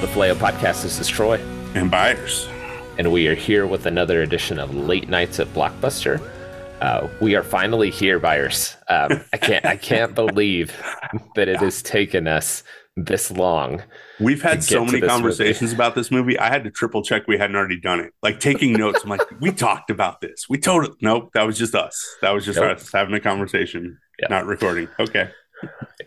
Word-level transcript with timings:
The 0.00 0.06
Faleo 0.06 0.34
Podcast. 0.34 0.82
This 0.82 0.98
is 0.98 1.08
Troy. 1.08 1.36
And 1.74 1.90
Byers. 1.90 2.48
And 2.96 3.12
we 3.12 3.28
are 3.28 3.34
here 3.34 3.66
with 3.66 3.84
another 3.84 4.22
edition 4.22 4.58
of 4.58 4.74
Late 4.74 5.10
Nights 5.10 5.38
at 5.38 5.46
Blockbuster. 5.48 6.26
Uh, 6.80 7.06
we 7.20 7.34
are 7.34 7.42
finally 7.42 7.90
here, 7.90 8.18
Byers. 8.18 8.76
Um, 8.88 9.22
I 9.34 9.36
can't 9.36 9.66
I 9.66 9.76
can't 9.76 10.14
believe 10.14 10.74
that 11.34 11.48
it 11.48 11.58
has 11.58 11.82
taken 11.82 12.26
us 12.28 12.62
this 12.96 13.30
long. 13.30 13.82
We've 14.18 14.40
had 14.40 14.64
so 14.64 14.86
many 14.86 15.02
conversations 15.02 15.72
movie. 15.72 15.74
about 15.74 15.94
this 15.94 16.10
movie. 16.10 16.38
I 16.38 16.48
had 16.48 16.64
to 16.64 16.70
triple 16.70 17.02
check 17.02 17.28
we 17.28 17.36
hadn't 17.36 17.56
already 17.56 17.78
done 17.78 18.00
it. 18.00 18.14
Like 18.22 18.40
taking 18.40 18.72
notes. 18.72 19.00
I'm 19.04 19.10
like, 19.10 19.20
we 19.38 19.52
talked 19.52 19.90
about 19.90 20.22
this. 20.22 20.46
We 20.48 20.56
told 20.56 20.84
it. 20.84 20.92
Nope, 21.02 21.28
that 21.34 21.46
was 21.46 21.58
just 21.58 21.74
us. 21.74 22.16
That 22.22 22.30
was 22.30 22.46
just 22.46 22.58
nope. 22.58 22.78
us 22.78 22.90
having 22.90 23.12
a 23.12 23.20
conversation, 23.20 23.98
not 24.30 24.46
recording. 24.46 24.88
Okay. 24.98 25.28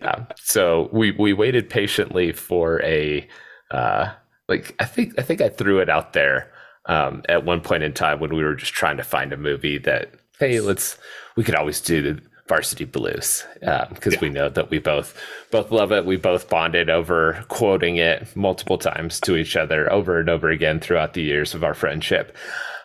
Yeah. 0.02 0.25
So 0.39 0.89
we 0.91 1.11
we 1.11 1.33
waited 1.33 1.69
patiently 1.69 2.31
for 2.31 2.81
a 2.81 3.27
uh 3.73 4.13
like 4.47 4.75
I 4.79 4.85
think 4.85 5.19
I 5.19 5.21
think 5.21 5.41
I 5.41 5.49
threw 5.49 5.79
it 5.79 5.89
out 5.89 6.13
there 6.13 6.51
um 6.85 7.23
at 7.27 7.45
one 7.45 7.61
point 7.61 7.83
in 7.83 7.93
time 7.93 8.19
when 8.19 8.33
we 8.33 8.43
were 8.43 8.55
just 8.55 8.73
trying 8.73 8.97
to 8.97 9.03
find 9.03 9.33
a 9.33 9.37
movie 9.37 9.77
that 9.79 10.11
hey 10.39 10.59
let's 10.59 10.97
we 11.35 11.43
could 11.43 11.55
always 11.55 11.81
do 11.81 12.01
the 12.01 12.21
varsity 12.47 12.85
blues 12.85 13.45
because 13.59 13.87
um, 13.87 14.11
yeah. 14.11 14.19
we 14.21 14.29
know 14.29 14.49
that 14.49 14.69
we 14.69 14.77
both 14.77 15.17
both 15.49 15.71
love 15.71 15.91
it 15.91 16.05
we 16.05 16.17
both 16.17 16.49
bonded 16.49 16.89
over 16.89 17.43
quoting 17.47 17.95
it 17.97 18.35
multiple 18.35 18.77
times 18.77 19.19
to 19.19 19.37
each 19.37 19.55
other 19.55 19.91
over 19.91 20.19
and 20.19 20.29
over 20.29 20.49
again 20.49 20.79
throughout 20.79 21.13
the 21.13 21.21
years 21.21 21.55
of 21.55 21.63
our 21.63 21.73
friendship 21.73 22.35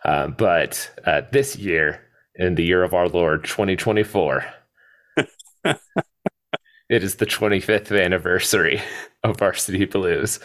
um, 0.05 0.33
but 0.39 0.91
uh, 1.07 1.23
this 1.33 1.57
year 1.57 2.01
in 2.37 2.55
the 2.55 2.65
year 2.65 2.85
of 2.85 2.95
our 2.95 3.09
lord 3.09 3.45
2024 3.45 4.45
it 6.89 7.05
is 7.05 7.17
the 7.17 7.27
25th 7.27 8.03
anniversary 8.03 8.81
of 9.25 9.39
varsity 9.39 9.85
blues 9.85 10.41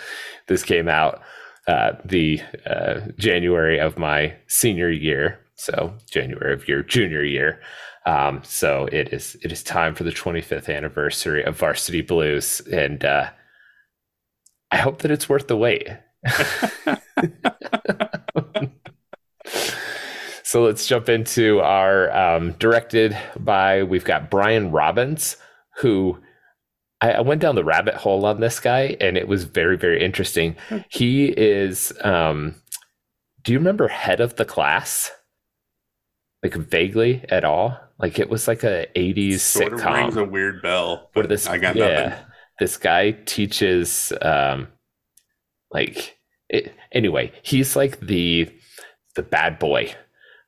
this 0.48 0.64
came 0.64 0.88
out 0.88 1.22
uh, 1.68 1.94
the 2.04 2.42
uh, 2.66 3.00
january 3.18 3.80
of 3.80 3.98
my 3.98 4.34
senior 4.48 4.90
year 4.90 5.40
so 5.56 5.94
January 6.10 6.54
of 6.54 6.68
your 6.68 6.84
junior 6.84 7.24
year. 7.24 7.62
Um, 8.06 8.42
so 8.44 8.90
it 8.92 9.14
is 9.14 9.38
it 9.42 9.52
is 9.52 9.64
time 9.64 9.96
for 9.96 10.04
the 10.04 10.12
25th 10.12 10.74
anniversary 10.76 11.44
of 11.44 11.58
Varsity 11.58 12.02
Blues, 12.02 12.62
and 12.72 13.06
uh, 13.06 13.30
I 14.72 14.78
hope 14.78 15.02
that 15.02 15.12
it's 15.12 15.30
worth 15.30 15.48
the 15.48 15.56
wait. 15.56 15.88
so 20.44 20.64
let's 20.64 20.86
jump 20.86 21.08
into 21.08 21.62
our 21.62 22.12
um, 22.12 22.52
directed 22.54 23.18
by. 23.40 23.84
We've 23.84 24.04
got 24.04 24.30
Brian 24.30 24.72
Robbins, 24.72 25.38
who 25.78 26.18
I, 27.04 27.12
I, 27.12 27.22
went 27.22 27.42
down 27.42 27.56
the 27.56 27.64
rabbit 27.64 27.96
hole 27.96 28.26
on 28.26 28.40
this 28.40 28.60
guy, 28.60 28.98
and 29.00 29.18
it 29.18 29.28
was 29.28 29.44
very 29.44 29.78
very 29.78 30.04
interesting. 30.04 30.56
Hmm. 30.70 30.78
He 30.90 31.26
is. 31.26 31.94
Um, 32.02 32.56
do 33.44 33.52
you 33.52 33.60
remember 33.60 33.88
Head 33.88 34.22
of 34.22 34.36
the 34.38 34.46
Class? 34.46 35.12
like 36.44 36.54
vaguely 36.54 37.24
at 37.30 37.46
all. 37.46 37.80
Like 37.98 38.20
it 38.20 38.30
was 38.30 38.48
like 38.48 38.64
a 38.64 38.86
80s 38.96 39.40
sort 39.40 39.74
sitcom. 39.74 39.88
Of 39.88 39.94
rings 39.94 40.18
a 40.18 40.26
weird 40.26 40.62
bell. 40.62 41.10
But 41.14 41.30
this, 41.30 41.48
I 41.48 41.58
got 41.58 41.76
yeah, 41.76 41.88
nothing. 41.88 42.26
This 42.60 42.78
guy 42.78 43.12
teaches 43.12 44.14
um 44.22 44.68
like 45.72 46.20
it, 46.50 46.76
anyway, 46.92 47.32
he's 47.42 47.76
like 47.76 48.00
the 48.02 48.52
the 49.16 49.24
bad 49.24 49.58
boy 49.58 49.96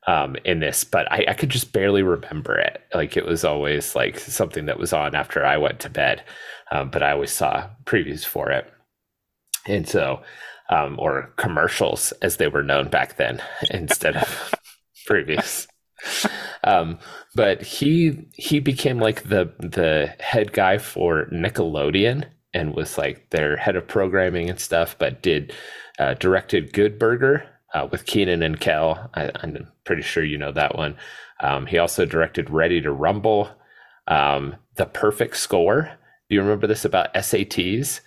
um 0.08 0.36
in 0.46 0.60
this, 0.60 0.84
but 0.84 1.12
I, 1.12 1.26
I 1.30 1.34
could 1.34 1.50
just 1.50 1.74
barely 1.74 2.04
remember 2.04 2.58
it. 2.58 2.82
Like 2.94 3.18
it 3.18 3.26
was 3.26 3.44
always 3.44 3.96
like 3.96 4.20
something 4.20 4.66
that 4.66 4.80
was 4.80 4.94
on 4.94 5.16
after 5.16 5.46
I 5.46 5.58
went 5.58 5.80
to 5.82 5.90
bed. 5.90 6.24
Um, 6.72 6.90
but 6.90 7.04
I 7.04 7.12
always 7.12 7.32
saw 7.32 7.70
previews 7.86 8.26
for 8.26 8.52
it. 8.52 8.72
And 9.68 9.88
so 9.88 10.22
um, 10.70 10.96
or 11.00 11.32
commercials 11.38 12.12
as 12.22 12.38
they 12.38 12.48
were 12.48 12.64
known 12.64 12.90
back 12.90 13.18
then 13.18 13.42
instead 13.70 14.16
of 14.16 14.56
previous 15.06 15.68
um, 16.64 17.00
but 17.36 17.62
he 17.62 18.28
he 18.34 18.60
became 18.60 19.00
like 19.00 19.24
the 19.24 19.52
the 19.60 20.14
head 20.20 20.52
guy 20.54 20.78
for 20.78 21.26
Nickelodeon 21.28 22.26
and 22.54 22.76
was 22.76 22.98
like 22.98 23.30
their 23.32 23.58
head 23.58 23.76
of 23.76 23.88
programming 23.88 24.50
and 24.50 24.60
stuff. 24.60 24.96
But 24.98 25.22
did 25.22 25.54
uh, 26.00 26.14
directed 26.16 26.74
Good 26.74 27.00
Burger 27.00 27.46
uh, 27.76 27.88
with 27.92 28.06
Kenan 28.06 28.42
and 28.42 28.60
Kel. 28.60 29.10
I, 29.14 29.32
am 29.44 29.68
pretty 29.84 30.02
sure 30.02 30.24
you 30.24 30.38
know 30.38 30.52
that 30.52 30.76
one. 30.76 30.98
Um, 31.42 31.66
he 31.66 31.78
also 31.78 32.06
directed 32.06 32.50
Ready 32.50 32.82
to 32.82 32.92
Rumble, 32.92 33.50
um, 34.08 34.56
The 34.76 34.86
Perfect 34.86 35.38
Score. 35.38 35.92
Do 36.30 36.36
you 36.36 36.42
remember 36.42 36.68
this 36.68 36.86
about 36.86 37.14
SATs? 37.14 38.00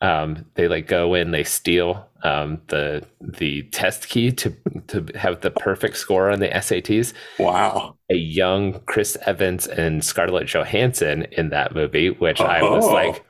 um, 0.00 0.46
they 0.54 0.68
like 0.68 0.86
go 0.86 1.14
in, 1.14 1.30
they 1.30 1.44
steal 1.44 2.08
um, 2.22 2.60
the 2.68 3.04
the 3.20 3.62
test 3.64 4.08
key 4.08 4.32
to 4.32 4.56
to 4.88 5.06
have 5.14 5.42
the 5.42 5.50
perfect 5.50 5.96
score 5.96 6.30
on 6.30 6.40
the 6.40 6.48
SATs. 6.48 7.12
Wow! 7.38 7.96
A 8.10 8.14
young 8.14 8.80
Chris 8.86 9.16
Evans 9.26 9.66
and 9.66 10.04
Scarlett 10.04 10.46
Johansson 10.46 11.24
in 11.32 11.50
that 11.50 11.74
movie, 11.74 12.10
which 12.10 12.40
oh. 12.40 12.46
I 12.46 12.62
was 12.62 12.84
oh. 12.84 12.92
like, 12.92 13.24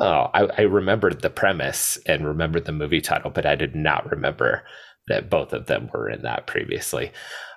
oh, 0.00 0.30
I, 0.34 0.48
I 0.58 0.62
remembered 0.62 1.22
the 1.22 1.30
premise 1.30 1.96
and 2.06 2.26
remembered 2.26 2.64
the 2.64 2.72
movie 2.72 3.00
title, 3.00 3.30
but 3.30 3.46
I 3.46 3.54
did 3.54 3.76
not 3.76 4.10
remember 4.10 4.64
that 5.08 5.30
both 5.30 5.52
of 5.52 5.66
them 5.66 5.90
were 5.92 6.08
in 6.08 6.22
that 6.22 6.46
previously. 6.46 7.12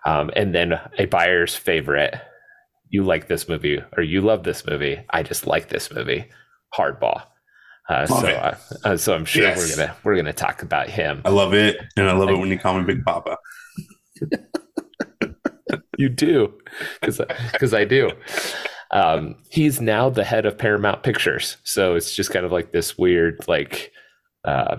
Um, 0.06 0.32
and 0.36 0.54
then 0.54 0.80
a 0.98 1.06
Byers' 1.06 1.56
favorite. 1.56 2.16
You 2.90 3.04
like 3.04 3.28
this 3.28 3.50
movie, 3.50 3.82
or 3.98 4.04
you 4.04 4.22
love 4.22 4.44
this 4.44 4.66
movie? 4.66 5.00
I 5.10 5.22
just 5.22 5.46
like 5.46 5.68
this 5.68 5.92
movie. 5.92 6.30
Hardball 6.74 7.24
uh, 7.90 8.06
so, 8.06 8.28
uh, 8.28 8.58
uh, 8.84 8.98
so 8.98 9.16
I'm 9.16 9.26
sure 9.26 9.44
yes. 9.44 9.58
we're 9.58 9.76
gonna 9.76 9.96
we're 10.04 10.16
gonna 10.18 10.34
talk 10.34 10.62
about 10.62 10.90
him. 10.90 11.22
I 11.24 11.30
love 11.30 11.54
it, 11.54 11.78
and 11.96 12.10
I 12.10 12.12
love 12.12 12.28
like, 12.28 12.36
it 12.36 12.40
when 12.40 12.50
you 12.50 12.60
call 12.60 12.78
me 12.78 12.84
Big 12.86 13.04
Papa. 13.06 13.38
you 15.98 16.10
do, 16.10 16.54
because 17.00 17.22
because 17.54 17.74
I 17.74 17.86
do. 17.86 18.12
Um, 18.92 19.36
he's 19.50 19.80
now 19.80 20.10
the 20.10 20.26
head 20.26 20.46
of 20.46 20.58
Paramount 20.58 21.04
Pictures, 21.04 21.58
so 21.64 21.96
it's 21.96 22.14
just 22.14 22.32
kind 22.32 22.46
of 22.46 22.52
like 22.52 22.74
this 22.74 22.98
weird, 22.98 23.48
like, 23.48 23.94
uh, 24.44 24.78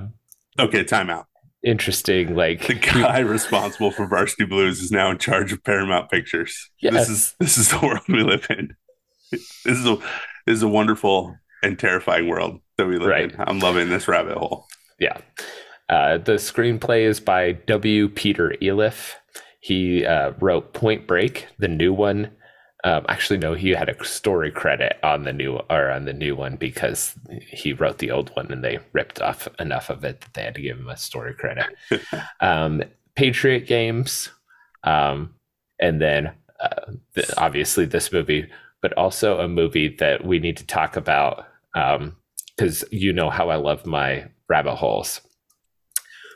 okay, 0.58 0.84
timeout. 0.84 1.24
Interesting, 1.64 2.36
like 2.36 2.66
the 2.66 2.74
guy 2.74 3.18
responsible 3.18 3.90
for 3.90 4.06
Varsity 4.06 4.44
Blues 4.44 4.80
is 4.80 4.92
now 4.92 5.10
in 5.10 5.18
charge 5.18 5.52
of 5.52 5.64
Paramount 5.64 6.08
Pictures. 6.10 6.70
Yes. 6.80 6.94
This 6.94 7.08
is 7.08 7.34
this 7.40 7.58
is 7.58 7.70
the 7.70 7.78
world 7.82 8.02
we 8.08 8.22
live 8.22 8.46
in. 8.50 8.76
This 9.32 9.62
is 9.64 9.84
a 9.86 9.96
this 10.46 10.56
is 10.56 10.62
a 10.62 10.68
wonderful 10.68 11.36
and 11.62 11.78
terrifying 11.78 12.28
world 12.28 12.60
that 12.76 12.86
we 12.86 12.96
live 12.96 13.08
right. 13.08 13.32
in. 13.32 13.40
I'm 13.40 13.58
loving 13.58 13.88
this 13.88 14.06
rabbit 14.06 14.36
hole. 14.36 14.66
Yeah. 15.00 15.18
Uh, 15.88 16.18
the 16.18 16.34
screenplay 16.34 17.02
is 17.02 17.18
by 17.18 17.52
W. 17.52 18.08
Peter 18.08 18.54
Iliff 18.60 19.16
He 19.60 20.04
uh, 20.04 20.32
wrote 20.38 20.74
Point 20.74 21.06
Break, 21.06 21.48
the 21.58 21.68
new 21.68 21.92
one. 21.92 22.30
Um, 22.84 23.04
actually, 23.08 23.38
no, 23.38 23.54
he 23.54 23.70
had 23.70 23.88
a 23.88 24.04
story 24.04 24.52
credit 24.52 24.98
on 25.02 25.24
the 25.24 25.32
new 25.32 25.56
or 25.68 25.90
on 25.90 26.04
the 26.04 26.12
new 26.12 26.36
one 26.36 26.56
because 26.56 27.14
he 27.48 27.72
wrote 27.72 27.98
the 27.98 28.12
old 28.12 28.30
one 28.36 28.52
and 28.52 28.62
they 28.62 28.78
ripped 28.92 29.20
off 29.20 29.48
enough 29.58 29.90
of 29.90 30.04
it 30.04 30.20
that 30.20 30.34
they 30.34 30.42
had 30.42 30.54
to 30.54 30.62
give 30.62 30.78
him 30.78 30.88
a 30.88 30.96
story 30.96 31.34
credit. 31.34 31.66
um, 32.40 32.82
Patriot 33.16 33.66
Games, 33.66 34.30
um, 34.84 35.34
and 35.80 36.00
then 36.00 36.32
uh, 36.60 36.92
the, 37.14 37.34
obviously 37.36 37.84
this 37.84 38.12
movie, 38.12 38.48
but 38.80 38.92
also 38.92 39.40
a 39.40 39.48
movie 39.48 39.88
that 39.96 40.24
we 40.24 40.38
need 40.38 40.56
to 40.56 40.66
talk 40.66 40.94
about 40.94 41.46
because 41.74 42.82
um, 42.84 42.88
you 42.92 43.12
know 43.12 43.28
how 43.28 43.50
I 43.50 43.56
love 43.56 43.86
my 43.86 44.26
rabbit 44.48 44.76
holes. 44.76 45.20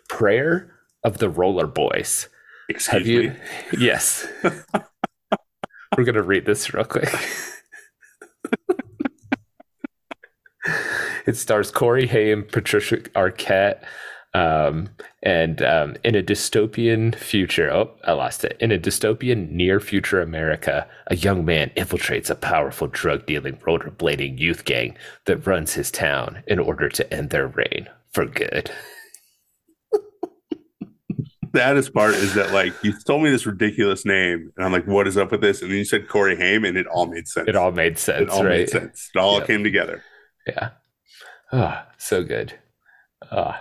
Prayer 0.08 0.74
of 1.04 1.18
the 1.18 1.30
Roller 1.30 1.68
Boys. 1.68 2.28
Excuse 2.68 2.86
Have 2.86 3.06
you? 3.06 3.30
Me? 3.30 3.36
Yes. 3.78 4.26
We're 5.96 6.04
gonna 6.04 6.22
read 6.22 6.46
this 6.46 6.72
real 6.72 6.84
quick. 6.84 7.12
it 11.26 11.36
stars 11.36 11.70
Corey 11.70 12.06
Haim, 12.06 12.44
Patricia 12.44 12.98
Arquette, 13.14 13.82
um, 14.34 14.88
and 15.22 15.62
um, 15.62 15.96
in 16.02 16.14
a 16.14 16.22
dystopian 16.22 17.14
future, 17.14 17.70
oh, 17.70 17.90
I 18.04 18.12
lost 18.12 18.44
it. 18.44 18.56
In 18.60 18.72
a 18.72 18.78
dystopian 18.78 19.50
near 19.50 19.78
future 19.78 20.22
America, 20.22 20.88
a 21.08 21.16
young 21.16 21.44
man 21.44 21.70
infiltrates 21.76 22.30
a 22.30 22.34
powerful 22.34 22.86
drug 22.86 23.26
dealing 23.26 23.56
rollerblading 23.58 24.38
youth 24.38 24.64
gang 24.64 24.96
that 25.26 25.46
runs 25.46 25.74
his 25.74 25.90
town 25.90 26.42
in 26.46 26.58
order 26.58 26.88
to 26.88 27.12
end 27.12 27.30
their 27.30 27.46
reign 27.46 27.88
for 28.10 28.24
good. 28.24 28.70
The 31.52 31.58
saddest 31.58 31.94
part 31.94 32.14
is 32.14 32.34
that 32.34 32.52
like 32.52 32.72
you 32.82 32.92
told 33.06 33.22
me 33.22 33.30
this 33.30 33.46
ridiculous 33.46 34.04
name, 34.04 34.52
and 34.56 34.64
I'm 34.64 34.72
like, 34.72 34.86
"What 34.86 35.06
is 35.06 35.16
up 35.16 35.30
with 35.30 35.40
this?" 35.40 35.62
And 35.62 35.70
then 35.70 35.78
you 35.78 35.84
said 35.84 36.08
Corey 36.08 36.36
Haim, 36.36 36.64
and 36.64 36.76
it 36.76 36.86
all 36.86 37.06
made 37.06 37.28
sense. 37.28 37.48
It 37.48 37.56
all 37.56 37.72
made 37.72 37.98
sense. 37.98 38.22
It 38.22 38.28
all 38.30 38.44
right? 38.44 38.60
made 38.60 38.70
sense. 38.70 39.10
It 39.14 39.18
all 39.18 39.38
yep. 39.38 39.46
came 39.46 39.62
together. 39.62 40.02
Yeah. 40.46 40.70
Oh, 41.52 41.82
so 41.98 42.24
good. 42.24 42.54
Oh. 43.30 43.54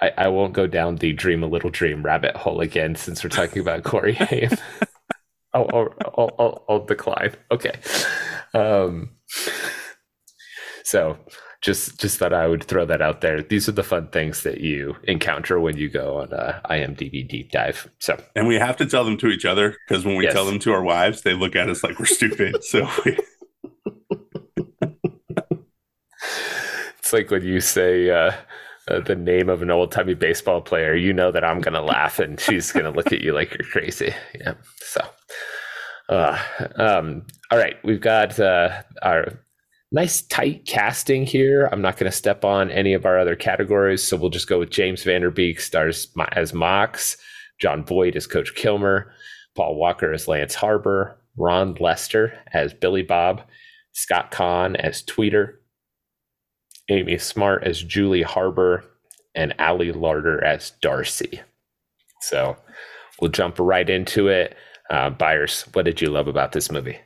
I, 0.00 0.12
I 0.18 0.28
won't 0.28 0.52
go 0.52 0.66
down 0.66 0.96
the 0.96 1.12
dream 1.12 1.42
a 1.42 1.46
little 1.46 1.70
dream 1.70 2.04
rabbit 2.04 2.36
hole 2.36 2.60
again 2.60 2.96
since 2.96 3.24
we're 3.24 3.30
talking 3.30 3.62
about 3.62 3.82
Corey 3.84 4.12
Haim. 4.12 4.50
I'll, 5.54 5.68
I'll, 5.72 6.34
I'll, 6.38 6.64
I'll, 6.68 6.84
decline. 6.84 7.32
Okay. 7.50 7.72
Um, 8.52 9.10
so 10.84 11.16
just 11.66 12.00
just 12.00 12.20
that 12.20 12.32
I 12.32 12.46
would 12.46 12.62
throw 12.62 12.86
that 12.86 13.02
out 13.02 13.22
there. 13.22 13.42
These 13.42 13.68
are 13.68 13.72
the 13.72 13.82
fun 13.82 14.06
things 14.08 14.44
that 14.44 14.60
you 14.60 14.94
encounter 15.02 15.58
when 15.58 15.76
you 15.76 15.88
go 15.88 16.18
on 16.18 16.32
a 16.32 16.60
IMDb 16.70 17.28
deep 17.28 17.50
dive. 17.50 17.90
So, 17.98 18.22
and 18.36 18.46
we 18.46 18.54
have 18.54 18.76
to 18.76 18.86
tell 18.86 19.04
them 19.04 19.16
to 19.18 19.26
each 19.26 19.44
other 19.44 19.76
because 19.86 20.04
when 20.04 20.14
we 20.14 20.24
yes. 20.24 20.32
tell 20.32 20.46
them 20.46 20.60
to 20.60 20.72
our 20.72 20.84
wives, 20.84 21.22
they 21.22 21.34
look 21.34 21.56
at 21.56 21.68
us 21.68 21.82
like 21.82 21.98
we're 21.98 22.06
stupid. 22.06 22.62
so. 22.64 22.88
We... 23.04 23.18
it's 27.00 27.12
like 27.12 27.32
when 27.32 27.42
you 27.42 27.60
say 27.60 28.10
uh, 28.10 28.30
uh, 28.88 29.00
the 29.00 29.16
name 29.16 29.48
of 29.48 29.60
an 29.60 29.72
old 29.72 29.90
timey 29.90 30.14
baseball 30.14 30.60
player, 30.60 30.94
you 30.94 31.12
know 31.12 31.32
that 31.32 31.42
I'm 31.42 31.60
going 31.60 31.74
to 31.74 31.82
laugh 31.82 32.20
and 32.20 32.38
she's 32.38 32.70
going 32.70 32.84
to 32.84 32.92
look 32.92 33.12
at 33.12 33.22
you 33.22 33.32
like 33.32 33.50
you're 33.50 33.68
crazy. 33.68 34.14
Yeah. 34.38 34.54
So, 34.76 35.04
uh, 36.10 36.40
um, 36.76 37.26
all 37.50 37.58
right, 37.58 37.74
we've 37.82 38.00
got 38.00 38.38
uh, 38.38 38.82
our 39.02 39.40
nice 39.92 40.22
tight 40.22 40.66
casting 40.66 41.24
here. 41.24 41.68
I'm 41.70 41.82
not 41.82 41.96
going 41.96 42.10
to 42.10 42.16
step 42.16 42.44
on 42.44 42.70
any 42.70 42.92
of 42.92 43.06
our 43.06 43.18
other 43.18 43.36
categories, 43.36 44.02
so 44.02 44.16
we'll 44.16 44.30
just 44.30 44.48
go 44.48 44.58
with 44.58 44.70
James 44.70 45.02
Van 45.02 45.20
Der 45.20 45.30
Beek 45.30 45.60
stars 45.60 46.08
as 46.32 46.52
Mox, 46.52 47.16
Jon 47.60 47.84
Voight 47.84 48.16
as 48.16 48.26
Coach 48.26 48.54
Kilmer, 48.54 49.12
Paul 49.56 49.76
Walker 49.76 50.12
as 50.12 50.28
Lance 50.28 50.54
Harbor, 50.54 51.20
Ron 51.36 51.74
Lester 51.80 52.38
as 52.52 52.74
Billy 52.74 53.02
Bob, 53.02 53.42
Scott 53.92 54.30
Caan 54.30 54.76
as 54.76 55.02
Tweeter, 55.02 55.54
Amy 56.88 57.18
Smart 57.18 57.64
as 57.64 57.82
Julie 57.82 58.22
Harbor, 58.22 58.84
and 59.34 59.54
Ali 59.58 59.92
Larter 59.92 60.42
as 60.42 60.72
Darcy. 60.82 61.40
So 62.22 62.56
we'll 63.20 63.30
jump 63.30 63.58
right 63.58 63.88
into 63.88 64.28
it. 64.28 64.56
Uh, 64.90 65.10
Byers, 65.10 65.62
what 65.72 65.84
did 65.84 66.00
you 66.00 66.08
love 66.10 66.28
about 66.28 66.52
this 66.52 66.70
movie? 66.70 66.98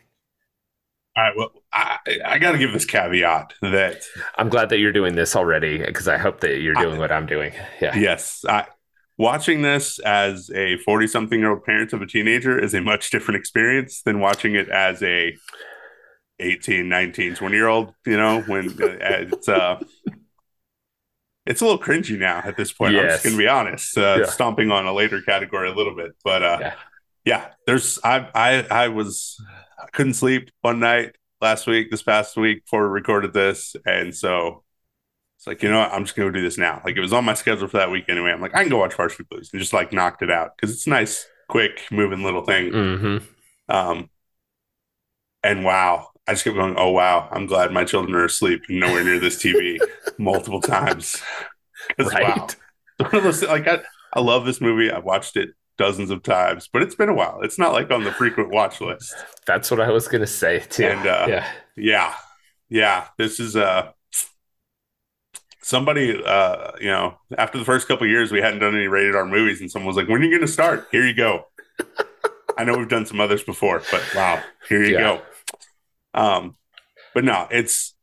All 1.21 1.27
right. 1.27 1.37
Well, 1.37 1.51
I, 1.71 1.99
I 2.25 2.39
got 2.39 2.53
to 2.53 2.59
give 2.59 2.73
this 2.73 2.87
caveat 2.87 3.53
that 3.61 4.05
I'm 4.39 4.49
glad 4.49 4.71
that 4.71 4.79
you're 4.79 4.91
doing 4.91 5.17
this 5.17 5.37
already 5.37 5.77
because 5.77 6.09
I 6.09 6.17
hope 6.17 6.41
that 6.41 6.61
you're 6.61 6.75
doing 6.75 6.97
I, 6.97 6.99
what 6.99 7.13
I'm 7.13 7.27
doing. 7.27 7.53
Yeah. 7.79 7.95
Yes. 7.95 8.43
I, 8.49 8.67
watching 9.19 9.61
this 9.61 9.99
as 9.99 10.51
a 10.55 10.79
40 10.79 11.07
something 11.09 11.39
year 11.39 11.51
old 11.51 11.65
parent 11.65 11.93
of 11.93 12.01
a 12.01 12.07
teenager 12.07 12.59
is 12.59 12.73
a 12.73 12.81
much 12.81 13.11
different 13.11 13.39
experience 13.39 14.01
than 14.01 14.21
watching 14.21 14.55
it 14.55 14.71
as 14.71 15.03
a 15.03 15.37
18, 16.39 16.89
19, 16.89 17.35
20 17.35 17.55
year 17.55 17.69
old, 17.69 17.93
you 18.07 18.17
know, 18.17 18.41
when 18.41 18.71
uh, 18.83 18.97
it's, 19.01 19.47
uh, 19.47 19.79
it's 21.45 21.61
a 21.61 21.65
little 21.67 21.79
cringy 21.79 22.19
now 22.19 22.41
at 22.43 22.57
this 22.57 22.73
point. 22.73 22.95
Yes. 22.95 23.03
I'm 23.03 23.11
just 23.11 23.25
going 23.25 23.37
to 23.37 23.43
be 23.43 23.49
honest, 23.49 23.99
uh, 23.99 24.17
yeah. 24.21 24.25
stomping 24.25 24.71
on 24.71 24.87
a 24.87 24.95
later 24.95 25.21
category 25.21 25.69
a 25.69 25.75
little 25.75 25.95
bit, 25.95 26.13
but, 26.25 26.43
uh, 26.43 26.59
yeah. 26.63 26.75
yeah, 27.27 27.49
there's, 27.67 27.99
I, 28.03 28.27
I, 28.35 28.67
I 28.71 28.89
was, 28.89 29.39
I 29.83 29.87
couldn't 29.93 30.15
sleep 30.15 30.51
one 30.61 30.81
night 30.81 31.17
last 31.41 31.67
week, 31.67 31.91
this 31.91 32.03
past 32.03 32.37
week 32.37 32.65
before 32.65 32.83
we 32.83 32.95
recorded 32.95 33.33
this. 33.33 33.75
And 33.87 34.15
so 34.15 34.63
it's 35.37 35.47
like, 35.47 35.63
you 35.63 35.71
know 35.71 35.79
what? 35.79 35.93
I'm 35.93 36.05
just 36.05 36.17
going 36.17 36.33
to 36.33 36.39
do 36.39 36.45
this 36.45 36.59
now. 36.59 36.83
Like 36.85 36.97
it 36.97 37.01
was 37.01 37.13
on 37.13 37.25
my 37.25 37.35
schedule 37.35 37.67
for 37.69 37.79
that 37.79 37.91
week 37.91 38.05
anyway. 38.09 38.31
I'm 38.31 38.41
like, 38.41 38.55
I 38.55 38.63
can 38.63 38.71
go 38.71 38.79
watch 38.79 38.95
Varsity 38.95 39.25
Blues 39.31 39.51
and 39.53 39.61
just 39.61 39.73
like 39.73 39.93
knocked 39.93 40.23
it 40.23 40.31
out 40.31 40.57
because 40.57 40.75
it's 40.75 40.87
nice, 40.87 41.27
quick, 41.49 41.81
moving 41.91 42.23
little 42.23 42.45
thing. 42.45 42.71
Mm-hmm. 42.71 43.75
Um, 43.75 44.11
and 45.43 45.65
wow, 45.65 46.09
I 46.27 46.33
just 46.33 46.45
kept 46.45 46.57
going, 46.57 46.75
oh, 46.77 46.91
wow, 46.91 47.29
I'm 47.31 47.47
glad 47.47 47.73
my 47.73 47.85
children 47.85 48.15
are 48.15 48.25
asleep 48.25 48.63
and 48.69 48.81
nowhere 48.81 49.03
near 49.03 49.19
this 49.19 49.43
TV 49.43 49.79
multiple 50.19 50.61
times. 50.61 51.23
Right. 51.99 52.37
Wow. 52.37 52.49
One 52.99 53.15
of 53.15 53.23
those, 53.23 53.43
like, 53.43 53.67
I, 53.67 53.81
I 54.13 54.21
love 54.21 54.45
this 54.45 54.61
movie. 54.61 54.91
I've 54.91 55.05
watched 55.05 55.37
it 55.37 55.51
dozens 55.81 56.11
of 56.11 56.23
times, 56.23 56.69
but 56.71 56.83
it's 56.83 56.95
been 56.95 57.09
a 57.09 57.15
while. 57.15 57.41
It's 57.43 57.59
not 57.59 57.73
like 57.73 57.91
on 57.91 58.05
the 58.05 58.13
frequent 58.13 58.51
watch 58.51 58.81
list. 58.83 59.15
That's 59.47 59.71
what 59.71 59.81
I 59.81 59.91
was 59.91 60.07
going 60.07 60.21
to 60.21 60.27
say 60.27 60.61
too. 60.61 60.85
And 60.85 61.07
uh, 61.07 61.27
yeah, 61.29 61.51
yeah, 61.77 62.15
yeah. 62.69 63.07
This 63.17 63.41
is 63.41 63.57
uh 63.57 63.91
somebody. 65.63 66.23
Uh, 66.23 66.73
you 66.79 66.91
know, 66.91 67.19
after 67.37 67.59
the 67.59 67.65
first 67.65 67.89
couple 67.89 68.07
years, 68.07 68.31
we 68.31 68.41
hadn't 68.41 68.61
done 68.61 68.77
any 68.77 68.89
rated 68.89 69.17
R 69.17 69.25
movies, 69.25 69.61
and 69.61 69.71
someone 69.71 69.87
was 69.87 69.97
like, 69.97 70.09
"When 70.09 70.21
are 70.21 70.25
you 70.25 70.31
going 70.31 70.47
to 70.47 70.53
start? 70.53 70.87
Here 70.93 71.07
you 71.07 71.15
go." 71.15 71.47
I 72.59 72.65
know 72.65 72.77
we've 72.77 72.89
done 72.89 73.07
some 73.07 73.21
others 73.21 73.43
before, 73.43 73.83
but 73.91 74.05
wow, 74.15 74.43
here 74.69 74.85
you 74.85 74.93
yeah. 74.93 75.01
go. 75.01 75.23
Um, 76.13 76.57
but 77.15 77.25
no, 77.25 77.49
it's 77.51 77.95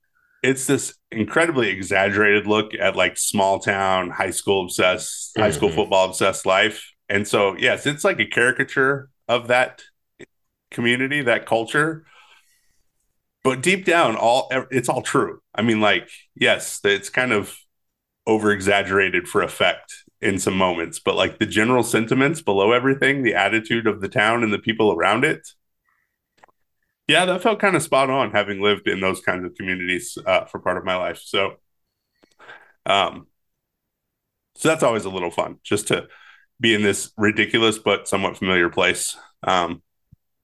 it's 0.42 0.66
this 0.66 0.96
incredibly 1.12 1.70
exaggerated 1.70 2.48
look 2.48 2.72
at 2.74 2.96
like 2.96 3.18
small 3.18 3.60
town 3.60 4.10
high 4.10 4.32
school 4.32 4.64
obsessed 4.64 5.36
mm-hmm. 5.36 5.44
high 5.44 5.52
school 5.52 5.70
mm-hmm. 5.70 5.78
football 5.78 6.10
obsessed 6.10 6.46
life 6.46 6.92
and 7.10 7.28
so, 7.28 7.56
yes, 7.58 7.86
it's 7.86 8.04
like 8.04 8.20
a 8.20 8.26
caricature 8.26 9.10
of 9.28 9.48
that 9.48 9.84
community, 10.72 11.22
that 11.22 11.46
culture. 11.46 12.06
But 13.44 13.62
deep 13.62 13.86
down, 13.86 14.16
all 14.16 14.50
it's 14.72 14.90
all 14.90 15.02
true. 15.02 15.42
I 15.56 15.62
mean, 15.62 15.80
like, 15.80 16.10
yes, 16.36 16.82
it's 16.84 17.10
kind 17.10 17.32
of 17.32 17.56
over 18.26 18.52
exaggerated 18.52 19.28
for 19.28 19.42
effect 19.42 19.94
in 20.22 20.38
some 20.38 20.58
moments, 20.58 21.00
but 21.00 21.16
like 21.16 21.40
the 21.40 21.46
general 21.46 21.84
sentiments 21.84 22.42
below 22.42 22.74
everything, 22.74 23.24
the 23.24 23.36
attitude 23.36 23.88
of 23.88 24.02
the 24.02 24.10
town 24.10 24.44
and 24.44 24.52
the 24.52 24.60
people 24.60 24.92
around 24.92 25.24
it, 25.24 25.48
yeah, 27.08 27.24
that 27.26 27.42
felt 27.42 27.60
kind 27.60 27.76
of 27.76 27.82
spot 27.82 28.10
on 28.10 28.32
having 28.32 28.62
lived 28.62 28.88
in 28.88 29.00
those 29.00 29.22
kinds 29.22 29.46
of 29.46 29.56
communities 29.56 30.18
uh, 30.26 30.44
for 30.46 30.60
part 30.60 30.78
of 30.78 30.84
my 30.84 30.98
life. 30.98 31.22
So, 31.24 31.56
um, 32.86 33.28
so 34.56 34.68
that's 34.68 34.84
always 34.84 35.06
a 35.06 35.10
little 35.10 35.32
fun 35.32 35.60
just 35.64 35.88
to 35.88 36.08
be 36.60 36.74
in 36.74 36.82
this 36.84 37.12
ridiculous 37.18 37.78
but 37.78 38.08
somewhat 38.08 38.38
familiar 38.38 38.70
place. 38.70 39.16
Um, 39.44 39.82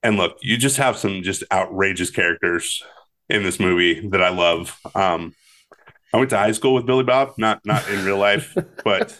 and 0.02 0.18
look, 0.18 0.38
you 0.42 0.58
just 0.58 0.78
have 0.78 0.98
some 0.98 1.24
just 1.24 1.44
outrageous 1.52 2.10
characters 2.10 2.84
in 3.30 3.44
this 3.44 3.60
movie 3.60 4.08
that 4.10 4.22
I 4.22 4.30
love. 4.30 4.78
Um, 4.96 5.34
I 6.14 6.18
went 6.18 6.30
to 6.30 6.38
high 6.38 6.52
school 6.52 6.76
with 6.76 6.86
Billy 6.86 7.04
Bob, 7.04 7.34
not 7.38 7.62
not 7.66 7.88
in 7.90 8.06
real 8.06 8.18
life, 8.18 8.56
but 8.84 9.20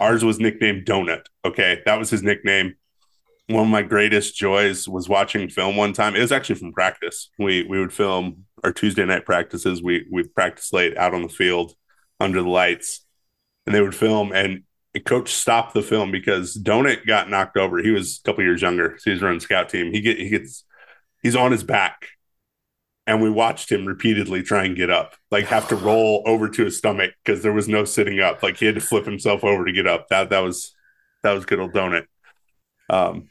ours 0.00 0.24
was 0.24 0.38
nicknamed 0.38 0.84
Donut. 0.84 1.26
Okay, 1.44 1.80
that 1.86 1.98
was 1.98 2.10
his 2.10 2.22
nickname. 2.22 2.74
One 3.48 3.64
of 3.64 3.70
my 3.70 3.82
greatest 3.82 4.36
joys 4.36 4.88
was 4.88 5.08
watching 5.08 5.48
film 5.48 5.76
one 5.76 5.92
time. 5.92 6.14
It 6.14 6.20
was 6.20 6.32
actually 6.32 6.56
from 6.56 6.72
practice. 6.72 7.30
We 7.38 7.64
we 7.64 7.78
would 7.78 7.92
film 7.92 8.44
our 8.62 8.72
Tuesday 8.72 9.04
night 9.04 9.24
practices. 9.24 9.82
We 9.82 10.06
we 10.10 10.24
practice 10.24 10.72
late 10.72 10.96
out 10.98 11.14
on 11.14 11.22
the 11.22 11.28
field 11.28 11.74
under 12.20 12.42
the 12.42 12.48
lights, 12.48 13.04
and 13.66 13.74
they 13.74 13.80
would 13.80 13.94
film. 13.94 14.32
And 14.32 14.64
coach 15.00 15.32
stopped 15.32 15.74
the 15.74 15.82
film 15.82 16.10
because 16.10 16.56
Donut 16.56 17.06
got 17.06 17.30
knocked 17.30 17.56
over. 17.56 17.78
He 17.78 17.90
was 17.90 18.18
a 18.18 18.22
couple 18.28 18.44
years 18.44 18.62
younger. 18.62 18.96
So 18.98 19.10
he 19.10 19.14
was 19.14 19.22
running 19.22 19.40
scout 19.40 19.68
team. 19.68 19.92
He 19.92 20.00
get 20.00 20.18
he 20.18 20.28
gets 20.28 20.64
he's 21.22 21.36
on 21.36 21.52
his 21.52 21.64
back. 21.64 22.08
And 23.04 23.20
we 23.20 23.30
watched 23.30 23.72
him 23.72 23.84
repeatedly 23.84 24.44
try 24.44 24.64
and 24.64 24.76
get 24.76 24.88
up, 24.88 25.16
like 25.32 25.46
have 25.46 25.66
to 25.68 25.76
roll 25.76 26.22
over 26.24 26.48
to 26.48 26.64
his 26.64 26.78
stomach 26.78 27.10
because 27.24 27.42
there 27.42 27.52
was 27.52 27.68
no 27.68 27.84
sitting 27.84 28.20
up. 28.20 28.44
Like 28.44 28.58
he 28.58 28.66
had 28.66 28.76
to 28.76 28.80
flip 28.80 29.04
himself 29.04 29.42
over 29.42 29.64
to 29.64 29.72
get 29.72 29.88
up. 29.88 30.06
That 30.08 30.30
that 30.30 30.38
was 30.38 30.72
that 31.24 31.32
was 31.32 31.44
good 31.44 31.58
old 31.58 31.72
Donut. 31.72 32.04
Um, 32.88 33.28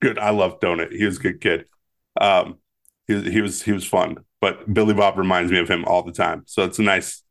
good. 0.00 0.18
I 0.18 0.30
love 0.30 0.60
Donut. 0.60 0.92
He 0.92 1.04
was 1.04 1.16
a 1.18 1.22
good 1.22 1.40
kid. 1.40 1.66
Um, 2.20 2.58
he, 3.06 3.30
he 3.30 3.40
was 3.40 3.62
he 3.62 3.72
was 3.72 3.86
fun. 3.86 4.18
But 4.40 4.72
Billy 4.72 4.94
Bob 4.94 5.18
reminds 5.18 5.52
me 5.52 5.58
of 5.58 5.68
him 5.68 5.84
all 5.86 6.02
the 6.02 6.12
time. 6.12 6.42
So 6.46 6.64
it's 6.64 6.78
a 6.78 6.82
nice 6.82 7.22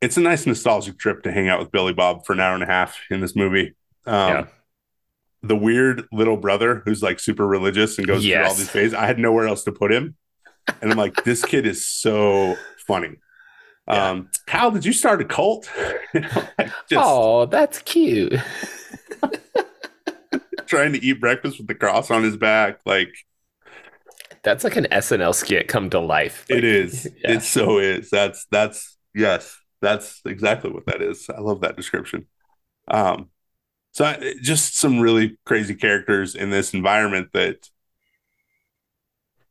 it's 0.00 0.16
a 0.16 0.20
nice 0.20 0.46
nostalgic 0.46 0.98
trip 0.98 1.22
to 1.24 1.32
hang 1.32 1.48
out 1.48 1.58
with 1.58 1.72
Billy 1.72 1.92
Bob 1.92 2.24
for 2.24 2.32
an 2.32 2.40
hour 2.40 2.54
and 2.54 2.62
a 2.62 2.66
half 2.66 2.98
in 3.10 3.20
this 3.20 3.34
movie. 3.34 3.74
Um, 4.06 4.28
yeah. 4.28 4.46
The 5.42 5.56
weird 5.56 6.04
little 6.12 6.36
brother 6.36 6.82
who's 6.84 7.02
like 7.02 7.20
super 7.20 7.46
religious 7.46 7.98
and 7.98 8.06
goes 8.06 8.24
yes. 8.24 8.38
through 8.38 8.48
all 8.48 8.54
these 8.54 8.70
phases. 8.70 8.94
I 8.94 9.06
had 9.06 9.18
nowhere 9.18 9.46
else 9.46 9.64
to 9.64 9.72
put 9.72 9.92
him, 9.92 10.16
and 10.80 10.90
I'm 10.90 10.98
like, 10.98 11.24
this 11.24 11.44
kid 11.44 11.66
is 11.66 11.86
so 11.86 12.56
funny. 12.86 13.16
Yeah. 13.86 14.10
Um, 14.10 14.30
Kyle, 14.46 14.70
did 14.70 14.84
you 14.84 14.92
start 14.92 15.20
a 15.20 15.24
cult? 15.24 15.70
you 16.14 16.20
know, 16.20 16.28
like 16.58 16.72
just, 16.88 16.94
oh, 16.96 17.46
that's 17.46 17.78
cute. 17.82 18.34
trying 20.66 20.92
to 20.92 21.02
eat 21.02 21.20
breakfast 21.20 21.58
with 21.58 21.68
the 21.68 21.74
cross 21.74 22.10
on 22.10 22.22
his 22.22 22.36
back, 22.36 22.80
like 22.84 23.14
that's 24.42 24.64
like 24.64 24.76
an 24.76 24.86
SNL 24.90 25.34
skit 25.34 25.68
come 25.68 25.88
to 25.90 26.00
life. 26.00 26.46
Like, 26.50 26.58
it 26.58 26.64
is. 26.64 27.08
Yeah. 27.18 27.32
It 27.32 27.42
so 27.42 27.78
is. 27.78 28.10
That's 28.10 28.46
that's 28.50 28.96
yes 29.14 29.56
that's 29.80 30.20
exactly 30.24 30.70
what 30.70 30.86
that 30.86 31.02
is. 31.02 31.28
I 31.28 31.40
love 31.40 31.60
that 31.60 31.76
description. 31.76 32.26
Um, 32.88 33.30
so 33.92 34.04
I, 34.04 34.34
just 34.42 34.78
some 34.78 35.00
really 35.00 35.38
crazy 35.44 35.74
characters 35.74 36.34
in 36.34 36.50
this 36.50 36.74
environment 36.74 37.30
that 37.32 37.68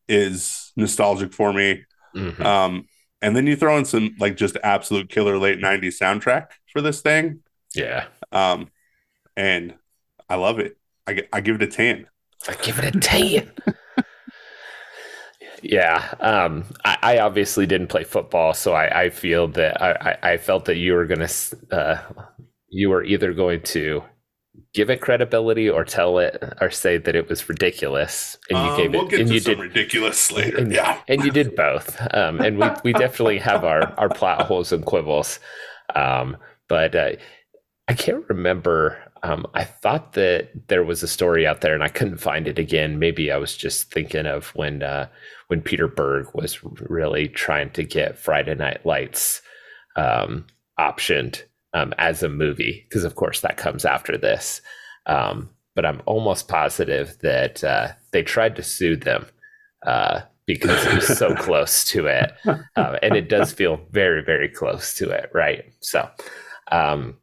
is 0.08 0.72
nostalgic 0.76 1.34
for 1.34 1.52
me. 1.54 1.86
Mm-hmm. 2.16 2.46
Um, 2.46 2.86
and 3.22 3.36
then 3.36 3.48
you 3.48 3.56
throw 3.56 3.78
in 3.78 3.86
some 3.86 4.16
like 4.20 4.38
just 4.38 4.58
absolute 4.64 5.10
killer 5.10 5.38
late 5.38 5.60
90s 5.60 6.00
soundtrack 6.00 6.48
for 6.72 6.82
this 6.82 7.02
thing. 7.02 7.42
Yeah. 7.74 8.06
Um, 8.32 8.70
and 9.36 9.76
I 10.30 10.36
love 10.36 10.60
it. 10.60 10.78
I, 11.08 11.24
I 11.34 11.42
give 11.42 11.56
it 11.56 11.64
a 11.64 11.68
10. 11.68 12.08
I 12.48 12.56
give 12.56 12.80
it 12.80 12.96
a 12.96 13.00
10. 13.00 13.52
Yeah, 15.62 16.14
um, 16.20 16.66
I, 16.86 16.98
I, 17.02 17.18
obviously 17.20 17.66
didn't 17.66 17.88
play 17.88 18.04
football, 18.04 18.54
so 18.54 18.74
I, 18.74 19.04
I 19.04 19.10
feel 19.10 19.48
that 19.50 19.82
I, 19.82 20.18
I, 20.22 20.38
felt 20.38 20.66
that 20.66 20.78
you 20.78 20.94
were 20.94 21.08
to, 21.08 21.58
uh, 21.72 22.02
you 22.70 22.90
were 22.90 23.04
either 23.04 23.34
going 23.34 23.62
to 23.64 24.04
give 24.74 24.90
it 24.90 25.02
credibility 25.02 25.70
or 25.70 25.84
tell 25.84 26.20
it 26.20 26.42
or 26.62 26.70
say 26.70 26.98
that 26.98 27.16
it 27.16 27.30
was 27.30 27.50
ridiculous 27.50 28.38
and 28.50 28.58
you 28.58 28.72
um, 28.72 28.78
gave 28.78 28.92
we'll 28.92 29.08
it 29.08 29.22
and 29.22 29.30
you 29.30 29.40
did 29.40 29.60
ridiculous 29.60 30.32
later 30.32 30.58
and, 30.58 30.72
yeah. 30.72 31.00
and 31.08 31.24
you 31.24 31.32
did 31.32 31.56
both 31.56 32.00
um, 32.14 32.40
and 32.42 32.58
we, 32.58 32.68
we 32.84 32.94
definitely 32.94 33.40
have 33.40 33.64
our 33.64 33.94
our 33.98 34.10
plot 34.10 34.46
holes 34.46 34.72
and 34.72 34.86
quibbles 34.86 35.40
um, 35.96 36.38
but 36.68 36.96
uh, 36.96 37.12
i 37.88 37.94
can't 37.94 38.28
remember 38.30 38.98
um, 39.24 39.46
i 39.54 39.64
thought 39.64 40.14
that 40.14 40.50
there 40.68 40.84
was 40.84 41.04
a 41.04 41.08
story 41.08 41.46
out 41.46 41.62
there 41.62 41.74
and 41.74 41.84
i 41.84 41.88
couldn't 41.88 42.18
find 42.18 42.48
it 42.48 42.60
again 42.60 43.00
maybe 43.00 43.32
i 43.32 43.38
was 43.38 43.56
just 43.56 43.92
thinking 43.92 44.26
of 44.26 44.48
when 44.56 44.84
uh, 44.84 45.08
when 45.48 45.62
peter 45.62 45.88
berg 45.88 46.28
was 46.34 46.60
really 46.90 47.28
trying 47.28 47.70
to 47.70 47.84
get 47.84 48.18
friday 48.18 48.56
night 48.56 48.86
lights 48.86 49.42
um, 49.96 50.46
optioned 50.80 51.42
um, 51.74 51.94
as 51.98 52.24
a 52.24 52.30
movie, 52.30 52.86
because 52.88 53.04
of 53.04 53.16
course 53.16 53.42
that 53.42 53.58
comes 53.58 53.86
after 53.86 54.18
this. 54.18 54.62
Um, 55.06 55.50
but 55.76 55.86
I'm 55.86 56.02
almost 56.06 56.48
positive 56.48 57.18
that 57.22 57.64
uh, 57.64 57.90
they 58.12 58.24
tried 58.24 58.56
to 58.56 58.64
sue 58.64 58.96
them 58.96 59.28
uh, 59.86 60.22
because 60.46 60.86
it 60.86 60.96
was 60.96 61.18
so 61.18 61.36
close 61.44 61.84
to 61.86 62.08
it, 62.08 62.34
uh, 62.46 62.98
and 63.04 63.16
it 63.16 63.30
does 63.30 63.52
feel 63.52 63.80
very, 63.92 64.24
very 64.24 64.50
close 64.50 64.96
to 64.96 65.10
it, 65.10 65.30
right? 65.34 65.66
So, 65.82 66.10
um, 66.72 67.16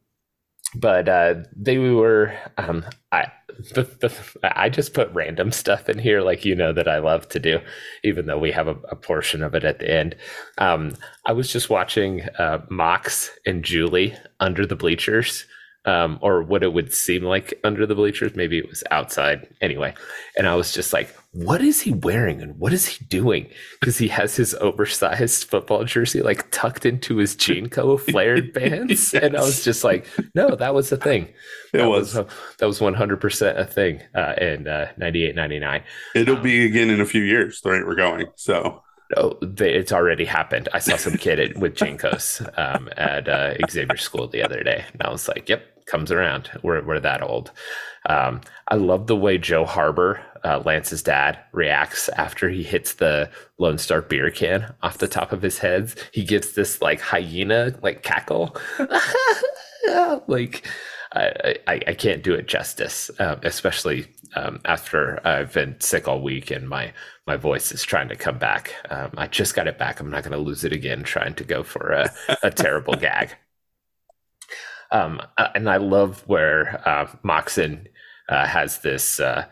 but 0.75 1.09
uh, 1.09 1.35
they 1.55 1.77
were. 1.77 2.33
Um, 2.57 2.85
I 3.11 3.31
the, 3.73 3.83
the, 3.83 4.57
I 4.57 4.69
just 4.69 4.93
put 4.93 5.13
random 5.13 5.51
stuff 5.51 5.87
in 5.89 5.99
here, 5.99 6.21
like 6.21 6.45
you 6.45 6.55
know 6.55 6.73
that 6.73 6.87
I 6.87 6.99
love 6.99 7.27
to 7.29 7.39
do, 7.39 7.59
even 8.03 8.25
though 8.25 8.37
we 8.37 8.51
have 8.51 8.67
a, 8.67 8.75
a 8.89 8.95
portion 8.95 9.43
of 9.43 9.55
it 9.55 9.63
at 9.63 9.79
the 9.79 9.89
end. 9.89 10.15
Um, 10.57 10.95
I 11.25 11.31
was 11.31 11.51
just 11.51 11.69
watching 11.69 12.23
uh, 12.37 12.59
Mox 12.69 13.31
and 13.45 13.63
Julie 13.63 14.15
under 14.39 14.65
the 14.65 14.75
bleachers, 14.75 15.45
um, 15.85 16.19
or 16.21 16.43
what 16.43 16.63
it 16.63 16.73
would 16.73 16.93
seem 16.93 17.23
like 17.23 17.53
under 17.63 17.85
the 17.85 17.95
bleachers. 17.95 18.35
Maybe 18.35 18.57
it 18.57 18.69
was 18.69 18.83
outside 18.91 19.47
anyway. 19.61 19.93
And 20.37 20.47
I 20.47 20.55
was 20.55 20.73
just 20.73 20.91
like, 20.93 21.15
what 21.35 21.61
is 21.61 21.81
he 21.81 21.91
wearing 21.91 22.41
and 22.41 22.57
what 22.57 22.71
is 22.71 22.85
he 22.85 23.03
doing? 23.05 23.49
Because 23.81 23.97
he 23.97 24.07
has 24.07 24.37
his 24.37 24.55
oversized 24.55 25.43
football 25.49 25.83
jersey 25.83 26.21
like 26.21 26.49
tucked 26.51 26.85
into 26.85 27.17
his 27.17 27.35
JNCO 27.35 27.99
flared 27.99 28.53
bands. 28.53 29.13
yes. 29.13 29.21
And 29.21 29.35
I 29.35 29.41
was 29.41 29.61
just 29.61 29.83
like, 29.83 30.07
no, 30.33 30.55
that 30.55 30.73
was 30.73 30.93
a 30.93 30.97
thing. 30.97 31.23
It 31.73 31.79
that 31.79 31.89
was. 31.89 32.15
was 32.15 32.25
that 32.59 32.67
was 32.67 32.79
100% 32.79 33.57
a 33.59 33.65
thing 33.65 34.01
uh, 34.15 34.33
in 34.39 34.67
uh, 34.67 34.91
98, 34.95 35.35
99. 35.35 35.83
It'll 36.15 36.37
um, 36.37 36.43
be 36.43 36.65
again 36.65 36.89
in 36.89 37.01
a 37.01 37.05
few 37.05 37.23
years, 37.23 37.59
the 37.59 37.71
rate 37.71 37.85
we're 37.85 37.95
going. 37.95 38.27
So 38.35 38.81
Oh, 39.17 39.37
it's 39.41 39.91
already 39.91 40.25
happened. 40.25 40.67
I 40.73 40.79
saw 40.79 40.97
some 40.97 41.17
kid 41.17 41.61
with 41.61 41.75
JNCOs 41.75 42.57
um, 42.57 42.89
at 42.97 43.29
uh, 43.29 43.53
Xavier 43.69 43.97
School 43.97 44.27
the 44.27 44.41
other 44.41 44.63
day, 44.63 44.83
and 44.91 45.01
I 45.03 45.11
was 45.11 45.27
like, 45.27 45.47
"Yep, 45.47 45.61
comes 45.85 46.11
around. 46.11 46.49
We're, 46.63 46.83
we're 46.85 46.99
that 46.99 47.21
old. 47.21 47.51
Um, 48.07 48.41
I 48.67 48.75
love 48.75 49.07
the 49.07 49.15
way 49.15 49.37
Joe 49.37 49.65
Harbor, 49.65 50.21
uh, 50.43 50.61
Lance's 50.65 51.01
dad, 51.01 51.39
reacts 51.51 52.09
after 52.09 52.49
he 52.49 52.63
hits 52.63 52.93
the 52.93 53.29
Lone 53.57 53.77
Star 53.77 54.01
beer 54.01 54.29
can 54.29 54.73
off 54.81 54.97
the 54.97 55.07
top 55.07 55.31
of 55.31 55.41
his 55.41 55.59
head. 55.59 55.93
He 56.11 56.23
gives 56.23 56.53
this 56.53 56.81
like 56.81 57.01
hyena 57.01 57.77
like 57.81 58.03
cackle, 58.03 58.55
like. 60.27 60.67
I, 61.13 61.55
I, 61.65 61.81
I, 61.87 61.93
can't 61.93 62.23
do 62.23 62.33
it 62.33 62.45
justice, 62.45 63.09
um, 63.19 63.39
especially 63.43 64.05
um, 64.35 64.59
after 64.65 65.25
I've 65.25 65.53
been 65.53 65.79
sick 65.79 66.09
all 66.09 66.21
week 66.21 66.51
and 66.51 66.67
my 66.67 66.91
my 67.25 67.37
voice 67.37 67.71
is 67.71 67.83
trying 67.83 68.09
to 68.09 68.15
come 68.15 68.37
back. 68.37 68.73
Um, 68.89 69.11
I 69.17 69.27
just 69.27 69.55
got 69.55 69.67
it 69.67 69.77
back. 69.77 69.99
I'm 69.99 70.11
not 70.11 70.23
going 70.23 70.33
to 70.33 70.37
lose 70.37 70.63
it 70.63 70.73
again 70.73 71.03
trying 71.03 71.33
to 71.35 71.43
go 71.43 71.63
for 71.63 71.91
a, 71.91 72.13
a 72.43 72.51
terrible 72.51 72.93
gag. 72.99 73.35
Um, 74.91 75.21
uh, 75.37 75.49
and 75.55 75.69
I 75.69 75.77
love 75.77 76.23
where 76.27 76.81
uh, 76.87 77.07
Moxon 77.23 77.87
uh, 78.29 78.45
has 78.45 78.79
this 78.79 79.19
uh, 79.19 79.45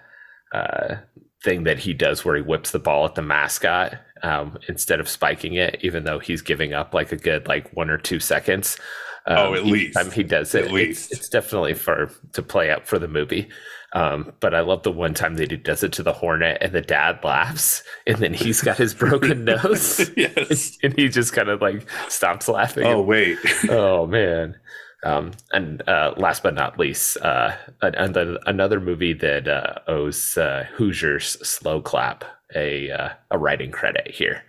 uh, 0.54 0.96
thing 1.44 1.64
that 1.64 1.80
he 1.80 1.94
does 1.94 2.24
where 2.24 2.36
he 2.36 2.42
whips 2.42 2.72
the 2.72 2.80
ball 2.80 3.06
at 3.06 3.16
the 3.16 3.22
mascot 3.22 3.98
um, 4.24 4.58
instead 4.68 5.00
of 5.00 5.10
spiking 5.10 5.56
it, 5.56 5.80
even 5.82 6.06
though 6.06 6.20
he's 6.20 6.42
giving 6.42 6.74
up 6.74 6.94
like 6.94 7.12
a 7.12 7.18
good 7.18 7.48
like 7.48 7.72
one 7.76 7.90
or 7.90 7.98
two 7.98 8.20
seconds. 8.20 8.78
Um, 9.26 9.38
oh, 9.38 9.54
at 9.54 9.66
least 9.66 9.94
time 9.94 10.12
he 10.12 10.24
does 10.24 10.54
it. 10.54 10.66
At 10.66 10.72
least 10.72 11.12
it's, 11.12 11.22
it's, 11.22 11.30
definitely 11.30 11.76
for 11.76 12.12
to 12.34 12.44
play 12.44 12.70
up 12.72 12.86
for 12.86 13.00
the 13.00 13.08
movie. 13.08 13.50
Um, 13.94 14.34
but 14.40 14.54
I 14.54 14.62
love 14.62 14.84
the 14.84 14.92
one 14.92 15.14
time 15.14 15.36
that 15.36 15.52
he 15.52 15.58
does 15.58 15.84
it 15.84 15.94
to 15.94 16.04
the 16.04 16.12
Hornet 16.12 16.58
and 16.62 16.74
the 16.74 16.82
dad 16.82 17.20
laughs 17.24 17.84
and 18.08 18.18
then 18.18 18.34
he's 18.34 18.62
got 18.62 18.78
his 18.78 18.94
broken 18.94 19.46
nose. 19.46 20.12
yes. 20.18 20.78
And 20.84 20.94
he 20.98 21.08
just 21.10 21.32
kind 21.32 21.50
of 21.50 21.62
like 21.62 21.88
stops 22.10 22.50
laughing. 22.50 22.86
Oh, 22.86 23.02
wait. 23.02 23.38
oh, 23.70 24.08
man. 24.08 24.56
Um, 25.06 25.32
and 25.52 25.88
uh, 25.88 26.14
last 26.18 26.44
but 26.44 26.54
not 26.54 26.80
least, 26.80 27.18
uh, 27.18 27.56
another, 27.82 28.40
another 28.46 28.80
movie 28.80 29.14
that 29.14 29.48
uh, 29.48 29.80
owes 29.88 30.38
uh, 30.38 30.66
Hoosiers 30.76 31.38
Slow 31.48 31.82
Clap 31.82 32.24
a 32.56 32.92
uh, 32.92 33.10
a 33.32 33.38
writing 33.38 33.72
credit 33.72 34.14
here. 34.14 34.44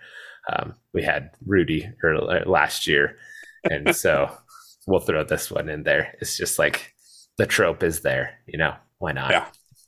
Um, 0.53 0.75
we 0.93 1.03
had 1.03 1.31
Rudy 1.47 1.91
early, 2.03 2.41
last 2.47 2.87
year, 2.87 3.17
and 3.65 3.95
so 3.95 4.31
we'll 4.87 5.01
throw 5.01 5.25
this 5.25 5.51
one 5.51 5.69
in 5.69 5.83
there. 5.83 6.15
It's 6.21 6.37
just 6.37 6.59
like 6.59 6.93
the 7.39 7.47
trope 7.47 7.83
is 7.83 8.01
there, 8.03 8.39
you 8.47 8.59
know. 8.59 8.75
Why 8.99 9.13
not? 9.13 9.31
Yeah. 9.31 9.47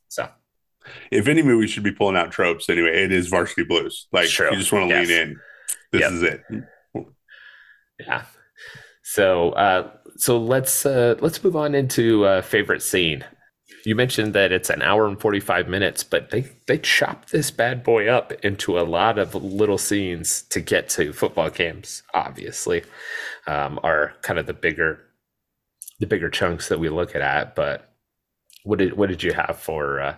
So, 0.08 0.28
if 1.10 1.28
any 1.28 1.42
movie 1.42 1.66
should 1.66 1.84
be 1.84 1.92
pulling 1.92 2.16
out 2.16 2.30
tropes 2.30 2.68
anyway, 2.68 3.04
it 3.04 3.12
is 3.12 3.28
Varsity 3.28 3.64
Blues. 3.64 4.08
Like 4.12 4.28
True. 4.28 4.50
you 4.50 4.56
just 4.56 4.72
want 4.72 4.88
to 4.88 4.94
yes. 4.94 5.08
lean 5.08 5.18
in. 5.18 5.36
This 5.92 6.00
yep. 6.00 6.12
is 6.12 6.22
it. 6.22 6.42
Yeah. 8.00 8.24
So 9.02 9.50
uh, 9.50 9.90
so 10.16 10.38
let's 10.38 10.86
uh, 10.86 11.16
let's 11.20 11.42
move 11.42 11.56
on 11.56 11.74
into 11.74 12.24
uh, 12.24 12.42
favorite 12.42 12.82
scene. 12.82 13.24
You 13.84 13.94
mentioned 13.94 14.34
that 14.34 14.52
it's 14.52 14.70
an 14.70 14.82
hour 14.82 15.06
and 15.06 15.20
forty 15.20 15.40
five 15.40 15.68
minutes, 15.68 16.02
but 16.02 16.30
they 16.30 16.46
they 16.66 16.78
chop 16.78 17.30
this 17.30 17.50
bad 17.50 17.82
boy 17.82 18.08
up 18.08 18.32
into 18.44 18.78
a 18.78 18.82
lot 18.82 19.18
of 19.18 19.34
little 19.34 19.78
scenes 19.78 20.42
to 20.50 20.60
get 20.60 20.88
to 20.90 21.12
football 21.12 21.50
games. 21.50 22.02
Obviously, 22.14 22.82
um, 23.46 23.78
are 23.82 24.14
kind 24.22 24.38
of 24.38 24.46
the 24.46 24.54
bigger 24.54 25.00
the 26.00 26.06
bigger 26.06 26.30
chunks 26.30 26.68
that 26.68 26.80
we 26.80 26.88
look 26.88 27.14
at. 27.14 27.54
But 27.54 27.92
what 28.64 28.78
did 28.78 28.96
what 28.96 29.08
did 29.08 29.22
you 29.22 29.32
have 29.32 29.58
for 29.58 30.00
uh, 30.00 30.16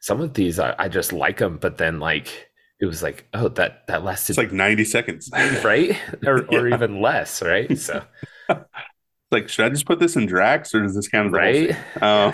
some 0.00 0.20
of 0.20 0.34
these? 0.34 0.58
I, 0.58 0.74
I 0.78 0.88
just 0.88 1.12
like 1.12 1.38
them, 1.38 1.58
but 1.58 1.78
then 1.78 2.00
like 2.00 2.50
it 2.80 2.86
was 2.86 3.02
like, 3.02 3.26
oh, 3.34 3.48
that 3.48 3.86
that 3.88 4.04
lasted 4.04 4.32
it's 4.32 4.38
like 4.38 4.52
ninety 4.52 4.84
seconds, 4.84 5.30
right, 5.64 5.96
or 6.26 6.46
yeah. 6.50 6.58
or 6.58 6.68
even 6.68 7.00
less, 7.00 7.42
right? 7.42 7.78
So 7.78 8.02
like, 9.30 9.48
should 9.48 9.64
I 9.64 9.68
just 9.68 9.86
put 9.86 9.98
this 9.98 10.16
in 10.16 10.26
Drax 10.26 10.74
or 10.74 10.82
does 10.82 10.94
this 10.94 11.08
count 11.08 11.28
as 11.28 11.32
right? 11.32 11.76
Uh, 12.00 12.32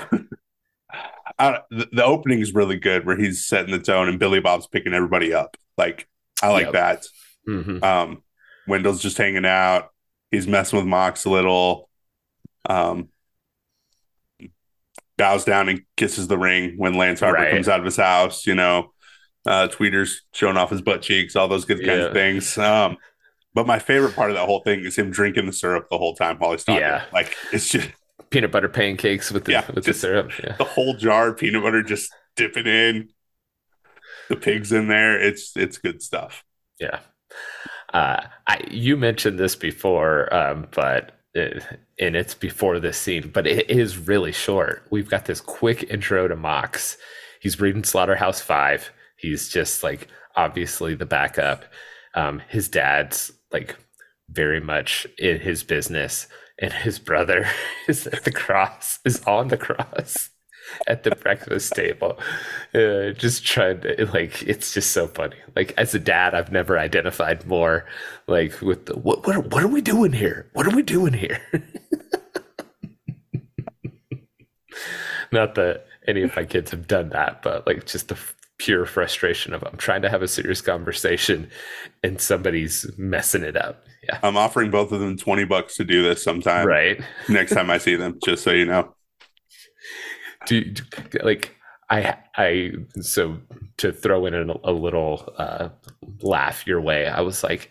uh, 1.38 1.59
the, 1.71 1.88
the, 1.93 2.05
opening 2.05 2.41
is 2.41 2.55
really 2.55 2.76
good 2.79 3.05
where 3.05 3.17
he's 3.17 3.45
setting 3.45 3.73
the 3.73 3.79
tone 3.79 4.09
and 4.09 4.19
Billy 4.19 4.41
Bob's 4.41 4.67
picking 4.67 4.95
everybody 4.95 5.35
up. 5.35 5.57
Like, 5.76 6.09
I 6.43 6.49
like 6.49 6.67
yep. 6.67 6.73
that. 6.73 7.07
Mm-hmm. 7.49 7.85
Um, 7.85 8.23
Wendell's 8.67 9.03
just 9.03 9.19
hanging 9.19 9.47
out. 9.47 9.91
He's 10.31 10.47
messing 10.47 10.79
with 10.79 10.87
Mox 10.87 11.25
a 11.25 11.31
little. 11.31 11.88
Um, 12.69 13.11
bows 15.17 15.45
down 15.45 15.69
and 15.69 15.83
kisses 15.97 16.29
the 16.29 16.37
ring 16.37 16.75
when 16.76 16.95
Lance 16.95 17.21
Harbor 17.21 17.38
right. 17.38 17.53
comes 17.53 17.69
out 17.69 17.79
of 17.79 17.85
his 17.85 17.97
house. 17.97 18.47
You 18.47 18.55
know, 18.55 18.93
uh, 19.47 19.69
Tweeter's 19.69 20.23
showing 20.33 20.57
off 20.57 20.71
his 20.71 20.83
butt 20.83 21.03
cheeks, 21.03 21.37
all 21.37 21.49
those 21.49 21.65
good 21.65 21.79
kinds 21.79 22.00
yeah. 22.00 22.07
of 22.07 22.12
things. 22.12 22.59
Um, 22.59 22.97
but 23.57 23.67
my 23.67 23.79
favorite 23.79 24.15
part 24.15 24.29
of 24.29 24.37
that 24.37 24.45
whole 24.45 24.61
thing 24.61 24.81
is 24.85 24.97
him 24.97 25.11
drinking 25.11 25.47
the 25.47 25.53
syrup 25.53 25.89
the 25.91 25.97
whole 25.97 26.15
time 26.15 26.37
while 26.37 26.51
he's 26.51 26.63
talking. 26.63 26.83
Yeah. 26.83 27.05
Like 27.11 27.35
it's 27.55 27.71
just 27.71 27.89
peanut 28.29 28.53
butter 28.53 28.69
pancakes 28.69 29.33
with 29.33 29.47
the 29.47 29.53
yeah, 29.53 29.65
with 29.75 29.87
the 29.87 29.95
syrup. 29.95 30.31
Yeah. 30.45 30.57
The 30.59 30.65
whole 30.65 30.93
jar 30.93 31.29
of 31.29 31.39
peanut 31.39 31.63
butter 31.63 31.83
just 31.83 32.13
dipping 32.37 32.67
in. 32.67 33.09
The 34.29 34.37
pigs 34.37 34.73
in 34.73 34.89
there. 34.89 35.19
It's 35.19 35.57
it's 35.57 35.79
good 35.79 36.03
stuff. 36.03 36.45
Yeah. 36.79 36.99
Uh, 37.95 38.27
I 38.47 38.61
you 38.71 38.99
mentioned 38.99 39.39
this 39.39 39.57
before, 39.57 40.33
um, 40.35 40.67
but 40.73 41.13
it, 41.33 41.65
and 41.99 42.15
it's 42.15 42.35
before 42.35 42.79
this 42.79 42.99
scene, 42.99 43.31
but 43.33 43.47
it 43.47 43.71
is 43.71 43.97
really 43.97 44.33
short. 44.33 44.87
We've 44.91 45.09
got 45.09 45.25
this 45.25 45.41
quick 45.41 45.85
intro 45.85 46.29
to 46.29 46.37
Mox. 46.37 46.99
He's 47.41 47.59
reading 47.59 47.85
Slaughterhouse 47.85 48.43
Five. 48.43 48.91
He's 49.17 49.49
just 49.49 49.83
like 49.83 50.09
obviously 50.35 50.95
the 50.95 51.07
backup. 51.07 51.65
Um, 52.15 52.43
his 52.49 52.69
dad's 52.69 53.33
like 53.53 53.76
very 54.29 54.61
much 54.61 55.07
in 55.19 55.41
his 55.41 55.62
business 55.62 56.26
and 56.59 56.73
his 56.73 56.99
brother 56.99 57.49
is 57.88 58.07
at 58.07 58.25
the 58.25 58.33
cross 58.33 58.99
is 59.05 59.23
on 59.25 59.49
the 59.49 59.57
cross 59.57 60.31
at 60.87 61.05
the 61.05 61.11
breakfast 61.15 61.73
table. 61.75 62.19
Uh, 62.75 63.11
just 63.11 63.45
trying 63.47 63.81
to 63.81 64.07
like 64.12 64.43
it's 64.43 64.75
just 64.75 64.91
so 64.93 65.07
funny. 65.07 65.37
Like 65.55 65.73
as 65.76 65.95
a 65.95 65.99
dad 65.99 66.35
i've 66.35 66.53
never 66.53 66.79
identified 66.79 67.47
more 67.47 67.87
like 68.26 68.61
with 68.61 68.87
the 68.87 68.97
what 68.99 69.26
what 69.26 69.37
are, 69.37 69.41
what 69.41 69.62
are 69.62 69.69
we 69.69 69.81
doing 69.81 70.12
here? 70.12 70.49
What 70.53 70.67
are 70.67 70.75
we 70.75 70.83
doing 70.83 71.12
here? 71.12 71.41
Not 75.33 75.55
that 75.57 75.87
any 76.07 76.23
of 76.23 76.37
my 76.37 76.45
kids 76.45 76.71
have 76.71 76.87
done 76.87 77.09
that 77.11 77.43
but 77.43 77.67
like 77.67 77.85
just 77.87 78.09
the 78.09 78.19
pure 78.59 78.87
frustration 78.87 79.53
of 79.53 79.63
I'm 79.63 79.77
trying 79.77 80.03
to 80.03 80.09
have 80.09 80.23
a 80.23 80.29
serious 80.29 80.61
conversation 80.61 81.51
and 82.03 82.21
somebody's 82.21 82.87
messing 82.97 83.43
it 83.43 83.57
up. 83.57 83.85
Yeah. 84.03 84.19
I'm 84.23 84.37
offering 84.37 84.71
both 84.71 84.93
of 84.93 85.01
them 85.01 85.17
20 85.17 85.45
bucks 85.45 85.77
to 85.77 85.85
do 85.85 86.03
this 86.03 86.23
sometime. 86.23 86.67
Right. 86.67 87.01
next 87.29 87.53
time 87.53 87.71
I 87.71 87.79
see 87.79 87.97
them, 87.97 88.19
just 88.25 88.43
so 88.43 88.53
you 88.53 88.65
know. 88.65 88.95
do, 90.47 90.65
do 90.65 90.83
like 91.23 91.57
I 91.91 92.17
I 92.37 92.73
so 93.01 93.39
to 93.79 93.93
throw 93.93 94.27
in 94.27 94.35
a, 94.35 94.55
a 94.65 94.73
little 94.73 95.33
uh, 95.39 95.69
laugh 96.23 96.67
your 96.67 96.81
way. 96.81 97.07
I 97.07 97.21
was 97.21 97.43
like, 97.43 97.71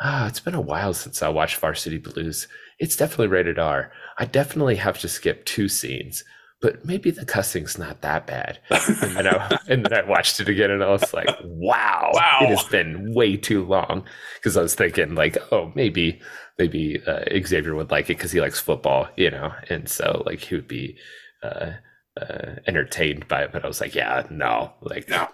ah, 0.00 0.24
oh, 0.24 0.26
it's 0.26 0.40
been 0.40 0.54
a 0.54 0.60
while 0.60 0.94
since 0.94 1.22
I 1.22 1.28
watched 1.28 1.56
Varsity 1.56 1.98
Blues. 1.98 2.48
It's 2.78 2.96
definitely 2.96 3.28
rated 3.28 3.58
R. 3.58 3.92
I 4.18 4.24
definitely 4.24 4.76
have 4.76 4.98
to 5.00 5.08
skip 5.08 5.44
two 5.44 5.68
scenes, 5.68 6.24
but 6.64 6.82
maybe 6.82 7.10
the 7.10 7.26
cussing's 7.26 7.76
not 7.76 8.00
that 8.00 8.26
bad. 8.26 8.58
and, 8.70 9.16
then 9.16 9.26
I, 9.26 9.58
and 9.68 9.84
then 9.84 9.92
I 9.92 10.00
watched 10.08 10.40
it 10.40 10.48
again, 10.48 10.70
and 10.70 10.82
I 10.82 10.88
was 10.88 11.12
like, 11.12 11.28
wow, 11.44 12.10
wow. 12.14 12.38
it 12.40 12.48
has 12.48 12.64
been 12.64 13.12
way 13.12 13.36
too 13.36 13.62
long. 13.66 14.06
Because 14.36 14.56
I 14.56 14.62
was 14.62 14.74
thinking 14.74 15.14
like, 15.14 15.36
oh, 15.52 15.72
maybe 15.74 16.22
maybe 16.58 17.02
uh, 17.06 17.24
Xavier 17.44 17.74
would 17.74 17.90
like 17.90 18.06
it 18.06 18.16
because 18.16 18.32
he 18.32 18.40
likes 18.40 18.58
football, 18.58 19.08
you 19.14 19.30
know, 19.30 19.52
and 19.68 19.90
so 19.90 20.22
like 20.24 20.40
he 20.40 20.54
would 20.54 20.66
be. 20.66 20.96
Uh, 21.42 21.72
uh, 22.20 22.54
entertained 22.68 23.26
by 23.26 23.42
it, 23.42 23.50
but 23.52 23.64
I 23.64 23.66
was 23.66 23.80
like, 23.80 23.92
yeah, 23.92 24.24
no, 24.30 24.72
like 24.80 25.08
no. 25.08 25.26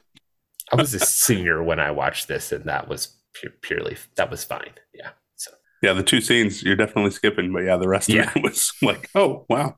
I 0.73 0.77
was 0.77 0.95
a 0.95 0.99
senior 0.99 1.63
when 1.63 1.79
I 1.79 1.91
watched 1.91 2.27
this, 2.27 2.53
and 2.53 2.65
that 2.65 2.89
was 2.89 3.15
pu- 3.35 3.53
purely 3.61 3.99
that 4.17 4.31
was 4.31 4.45
fine. 4.45 4.73
Yeah. 4.95 5.11
So 5.37 5.51
yeah, 5.83 5.93
the 5.93 6.03
two 6.03 6.23
scenes 6.23 6.63
you're 6.63 6.77
definitely 6.77 7.11
skipping, 7.11 7.53
but 7.53 7.65
yeah, 7.65 7.77
the 7.77 7.87
rest 7.87 8.09
yeah. 8.09 8.31
of 8.31 8.37
it 8.37 8.43
was 8.43 8.73
like, 8.81 9.11
oh 9.15 9.45
wow, 9.51 9.77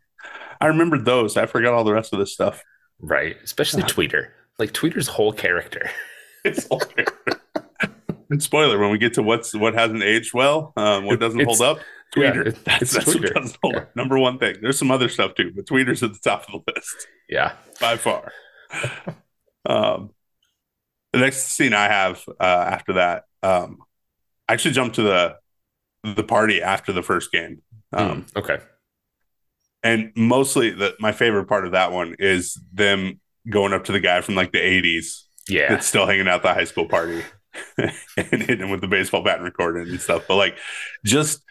I 0.63 0.67
remembered 0.67 1.05
those. 1.05 1.37
I 1.37 1.47
forgot 1.47 1.75
all 1.75 1.83
the 1.83 1.93
rest 1.93 2.13
of 2.13 2.21
this 2.21 2.33
stuff. 2.33 2.63
Right, 3.01 3.37
especially 3.43 3.83
Tweeter. 3.83 4.29
Like 4.61 4.73
Tweeter's 4.73 5.09
whole 5.09 5.33
character. 5.33 5.91
His 6.45 6.69
whole 6.69 6.79
character. 6.79 7.41
and 8.31 8.41
spoiler, 8.41 8.79
when 8.79 8.93
we 8.93 8.99
get 8.99 9.15
to 9.15 9.25
what's 9.25 9.53
what 9.55 9.75
hasn't 9.75 10.05
aged 10.05 10.33
well, 10.33 10.73
um, 10.77 11.05
what 11.05 11.19
doesn't 11.19 11.45
hold 11.45 11.61
up, 11.61 11.79
Tweeter. 12.15 12.47
Yeah, 12.47 12.53
that's, 12.65 12.93
that's 12.93 13.13
Tweeter. 13.13 13.35
what 13.35 13.35
doesn't 13.35 13.59
hold 13.61 13.75
yeah. 13.75 13.85
Number 13.97 14.19
one 14.21 14.39
thing. 14.39 14.57
There's 14.63 14.79
some 14.79 14.93
other 14.93 15.09
stuff 15.09 15.35
too, 15.35 15.51
but 15.55 15.67
Tweeter's 15.67 16.03
at 16.05 16.13
the 16.13 16.21
top 16.21 16.45
of 16.49 16.63
the 16.65 16.73
list. 16.73 17.09
Yeah, 17.29 17.55
by 17.81 17.97
far. 17.97 18.31
um, 19.67 20.11
the 21.13 21.19
next 21.19 21.39
scene 21.55 21.73
I 21.75 21.89
have 21.89 22.23
uh, 22.41 22.45
after 22.45 22.93
that, 22.95 23.25
um, 23.43 23.79
I 24.49 24.53
actually 24.53 24.75
jumped 24.75 24.95
to 24.97 25.03
the 25.03 25.37
the 26.05 26.23
party 26.23 26.63
after 26.63 26.93
the 26.93 27.03
first 27.03 27.33
game. 27.33 27.63
Um, 27.93 28.23
mm, 28.23 28.37
okay. 28.37 28.59
And 29.83 30.13
mostly, 30.17 30.71
the, 30.71 30.95
my 31.01 31.13
favorite 31.13 31.47
part 31.47 31.67
of 31.67 31.73
that 31.73 31.93
one 31.93 32.17
is 32.19 32.61
them 32.73 33.21
going 33.49 33.73
up 33.73 33.85
to 33.85 33.93
the 33.93 34.01
guy 34.01 34.21
from 34.21 34.35
like 34.35 34.53
the 34.53 34.59
'80s. 34.59 35.23
Yeah, 35.49 35.71
that's 35.71 35.87
still 35.87 36.07
hanging 36.07 36.29
out 36.29 36.43
the 36.43 36.55
high 36.55 36.65
school 36.65 36.89
party 36.89 37.23
and 37.77 37.93
hitting 38.17 38.61
him 38.61 38.71
with 38.71 38.81
the 38.81 38.89
baseball 38.89 39.25
bat 39.25 39.37
and 39.37 39.45
recording 39.45 39.89
and 39.89 40.01
stuff. 40.01 40.25
But 40.29 40.37
like, 40.37 40.57
just 41.05 41.43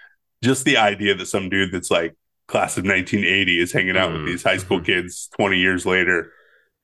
just 0.44 0.66
the 0.66 0.78
idea 0.78 1.16
that 1.16 1.26
some 1.26 1.50
dude 1.50 1.72
that's 1.72 1.92
like 1.92 2.16
class 2.48 2.78
of 2.78 2.84
1980 2.84 3.60
is 3.60 3.72
hanging 3.72 3.98
out 3.98 4.10
mm 4.10 4.18
with 4.18 4.26
these 4.26 4.44
high 4.44 4.58
school 4.58 4.78
mm-hmm. 4.78 4.86
kids 4.86 5.30
20 5.38 5.58
years 5.58 5.86
later. 5.86 6.32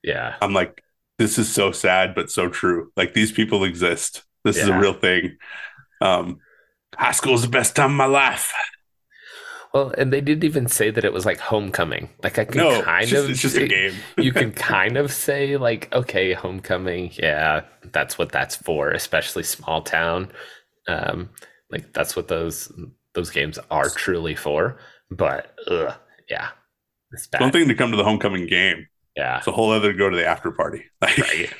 Yeah. 0.01 0.36
I'm 0.42 0.54
like, 0.54 0.82
this 1.18 1.38
is 1.38 1.51
so 1.51 1.72
sad, 1.72 2.16
but 2.16 2.32
so 2.32 2.48
true. 2.48 2.92
Like 2.96 3.13
these 3.13 3.32
people 3.32 3.63
exist. 3.63 4.24
This 4.44 4.58
yeah. 4.58 4.63
is 4.63 4.70
a 4.70 4.80
real 4.80 4.94
thing. 4.94 5.38
Um, 6.00 6.39
high 6.96 7.12
school 7.12 7.34
is 7.34 7.42
the 7.42 7.50
best 7.50 7.75
time 7.75 7.92
of 7.92 7.98
my 7.98 8.06
life. 8.06 8.54
Well, 9.78 9.94
and 9.96 10.12
they 10.12 10.22
didn't 10.22 10.44
even 10.44 10.68
say 10.68 10.90
that 10.90 11.06
it 11.06 11.14
was 11.14 11.24
like 11.24 11.38
homecoming. 11.38 12.10
Like 12.24 12.40
I 12.40 12.46
can 12.46 12.58
no, 12.58 12.82
kind 12.82 13.04
it's 13.04 13.12
just, 13.12 13.24
of 13.24 13.30
it's 13.30 13.42
just 13.42 13.58
a 13.58 13.68
game. 13.68 13.94
you 14.18 14.34
can 14.34 14.52
kind 14.52 14.98
of 14.98 15.14
say 15.14 15.56
like, 15.56 15.94
okay, 15.94 16.34
homecoming, 16.34 17.12
yeah, 17.14 17.62
that's 17.92 18.18
what 18.18 18.32
that's 18.32 18.56
for, 18.56 18.90
especially 18.90 19.44
small 19.44 19.84
town. 19.84 20.32
Um, 20.88 21.30
like 21.70 21.94
that's 21.94 22.16
what 22.16 22.28
those 22.28 22.72
those 23.14 23.30
games 23.30 23.60
are 23.70 23.88
truly 23.88 24.34
for. 24.34 24.80
But 25.12 25.54
ugh, 25.68 25.94
yeah, 26.28 26.50
it's 27.12 27.28
bad. 27.28 27.42
One 27.42 27.52
thing 27.52 27.68
to 27.68 27.76
come 27.76 27.92
to 27.92 27.98
the 27.98 28.04
homecoming 28.04 28.48
game. 28.48 28.88
Yeah, 29.16 29.38
it's 29.38 29.46
a 29.46 29.52
whole 29.52 29.72
other 29.72 29.92
to 29.92 29.98
go 29.98 30.10
to 30.10 30.18
the 30.18 30.26
after 30.26 30.50
party. 30.50 30.86
Like, 31.02 31.20
right. 31.20 31.54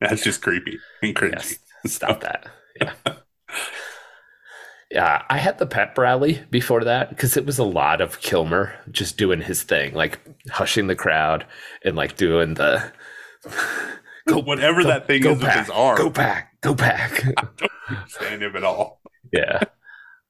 That's 0.00 0.22
just 0.22 0.42
creepy 0.42 0.78
and 1.02 1.16
cringy. 1.16 1.32
Yes, 1.32 1.58
stop 1.92 2.20
that. 2.20 2.46
Yeah. 2.80 2.92
yeah, 4.90 5.22
I 5.28 5.38
had 5.38 5.58
the 5.58 5.66
pep 5.66 5.96
rally 5.98 6.42
before 6.50 6.84
that 6.84 7.10
because 7.10 7.36
it 7.36 7.46
was 7.46 7.58
a 7.58 7.64
lot 7.64 8.00
of 8.00 8.20
Kilmer 8.20 8.74
just 8.90 9.16
doing 9.16 9.40
his 9.40 9.62
thing, 9.62 9.94
like 9.94 10.18
hushing 10.50 10.86
the 10.86 10.96
crowd 10.96 11.46
and 11.84 11.96
like 11.96 12.16
doing 12.16 12.54
the 12.54 12.92
go, 14.26 14.38
whatever 14.38 14.82
go, 14.82 14.88
that 14.88 15.06
thing 15.06 15.24
is 15.24 15.38
back, 15.38 15.56
with 15.56 15.66
his 15.66 15.70
arm. 15.70 15.98
Go 15.98 16.10
back, 16.10 16.60
go 16.60 16.74
back. 16.74 17.22
I 17.36 17.48
don't 17.56 17.70
understand 17.88 18.42
him 18.42 18.56
at 18.56 18.64
all. 18.64 19.00
Yeah 19.32 19.62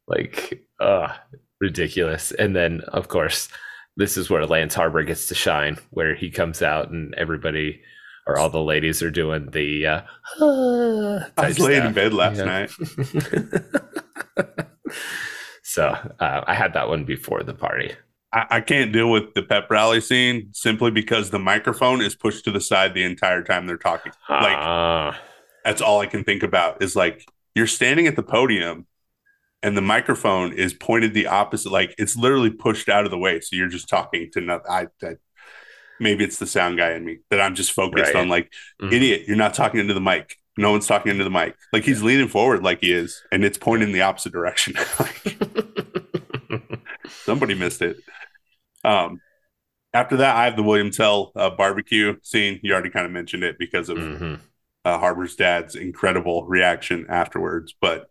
like 0.09 0.65
uh 0.81 1.13
ridiculous 1.61 2.33
and 2.33 2.57
then 2.57 2.81
of 2.89 3.09
course 3.09 3.49
this 3.97 4.17
is 4.17 4.31
where 4.31 4.47
lance 4.47 4.75
harbor 4.75 5.03
gets 5.03 5.27
to 5.29 5.35
shine 5.35 5.77
where 5.91 6.15
he 6.15 6.31
comes 6.31 6.63
out 6.63 6.91
and 6.91 7.15
everybody 7.17 7.81
or 8.27 8.39
all 8.39 8.51
the 8.51 8.63
ladies 8.63 9.03
are 9.03 9.11
doing 9.11 9.51
the 9.51 9.87
uh, 9.87 10.01
uh 10.41 11.25
i 11.37 11.49
was 11.49 11.59
laying 11.59 11.85
in 11.85 11.93
bed 11.93 12.13
last 12.13 12.39
night 12.39 12.71
so 15.63 15.85
uh, 16.21 16.45
i 16.47 16.55
had 16.55 16.73
that 16.73 16.89
one 16.89 17.05
before 17.05 17.43
the 17.43 17.55
party. 17.55 17.93
I, 18.33 18.47
I 18.51 18.61
can't 18.61 18.93
deal 18.93 19.11
with 19.11 19.35
the 19.35 19.43
pep 19.43 19.71
rally 19.71 20.01
scene 20.01 20.51
simply 20.53 20.91
because 20.91 21.31
the 21.31 21.39
microphone 21.39 22.03
is 22.03 22.15
pushed 22.15 22.45
to 22.45 22.51
the 22.51 22.61
side 22.61 22.95
the 22.95 23.05
entire 23.05 23.43
time 23.43 23.67
they're 23.67 23.79
talking. 23.79 24.13
Like 24.29 24.59
uh, 24.59 25.13
that's 25.65 25.81
all 25.81 26.01
i 26.01 26.07
can 26.07 26.25
think 26.25 26.43
about 26.43 26.83
is 26.83 26.97
like 26.97 27.25
you're 27.55 27.67
standing 27.67 28.07
at 28.07 28.17
the 28.17 28.23
podium 28.23 28.87
and 29.63 29.77
the 29.77 29.83
microphone 29.83 30.53
is 30.53 30.73
pointed 30.73 31.15
the 31.15 31.27
opposite 31.27 31.73
like 31.73 31.95
it's 31.99 32.17
literally 32.17 32.51
pushed 32.51 32.89
out 32.89 33.05
of 33.05 33.11
the 33.11 33.19
way. 33.19 33.41
So 33.41 33.57
you're 33.57 33.69
just 33.69 33.89
talking 33.89 34.31
to 34.33 34.41
nothing 34.41 34.71
I, 34.71 34.87
I, 35.03 35.17
maybe 36.01 36.25
it's 36.25 36.39
the 36.39 36.47
sound 36.47 36.79
guy 36.79 36.93
in 36.93 37.05
me 37.05 37.19
that 37.31 37.41
i'm 37.41 37.55
just 37.55 37.73
focused 37.73 38.15
right. 38.15 38.17
on 38.17 38.29
like 38.29 38.53
mm-hmm. 38.81 38.93
idiot 38.93 39.25
you're 39.27 39.37
not 39.37 39.55
talking 39.55 39.81
into 39.81 39.95
the 39.95 40.01
mic 40.01 40.37
no 40.59 40.71
one's 40.73 40.87
talking 40.87 41.11
into 41.11 41.25
the 41.25 41.31
mic. 41.31 41.57
Like 41.73 41.85
he's 41.85 42.03
leaning 42.03 42.29
forward 42.29 42.63
like 42.63 42.81
he 42.81 42.93
is 42.93 43.23
and 43.33 43.45
it's 43.45 43.59
pointing 43.59 43.93
the 43.93 44.03
opposite 44.03 44.33
direction. 44.33 44.75
Somebody 47.09 47.55
missed 47.55 47.83
it. 47.83 47.97
Um 48.85 49.21
after 49.95 50.19
that 50.19 50.37
i 50.37 50.45
have 50.45 50.55
the 50.55 50.63
william 50.63 50.91
tell 50.91 51.33
uh, 51.35 51.49
barbecue 51.49 52.15
scene. 52.23 52.61
You 52.63 52.75
already 52.75 52.91
kind 52.91 53.07
of 53.07 53.13
mentioned 53.13 53.43
it 53.43 53.59
because 53.59 53.89
of 53.89 53.97
mm-hmm. 53.97 54.35
uh, 54.85 54.99
harbor's 54.99 55.35
dad's 55.35 55.75
incredible 55.75 56.45
reaction 56.45 57.07
afterwards 57.09 57.75
but 57.81 58.11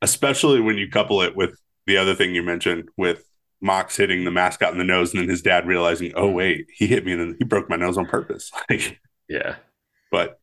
especially 0.00 0.60
when 0.60 0.76
you 0.76 0.88
couple 0.88 1.20
it 1.22 1.34
with 1.34 1.58
the 1.86 1.96
other 1.96 2.14
thing 2.14 2.34
you 2.34 2.42
mentioned 2.42 2.88
with 2.96 3.24
Mox 3.62 3.96
hitting 3.96 4.24
the 4.24 4.30
mascot 4.30 4.72
in 4.72 4.78
the 4.78 4.84
nose 4.84 5.12
and 5.12 5.22
then 5.22 5.28
his 5.28 5.40
dad 5.40 5.66
realizing, 5.66 6.12
oh 6.16 6.28
wait, 6.28 6.66
he 6.74 6.86
hit 6.88 7.04
me 7.04 7.12
and 7.12 7.36
he 7.38 7.44
broke 7.44 7.70
my 7.70 7.76
nose 7.76 7.96
on 7.96 8.06
purpose. 8.06 8.50
Like, 8.68 9.00
yeah, 9.28 9.56
but 10.10 10.40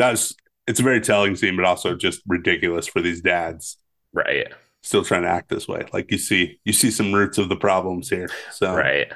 that's 0.00 0.34
it's 0.66 0.80
a 0.80 0.82
very 0.82 1.00
telling 1.00 1.36
scene, 1.36 1.56
but 1.56 1.64
also 1.64 1.94
just 1.94 2.22
ridiculous 2.26 2.86
for 2.86 3.02
these 3.02 3.20
dads, 3.20 3.76
right? 4.12 4.46
Still 4.82 5.04
trying 5.04 5.22
to 5.22 5.28
act 5.28 5.50
this 5.50 5.68
way. 5.68 5.86
Like 5.92 6.10
you 6.10 6.16
see, 6.18 6.58
you 6.64 6.72
see 6.72 6.90
some 6.90 7.12
roots 7.12 7.36
of 7.38 7.48
the 7.48 7.56
problems 7.56 8.08
here. 8.08 8.30
So 8.50 8.74
right, 8.74 9.12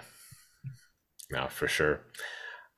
no, 1.31 1.49
for 1.49 1.69
sure. 1.69 2.01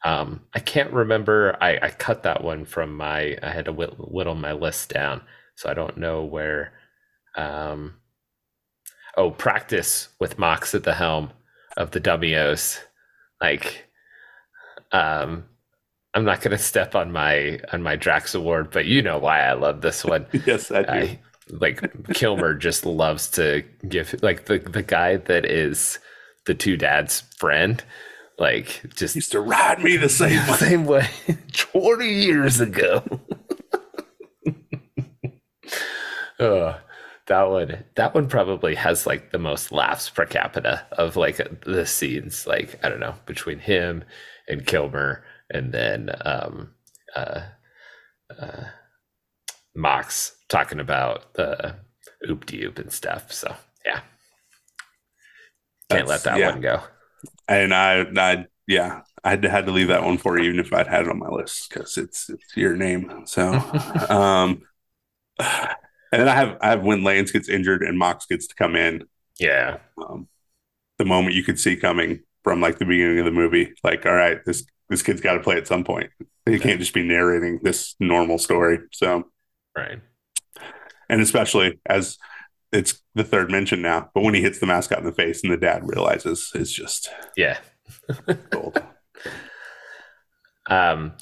Um, 0.05 0.42
I 0.55 0.61
can't 0.61 0.92
remember. 0.92 1.57
I, 1.61 1.79
I 1.83 1.90
cut 1.90 2.23
that 2.23 2.45
one 2.45 2.64
from 2.64 2.97
my. 2.97 3.37
I 3.42 3.51
had 3.51 3.64
to 3.64 3.73
whittle 3.73 4.37
my 4.37 4.53
list 4.53 4.90
down. 4.90 5.23
So 5.57 5.69
I 5.69 5.75
don't 5.75 5.97
know 5.97 6.23
where. 6.25 6.73
Um, 7.37 7.95
oh, 9.16 9.31
practice 9.33 10.11
with 10.21 10.38
Mox 10.38 10.75
at 10.75 10.85
the 10.85 10.95
helm 10.95 11.33
of 11.77 11.90
the 11.90 12.01
WOs. 12.01 12.79
Like, 13.40 13.88
um, 14.92 15.45
I'm 16.17 16.25
not 16.25 16.41
going 16.41 16.57
to 16.57 16.63
step 16.63 16.95
on 16.95 17.13
my 17.13 17.61
on 17.75 17.83
my 17.83 17.95
Drax 17.95 18.35
award, 18.35 18.71
but 18.71 18.87
you 18.87 19.03
know 19.03 19.19
why 19.19 19.43
I 19.43 19.53
love 19.53 19.83
this 19.83 20.03
one. 20.03 20.25
yes, 20.47 20.71
I 20.71 20.83
do. 20.83 20.89
I, 20.91 21.19
like 21.51 22.09
Kilmer 22.15 22.55
just 22.55 22.87
loves 22.87 23.29
to 23.33 23.63
give 23.87 24.19
like 24.23 24.47
the 24.47 24.59
the 24.59 24.83
guy 24.83 25.19
that 25.19 25.45
is 25.45 25.99
the 26.47 26.55
two 26.55 26.79
dads' 26.79 27.21
friend. 27.37 27.85
Like 28.39 28.95
just 28.95 29.15
used 29.15 29.33
to 29.33 29.41
ride 29.41 29.83
me 29.83 29.99
the 29.99 30.09
same 30.09 30.47
way. 30.49 30.57
Same 30.57 30.85
way, 30.87 31.07
twenty 31.53 32.15
years 32.15 32.61
ago. 32.61 33.05
uh, 36.41 36.79
that 37.27 37.43
one 37.43 37.85
that 37.97 38.15
one 38.15 38.27
probably 38.27 38.75
has 38.75 39.07
like 39.07 39.33
the 39.33 39.39
most 39.39 39.71
laughs 39.71 40.09
per 40.09 40.25
capita 40.25 40.87
of 40.93 41.17
like 41.17 41.37
the 41.67 41.85
scenes 41.85 42.47
like 42.47 42.79
i 42.85 42.89
don't 42.89 43.01
know 43.01 43.17
between 43.27 43.59
him 43.59 44.05
and 44.49 44.65
kilmer 44.65 45.25
and 45.51 45.73
then 45.73 46.11
um 46.25 46.71
uh 47.15 47.43
uh 48.39 48.65
mox 49.75 50.37
talking 50.49 50.81
about 50.81 51.33
the 51.35 51.75
oop 52.29 52.47
de 52.47 52.65
oop 52.65 52.79
and 52.79 52.93
stuff 52.93 53.33
so 53.33 53.55
yeah 53.85 54.01
can't 55.91 56.07
That's, 56.07 56.09
let 56.09 56.25
that 56.25 56.39
yeah. 56.39 56.51
one 56.51 56.61
go 56.61 56.81
and 57.49 57.75
i 57.75 58.07
i 58.17 58.47
yeah 58.67 59.03
i 59.23 59.31
had 59.31 59.43
to, 59.43 59.51
had 59.51 59.67
to 59.67 59.73
leave 59.73 59.89
that 59.89 60.03
one 60.05 60.19
for 60.19 60.39
you 60.39 60.45
even 60.45 60.61
if 60.61 60.73
i'd 60.73 60.87
had 60.87 61.03
it 61.03 61.09
on 61.09 61.19
my 61.19 61.29
list 61.29 61.69
because 61.69 61.97
it's 61.97 62.29
it's 62.29 62.57
your 62.57 62.77
name 62.77 63.23
so 63.27 63.53
um 64.09 64.63
and 65.39 66.21
then 66.21 66.29
I 66.29 66.35
have 66.35 66.57
I 66.61 66.69
have 66.71 66.83
when 66.83 67.05
Lance 67.05 67.31
gets 67.31 67.49
injured 67.49 67.83
and 67.83 67.99
Mox 67.99 68.27
gets 68.27 68.47
to 68.47 68.55
come 68.55 68.77
in. 68.77 69.05
Yeah. 69.39 69.79
Um, 69.99 70.29
the 70.99 71.05
moment 71.05 71.35
you 71.35 71.43
could 71.43 71.61
see 71.61 71.77
coming 71.77 72.21
from 72.43 72.61
like 72.61 72.79
the 72.79 72.85
beginning 72.85 73.19
of 73.19 73.25
the 73.25 73.31
movie. 73.31 73.75
Like, 73.83 74.07
all 74.07 74.15
right, 74.15 74.39
this 74.45 74.65
this 74.88 75.03
kid's 75.03 75.20
got 75.20 75.35
to 75.35 75.40
play 75.40 75.57
at 75.57 75.66
some 75.66 75.85
point. 75.85 76.11
He 76.44 76.59
can't 76.59 76.81
just 76.81 76.94
be 76.94 77.03
narrating 77.03 77.61
this 77.62 77.94
normal 77.99 78.38
story. 78.38 78.79
So, 78.92 79.25
right. 79.77 79.99
And 81.09 81.20
especially 81.20 81.81
as 81.87 82.18
it's 82.72 83.03
the 83.14 83.25
third 83.25 83.51
mention 83.51 83.83
now, 83.83 84.11
but 84.14 84.22
when 84.22 84.35
he 84.35 84.42
hits 84.42 84.59
the 84.59 84.66
mascot 84.66 84.99
in 84.99 85.05
the 85.05 85.12
face 85.12 85.42
and 85.42 85.53
the 85.53 85.57
dad 85.57 85.88
realizes 85.88 86.51
it's 86.55 86.72
just 86.72 87.11
yeah, 87.37 87.59
gold. 88.51 88.83
Um, 90.68 91.12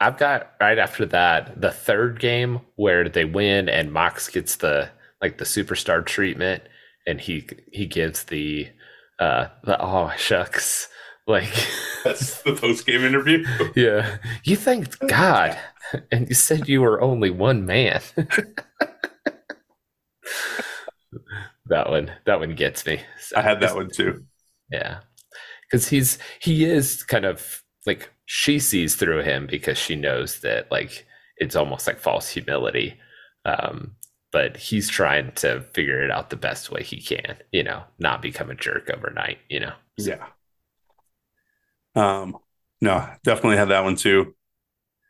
I've 0.00 0.18
got 0.18 0.52
right 0.60 0.78
after 0.78 1.06
that 1.06 1.60
the 1.60 1.70
third 1.70 2.20
game 2.20 2.60
where 2.76 3.08
they 3.08 3.24
win 3.24 3.68
and 3.68 3.92
Mox 3.92 4.28
gets 4.28 4.56
the 4.56 4.90
like 5.22 5.38
the 5.38 5.44
superstar 5.44 6.04
treatment 6.04 6.64
and 7.06 7.20
he 7.20 7.48
he 7.72 7.86
gives 7.86 8.24
the 8.24 8.68
uh 9.18 9.46
the 9.64 9.80
oh 9.80 10.12
shucks 10.16 10.88
like 11.26 11.52
that's 12.04 12.42
the 12.42 12.54
post 12.54 12.86
game 12.86 13.04
interview. 13.04 13.44
Yeah, 13.76 14.18
you 14.44 14.56
thanked 14.56 14.98
God, 15.08 15.56
and 16.12 16.28
you 16.28 16.34
said 16.34 16.68
you 16.68 16.80
were 16.80 17.00
only 17.00 17.30
one 17.30 17.66
man. 17.66 18.00
that 21.66 21.90
one, 21.90 22.10
that 22.24 22.40
one 22.40 22.54
gets 22.54 22.86
me. 22.86 23.00
I 23.36 23.42
had 23.42 23.60
that 23.60 23.74
one 23.74 23.90
too. 23.90 24.24
Yeah, 24.70 25.00
because 25.62 25.88
he's 25.88 26.18
he 26.40 26.64
is 26.64 27.02
kind 27.02 27.24
of 27.24 27.62
like 27.86 28.10
she 28.24 28.58
sees 28.58 28.96
through 28.96 29.22
him 29.22 29.46
because 29.46 29.78
she 29.78 29.96
knows 29.96 30.40
that 30.40 30.70
like 30.70 31.06
it's 31.36 31.56
almost 31.56 31.86
like 31.86 31.98
false 31.98 32.28
humility. 32.28 32.98
Um, 33.44 33.96
but 34.32 34.56
he's 34.56 34.88
trying 34.88 35.32
to 35.36 35.60
figure 35.72 36.02
it 36.02 36.10
out 36.10 36.30
the 36.30 36.36
best 36.36 36.70
way 36.70 36.82
he 36.82 37.00
can, 37.00 37.36
you 37.52 37.62
know, 37.62 37.82
not 37.98 38.20
become 38.20 38.50
a 38.50 38.54
jerk 38.54 38.90
overnight, 38.90 39.38
you 39.48 39.60
know. 39.60 39.72
So. 39.98 40.10
Yeah. 40.10 40.26
Um, 41.96 42.36
no, 42.80 43.08
definitely 43.24 43.56
had 43.56 43.68
that 43.68 43.82
one 43.82 43.96
too. 43.96 44.34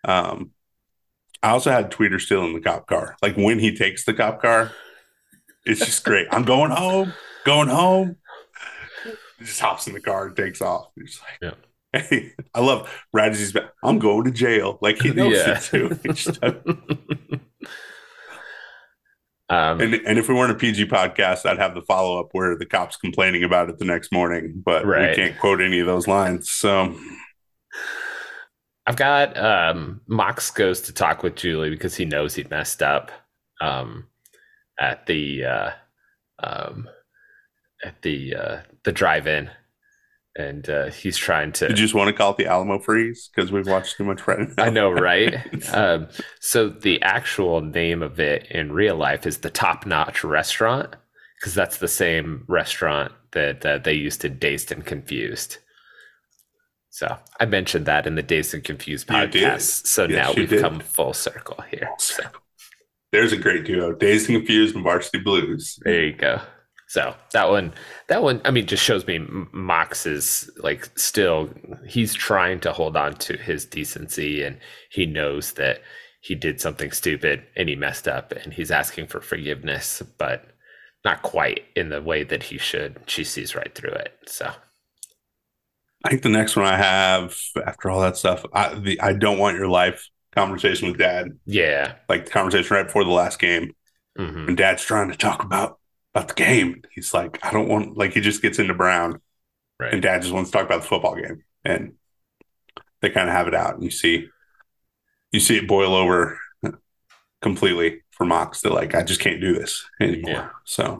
Um, 0.04 0.52
I 1.42 1.50
also 1.50 1.70
had 1.70 1.90
Tweeter 1.90 2.20
still 2.20 2.44
in 2.44 2.54
the 2.54 2.60
cop 2.60 2.86
car. 2.86 3.16
Like 3.20 3.36
when 3.36 3.58
he 3.58 3.76
takes 3.76 4.04
the 4.04 4.14
cop 4.14 4.40
car, 4.40 4.72
it's 5.64 5.80
just 5.80 6.04
great. 6.04 6.28
I'm 6.30 6.44
going 6.44 6.70
home, 6.70 7.12
going 7.44 7.68
home. 7.68 8.16
He 9.38 9.44
just 9.44 9.60
hops 9.60 9.86
in 9.86 9.92
the 9.92 10.00
car 10.00 10.28
and 10.28 10.36
takes 10.36 10.62
off. 10.62 10.88
He's 10.96 11.20
like, 11.20 11.54
yeah. 11.92 12.00
hey, 12.00 12.32
I 12.54 12.60
love 12.60 12.90
back. 13.12 13.72
I'm 13.82 13.98
going 13.98 14.24
to 14.24 14.30
jail. 14.30 14.78
Like 14.80 15.02
he 15.02 15.12
knows 15.12 15.34
yeah. 15.34 15.58
it 15.58 15.62
too. 15.62 17.40
Um, 19.48 19.80
and 19.80 19.94
and 19.94 20.18
if 20.18 20.28
we 20.28 20.34
weren't 20.34 20.50
a 20.50 20.56
PG 20.56 20.86
podcast, 20.86 21.46
I'd 21.46 21.58
have 21.58 21.74
the 21.74 21.82
follow 21.82 22.18
up 22.18 22.28
where 22.32 22.56
the 22.56 22.66
cops 22.66 22.96
complaining 22.96 23.44
about 23.44 23.68
it 23.68 23.78
the 23.78 23.84
next 23.84 24.12
morning, 24.12 24.60
but 24.64 24.84
right. 24.84 25.10
we 25.10 25.16
can't 25.16 25.38
quote 25.38 25.60
any 25.60 25.78
of 25.78 25.86
those 25.86 26.08
lines. 26.08 26.50
So 26.50 26.96
I've 28.86 28.96
got 28.96 29.36
um, 29.36 30.00
Mox 30.08 30.50
goes 30.50 30.80
to 30.82 30.92
talk 30.92 31.22
with 31.22 31.36
Julie 31.36 31.70
because 31.70 31.94
he 31.94 32.04
knows 32.04 32.34
he 32.34 32.44
messed 32.50 32.82
up 32.82 33.12
um, 33.60 34.06
at 34.80 35.06
the 35.06 35.44
uh, 35.44 35.70
um, 36.42 36.88
at 37.84 38.02
the 38.02 38.34
uh, 38.34 38.56
the 38.84 38.92
drive-in 38.92 39.50
and 40.38 40.68
uh, 40.68 40.90
he's 40.90 41.16
trying 41.16 41.52
to. 41.52 41.68
Did 41.68 41.78
You 41.78 41.84
just 41.84 41.94
want 41.94 42.08
to 42.08 42.12
call 42.12 42.32
it 42.32 42.36
the 42.36 42.46
Alamo 42.46 42.78
Freeze 42.78 43.30
because 43.34 43.50
we've 43.50 43.66
watched 43.66 43.96
too 43.96 44.04
much 44.04 44.20
Friday. 44.20 44.52
I 44.58 44.70
know, 44.70 44.90
right? 44.90 45.34
um, 45.74 46.08
so 46.40 46.68
the 46.68 47.00
actual 47.02 47.60
name 47.60 48.02
of 48.02 48.20
it 48.20 48.46
in 48.50 48.72
real 48.72 48.96
life 48.96 49.26
is 49.26 49.38
the 49.38 49.50
Top 49.50 49.86
Notch 49.86 50.24
Restaurant 50.24 50.94
because 51.40 51.54
that's 51.54 51.78
the 51.78 51.88
same 51.88 52.44
restaurant 52.48 53.12
that 53.32 53.64
uh, 53.64 53.78
they 53.78 53.92
used 53.92 54.20
to 54.22 54.28
Dazed 54.28 54.72
and 54.72 54.84
Confused. 54.84 55.58
So 56.90 57.16
I 57.38 57.44
mentioned 57.44 57.86
that 57.86 58.06
in 58.06 58.14
the 58.14 58.22
Dazed 58.22 58.54
and 58.54 58.64
Confused 58.64 59.06
podcast. 59.06 59.86
So 59.86 60.04
yes, 60.04 60.10
now 60.10 60.32
we've 60.34 60.48
did. 60.48 60.62
come 60.62 60.80
full 60.80 61.12
circle 61.12 61.62
here. 61.70 61.90
So. 61.98 62.22
There's 63.12 63.32
a 63.32 63.36
great 63.36 63.64
duo: 63.64 63.92
Dazed 63.92 64.28
and 64.28 64.38
Confused 64.38 64.74
and 64.74 64.84
Varsity 64.84 65.20
Blues. 65.20 65.78
There 65.84 66.04
you 66.04 66.12
go. 66.12 66.40
So 66.88 67.14
that 67.32 67.48
one, 67.48 67.74
that 68.08 68.22
one, 68.22 68.40
I 68.44 68.50
mean, 68.50 68.66
just 68.66 68.84
shows 68.84 69.06
me 69.06 69.18
Mox 69.52 70.06
is 70.06 70.50
like 70.58 70.88
still, 70.96 71.50
he's 71.86 72.14
trying 72.14 72.60
to 72.60 72.72
hold 72.72 72.96
on 72.96 73.14
to 73.14 73.36
his 73.36 73.64
decency 73.64 74.42
and 74.42 74.58
he 74.90 75.04
knows 75.04 75.52
that 75.54 75.80
he 76.20 76.34
did 76.34 76.60
something 76.60 76.92
stupid 76.92 77.44
and 77.56 77.68
he 77.68 77.76
messed 77.76 78.06
up 78.06 78.32
and 78.32 78.52
he's 78.52 78.70
asking 78.70 79.08
for 79.08 79.20
forgiveness, 79.20 80.02
but 80.18 80.44
not 81.04 81.22
quite 81.22 81.64
in 81.74 81.88
the 81.88 82.02
way 82.02 82.22
that 82.24 82.42
he 82.42 82.58
should. 82.58 82.98
She 83.06 83.24
sees 83.24 83.54
right 83.54 83.74
through 83.74 83.92
it. 83.92 84.12
So 84.26 84.50
I 86.04 86.10
think 86.10 86.22
the 86.22 86.28
next 86.28 86.56
one 86.56 86.66
I 86.66 86.76
have 86.76 87.36
after 87.64 87.90
all 87.90 88.00
that 88.00 88.16
stuff, 88.16 88.44
I, 88.52 88.74
the 88.74 89.00
I 89.00 89.12
don't 89.12 89.38
want 89.38 89.56
your 89.56 89.68
life 89.68 90.08
conversation 90.32 90.88
with 90.88 90.98
dad. 90.98 91.28
Yeah. 91.46 91.94
Like 92.08 92.26
the 92.26 92.30
conversation 92.30 92.76
right 92.76 92.86
before 92.86 93.04
the 93.04 93.10
last 93.10 93.38
game. 93.38 93.72
Mm-hmm. 94.18 94.48
And 94.48 94.56
dad's 94.56 94.84
trying 94.84 95.10
to 95.10 95.16
talk 95.16 95.42
about 95.42 95.78
about 96.16 96.28
the 96.28 96.34
game. 96.34 96.82
He's 96.92 97.12
like, 97.12 97.38
I 97.42 97.52
don't 97.52 97.68
want 97.68 97.96
like 97.96 98.14
he 98.14 98.20
just 98.20 98.40
gets 98.40 98.58
into 98.58 98.74
Brown, 98.74 99.20
right. 99.78 99.92
and 99.92 100.00
Dad 100.02 100.22
just 100.22 100.32
wants 100.32 100.50
to 100.50 100.56
talk 100.56 100.66
about 100.66 100.80
the 100.80 100.88
football 100.88 101.14
game, 101.14 101.44
and 101.62 101.92
they 103.02 103.10
kind 103.10 103.28
of 103.28 103.34
have 103.34 103.48
it 103.48 103.54
out, 103.54 103.74
and 103.74 103.84
you 103.84 103.90
see, 103.90 104.28
you 105.30 105.40
see 105.40 105.58
it 105.58 105.68
boil 105.68 105.94
over 105.94 106.38
completely 107.42 108.00
for 108.12 108.24
Mox. 108.24 108.62
They're 108.62 108.72
like, 108.72 108.94
I 108.94 109.02
just 109.02 109.20
can't 109.20 109.42
do 109.42 109.52
this 109.52 109.84
anymore. 110.00 110.32
Yeah. 110.32 110.48
So, 110.64 110.98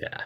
yeah. 0.00 0.22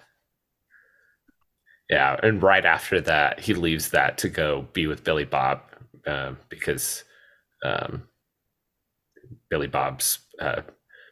Yeah, 1.90 2.18
and 2.22 2.42
right 2.42 2.64
after 2.64 2.98
that, 3.02 3.40
he 3.40 3.52
leaves 3.52 3.90
that 3.90 4.16
to 4.18 4.30
go 4.30 4.66
be 4.72 4.86
with 4.86 5.04
Billy 5.04 5.26
Bob 5.26 5.60
uh, 6.06 6.32
because 6.48 7.04
um, 7.62 8.04
Billy 9.50 9.66
Bob's 9.66 10.20
uh, 10.40 10.62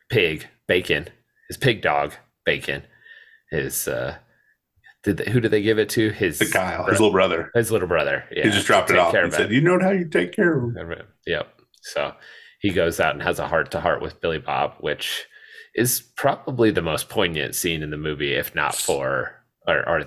pig 0.08 0.48
Bacon 0.66 1.10
his 1.52 1.58
pig 1.58 1.82
dog 1.82 2.14
Bacon, 2.44 2.82
his 3.50 3.86
uh, 3.86 4.16
did 5.02 5.18
they, 5.18 5.30
who 5.30 5.40
did 5.40 5.50
they 5.50 5.62
give 5.62 5.78
it 5.78 5.90
to? 5.90 6.10
His 6.10 6.38
the 6.38 6.46
Kyle, 6.46 6.86
his 6.86 6.98
little 6.98 7.12
brother. 7.12 7.50
His 7.54 7.70
little 7.70 7.88
brother. 7.88 8.24
Yeah, 8.32 8.44
he 8.44 8.50
just 8.50 8.66
dropped 8.66 8.90
it 8.90 8.98
off 8.98 9.14
and 9.14 9.32
said, 9.32 9.52
"You 9.52 9.60
know 9.60 9.78
how 9.80 9.90
you 9.90 10.08
take 10.08 10.32
care 10.32 10.56
of 10.56 10.74
him." 10.74 11.06
Yep. 11.26 11.48
So 11.82 12.14
he 12.60 12.70
goes 12.70 13.00
out 13.00 13.14
and 13.14 13.22
has 13.22 13.38
a 13.38 13.48
heart 13.48 13.70
to 13.72 13.80
heart 13.80 14.00
with 14.00 14.20
Billy 14.20 14.38
Bob, 14.38 14.74
which 14.80 15.26
is 15.74 16.00
probably 16.16 16.70
the 16.70 16.82
most 16.82 17.08
poignant 17.08 17.54
scene 17.54 17.82
in 17.82 17.90
the 17.90 17.96
movie, 17.96 18.34
if 18.34 18.54
not 18.54 18.74
for 18.74 19.44
or, 19.66 19.88
or 19.88 20.04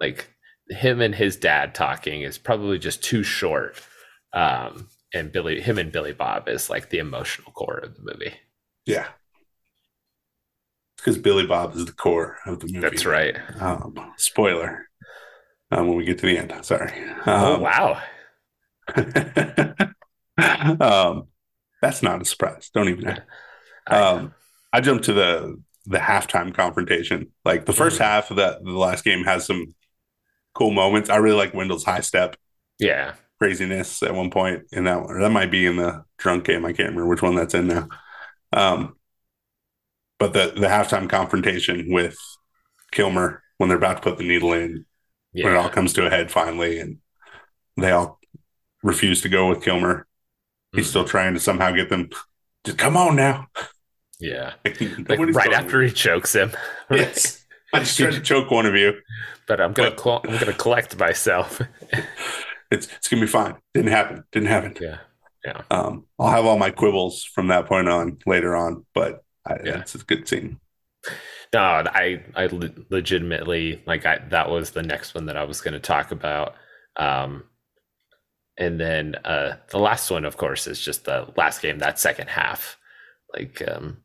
like 0.00 0.28
him 0.70 1.00
and 1.00 1.14
his 1.14 1.36
dad 1.36 1.74
talking 1.74 2.22
is 2.22 2.38
probably 2.38 2.78
just 2.78 3.02
too 3.02 3.22
short. 3.22 3.76
Um, 4.32 4.88
and 5.12 5.30
Billy, 5.30 5.60
him 5.60 5.78
and 5.78 5.92
Billy 5.92 6.12
Bob 6.12 6.48
is 6.48 6.70
like 6.70 6.88
the 6.88 6.98
emotional 6.98 7.52
core 7.52 7.78
of 7.78 7.94
the 7.96 8.02
movie. 8.02 8.34
Yeah, 8.86 9.08
because 11.02 11.18
Billy 11.18 11.46
Bob 11.46 11.74
is 11.74 11.84
the 11.84 11.92
core 11.92 12.38
of 12.46 12.60
the 12.60 12.66
movie. 12.66 12.80
That's 12.80 13.04
right. 13.04 13.36
Um, 13.60 14.12
spoiler. 14.16 14.86
Um, 15.72 15.88
when 15.88 15.96
we 15.96 16.04
get 16.04 16.18
to 16.18 16.26
the 16.26 16.38
end, 16.38 16.52
sorry. 16.62 16.92
Oh, 17.26 17.54
um, 17.54 17.60
wow. 17.60 18.02
um, 20.80 21.28
that's 21.80 22.02
not 22.02 22.22
a 22.22 22.24
surprise. 22.24 22.70
Don't 22.72 22.88
even. 22.88 23.20
Um, 23.88 24.34
I 24.72 24.80
jumped 24.80 25.04
to 25.06 25.12
the 25.12 25.60
the 25.86 25.98
halftime 25.98 26.54
confrontation. 26.54 27.32
Like 27.44 27.66
the 27.66 27.72
1st 27.72 27.94
mm-hmm. 27.94 28.02
half 28.04 28.30
of 28.30 28.36
that, 28.36 28.62
the 28.62 28.70
last 28.70 29.02
game 29.04 29.24
has 29.24 29.44
some 29.44 29.74
cool 30.54 30.70
moments. 30.70 31.10
I 31.10 31.16
really 31.16 31.36
like 31.36 31.54
Wendell's 31.54 31.84
high 31.84 32.00
step. 32.00 32.36
Yeah. 32.78 33.14
Craziness 33.40 34.04
at 34.04 34.14
one 34.14 34.30
point 34.30 34.62
in 34.70 34.84
that 34.84 35.02
one. 35.02 35.18
That 35.18 35.30
might 35.30 35.50
be 35.50 35.66
in 35.66 35.76
the 35.76 36.04
drunk 36.18 36.44
game. 36.44 36.64
I 36.64 36.72
can't 36.72 36.90
remember 36.90 37.08
which 37.08 37.22
one 37.22 37.34
that's 37.34 37.54
in 37.54 37.66
now. 37.66 37.88
Um, 38.52 38.94
but 40.22 40.34
the 40.34 40.60
the 40.60 40.68
halftime 40.68 41.10
confrontation 41.10 41.92
with 41.92 42.16
Kilmer 42.92 43.42
when 43.58 43.68
they're 43.68 43.76
about 43.76 43.96
to 43.96 44.02
put 44.02 44.18
the 44.18 44.24
needle 44.24 44.52
in, 44.52 44.86
yeah. 45.32 45.44
when 45.44 45.54
it 45.54 45.56
all 45.56 45.68
comes 45.68 45.92
to 45.94 46.06
a 46.06 46.10
head 46.10 46.30
finally, 46.30 46.78
and 46.78 46.98
they 47.76 47.90
all 47.90 48.20
refuse 48.84 49.20
to 49.22 49.28
go 49.28 49.48
with 49.48 49.64
Kilmer. 49.64 50.06
He's 50.70 50.84
mm-hmm. 50.84 50.90
still 50.90 51.04
trying 51.04 51.34
to 51.34 51.40
somehow 51.40 51.72
get 51.72 51.88
them. 51.88 52.10
Just 52.62 52.78
come 52.78 52.96
on 52.96 53.16
now. 53.16 53.48
Yeah, 54.20 54.52
like, 54.64 54.80
like 55.08 55.18
right 55.34 55.52
after 55.52 55.82
he 55.82 55.90
chokes 55.90 56.36
him. 56.36 56.52
Yes, 56.92 57.44
I 57.74 57.80
just 57.80 57.98
tried 57.98 58.12
to 58.12 58.20
choke 58.20 58.48
one 58.48 58.66
of 58.66 58.76
you, 58.76 58.92
but 59.48 59.60
I'm 59.60 59.72
gonna 59.72 59.90
but, 59.90 60.00
cl- 60.00 60.20
I'm 60.22 60.38
gonna 60.38 60.52
collect 60.52 60.96
myself. 60.96 61.60
it's 62.70 62.86
it's 62.86 63.08
gonna 63.08 63.22
be 63.22 63.26
fine. 63.26 63.56
Didn't 63.74 63.90
happen. 63.90 64.22
Didn't 64.30 64.50
happen. 64.50 64.76
Yeah, 64.80 64.98
yeah. 65.44 65.62
Um, 65.68 66.04
I'll 66.16 66.30
have 66.30 66.46
all 66.46 66.58
my 66.58 66.70
quibbles 66.70 67.24
from 67.24 67.48
that 67.48 67.66
point 67.66 67.88
on 67.88 68.18
later 68.24 68.54
on, 68.54 68.86
but 68.94 69.24
I, 69.46 69.56
yeah. 69.64 69.80
it's 69.80 69.94
a 69.94 69.98
good 69.98 70.28
scene. 70.28 70.60
No, 71.52 71.60
I 71.60 72.22
I 72.34 72.48
legitimately 72.90 73.82
like 73.86 74.06
I 74.06 74.18
that 74.30 74.48
was 74.50 74.70
the 74.70 74.82
next 74.82 75.14
one 75.14 75.26
that 75.26 75.36
I 75.36 75.44
was 75.44 75.60
going 75.60 75.74
to 75.74 75.80
talk 75.80 76.12
about. 76.12 76.54
Um, 76.96 77.44
and 78.58 78.78
then 78.78 79.16
uh, 79.24 79.56
the 79.70 79.78
last 79.78 80.10
one, 80.10 80.24
of 80.24 80.36
course, 80.36 80.66
is 80.66 80.80
just 80.80 81.04
the 81.04 81.32
last 81.36 81.62
game, 81.62 81.78
that 81.78 81.98
second 81.98 82.28
half. 82.28 82.78
Like, 83.34 83.62
um, 83.66 83.98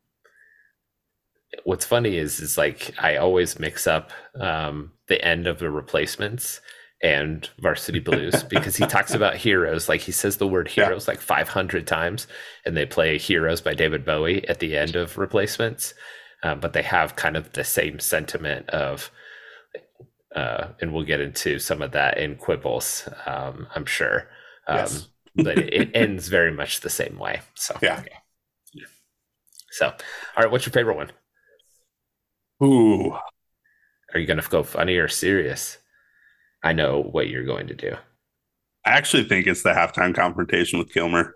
what's 1.64 1.86
funny 1.86 2.18
is 2.18 2.40
is 2.40 2.58
like 2.58 2.94
I 2.98 3.18
always 3.18 3.60
mix 3.60 3.88
up 3.88 4.12
um, 4.40 4.92
the 5.08 5.24
end 5.24 5.48
of 5.48 5.60
the 5.60 5.70
replacements 5.70 6.62
and 7.02 7.50
Varsity 7.60 8.00
Blues 8.00 8.44
because 8.50 8.76
he 8.76 8.86
talks 8.86 9.14
about 9.14 9.36
heroes. 9.36 9.88
Like 9.90 10.02
he 10.02 10.12
says 10.12 10.38
the 10.38 10.48
word 10.48 10.68
heroes 10.68 11.08
yeah. 11.08 11.12
like 11.12 11.22
500 11.22 11.86
times, 11.88 12.28
and 12.66 12.76
they 12.76 12.86
play 12.86 13.18
Heroes 13.18 13.62
by 13.62 13.74
David 13.74 14.06
Bowie 14.06 14.48
at 14.48 14.60
the 14.60 14.78
end 14.78 14.96
of 14.96 15.18
replacements. 15.18 15.94
Um, 16.44 16.60
but 16.60 16.74
they 16.74 16.84
have 16.84 17.16
kind 17.16 17.36
of 17.36 17.52
the 17.54 17.64
same 17.64 18.00
sentiment 18.00 18.70
of, 18.70 19.10
uh, 20.36 20.68
and 20.80 20.94
we'll 20.94 21.04
get 21.04 21.20
into 21.20 21.58
some 21.58 21.82
of 21.82 21.92
that 21.92 22.20
in 22.20 22.36
quibbles, 22.36 23.10
um, 23.26 23.68
I'm 23.74 23.86
sure. 23.86 24.30
Um, 24.68 24.78
yes. 24.78 25.08
but 25.36 25.58
it 25.58 25.92
ends 25.96 26.28
very 26.28 26.52
much 26.52 26.82
the 26.82 26.90
same 26.90 27.18
way. 27.18 27.42
So, 27.56 27.78
yeah. 27.82 28.00
Okay. 28.00 28.18
So, 29.72 29.88
all 29.88 30.44
right, 30.44 30.52
what's 30.52 30.66
your 30.66 30.74
favorite 30.74 30.96
one? 30.96 31.12
Ooh. 32.64 33.12
Are 34.14 34.20
you 34.20 34.26
going 34.26 34.42
to 34.42 34.50
go 34.50 34.64
funny 34.64 34.98
or 34.98 35.08
serious? 35.08 35.78
I 36.64 36.74
know 36.74 37.02
what 37.02 37.28
you're 37.28 37.46
going 37.46 37.68
to 37.68 37.76
do. 37.76 37.94
I 38.86 38.92
actually 38.92 39.24
think 39.26 39.48
it's 39.48 39.64
the 39.64 39.72
halftime 39.72 40.16
confrontation 40.16 40.80
with 40.80 40.94
Kilmer. 40.94 41.36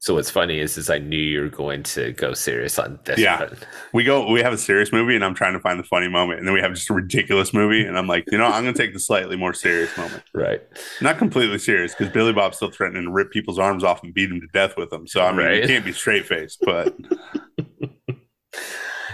So 0.00 0.14
what's 0.14 0.30
funny 0.30 0.58
is, 0.58 0.78
is 0.78 0.88
I 0.88 0.96
knew 0.96 1.18
you 1.18 1.42
were 1.42 1.48
going 1.50 1.82
to 1.82 2.12
go 2.12 2.32
serious 2.32 2.78
on 2.78 2.98
this. 3.04 3.18
Yeah, 3.18 3.40
one. 3.40 3.58
we 3.92 4.02
go. 4.02 4.30
We 4.30 4.40
have 4.40 4.54
a 4.54 4.58
serious 4.58 4.92
movie, 4.92 5.14
and 5.14 5.22
I'm 5.22 5.34
trying 5.34 5.52
to 5.52 5.60
find 5.60 5.78
the 5.78 5.84
funny 5.84 6.08
moment, 6.08 6.38
and 6.38 6.48
then 6.48 6.54
we 6.54 6.60
have 6.62 6.72
just 6.72 6.88
a 6.88 6.94
ridiculous 6.94 7.52
movie, 7.52 7.84
and 7.84 7.98
I'm 7.98 8.06
like, 8.06 8.24
you 8.32 8.38
know, 8.38 8.46
I'm 8.46 8.62
going 8.62 8.72
to 8.74 8.82
take 8.82 8.94
the 8.94 8.98
slightly 8.98 9.36
more 9.36 9.52
serious 9.52 9.94
moment. 9.98 10.22
Right. 10.32 10.62
Not 11.02 11.18
completely 11.18 11.58
serious 11.58 11.94
because 11.94 12.10
Billy 12.14 12.32
Bob's 12.32 12.56
still 12.56 12.70
threatening 12.70 13.04
to 13.04 13.10
rip 13.10 13.30
people's 13.30 13.58
arms 13.58 13.84
off 13.84 14.02
and 14.02 14.14
beat 14.14 14.30
them 14.30 14.40
to 14.40 14.46
death 14.54 14.74
with 14.78 14.88
them. 14.88 15.06
So 15.06 15.20
I 15.20 15.32
mean, 15.32 15.46
right. 15.46 15.60
you 15.60 15.68
can't 15.68 15.84
be 15.84 15.92
straight 15.92 16.24
faced, 16.24 16.60
but. 16.62 16.98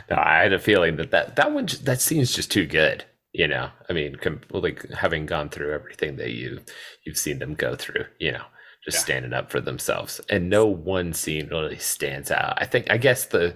no, 0.09 0.17
I 0.17 0.39
had 0.39 0.53
a 0.53 0.61
feeling 0.61 0.97
that 0.99 1.11
that 1.11 1.35
that 1.35 1.51
one 1.51 1.67
that 1.83 2.01
scene's 2.01 2.33
just 2.33 2.53
too 2.53 2.65
good 2.65 3.05
you 3.37 3.47
know 3.47 3.69
i 3.89 3.93
mean 3.93 4.17
com- 4.17 4.41
like 4.51 4.89
having 4.91 5.27
gone 5.27 5.49
through 5.49 5.73
everything 5.73 6.17
that 6.17 6.31
you 6.31 6.59
you've 7.05 7.19
seen 7.19 7.39
them 7.39 7.55
go 7.55 7.77
through 7.77 8.05
you 8.19 8.33
know 8.33 8.45
just 8.85 8.97
yeah. 8.97 9.03
standing 9.03 9.33
up 9.35 9.51
for 9.51 9.61
themselves 9.61 10.21
and 10.31 10.49
no 10.49 10.65
one 10.65 11.13
scene 11.13 11.49
really 11.49 11.79
stands 11.79 12.31
out. 12.31 12.55
I 12.57 12.65
think 12.65 12.91
i 12.91 12.97
guess 12.97 13.27
the 13.27 13.55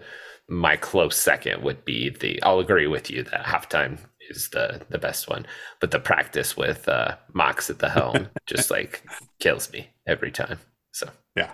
my 0.49 0.77
close 0.77 1.17
second 1.17 1.63
would 1.63 1.85
be 1.85 2.11
the 2.11 2.43
i'll 2.43 2.59
agree 2.59 2.87
with 2.87 3.11
you 3.11 3.23
that 3.25 3.45
halftime 3.45 3.99
is 4.29 4.51
the 4.51 4.83
the 4.91 4.99
best 4.99 5.29
one 5.29 5.47
but 5.81 5.93
the 5.93 5.99
practice 5.99 6.57
with 6.57 6.89
uh 6.89 7.17
mox 7.33 7.71
at 7.71 7.79
the 7.79 7.89
helm 7.89 8.29
just 8.47 8.71
like 8.71 9.03
kills 9.39 9.73
me 9.73 9.89
every 10.07 10.31
time 10.31 10.59
so. 10.93 11.09
Yeah. 11.37 11.53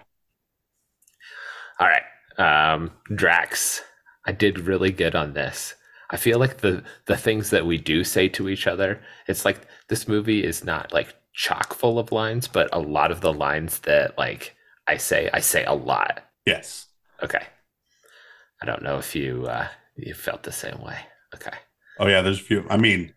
All 1.79 1.87
right 1.87 2.03
um 2.39 2.91
drax 3.15 3.83
i 4.27 4.33
did 4.33 4.59
really 4.61 4.91
good 4.91 5.15
on 5.15 5.35
this 5.35 5.75
I 6.11 6.17
feel 6.17 6.39
like 6.39 6.59
the 6.59 6.85
the 7.07 7.17
things 7.17 7.51
that 7.51 7.67
we 7.67 7.79
do 7.79 8.05
say 8.05 8.29
to 8.31 8.49
each 8.49 8.67
other, 8.67 9.01
it's 9.27 9.45
like 9.45 9.67
this 9.89 10.07
movie 10.07 10.45
is 10.45 10.65
not 10.65 10.93
like 10.93 11.15
chock 11.35 11.75
full 11.75 11.99
of 11.99 12.13
lines, 12.13 12.49
but 12.49 12.69
a 12.73 12.79
lot 12.79 13.11
of 13.11 13.21
the 13.21 13.33
lines 13.33 13.81
that 13.81 14.17
like 14.17 14.55
I 14.87 14.97
say, 14.99 15.29
I 15.33 15.41
say 15.41 15.65
a 15.65 15.75
lot. 15.75 16.25
Yes. 16.45 16.87
Okay. 17.23 17.43
I 18.63 18.67
don't 18.67 18.83
know 18.83 18.99
if 18.99 19.15
you 19.17 19.47
uh 19.47 19.69
you 19.97 20.15
felt 20.15 20.45
the 20.45 20.53
same 20.53 20.81
way. 20.81 20.99
Okay. 21.35 21.57
Oh 21.99 22.07
yeah, 22.07 22.23
there's 22.23 22.41
a 22.41 22.45
few. 22.45 22.65
I 22.71 22.77
mean, 22.77 23.13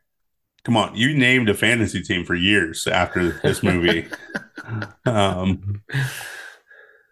come 0.63 0.75
on, 0.75 0.95
you 0.95 1.15
named 1.15 1.49
a 1.49 1.53
fantasy 1.53 2.01
team 2.01 2.25
for 2.25 2.33
years 2.33 2.87
after 2.87 3.39
this 3.43 3.61
movie. 3.61 4.07
um 5.05 5.83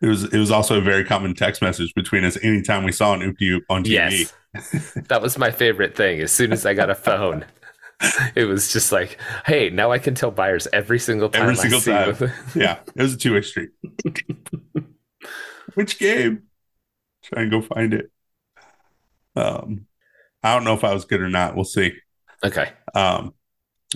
it 0.01 0.07
was 0.07 0.23
it 0.23 0.39
was 0.39 0.49
also 0.49 0.79
a 0.79 0.81
very 0.81 1.03
common 1.03 1.35
text 1.35 1.61
message 1.61 1.93
between 1.93 2.23
us 2.23 2.37
anytime 2.41 2.83
we 2.83 2.91
saw 2.91 3.13
an 3.13 3.21
oop 3.21 3.63
on 3.69 3.83
TV. 3.83 3.89
Yes 3.91 4.33
that 5.08 5.22
was 5.22 5.38
my 5.38 5.52
favorite 5.52 5.96
thing. 5.96 6.22
As 6.22 6.32
soon 6.32 6.52
as 6.52 6.65
I 6.65 6.74
got 6.74 6.89
a 6.89 6.96
phone, 6.96 7.46
it 8.36 8.46
was 8.46 8.72
just 8.72 8.91
like, 8.91 9.17
hey, 9.46 9.70
now 9.70 9.91
I 9.91 10.00
can 10.00 10.15
tell 10.15 10.32
Byers 10.32 10.67
every 10.72 11.00
single 11.00 11.30
time. 11.30 11.43
Every 11.43 11.56
single 11.56 11.82
time. 11.82 12.32
yeah, 12.56 12.80
it 12.96 13.02
was 13.02 13.13
a 13.13 13.17
two 13.17 13.34
way 13.34 13.41
street. 13.41 13.70
Which 15.76 16.00
game? 16.00 16.43
Try 17.24 17.43
and 17.43 17.52
go 17.52 17.62
find 17.62 17.93
it. 17.93 18.12
Um, 19.36 19.86
I 20.43 20.56
don't 20.56 20.63
know 20.63 20.74
if 20.74 20.84
I 20.84 20.93
was 20.93 21.06
good 21.06 21.22
or 21.22 21.30
not. 21.30 21.56
We'll 21.56 21.65
see. 21.65 21.93
Okay. 22.43 22.72
Um, 22.96 23.34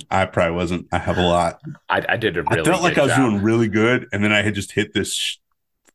I 0.10 0.26
probably 0.26 0.56
wasn't. 0.56 0.88
I 0.92 1.00
have 1.00 1.18
a 1.18 1.26
lot. 1.26 1.60
I, 1.90 2.04
I 2.08 2.18
did 2.18 2.38
a 2.38 2.44
really. 2.44 2.62
I 2.62 2.64
felt 2.64 2.82
like 2.82 2.98
I 2.98 3.04
was 3.04 3.12
job. 3.12 3.30
doing 3.32 3.44
really 3.44 3.68
good, 3.68 4.08
and 4.12 4.24
then 4.24 4.32
I 4.32 4.42
had 4.42 4.56
just 4.56 4.72
hit 4.72 4.94
this 4.94 5.40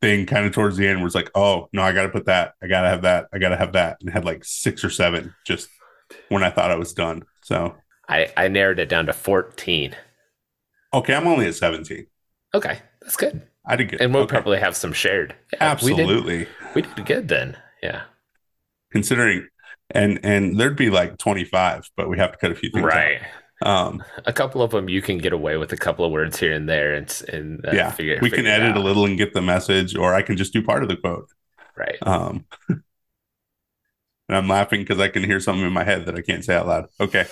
thing 0.01 0.27
kind 0.27 0.47
of 0.47 0.53
towards 0.53 0.77
the 0.77 0.87
end 0.87 1.03
was 1.03 1.15
like, 1.15 1.31
oh 1.35 1.69
no, 1.73 1.83
I 1.83 1.93
got 1.93 2.03
to 2.03 2.09
put 2.09 2.27
that, 2.27 2.55
I 2.63 2.67
got 2.67 2.83
to 2.83 2.89
have 2.89 3.03
that, 3.03 3.27
I 3.33 3.39
got 3.39 3.51
to 3.51 3.57
have 3.57 3.73
that, 3.73 3.99
and 4.01 4.11
had 4.11 4.25
like 4.25 4.45
six 4.45 4.85
or 4.85 4.91
seven 4.91 5.35
just 5.47 5.69
when 6.29 6.43
I 6.43 6.51
thought 6.51 6.71
I 6.71 6.77
was 6.77 6.93
done. 6.93 7.25
So 7.43 7.75
I 8.09 8.33
I 8.37 8.49
narrowed 8.49 8.79
it 8.79 8.89
down 8.89 9.07
to 9.07 9.13
fourteen. 9.13 9.95
Okay, 10.95 11.15
I'm 11.15 11.27
only 11.27 11.47
at 11.47 11.55
seventeen. 11.55 12.07
Okay, 12.55 12.81
that's 13.01 13.17
good. 13.17 13.43
I 13.67 13.77
did 13.77 13.91
good, 13.91 14.01
and 14.01 14.15
we'll 14.15 14.25
okay. 14.25 14.31
probably 14.31 14.59
have 14.59 14.77
some 14.77 14.93
shared. 14.93 15.35
Yeah, 15.53 15.59
Absolutely, 15.61 16.39
we 16.75 16.83
did, 16.83 16.87
we 16.89 16.95
did 16.95 17.07
good 17.07 17.29
then. 17.29 17.57
Yeah, 17.83 18.03
considering 18.93 19.49
and 19.91 20.19
and 20.23 20.59
there'd 20.59 20.77
be 20.77 20.91
like 20.91 21.19
25 21.19 21.91
but 21.97 22.09
we 22.09 22.19
have 22.19 22.33
to 22.33 22.39
cut 22.39 22.51
a 22.51 22.55
few 22.55 22.71
things 22.71 22.85
right 22.85 23.17
out. 23.17 23.29
Um, 23.63 24.05
a 24.27 24.33
couple 24.33 24.63
of 24.63 24.71
them 24.71 24.89
you 24.89 25.01
can 25.01 25.19
get 25.19 25.33
away 25.33 25.57
with 25.57 25.73
a 25.73 25.77
couple 25.77 26.05
of 26.05 26.13
words 26.13 26.39
here 26.39 26.53
and 26.53 26.69
there, 26.69 26.95
and, 26.95 27.23
and 27.33 27.67
uh, 27.67 27.73
yeah, 27.73 27.91
figure, 27.91 28.19
we 28.21 28.29
figure 28.29 28.45
can 28.45 28.53
edit 28.53 28.77
a 28.77 28.81
little 28.81 29.07
and 29.07 29.17
get 29.17 29.33
the 29.33 29.41
message, 29.41 29.97
or 29.97 30.15
I 30.15 30.23
can 30.23 30.37
just 30.37 30.53
do 30.53 30.63
part 30.63 30.83
of 30.83 30.89
the 30.89 30.97
quote. 30.97 31.29
Right. 31.77 31.97
Um, 32.03 32.45
and 32.69 32.83
I'm 34.29 34.49
laughing 34.49 34.81
because 34.81 35.01
I 35.01 35.09
can 35.09 35.25
hear 35.25 35.41
something 35.41 35.65
in 35.65 35.73
my 35.73 35.85
head 35.85 36.07
that 36.07 36.17
I 36.17 36.23
can't 36.23 36.45
say 36.45 36.55
out 36.55 36.67
loud. 36.67 36.89
Okay, 37.01 37.27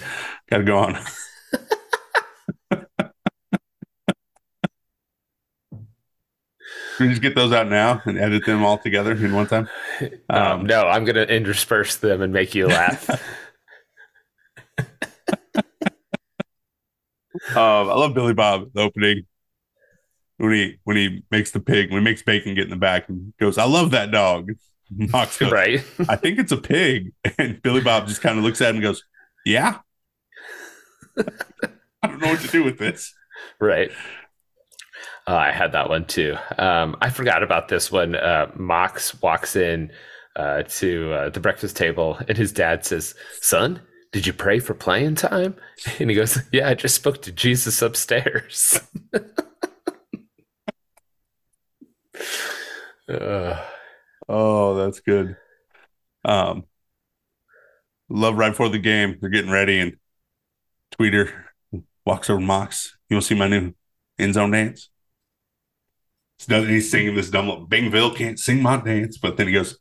got 0.49 0.59
to 0.59 0.65
go 0.65 0.79
on. 0.79 0.99
we 7.01 7.09
just 7.09 7.23
get 7.23 7.35
those 7.35 7.53
out 7.53 7.69
now 7.69 8.03
and 8.05 8.19
edit 8.19 8.47
them 8.47 8.65
all 8.65 8.79
together 8.79 9.13
in 9.13 9.35
one 9.35 9.47
time? 9.47 9.69
Um, 10.29 10.43
um, 10.43 10.67
no, 10.67 10.87
I'm 10.87 11.05
going 11.05 11.17
to 11.17 11.35
intersperse 11.35 11.97
them 11.97 12.23
and 12.23 12.33
make 12.33 12.55
you 12.55 12.69
laugh. 12.69 13.11
Um, 17.51 17.57
I 17.57 17.95
love 17.95 18.15
Billy 18.15 18.35
Bob 18.35 18.73
the 18.73 18.83
opening 18.83 19.27
when 20.37 20.53
he 20.53 20.79
when 20.85 20.97
he 20.97 21.25
makes 21.31 21.51
the 21.51 21.61
pig 21.61 21.91
when 21.91 22.01
he 22.01 22.05
makes 22.05 22.23
bacon 22.23 22.55
get 22.55 22.65
in 22.65 22.71
the 22.71 22.77
back 22.77 23.09
and 23.09 23.33
goes, 23.39 23.59
"I 23.59 23.65
love 23.65 23.91
that 23.93 24.11
dog." 24.11 24.53
Mox 24.91 25.39
goes, 25.39 25.51
right. 25.51 25.85
I 26.09 26.17
think 26.17 26.39
it's 26.39 26.53
a 26.53 26.57
pig, 26.57 27.13
and 27.39 27.61
Billy 27.63 27.81
Bob 27.81 28.07
just 28.07 28.21
kind 28.21 28.39
of 28.39 28.45
looks 28.45 28.61
at 28.61 28.71
him 28.71 28.77
and 28.77 28.83
goes, 28.83 29.05
"Yeah." 29.45 29.79
I 32.03 32.07
don't 32.09 32.21
know 32.21 32.29
what 32.29 32.41
to 32.41 32.49
do 32.49 32.63
with 32.63 32.79
this. 32.79 33.15
Right. 33.61 33.91
Uh, 35.27 35.37
I 35.37 35.53
had 35.53 35.73
that 35.73 35.89
one 35.89 36.05
too. 36.05 36.37
Um, 36.59 36.97
I 37.01 37.09
forgot 37.09 37.43
about 37.43 37.69
this 37.69 37.91
one. 37.91 38.15
Uh, 38.15 38.51
Mox 38.57 39.21
walks 39.23 39.57
in 39.57 39.91
uh, 40.37 40.65
to 40.65 41.13
uh, 41.13 41.29
the 41.31 41.41
breakfast 41.41 41.77
table, 41.77 42.19
and 42.29 42.37
his 42.37 42.53
dad 42.53 42.85
says, 42.85 43.15
"Son, 43.41 43.81
did 44.15 44.27
you 44.29 44.33
pray 44.33 44.61
for 44.61 44.75
playing 44.75 45.17
time? 45.17 45.57
And 45.99 46.09
he 46.09 46.15
goes, 46.15 46.39
Yeah, 46.53 46.69
I 46.69 46.75
just 46.75 46.95
spoke 46.95 47.21
to 47.23 47.33
Jesus 47.33 47.83
upstairs. 47.83 48.81
uh, 53.09 53.61
oh, 54.29 54.77
that's 54.77 55.01
good. 55.01 55.37
Um, 56.25 56.63
love 58.09 58.39
right 58.39 58.51
before 58.51 58.69
the 58.69 58.79
game. 58.79 59.19
They're 59.21 59.31
getting 59.31 59.51
ready, 59.51 59.81
and 59.81 59.97
Tweeter 60.97 61.33
walks 62.07 62.31
over 62.31 62.39
to 62.39 62.47
Mox. 62.47 62.97
You 63.11 63.17
want 63.17 63.25
to 63.25 63.27
see 63.27 63.35
my 63.35 63.49
new 63.49 63.75
end 64.17 64.35
zone 64.35 64.53
dance? 64.53 64.91
He's 66.47 66.89
singing 66.89 67.17
this 67.17 67.31
dumb 67.31 67.49
little 67.49 67.67
Bingville 67.67 68.15
can't 68.15 68.39
sing 68.39 68.63
my 68.63 68.77
dance, 68.77 69.19
but 69.19 69.37
then 69.37 69.49
he 69.49 69.55
goes, 69.55 69.77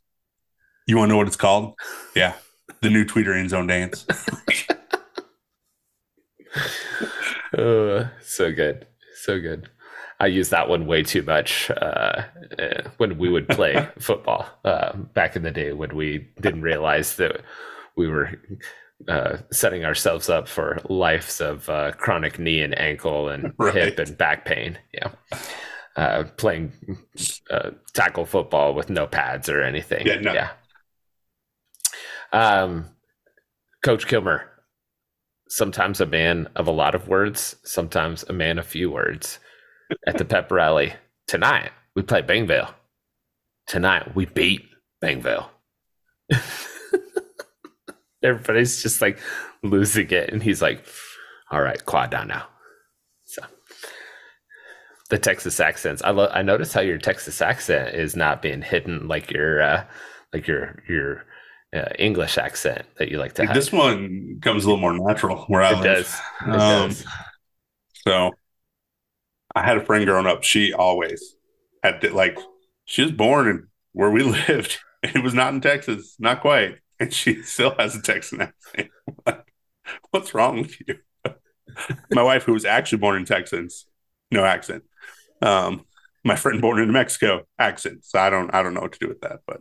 You 0.88 0.96
want 0.96 1.08
to 1.08 1.12
know 1.12 1.18
what 1.18 1.28
it's 1.28 1.36
called? 1.36 1.74
Yeah 2.16 2.34
the 2.82 2.90
new 2.90 3.04
Tweeter 3.04 3.38
end 3.38 3.50
zone 3.50 3.66
dance. 3.66 4.06
uh, 7.56 8.08
so 8.22 8.52
good, 8.52 8.86
so 9.22 9.40
good. 9.40 9.68
I 10.20 10.26
use 10.26 10.50
that 10.50 10.68
one 10.68 10.86
way 10.86 11.02
too 11.02 11.22
much 11.22 11.70
uh, 11.70 12.22
uh 12.58 12.88
when 12.98 13.18
we 13.18 13.28
would 13.28 13.48
play 13.48 13.88
football 13.98 14.46
uh, 14.64 14.96
back 14.96 15.36
in 15.36 15.42
the 15.42 15.50
day 15.50 15.72
when 15.72 15.94
we 15.96 16.28
didn't 16.40 16.62
realize 16.62 17.16
that 17.16 17.40
we 17.96 18.08
were 18.08 18.30
uh, 19.08 19.38
setting 19.50 19.84
ourselves 19.84 20.28
up 20.28 20.48
for 20.48 20.80
lives 20.88 21.40
of 21.40 21.68
uh, 21.68 21.92
chronic 21.92 22.38
knee 22.38 22.60
and 22.60 22.78
ankle 22.78 23.28
and 23.28 23.52
right. 23.58 23.74
hip 23.74 23.98
and 23.98 24.16
back 24.16 24.44
pain. 24.44 24.78
Yeah. 24.92 25.10
Uh, 25.96 26.24
playing 26.36 26.72
tackle 27.92 28.24
football 28.24 28.74
with 28.74 28.90
no 28.90 29.06
pads 29.06 29.48
or 29.48 29.62
anything. 29.62 30.06
Yeah. 30.06 30.20
No. 30.20 30.32
yeah. 30.32 30.50
Um, 32.34 32.86
Coach 33.84 34.06
Kilmer, 34.06 34.50
sometimes 35.48 36.00
a 36.00 36.06
man 36.06 36.48
of 36.56 36.66
a 36.66 36.72
lot 36.72 36.94
of 36.94 37.08
words, 37.08 37.56
sometimes 37.62 38.24
a 38.24 38.32
man 38.32 38.58
of 38.58 38.66
few 38.66 38.90
words. 38.90 39.38
At 40.06 40.18
the 40.18 40.24
pep 40.24 40.50
rally 40.50 40.94
tonight, 41.28 41.70
we 41.94 42.02
play 42.02 42.22
Bangville. 42.22 42.74
Tonight, 43.66 44.14
we 44.14 44.26
beat 44.26 44.62
Bangville. 45.02 45.48
everybody's 48.24 48.82
just 48.82 49.00
like 49.00 49.18
losing 49.62 50.10
it, 50.10 50.30
and 50.32 50.42
he's 50.42 50.62
like, 50.62 50.84
"All 51.50 51.60
right, 51.60 51.84
quiet 51.84 52.10
down 52.10 52.28
now." 52.28 52.46
So 53.24 53.42
the 55.10 55.18
Texas 55.18 55.60
accents. 55.60 56.02
I 56.02 56.10
lo- 56.10 56.30
I 56.32 56.42
notice 56.42 56.72
how 56.72 56.80
your 56.80 56.98
Texas 56.98 57.40
accent 57.40 57.94
is 57.94 58.16
not 58.16 58.42
being 58.42 58.62
hidden 58.62 59.06
like 59.06 59.30
your 59.30 59.62
uh, 59.62 59.84
like 60.32 60.48
your 60.48 60.82
your 60.88 61.24
uh, 61.74 61.88
English 61.98 62.38
accent 62.38 62.86
that 62.96 63.10
you 63.10 63.18
like 63.18 63.34
to 63.34 63.46
have. 63.46 63.54
This 63.54 63.72
one 63.72 64.38
comes 64.40 64.64
a 64.64 64.68
little 64.68 64.80
more 64.80 64.96
natural 64.96 65.44
where 65.48 65.62
I 65.62 65.72
it 65.72 65.80
live. 65.80 65.84
Does. 65.84 66.20
It 66.46 66.60
um, 66.60 66.88
does. 66.88 67.04
So 68.06 68.30
I 69.54 69.62
had 69.62 69.76
a 69.76 69.84
friend 69.84 70.04
growing 70.04 70.26
up. 70.26 70.44
She 70.44 70.72
always 70.72 71.36
had 71.82 72.00
to, 72.02 72.14
like 72.14 72.38
she 72.84 73.02
was 73.02 73.12
born 73.12 73.48
in 73.48 73.66
where 73.92 74.10
we 74.10 74.22
lived. 74.48 74.78
It 75.02 75.22
was 75.22 75.34
not 75.34 75.52
in 75.52 75.60
Texas, 75.60 76.16
not 76.18 76.40
quite, 76.40 76.76
and 76.98 77.12
she 77.12 77.42
still 77.42 77.74
has 77.78 77.94
a 77.94 78.02
Texan 78.02 78.40
accent. 78.40 78.90
What's 80.10 80.32
wrong 80.34 80.62
with 80.62 80.76
you? 80.86 80.96
My 82.10 82.22
wife, 82.22 82.44
who 82.44 82.52
was 82.52 82.64
actually 82.64 82.98
born 82.98 83.16
in 83.16 83.24
Texas, 83.24 83.86
no 84.30 84.44
accent. 84.44 84.84
Um, 85.42 85.84
my 86.24 86.36
friend 86.36 86.60
born 86.60 86.80
in 86.80 86.90
Mexico, 86.90 87.42
accent. 87.58 88.04
So 88.04 88.18
I 88.18 88.30
don't, 88.30 88.52
I 88.54 88.62
don't 88.62 88.72
know 88.72 88.80
what 88.80 88.92
to 88.92 88.98
do 88.98 89.08
with 89.08 89.20
that. 89.20 89.40
But 89.46 89.60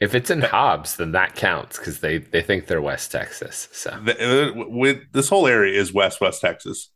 if 0.00 0.14
it's 0.14 0.30
in 0.30 0.40
Hobbs, 0.40 0.96
then 0.96 1.12
that 1.12 1.34
counts 1.34 1.78
because 1.78 2.00
they 2.00 2.18
they 2.18 2.42
think 2.42 2.66
they're 2.66 2.82
West 2.82 3.12
Texas. 3.12 3.68
So 3.72 3.98
the, 4.04 4.50
uh, 4.50 4.68
with 4.68 5.12
this 5.12 5.28
whole 5.28 5.46
area 5.46 5.78
is 5.78 5.92
West 5.92 6.20
West 6.20 6.40
Texas. 6.40 6.90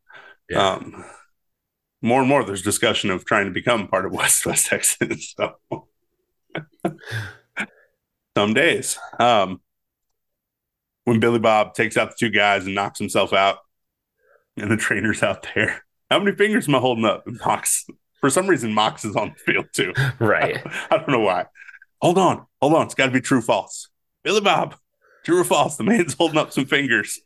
Yeah. 0.49 0.75
Um, 0.75 1.05
more 2.01 2.21
and 2.21 2.29
more, 2.29 2.45
there's 2.45 2.63
discussion 2.63 3.11
of 3.11 3.25
trying 3.25 3.47
to 3.47 3.51
become 3.51 3.89
part 3.89 4.07
of 4.07 4.13
West 4.13 4.47
West 4.47 4.67
Texas. 4.67 5.35
So 5.37 5.87
some 8.37 8.55
days, 8.55 8.99
um, 9.19 9.61
when 11.05 11.21
Billy 11.21 11.39
Bob 11.39 11.75
takes 11.75 11.97
out 11.97 12.11
the 12.11 12.17
two 12.19 12.31
guys 12.31 12.67
and 12.67 12.75
knocks 12.75 12.99
himself 12.99 13.33
out, 13.33 13.59
and 14.57 14.71
the 14.71 14.77
trainer's 14.77 15.23
out 15.23 15.47
there, 15.55 15.83
how 16.11 16.19
many 16.19 16.37
fingers 16.37 16.69
am 16.69 16.75
I 16.75 16.79
holding 16.79 17.05
up? 17.05 17.27
And 17.27 17.39
Mox, 17.45 17.87
for 18.21 18.31
some 18.31 18.47
reason, 18.47 18.73
Mox 18.73 19.05
is 19.05 19.17
on 19.17 19.35
the 19.35 19.53
field 19.53 19.67
too. 19.73 19.93
Right. 20.19 20.59
I, 20.67 20.95
I 20.95 20.99
don't 20.99 21.11
know 21.11 21.21
why. 21.21 21.47
Hold 22.01 22.19
on, 22.19 22.47
hold 22.61 22.75
on. 22.75 22.87
It's 22.87 22.95
got 22.95 23.07
to 23.07 23.13
be 23.13 23.21
true, 23.21 23.41
false. 23.41 23.89
Billy 24.25 24.41
Bob, 24.41 24.77
true 25.25 25.41
or 25.41 25.45
false? 25.45 25.77
The 25.77 25.85
man's 25.85 26.15
holding 26.15 26.39
up 26.39 26.53
some 26.53 26.67
fingers. 26.67 27.21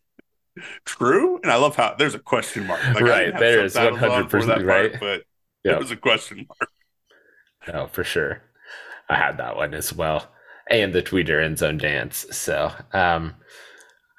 True, 0.85 1.41
and 1.43 1.51
I 1.51 1.57
love 1.57 1.77
how 1.77 1.95
there's 1.99 2.15
a 2.15 2.19
question 2.19 2.67
mark. 2.67 2.81
Like, 2.95 3.01
right 3.03 3.39
there 3.39 3.65
is 3.65 3.75
one 3.75 3.97
hundred 3.97 4.29
percent 4.29 4.65
right, 4.65 4.91
part, 4.91 5.01
but 5.01 5.23
yep. 5.65 5.79
was 5.79 5.91
a 5.91 5.97
question 5.97 6.47
mark. 6.49 6.71
No, 7.69 7.87
for 7.87 8.05
sure. 8.05 8.43
I 9.09 9.17
had 9.17 9.39
that 9.39 9.57
one 9.57 9.75
as 9.75 9.93
well, 9.93 10.31
and 10.71 10.93
the 10.93 11.03
tweeter 11.03 11.43
end 11.43 11.59
zone 11.59 11.79
dance. 11.79 12.27
So 12.31 12.71
um, 12.93 13.35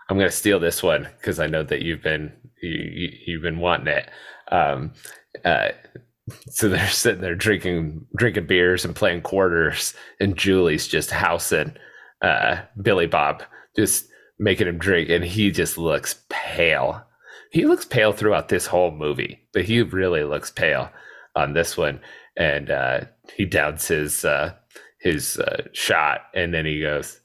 I'm 0.09 0.17
going 0.17 0.29
to 0.29 0.35
steal 0.35 0.59
this 0.59 0.83
one 0.83 1.07
because 1.17 1.39
I 1.39 1.47
know 1.47 1.63
that 1.63 1.81
you've 1.81 2.01
been 2.01 2.33
you, 2.61 3.09
you, 3.25 3.35
have 3.35 3.43
been 3.43 3.59
wanting 3.59 3.87
it. 3.87 4.09
Um, 4.51 4.93
uh, 5.43 5.69
so 6.49 6.69
they're 6.69 6.87
sitting 6.87 7.21
there 7.21 7.35
drinking 7.35 8.05
drinking 8.15 8.47
beers 8.47 8.85
and 8.85 8.95
playing 8.95 9.21
quarters, 9.21 9.93
and 10.19 10.37
Julie's 10.37 10.87
just 10.87 11.11
housing 11.11 11.75
uh, 12.21 12.61
Billy 12.81 13.07
Bob, 13.07 13.43
just 13.75 14.07
making 14.39 14.67
him 14.67 14.77
drink, 14.77 15.09
and 15.09 15.23
he 15.23 15.51
just 15.51 15.77
looks 15.77 16.21
pale. 16.29 17.03
He 17.51 17.65
looks 17.65 17.85
pale 17.85 18.13
throughout 18.13 18.49
this 18.49 18.65
whole 18.65 18.91
movie, 18.91 19.47
but 19.53 19.65
he 19.65 19.81
really 19.81 20.23
looks 20.23 20.49
pale 20.49 20.89
on 21.35 21.53
this 21.53 21.77
one. 21.77 21.99
And 22.35 22.71
uh, 22.71 23.01
he 23.35 23.45
downs 23.45 23.87
his 23.87 24.25
uh, 24.25 24.53
his 24.99 25.37
uh, 25.37 25.67
shot, 25.73 26.21
and 26.33 26.53
then 26.53 26.65
he 26.65 26.81
goes 26.81 27.19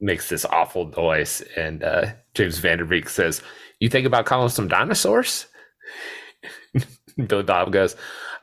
makes 0.00 0.28
this 0.28 0.44
awful 0.44 0.92
noise, 0.96 1.42
and 1.56 1.82
uh, 1.82 2.06
James 2.34 2.58
Van 2.58 2.78
Der 2.78 2.84
Beek 2.84 3.08
says, 3.08 3.42
"You 3.80 3.90
think 3.90 4.06
about 4.06 4.26
calling 4.26 4.48
some 4.48 4.68
dinosaurs?" 4.68 5.46
Billy 7.26 7.42
Bob 7.42 7.72
goes, 7.72 7.96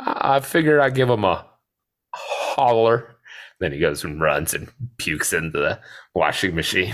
I 0.06 0.40
figured 0.40 0.80
I'd 0.80 0.96
give 0.96 1.10
him 1.10 1.24
a 1.24 1.46
holler. 2.14 3.18
Then 3.60 3.72
he 3.72 3.80
goes 3.80 4.04
and 4.04 4.22
runs 4.22 4.54
and 4.54 4.70
pukes 4.98 5.34
into 5.34 5.58
the 5.60 5.80
washing 6.14 6.54
machine. 6.56 6.94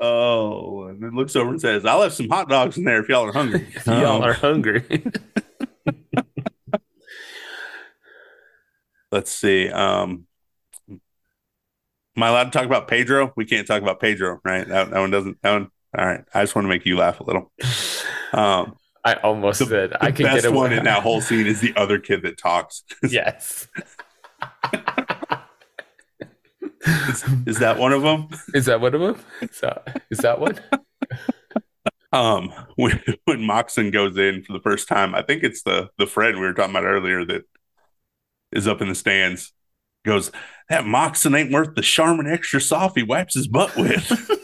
oh, 0.00 0.86
and 0.88 1.00
then 1.02 1.14
looks 1.14 1.36
over 1.36 1.50
and 1.50 1.60
says, 1.60 1.84
I'll 1.84 2.02
have 2.02 2.12
some 2.12 2.28
hot 2.28 2.48
dogs 2.48 2.76
in 2.76 2.84
there 2.84 3.00
if 3.00 3.08
y'all 3.08 3.26
are 3.26 3.32
hungry. 3.32 3.68
if 3.74 3.86
y'all 3.86 4.16
um, 4.16 4.22
are 4.22 4.32
hungry. 4.32 5.04
let's 9.12 9.30
see. 9.30 9.68
Um, 9.68 10.26
am 10.88 12.22
I 12.22 12.28
allowed 12.28 12.44
to 12.44 12.50
talk 12.50 12.66
about 12.66 12.88
Pedro? 12.88 13.32
We 13.36 13.44
can't 13.44 13.66
talk 13.66 13.82
about 13.82 14.00
Pedro, 14.00 14.40
right? 14.44 14.66
That, 14.66 14.90
that 14.90 14.98
one 14.98 15.10
doesn't. 15.10 15.40
That 15.42 15.52
one. 15.52 15.70
All 15.96 16.04
right. 16.04 16.24
I 16.34 16.42
just 16.42 16.56
want 16.56 16.64
to 16.64 16.70
make 16.70 16.86
you 16.86 16.96
laugh 16.96 17.20
a 17.20 17.24
little. 17.24 17.52
Um, 18.32 18.76
I 19.04 19.14
almost 19.14 19.58
the, 19.58 19.66
said 19.66 19.90
the 19.90 20.04
I 20.04 20.10
could 20.10 20.24
best 20.24 20.44
get 20.44 20.52
one 20.52 20.72
in 20.72 20.84
that 20.84 21.02
whole 21.02 21.20
scene 21.20 21.46
is 21.46 21.60
the 21.60 21.74
other 21.76 21.98
kid 21.98 22.22
that 22.22 22.38
talks. 22.38 22.82
yes. 23.02 23.68
is, 26.86 27.24
is, 27.46 27.58
that 27.58 27.78
one 27.78 27.92
of 27.92 28.02
them? 28.02 28.28
Is 28.54 28.64
that 28.66 28.80
one 28.80 28.94
of 28.94 29.00
them? 29.00 29.20
Is 29.42 29.60
that, 29.60 30.02
is 30.10 30.18
that 30.18 30.40
one? 30.40 30.58
um, 32.12 32.50
when 32.76 33.02
when 33.26 33.42
Moxon 33.42 33.90
goes 33.90 34.16
in 34.16 34.42
for 34.42 34.54
the 34.54 34.60
first 34.60 34.88
time, 34.88 35.14
I 35.14 35.22
think 35.22 35.42
it's 35.42 35.62
the 35.62 35.90
the 35.98 36.06
friend 36.06 36.38
we 36.38 36.46
were 36.46 36.54
talking 36.54 36.74
about 36.74 36.84
earlier 36.84 37.26
that 37.26 37.42
is 38.52 38.66
up 38.66 38.80
in 38.80 38.88
the 38.88 38.94
stands. 38.94 39.52
Goes 40.06 40.30
that 40.68 40.86
Moxon 40.86 41.34
ain't 41.34 41.52
worth 41.52 41.74
the 41.74 41.82
Charmin 41.82 42.26
extra 42.26 42.60
soft 42.60 42.96
he 42.96 43.02
wipes 43.02 43.34
his 43.34 43.48
butt 43.48 43.74
with. 43.76 44.43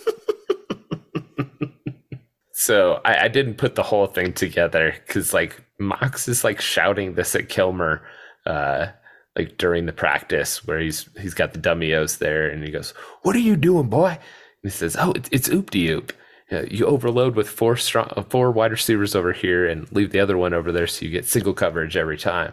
So 2.61 3.01
I, 3.07 3.25
I 3.25 3.29
didn't 3.29 3.55
put 3.55 3.75
the 3.75 3.83
whole 3.83 4.07
thing 4.07 4.35
together 4.35 4.95
because 5.07 5.33
like 5.33 5.65
Mox 5.79 6.29
is 6.29 6.45
like 6.45 6.61
shouting 6.61 7.15
this 7.15 7.35
at 7.35 7.49
Kilmer, 7.49 8.03
uh, 8.45 8.89
like 9.35 9.57
during 9.57 9.87
the 9.87 9.95
practice 9.95 10.63
where 10.67 10.79
he's 10.79 11.09
he's 11.19 11.33
got 11.33 11.55
the 11.55 11.59
dummy 11.59 11.95
O's 11.95 12.19
there 12.19 12.51
and 12.51 12.63
he 12.63 12.71
goes, 12.71 12.93
"What 13.23 13.35
are 13.35 13.39
you 13.39 13.57
doing, 13.57 13.89
boy?" 13.89 14.11
And 14.11 14.21
he 14.63 14.69
says, 14.69 14.95
"Oh, 15.01 15.13
it's, 15.13 15.31
it's 15.33 15.49
oop 15.49 15.71
de 15.71 15.89
oop. 15.89 16.13
Uh, 16.53 16.65
you 16.71 16.85
overload 16.85 17.35
with 17.35 17.49
four 17.49 17.79
strong, 17.79 18.13
uh, 18.15 18.25
four 18.25 18.51
wide 18.51 18.73
receivers 18.73 19.15
over 19.15 19.33
here 19.33 19.67
and 19.67 19.91
leave 19.91 20.11
the 20.11 20.21
other 20.21 20.37
one 20.37 20.53
over 20.53 20.71
there, 20.71 20.87
so 20.87 21.07
you 21.07 21.11
get 21.11 21.25
single 21.25 21.55
coverage 21.55 21.97
every 21.97 22.19
time." 22.19 22.53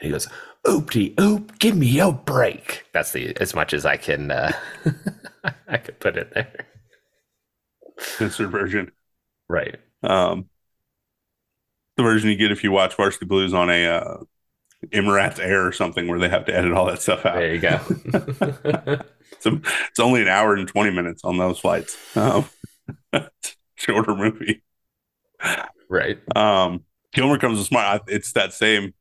And 0.00 0.08
he 0.08 0.10
goes, 0.10 0.28
"Oop 0.68 0.90
de 0.90 1.14
oop, 1.18 1.58
give 1.58 1.74
me 1.74 1.98
a 2.00 2.12
break." 2.12 2.84
That's 2.92 3.12
the 3.12 3.34
as 3.40 3.54
much 3.54 3.72
as 3.72 3.86
I 3.86 3.96
can 3.96 4.30
uh, 4.30 4.52
I 5.68 5.78
could 5.78 6.00
put 6.00 6.18
it 6.18 6.34
there. 6.34 6.66
Mr. 8.18 8.46
Version. 8.50 8.92
Right. 9.48 9.76
Um, 10.02 10.48
the 11.96 12.02
version 12.02 12.30
you 12.30 12.36
get 12.36 12.52
if 12.52 12.62
you 12.62 12.70
watch 12.70 12.94
Varsity 12.94 13.26
Blues 13.26 13.52
on 13.52 13.70
a 13.70 13.86
uh, 13.86 14.16
Emirates 14.86 15.38
Air 15.40 15.66
or 15.66 15.72
something 15.72 16.06
where 16.06 16.18
they 16.18 16.28
have 16.28 16.44
to 16.46 16.56
edit 16.56 16.72
all 16.72 16.86
that 16.86 17.02
stuff 17.02 17.26
out. 17.26 17.34
There 17.34 17.54
you 17.54 17.60
go. 17.60 17.78
so 19.40 19.60
it's 19.88 19.98
only 19.98 20.22
an 20.22 20.28
hour 20.28 20.54
and 20.54 20.68
20 20.68 20.90
minutes 20.90 21.24
on 21.24 21.36
those 21.36 21.58
flights. 21.58 21.96
Um, 22.16 22.44
shorter 23.74 24.14
movie. 24.14 24.62
Right. 25.88 26.18
Um, 26.36 26.84
Kilmer 27.12 27.38
comes 27.38 27.58
to 27.58 27.64
smart. 27.64 28.02
It's 28.06 28.32
that 28.32 28.52
same, 28.52 28.94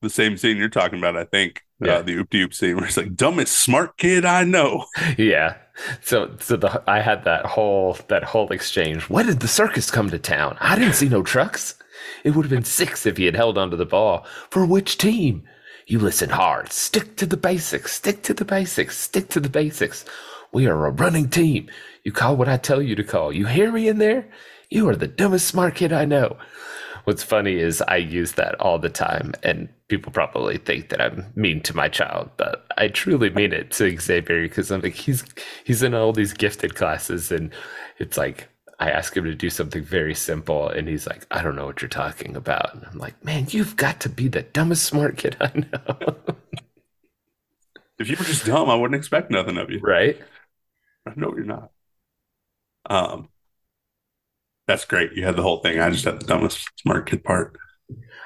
the 0.00 0.10
same 0.10 0.36
scene 0.36 0.56
you're 0.56 0.68
talking 0.68 0.98
about, 0.98 1.16
I 1.16 1.24
think. 1.24 1.62
Uh, 1.82 1.86
yeah. 1.86 1.94
Uh, 1.94 2.02
the 2.02 2.14
oop 2.14 2.34
oop 2.34 2.54
scene 2.54 2.76
where 2.76 2.86
it's 2.86 2.96
like, 2.96 3.14
dumbest 3.14 3.58
smart 3.58 3.96
kid 3.98 4.24
I 4.24 4.44
know. 4.44 4.86
Yeah. 5.18 5.56
So 6.00 6.36
so 6.40 6.56
the 6.56 6.82
I 6.86 7.00
had 7.00 7.24
that 7.24 7.46
whole 7.46 7.96
that 8.08 8.24
whole 8.24 8.50
exchange. 8.52 9.04
Why 9.04 9.22
did 9.22 9.40
the 9.40 9.48
circus 9.48 9.90
come 9.90 10.10
to 10.10 10.18
town? 10.18 10.56
I 10.60 10.78
didn't 10.78 10.94
see 10.94 11.08
no 11.08 11.22
trucks. 11.22 11.74
It 12.24 12.30
would 12.30 12.44
have 12.44 12.50
been 12.50 12.64
six 12.64 13.06
if 13.06 13.16
he 13.16 13.26
had 13.26 13.36
held 13.36 13.58
onto 13.58 13.76
the 13.76 13.86
ball. 13.86 14.26
For 14.50 14.64
which 14.64 14.98
team? 14.98 15.44
You 15.86 15.98
listen 15.98 16.30
hard. 16.30 16.72
Stick 16.72 17.16
to 17.16 17.26
the 17.26 17.36
basics. 17.36 17.92
Stick 17.92 18.22
to 18.24 18.34
the 18.34 18.44
basics. 18.44 18.98
Stick 18.98 19.28
to 19.30 19.40
the 19.40 19.48
basics. 19.48 20.04
We 20.52 20.66
are 20.66 20.86
a 20.86 20.90
running 20.90 21.28
team. 21.28 21.70
You 22.04 22.12
call 22.12 22.36
what 22.36 22.48
I 22.48 22.56
tell 22.56 22.82
you 22.82 22.94
to 22.94 23.04
call. 23.04 23.32
You 23.32 23.46
hear 23.46 23.72
me 23.72 23.88
in 23.88 23.98
there? 23.98 24.28
You 24.70 24.88
are 24.88 24.96
the 24.96 25.08
dumbest 25.08 25.46
smart 25.46 25.76
kid 25.76 25.92
I 25.92 26.04
know. 26.04 26.36
What's 27.04 27.22
funny 27.22 27.56
is 27.56 27.82
I 27.82 27.96
use 27.96 28.32
that 28.32 28.54
all 28.60 28.78
the 28.78 28.90
time, 28.90 29.32
and 29.42 29.70
people 29.88 30.12
probably 30.12 30.58
think 30.58 30.90
that 30.90 31.00
I'm 31.00 31.32
mean 31.34 31.62
to 31.62 31.76
my 31.76 31.88
child, 31.88 32.30
but 32.36 32.66
I 32.76 32.88
truly 32.88 33.30
mean 33.30 33.52
it 33.52 33.70
to 33.72 33.98
Xavier 33.98 34.42
because 34.42 34.70
I'm 34.70 34.82
like 34.82 34.94
he's 34.94 35.24
he's 35.64 35.82
in 35.82 35.94
all 35.94 36.12
these 36.12 36.32
gifted 36.32 36.74
classes, 36.74 37.32
and 37.32 37.52
it's 37.98 38.16
like 38.16 38.48
I 38.78 38.90
ask 38.90 39.16
him 39.16 39.24
to 39.24 39.34
do 39.34 39.50
something 39.50 39.82
very 39.82 40.14
simple, 40.14 40.68
and 40.68 40.88
he's 40.88 41.06
like, 41.06 41.26
I 41.30 41.42
don't 41.42 41.56
know 41.56 41.66
what 41.66 41.82
you're 41.82 41.88
talking 41.88 42.36
about, 42.36 42.74
and 42.74 42.84
I'm 42.86 42.98
like, 42.98 43.22
man, 43.24 43.46
you've 43.50 43.76
got 43.76 44.00
to 44.00 44.08
be 44.08 44.28
the 44.28 44.42
dumbest 44.42 44.84
smart 44.84 45.16
kid 45.16 45.36
I 45.40 45.52
know. 45.56 46.16
if 47.98 48.08
you 48.08 48.16
were 48.16 48.24
just 48.24 48.46
dumb, 48.46 48.70
I 48.70 48.74
wouldn't 48.74 48.98
expect 48.98 49.30
nothing 49.30 49.56
of 49.58 49.70
you, 49.70 49.80
right? 49.80 50.18
No, 51.16 51.34
you're 51.34 51.44
not. 51.44 51.70
Um, 52.88 53.28
that's 54.66 54.84
great. 54.84 55.12
You 55.14 55.24
had 55.24 55.36
the 55.36 55.42
whole 55.42 55.60
thing. 55.60 55.80
I 55.80 55.88
just 55.90 56.04
had 56.04 56.20
the 56.20 56.26
dumbest 56.26 56.68
smart 56.76 57.08
kid 57.08 57.24
part. 57.24 57.56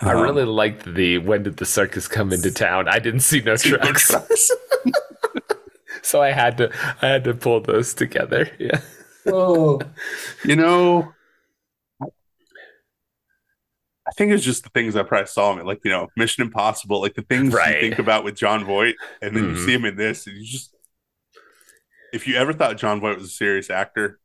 Um, 0.03 0.09
I 0.09 0.13
really 0.13 0.45
liked 0.45 0.95
the 0.95 1.19
when 1.19 1.45
did 1.45 1.59
the 1.59 1.65
circus 1.65 2.09
come 2.09 2.33
into 2.33 2.51
town? 2.51 2.89
I 2.89 2.99
didn't 2.99 3.21
see 3.21 3.41
no 3.41 3.57
trucks. 3.57 4.13
so 6.03 6.21
I 6.21 6.33
had 6.33 6.57
to 6.59 6.71
I 7.01 7.09
had 7.09 7.25
to 7.25 7.35
pull 7.35 7.61
those 7.61 7.95
together. 7.95 8.51
Yeah. 8.59 8.81
oh, 9.33 9.81
you 10.45 10.57
know, 10.57 11.15
I 14.05 14.11
think 14.17 14.33
it's 14.33 14.43
just 14.43 14.65
the 14.65 14.71
things 14.71 14.97
I 14.97 15.05
probably 15.05 15.29
saw 15.29 15.53
him 15.53 15.61
in, 15.61 15.67
like 15.67 15.81
you 15.85 15.93
know, 15.93 16.09
Mission 16.17 16.43
Impossible, 16.43 17.01
like 17.01 17.15
the 17.15 17.23
things 17.23 17.55
right. 17.55 17.77
you 17.77 17.81
think 17.83 18.01
about 18.01 18.25
with 18.25 18.35
Jon 18.35 18.65
Voight, 18.65 18.97
and 19.21 19.37
then 19.37 19.45
mm-hmm. 19.45 19.55
you 19.55 19.65
see 19.65 19.73
him 19.73 19.85
in 19.85 19.97
this, 19.97 20.27
and 20.27 20.37
you 20.37 20.45
just, 20.45 20.75
if 22.13 22.27
you 22.27 22.35
ever 22.35 22.53
thought 22.53 22.79
Jon 22.79 23.01
Voight 23.01 23.17
was 23.17 23.27
a 23.27 23.31
serious 23.31 23.71
actor, 23.71 24.19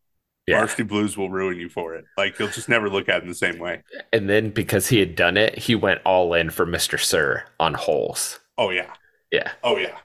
yeah. 0.48 0.60
Varsity 0.60 0.84
Blues 0.84 1.18
will 1.18 1.30
ruin 1.30 1.58
you 1.58 1.70
for 1.70 1.96
it. 1.96 2.06
Like 2.18 2.40
you'll 2.40 2.50
just 2.50 2.70
never 2.70 2.90
look 2.90 3.10
at 3.10 3.18
it 3.18 3.24
in 3.24 3.30
the 3.30 3.36
same 3.36 3.60
way. 3.60 3.84
And 4.12 4.30
then 4.30 4.50
because 4.50 4.88
he 4.88 5.00
had 5.00 5.16
done 5.16 5.38
it, 5.38 5.58
he 5.58 5.76
went 5.76 6.02
all 6.06 6.34
in 6.34 6.50
for 6.50 6.66
Mister 6.66 6.98
Sir 6.98 7.44
on 7.60 7.74
holes. 7.74 8.40
Oh 8.58 8.70
yeah, 8.70 8.94
yeah. 9.32 9.52
Oh 9.64 9.78
yeah. 9.78 9.98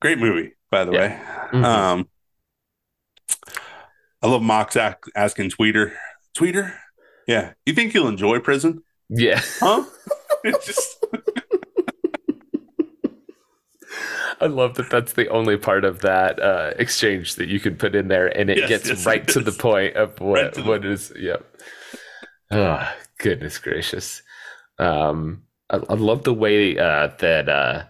Great 0.00 0.18
movie, 0.18 0.52
by 0.70 0.84
the 0.84 0.92
yeah. 0.92 1.00
way. 1.00 1.20
Mm-hmm. 1.52 1.64
Um, 1.64 2.08
I 4.22 4.28
love 4.28 4.42
Mox 4.42 4.76
asking 4.76 5.50
Tweeter, 5.50 5.94
Tweeter, 6.36 6.74
yeah. 7.28 7.52
You 7.66 7.74
think 7.74 7.94
you'll 7.94 8.08
enjoy 8.08 8.40
prison? 8.40 8.82
Yeah. 9.08 9.40
Huh? 9.60 9.84
it's 10.44 10.66
just. 10.66 11.04
I 14.40 14.46
love 14.46 14.74
that 14.74 14.90
that's 14.90 15.14
the 15.14 15.28
only 15.28 15.56
part 15.56 15.84
of 15.84 16.00
that 16.00 16.40
uh, 16.40 16.72
exchange 16.78 17.34
that 17.36 17.48
you 17.48 17.60
can 17.60 17.76
put 17.76 17.94
in 17.94 18.08
there, 18.08 18.26
and 18.26 18.50
it 18.50 18.58
yes, 18.58 18.68
gets 18.68 18.88
yes, 18.88 19.06
right 19.06 19.22
it 19.22 19.28
to 19.28 19.40
the 19.40 19.52
point 19.52 19.96
of 19.96 20.18
what 20.20 20.56
right 20.56 20.66
what 20.66 20.84
is. 20.84 21.12
Yep. 21.18 21.44
Oh 22.50 22.92
goodness 23.18 23.58
gracious! 23.58 24.22
Um, 24.78 25.42
I, 25.70 25.76
I 25.76 25.94
love 25.94 26.24
the 26.24 26.34
way 26.34 26.78
uh, 26.78 27.08
that 27.18 27.48
uh, 27.48 27.84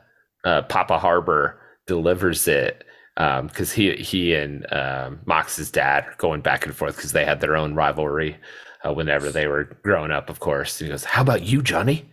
uh, 0.45 0.63
Papa 0.63 0.99
Harbor 0.99 1.61
delivers 1.87 2.49
it 2.49 2.85
because 3.17 3.71
um, 3.73 3.77
he 3.77 3.97
he 3.97 4.35
and 4.35 4.73
um, 4.73 5.21
Mox's 5.27 5.71
dad 5.71 6.05
are 6.05 6.15
going 6.19 6.41
back 6.41 6.65
and 6.65 6.75
forth 6.75 6.97
because 6.97 7.13
they 7.13 7.25
had 7.25 7.41
their 7.41 7.57
own 7.57 7.75
rivalry 7.75 8.37
uh, 8.85 8.93
whenever 8.93 9.31
they 9.31 9.47
were 9.47 9.65
growing 9.83 10.11
up, 10.11 10.31
of 10.31 10.41
course. 10.41 10.79
he 10.79 10.89
goes, 10.89 11.05
How 11.05 11.23
about 11.23 11.43
you, 11.43 11.63
Johnny? 11.63 12.11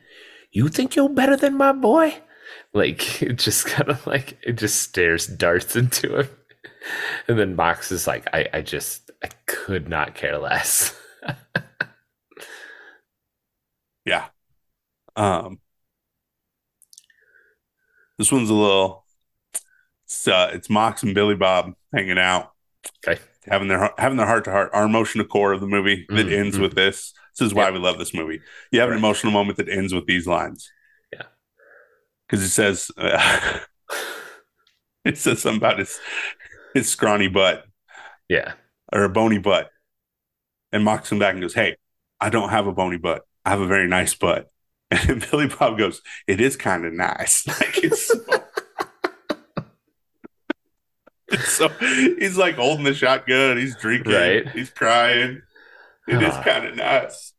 You 0.52 0.68
think 0.68 0.96
you're 0.96 1.10
better 1.10 1.36
than 1.36 1.58
my 1.58 1.72
boy? 1.72 2.16
Like, 2.74 3.22
it 3.24 3.38
just 3.38 3.66
kind 3.66 3.90
of 3.90 4.06
like, 4.06 4.38
it 4.44 4.54
just 4.54 4.82
stares 4.82 5.28
darts 5.28 5.76
into 5.76 6.20
him. 6.20 6.30
And 7.28 7.40
then 7.40 7.56
Mox 7.56 7.92
is 7.92 8.08
like, 8.08 8.28
I, 8.34 8.48
I 8.54 8.62
just, 8.62 9.12
I 9.24 9.30
could 9.48 9.90
not 9.90 10.14
care 10.14 10.38
less. 10.38 10.96
yeah. 14.06 14.28
Um, 15.16 15.60
this 18.18 18.32
one's 18.32 18.50
a 18.50 18.54
little, 18.54 19.06
it's, 20.06 20.28
uh, 20.28 20.52
it's 20.54 20.70
Mox 20.70 21.02
and 21.02 21.16
Billy 21.16 21.36
Bob 21.36 21.74
hanging 21.92 22.20
out. 22.20 22.52
Okay 23.06 23.20
having 23.48 23.68
their 23.68 23.92
having 23.98 24.18
their 24.18 24.28
heart 24.28 24.46
to 24.46 24.52
heart, 24.52 24.72
our 24.74 24.86
emotional 24.86 25.26
core 25.26 25.54
of 25.54 25.62
the 25.62 25.68
movie 25.68 26.06
that 26.10 26.26
mm-hmm. 26.26 26.34
ends 26.34 26.58
with 26.58 26.76
this. 26.76 27.14
This 27.38 27.48
is 27.48 27.54
why 27.54 27.70
we 27.72 27.80
love 27.80 27.98
this 27.98 28.14
movie. 28.14 28.42
You 28.72 28.80
have 28.80 28.90
right. 28.90 28.96
an 28.96 29.00
emotional 29.00 29.34
moment 29.34 29.58
that 29.58 29.70
ends 29.70 29.94
with 29.94 30.06
these 30.06 30.26
lines. 30.26 30.72
Because 32.28 32.44
it 32.44 32.50
says 32.50 32.92
uh, 32.98 33.60
it 35.06 35.18
says 35.18 35.42
something 35.42 35.58
about 35.58 35.80
his 35.80 36.00
his 36.74 36.90
scrawny 36.90 37.28
butt. 37.28 37.66
Yeah, 38.30 38.54
or 38.92 39.04
a 39.04 39.10
bony 39.10 39.38
butt, 39.38 39.70
and 40.72 40.84
mocks 40.84 41.12
him 41.12 41.20
back 41.20 41.34
and 41.34 41.42
goes, 41.42 41.54
"Hey, 41.54 41.78
I 42.20 42.30
don't 42.30 42.50
have 42.50 42.68
a 42.68 42.74
bony 42.74 42.98
butt. 42.98 43.24
I 43.46 43.52
have 43.52 43.62
a 43.62 43.68
very 43.68 43.88
nice 43.88 44.14
butt." 44.16 44.50
And 44.92 45.26
Billy 45.30 45.48
Bob 45.48 45.78
goes, 45.78 46.02
"It 46.28 46.40
is 46.42 46.56
kind 46.56 46.86
of 46.86 46.94
nice. 46.94 47.46
Like 47.60 47.84
it's." 47.84 48.08
So- 48.08 48.42
so 51.44 51.68
he's 51.80 52.38
like 52.38 52.56
holding 52.56 52.86
the 52.86 52.94
shotgun, 52.94 53.58
he's 53.58 53.76
drinking, 53.76 54.14
right. 54.14 54.48
he's 54.50 54.70
crying. 54.70 55.42
It 56.08 56.22
is 56.22 56.34
kind 56.46 56.66
of 56.66 56.76
nuts. 56.76 57.34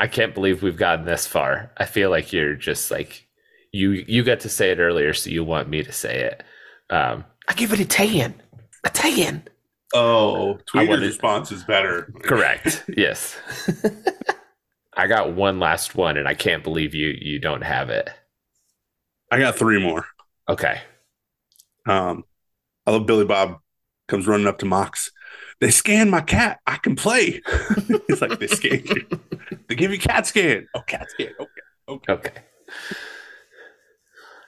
I 0.00 0.06
can't 0.06 0.34
believe 0.34 0.62
we've 0.62 0.78
gotten 0.78 1.04
this 1.04 1.26
far. 1.26 1.70
I 1.76 1.84
feel 1.84 2.08
like 2.08 2.32
you're 2.32 2.56
just 2.56 2.90
like 2.90 3.28
you 3.70 3.90
you 3.90 4.24
got 4.24 4.40
to 4.40 4.48
say 4.48 4.70
it 4.70 4.78
earlier, 4.78 5.12
so 5.12 5.28
you 5.28 5.44
want 5.44 5.68
me 5.68 5.82
to 5.82 5.92
say 5.92 6.22
it. 6.22 6.42
Um, 6.88 7.26
I 7.46 7.52
give 7.52 7.74
it 7.74 7.80
a 7.80 7.84
ten. 7.84 8.40
A 8.82 8.88
ten. 8.88 9.46
Oh, 9.94 10.58
Tweeter's 10.72 11.02
response 11.02 11.52
is 11.52 11.64
better. 11.64 12.12
Correct. 12.22 12.84
yes. 12.96 13.36
I 14.96 15.06
got 15.06 15.34
one 15.34 15.60
last 15.60 15.94
one, 15.94 16.16
and 16.16 16.26
I 16.26 16.32
can't 16.32 16.64
believe 16.64 16.94
you 16.94 17.14
you 17.20 17.38
don't 17.38 17.62
have 17.62 17.90
it. 17.90 18.08
I 19.30 19.38
got 19.38 19.56
three 19.56 19.82
more. 19.82 20.06
Okay. 20.48 20.80
Um, 21.86 22.24
I 22.86 22.92
love 22.92 23.04
Billy 23.04 23.26
Bob 23.26 23.58
comes 24.08 24.26
running 24.26 24.46
up 24.46 24.58
to 24.60 24.66
Mox. 24.66 25.10
They 25.60 25.70
scan 25.70 26.10
my 26.10 26.20
cat. 26.20 26.60
I 26.66 26.76
can 26.76 26.96
play. 26.96 27.42
it's 27.46 28.20
like, 28.20 28.38
they 28.38 28.46
scan 28.46 28.82
you. 28.86 29.06
They 29.68 29.74
give 29.74 29.92
you 29.92 29.98
cat 29.98 30.26
scan. 30.26 30.66
Oh, 30.74 30.80
cat 30.80 31.10
scan. 31.10 31.32
Okay. 31.38 31.50
Okay. 31.88 32.12
Okay. 32.12 32.32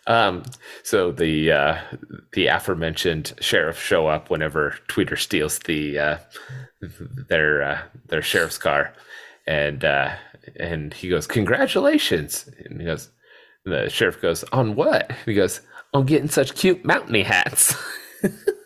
Um, 0.07 0.43
so 0.83 1.13
the 1.13 1.53
uh, 1.53 1.81
the 2.33 2.49
aforementioned 2.49 3.35
sheriff 3.41 3.81
show 3.81 4.09
up 4.09 4.31
whenever 4.31 4.77
Tweeter 4.89 5.19
steals 5.19 5.61
the 5.61 5.99
uh, 5.99 6.19
their 7.29 7.63
uh, 7.63 7.83
their 8.09 8.23
sheriff's 8.23 8.59
car, 8.59 8.95
and 9.47 9.85
uh, 9.85 10.15
and 10.59 10.93
he 10.93 11.09
goes, 11.09 11.29
"Congratulations!" 11.29 12.51
And 12.65 12.81
he 12.81 12.87
goes, 12.87 13.11
the 13.65 13.89
sheriff 13.89 14.21
goes, 14.21 14.45
"On 14.53 14.75
what?" 14.75 15.13
He 15.25 15.35
goes, 15.35 15.61
on 15.95 16.07
getting 16.07 16.29
such 16.29 16.55
cute 16.55 16.85
mountainy 16.85 17.23
hats. 17.23 17.75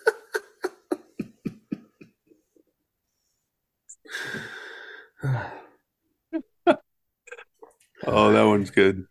oh, 8.07 8.33
that 8.33 8.43
one's 8.43 8.71
good. 8.71 9.07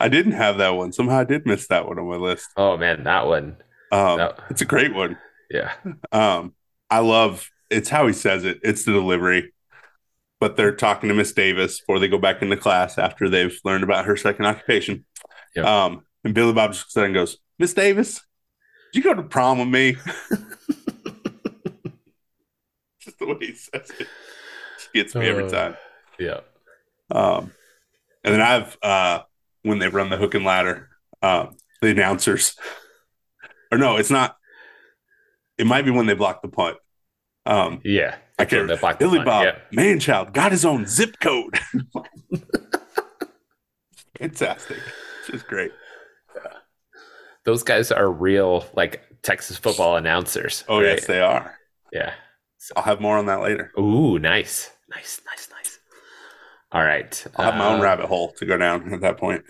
I 0.00 0.08
didn't 0.08 0.32
have 0.32 0.58
that 0.58 0.70
one. 0.70 0.92
Somehow 0.92 1.20
I 1.20 1.24
did 1.24 1.46
miss 1.46 1.68
that 1.68 1.86
one 1.86 1.98
on 1.98 2.08
my 2.08 2.16
list. 2.16 2.48
Oh 2.56 2.76
man, 2.76 3.04
that 3.04 3.26
one. 3.26 3.56
Um, 3.90 4.18
that... 4.18 4.38
It's 4.50 4.62
a 4.62 4.66
great 4.66 4.94
one. 4.94 5.18
Yeah. 5.50 5.72
Um, 6.10 6.54
I 6.90 7.00
love 7.00 7.48
it's 7.70 7.88
how 7.88 8.06
he 8.06 8.12
says 8.12 8.44
it. 8.44 8.60
It's 8.62 8.84
the 8.84 8.92
delivery. 8.92 9.52
But 10.40 10.56
they're 10.56 10.74
talking 10.74 11.08
to 11.08 11.14
Miss 11.14 11.32
Davis 11.32 11.80
before 11.80 12.00
they 12.00 12.08
go 12.08 12.18
back 12.18 12.42
into 12.42 12.56
class 12.56 12.98
after 12.98 13.28
they've 13.28 13.56
learned 13.64 13.84
about 13.84 14.06
her 14.06 14.16
second 14.16 14.46
occupation. 14.46 15.04
Yep. 15.54 15.64
Um, 15.64 16.02
and 16.24 16.34
Billy 16.34 16.52
Bob 16.52 16.72
just 16.72 16.94
then 16.94 17.12
goes, 17.12 17.38
Miss 17.58 17.74
Davis, 17.74 18.20
did 18.92 18.98
you 18.98 19.04
go 19.04 19.14
to 19.14 19.22
prom 19.22 19.60
with 19.60 19.68
me? 19.68 19.92
just 23.00 23.18
the 23.18 23.26
way 23.26 23.36
he 23.40 23.54
says 23.54 23.92
it. 24.00 24.08
Gets 24.94 25.14
me 25.14 25.26
every 25.26 25.44
uh, 25.44 25.50
time. 25.50 25.76
yeah. 26.18 26.40
Um, 27.10 27.52
and 28.24 28.34
then 28.34 28.40
I 28.40 28.52
have 28.52 28.78
uh, 28.82 29.20
when 29.62 29.78
they 29.78 29.88
run 29.88 30.10
the 30.10 30.16
hook 30.16 30.34
and 30.34 30.44
ladder, 30.44 30.88
um, 31.22 31.56
the 31.80 31.90
announcers, 31.90 32.56
or 33.70 33.78
no, 33.78 33.96
it's 33.96 34.10
not. 34.10 34.36
It 35.58 35.66
might 35.66 35.84
be 35.84 35.90
when 35.90 36.06
they 36.06 36.14
block 36.14 36.42
the 36.42 36.48
punt. 36.48 36.78
Um, 37.44 37.80
yeah, 37.84 38.16
I 38.38 38.44
can't. 38.44 38.66
Billy 38.66 39.18
punt. 39.18 39.24
Bob, 39.24 39.44
yeah. 39.44 39.58
man 39.72 40.00
child, 40.00 40.32
got 40.32 40.52
his 40.52 40.64
own 40.64 40.86
zip 40.86 41.16
code. 41.20 41.58
Fantastic. 44.18 44.78
It's 45.28 45.42
great 45.42 45.72
those 47.44 47.62
guys 47.62 47.90
are 47.90 48.10
real 48.10 48.66
like 48.74 49.02
Texas 49.22 49.56
football 49.56 49.96
announcers. 49.96 50.64
Oh 50.68 50.78
right? 50.78 50.86
yes, 50.86 51.06
they 51.06 51.20
are. 51.20 51.58
Yeah. 51.92 52.14
So. 52.58 52.74
I'll 52.76 52.84
have 52.84 53.00
more 53.00 53.18
on 53.18 53.26
that 53.26 53.40
later. 53.40 53.72
Ooh, 53.78 54.18
nice, 54.18 54.70
nice, 54.94 55.20
nice, 55.26 55.48
nice. 55.50 55.78
All 56.72 56.82
right, 56.82 57.26
I'll 57.36 57.44
have 57.44 57.56
my 57.56 57.66
own 57.66 57.80
uh, 57.80 57.82
rabbit 57.82 58.06
hole 58.06 58.32
to 58.38 58.46
go 58.46 58.56
down 58.56 58.94
at 58.94 59.00
that 59.02 59.18
point. 59.18 59.44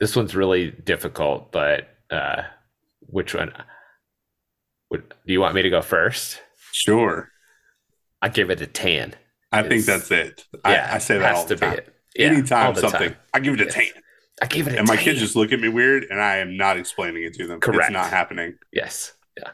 This 0.00 0.16
one's 0.16 0.34
really 0.34 0.70
difficult, 0.70 1.52
but 1.52 1.88
uh, 2.10 2.42
which 3.00 3.34
one? 3.34 3.52
Would, 4.90 5.08
do 5.26 5.32
you 5.32 5.40
want 5.40 5.54
me 5.54 5.62
to 5.62 5.70
go 5.70 5.82
first? 5.82 6.40
Sure. 6.72 7.30
I 8.22 8.28
give 8.28 8.50
it 8.50 8.60
a 8.60 8.66
ten. 8.66 9.14
I 9.52 9.60
it's, 9.60 9.68
think 9.68 9.84
that's 9.84 10.10
it. 10.10 10.44
Yeah, 10.64 10.88
I, 10.90 10.96
I 10.96 10.98
say 10.98 11.18
that 11.18 11.34
all 11.34 11.44
the 11.44 11.56
time. 11.56 11.80
Yeah, 12.16 12.26
Anytime 12.28 12.74
something, 12.74 13.10
time. 13.10 13.16
I 13.32 13.40
give 13.40 13.54
it 13.54 13.60
a 13.60 13.66
ten. 13.66 13.90
I 14.42 14.46
gave 14.46 14.66
it 14.66 14.76
And 14.76 14.88
my 14.88 14.96
kids 14.96 15.20
just 15.20 15.36
look 15.36 15.52
at 15.52 15.60
me 15.60 15.68
weird, 15.68 16.04
and 16.10 16.20
I 16.20 16.38
am 16.38 16.56
not 16.56 16.76
explaining 16.76 17.22
it 17.22 17.34
to 17.34 17.46
them. 17.46 17.60
Correct. 17.60 17.90
It's 17.90 17.92
not 17.92 18.10
happening. 18.10 18.54
Yes. 18.72 19.12
Yeah. 19.38 19.50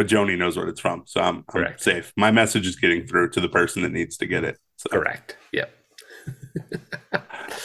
But 0.00 0.06
Joni 0.06 0.38
knows 0.38 0.56
what 0.56 0.66
it's 0.66 0.80
from, 0.80 1.02
so 1.04 1.20
I'm, 1.20 1.44
I'm 1.52 1.76
safe. 1.76 2.14
My 2.16 2.30
message 2.30 2.66
is 2.66 2.76
getting 2.76 3.06
through 3.06 3.28
to 3.32 3.40
the 3.42 3.50
person 3.50 3.82
that 3.82 3.92
needs 3.92 4.16
to 4.16 4.26
get 4.26 4.44
it. 4.44 4.56
So. 4.78 4.88
Correct. 4.88 5.36
Yep. 5.52 5.70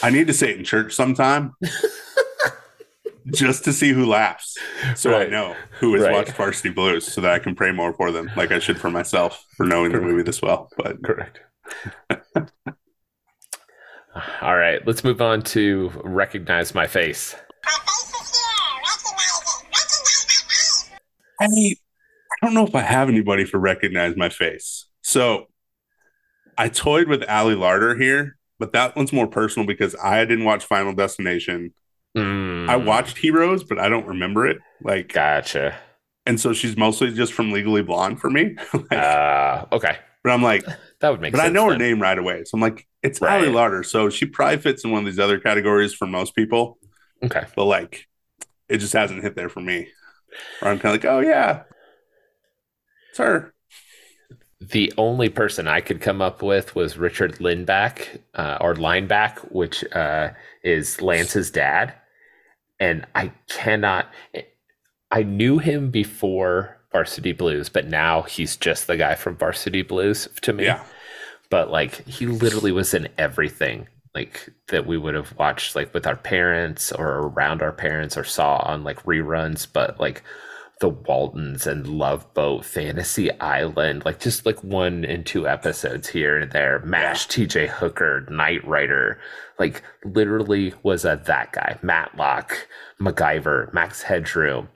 I 0.02 0.10
need 0.10 0.26
to 0.26 0.34
say 0.34 0.50
it 0.50 0.58
in 0.58 0.64
church 0.64 0.92
sometime. 0.92 1.54
just 3.32 3.64
to 3.64 3.72
see 3.72 3.88
who 3.88 4.04
laughs, 4.04 4.58
so 4.96 5.12
right. 5.12 5.28
I 5.28 5.30
know 5.30 5.56
who 5.80 5.94
has 5.94 6.02
right. 6.02 6.12
watched 6.12 6.32
Varsity 6.32 6.68
Blues, 6.68 7.10
so 7.10 7.22
that 7.22 7.32
I 7.32 7.38
can 7.38 7.54
pray 7.54 7.72
more 7.72 7.94
for 7.94 8.12
them, 8.12 8.30
like 8.36 8.52
I 8.52 8.58
should 8.58 8.78
for 8.78 8.90
myself 8.90 9.42
for 9.56 9.64
knowing 9.64 9.92
Correct. 9.92 10.04
the 10.04 10.10
movie 10.12 10.22
this 10.22 10.42
well. 10.42 10.68
But 10.76 11.02
correct. 11.02 11.40
All 14.42 14.58
right, 14.58 14.86
let's 14.86 15.02
move 15.04 15.22
on 15.22 15.40
to 15.44 15.90
recognize 16.04 16.74
my 16.74 16.86
face. 16.86 17.34
My 17.64 17.72
face 17.86 18.12
is 18.12 18.30
here. 18.36 18.82
Recognize 21.40 21.76
I 21.80 21.85
I 22.42 22.46
don't 22.46 22.54
know 22.54 22.66
if 22.66 22.74
I 22.74 22.82
have 22.82 23.08
anybody 23.08 23.44
for 23.44 23.58
recognize 23.58 24.16
my 24.16 24.28
face. 24.28 24.86
So 25.02 25.46
I 26.58 26.68
toyed 26.68 27.08
with 27.08 27.28
Ali 27.28 27.54
Larter 27.54 28.00
here, 28.00 28.36
but 28.58 28.72
that 28.72 28.96
one's 28.96 29.12
more 29.12 29.26
personal 29.26 29.66
because 29.66 29.94
I 30.02 30.24
didn't 30.24 30.44
watch 30.44 30.64
Final 30.64 30.94
Destination. 30.94 31.72
Mm. 32.16 32.68
I 32.68 32.76
watched 32.76 33.18
Heroes, 33.18 33.62
but 33.64 33.78
I 33.78 33.88
don't 33.88 34.06
remember 34.06 34.46
it. 34.46 34.58
Like, 34.82 35.12
gotcha. 35.12 35.78
And 36.24 36.40
so 36.40 36.52
she's 36.52 36.76
mostly 36.76 37.12
just 37.12 37.32
from 37.32 37.52
Legally 37.52 37.82
Blonde 37.82 38.20
for 38.20 38.30
me. 38.30 38.56
like, 38.74 38.92
uh, 38.92 39.66
okay. 39.72 39.98
But 40.24 40.32
I'm 40.32 40.42
like, 40.42 40.64
that 41.00 41.10
would 41.10 41.20
make. 41.20 41.34
Sense. 41.34 41.42
But 41.42 41.46
I 41.46 41.52
know 41.52 41.70
then. 41.70 41.80
her 41.80 41.86
name 41.86 42.00
right 42.00 42.18
away, 42.18 42.44
so 42.44 42.52
I'm 42.54 42.60
like, 42.60 42.86
it's 43.02 43.20
right. 43.20 43.44
Ali 43.44 43.48
Larter. 43.48 43.84
So 43.84 44.10
she 44.10 44.26
probably 44.26 44.58
fits 44.58 44.84
in 44.84 44.90
one 44.90 45.00
of 45.00 45.06
these 45.06 45.18
other 45.18 45.38
categories 45.38 45.94
for 45.94 46.06
most 46.06 46.34
people. 46.34 46.78
Okay. 47.22 47.44
But 47.54 47.64
like, 47.66 48.08
it 48.68 48.78
just 48.78 48.92
hasn't 48.92 49.22
hit 49.22 49.36
there 49.36 49.48
for 49.48 49.60
me. 49.60 49.88
Or 50.62 50.68
I'm 50.68 50.78
kind 50.78 50.96
of 50.96 51.02
like, 51.02 51.10
oh 51.10 51.20
yeah, 51.20 51.62
her. 53.16 53.52
The 54.60 54.92
only 54.96 55.28
person 55.28 55.68
I 55.68 55.80
could 55.80 56.00
come 56.00 56.22
up 56.22 56.42
with 56.42 56.74
was 56.74 56.96
Richard 56.96 57.36
Lindback 57.36 58.20
uh, 58.34 58.58
or 58.60 58.74
Lineback, 58.74 59.38
which 59.52 59.84
uh, 59.92 60.30
is 60.62 61.02
Lance's 61.02 61.50
dad. 61.50 61.94
And 62.80 63.06
I 63.14 63.32
cannot, 63.48 64.10
I 65.10 65.22
knew 65.22 65.58
him 65.58 65.90
before 65.90 66.78
Varsity 66.92 67.32
Blues, 67.32 67.68
but 67.68 67.86
now 67.86 68.22
he's 68.22 68.56
just 68.56 68.86
the 68.86 68.96
guy 68.96 69.14
from 69.14 69.36
Varsity 69.36 69.82
Blues 69.82 70.28
to 70.42 70.52
me. 70.52 70.64
Yeah. 70.64 70.82
But 71.50 71.70
like 71.70 72.06
he 72.06 72.26
literally 72.26 72.72
was 72.72 72.94
in 72.94 73.08
everything 73.18 73.88
like 74.14 74.48
that 74.68 74.86
we 74.86 74.96
would 74.96 75.14
have 75.14 75.36
watched 75.36 75.76
like 75.76 75.92
with 75.92 76.06
our 76.06 76.16
parents 76.16 76.90
or 76.90 77.06
around 77.06 77.60
our 77.60 77.72
parents 77.72 78.16
or 78.16 78.24
saw 78.24 78.56
on 78.64 78.82
like 78.82 79.02
reruns, 79.04 79.66
but 79.70 80.00
like 80.00 80.22
the 80.80 80.88
Waltons 80.90 81.66
and 81.66 81.86
Love 81.86 82.32
Boat, 82.34 82.64
Fantasy 82.64 83.30
Island, 83.40 84.04
like 84.04 84.20
just 84.20 84.44
like 84.44 84.62
one 84.62 85.04
and 85.06 85.24
two 85.24 85.48
episodes 85.48 86.08
here 86.08 86.36
and 86.38 86.52
there. 86.52 86.80
Mash, 86.80 87.26
TJ 87.28 87.68
Hooker, 87.68 88.26
Knight 88.28 88.66
Rider, 88.66 89.18
like 89.58 89.82
literally 90.04 90.74
was 90.82 91.04
a 91.04 91.20
that 91.26 91.52
guy. 91.52 91.78
Matlock, 91.82 92.68
MacGyver, 93.00 93.72
Max 93.72 94.02
Headroom, 94.02 94.68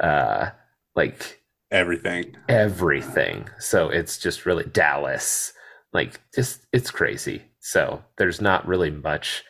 uh, 0.00 0.50
like 0.96 1.42
everything, 1.70 2.36
everything. 2.48 3.50
So 3.58 3.90
it's 3.90 4.16
just 4.16 4.46
really 4.46 4.64
Dallas, 4.64 5.52
like 5.92 6.20
just 6.34 6.66
it's 6.72 6.90
crazy. 6.90 7.42
So 7.60 8.02
there's 8.16 8.40
not 8.40 8.66
really 8.66 8.90
much. 8.90 9.44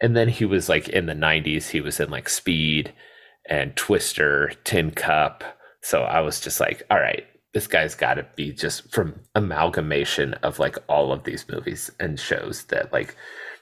And 0.00 0.16
then 0.16 0.28
he 0.28 0.46
was 0.46 0.70
like 0.70 0.88
in 0.88 1.04
the 1.04 1.12
90s, 1.12 1.68
he 1.68 1.82
was 1.82 2.00
in 2.00 2.10
like 2.10 2.30
Speed 2.30 2.94
and 3.48 3.74
Twister, 3.76 4.52
Tin 4.64 4.90
Cup. 4.90 5.44
So 5.82 6.02
I 6.02 6.20
was 6.20 6.40
just 6.40 6.60
like, 6.60 6.82
all 6.90 6.98
right, 6.98 7.26
this 7.52 7.66
guy's 7.66 7.94
got 7.94 8.14
to 8.14 8.26
be 8.36 8.52
just 8.52 8.90
from 8.92 9.20
amalgamation 9.34 10.34
of 10.42 10.58
like 10.58 10.76
all 10.88 11.12
of 11.12 11.24
these 11.24 11.46
movies 11.48 11.90
and 12.00 12.18
shows 12.18 12.64
that 12.64 12.92
like 12.92 13.16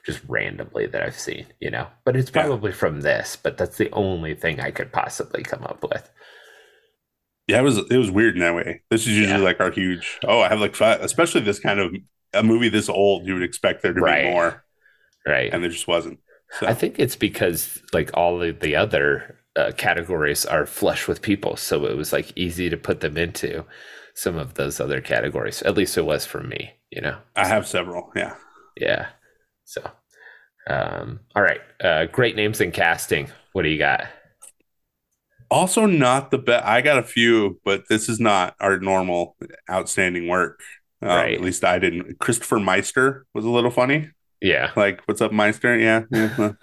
just 0.05 0.21
randomly 0.27 0.87
that 0.87 1.01
I've 1.01 1.17
seen, 1.17 1.45
you 1.59 1.69
know. 1.69 1.87
But 2.03 2.15
it's 2.15 2.31
probably 2.31 2.71
yeah. 2.71 2.77
from 2.77 3.01
this, 3.01 3.35
but 3.35 3.57
that's 3.57 3.77
the 3.77 3.91
only 3.91 4.35
thing 4.35 4.59
I 4.59 4.71
could 4.71 4.91
possibly 4.91 5.43
come 5.43 5.63
up 5.63 5.83
with. 5.83 6.09
Yeah, 7.47 7.59
it 7.59 7.63
was 7.63 7.77
it 7.77 7.97
was 7.97 8.09
weird 8.09 8.35
in 8.35 8.41
that 8.41 8.55
way. 8.55 8.81
This 8.89 9.01
is 9.01 9.17
usually 9.17 9.39
yeah. 9.39 9.45
like 9.45 9.59
our 9.59 9.71
huge. 9.71 10.19
Oh, 10.25 10.39
I 10.41 10.49
have 10.49 10.59
like 10.59 10.75
five, 10.75 11.01
especially 11.01 11.41
this 11.41 11.59
kind 11.59 11.79
of 11.79 11.93
a 12.33 12.41
movie 12.41 12.69
this 12.69 12.89
old. 12.89 13.27
You 13.27 13.33
would 13.35 13.43
expect 13.43 13.83
there 13.83 13.93
to 13.93 14.01
right. 14.01 14.23
be 14.23 14.31
more, 14.31 14.63
right? 15.25 15.53
And 15.53 15.61
there 15.61 15.69
just 15.69 15.87
wasn't. 15.87 16.19
So. 16.59 16.67
I 16.67 16.73
think 16.73 16.99
it's 16.99 17.15
because 17.15 17.81
like 17.93 18.11
all 18.13 18.39
the, 18.39 18.51
the 18.51 18.75
other 18.75 19.39
uh, 19.55 19.71
categories 19.77 20.45
are 20.45 20.65
flush 20.65 21.07
with 21.07 21.21
people, 21.21 21.55
so 21.55 21.85
it 21.85 21.95
was 21.95 22.13
like 22.13 22.35
easy 22.35 22.69
to 22.69 22.77
put 22.77 23.01
them 23.01 23.17
into 23.17 23.65
some 24.15 24.37
of 24.37 24.55
those 24.55 24.79
other 24.79 25.01
categories. 25.01 25.61
At 25.63 25.75
least 25.75 25.97
it 25.97 26.05
was 26.05 26.25
for 26.25 26.41
me, 26.41 26.71
you 26.89 27.01
know. 27.01 27.17
I 27.35 27.47
have 27.47 27.67
several, 27.67 28.11
yeah, 28.15 28.35
yeah. 28.77 29.07
So, 29.65 29.81
um, 30.67 31.19
all 31.35 31.43
right, 31.43 31.61
uh, 31.83 32.05
great 32.05 32.35
names 32.35 32.61
in 32.61 32.71
casting. 32.71 33.29
What 33.53 33.63
do 33.63 33.69
you 33.69 33.77
got? 33.77 34.05
Also, 35.51 35.85
not 35.85 36.31
the 36.31 36.39
best. 36.39 36.65
I 36.65 36.81
got 36.81 36.97
a 36.97 37.03
few, 37.03 37.59
but 37.63 37.83
this 37.87 38.09
is 38.09 38.19
not 38.19 38.55
our 38.59 38.79
normal 38.79 39.35
outstanding 39.69 40.27
work. 40.27 40.61
Um, 41.03 41.09
right. 41.09 41.33
At 41.35 41.41
least 41.41 41.63
I 41.63 41.77
didn't. 41.77 42.17
Christopher 42.17 42.59
Meister 42.59 43.27
was 43.35 43.45
a 43.45 43.49
little 43.49 43.69
funny. 43.69 44.09
Yeah. 44.41 44.71
Like, 44.75 45.01
what's 45.05 45.21
up, 45.21 45.31
Meister? 45.31 45.77
Yeah. 45.77 46.03
yeah. 46.11 46.53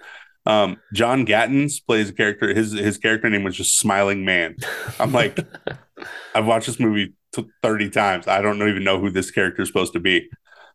Um, 0.45 0.77
John 0.93 1.25
Gatins 1.25 1.79
plays 1.79 2.09
a 2.09 2.13
character. 2.13 2.53
His 2.53 2.71
his 2.71 2.97
character 2.97 3.29
name 3.29 3.43
was 3.43 3.55
just 3.55 3.77
Smiling 3.77 4.25
Man. 4.25 4.55
I'm 4.99 5.11
like, 5.11 5.39
I've 6.35 6.47
watched 6.47 6.67
this 6.67 6.79
movie 6.79 7.13
t- 7.33 7.47
30 7.61 7.89
times. 7.89 8.27
I 8.27 8.41
don't 8.41 8.57
even 8.57 8.83
know 8.83 8.99
who 8.99 9.11
this 9.11 9.31
character 9.31 9.61
is 9.61 9.67
supposed 9.67 9.93
to 9.93 9.99
be. 9.99 10.27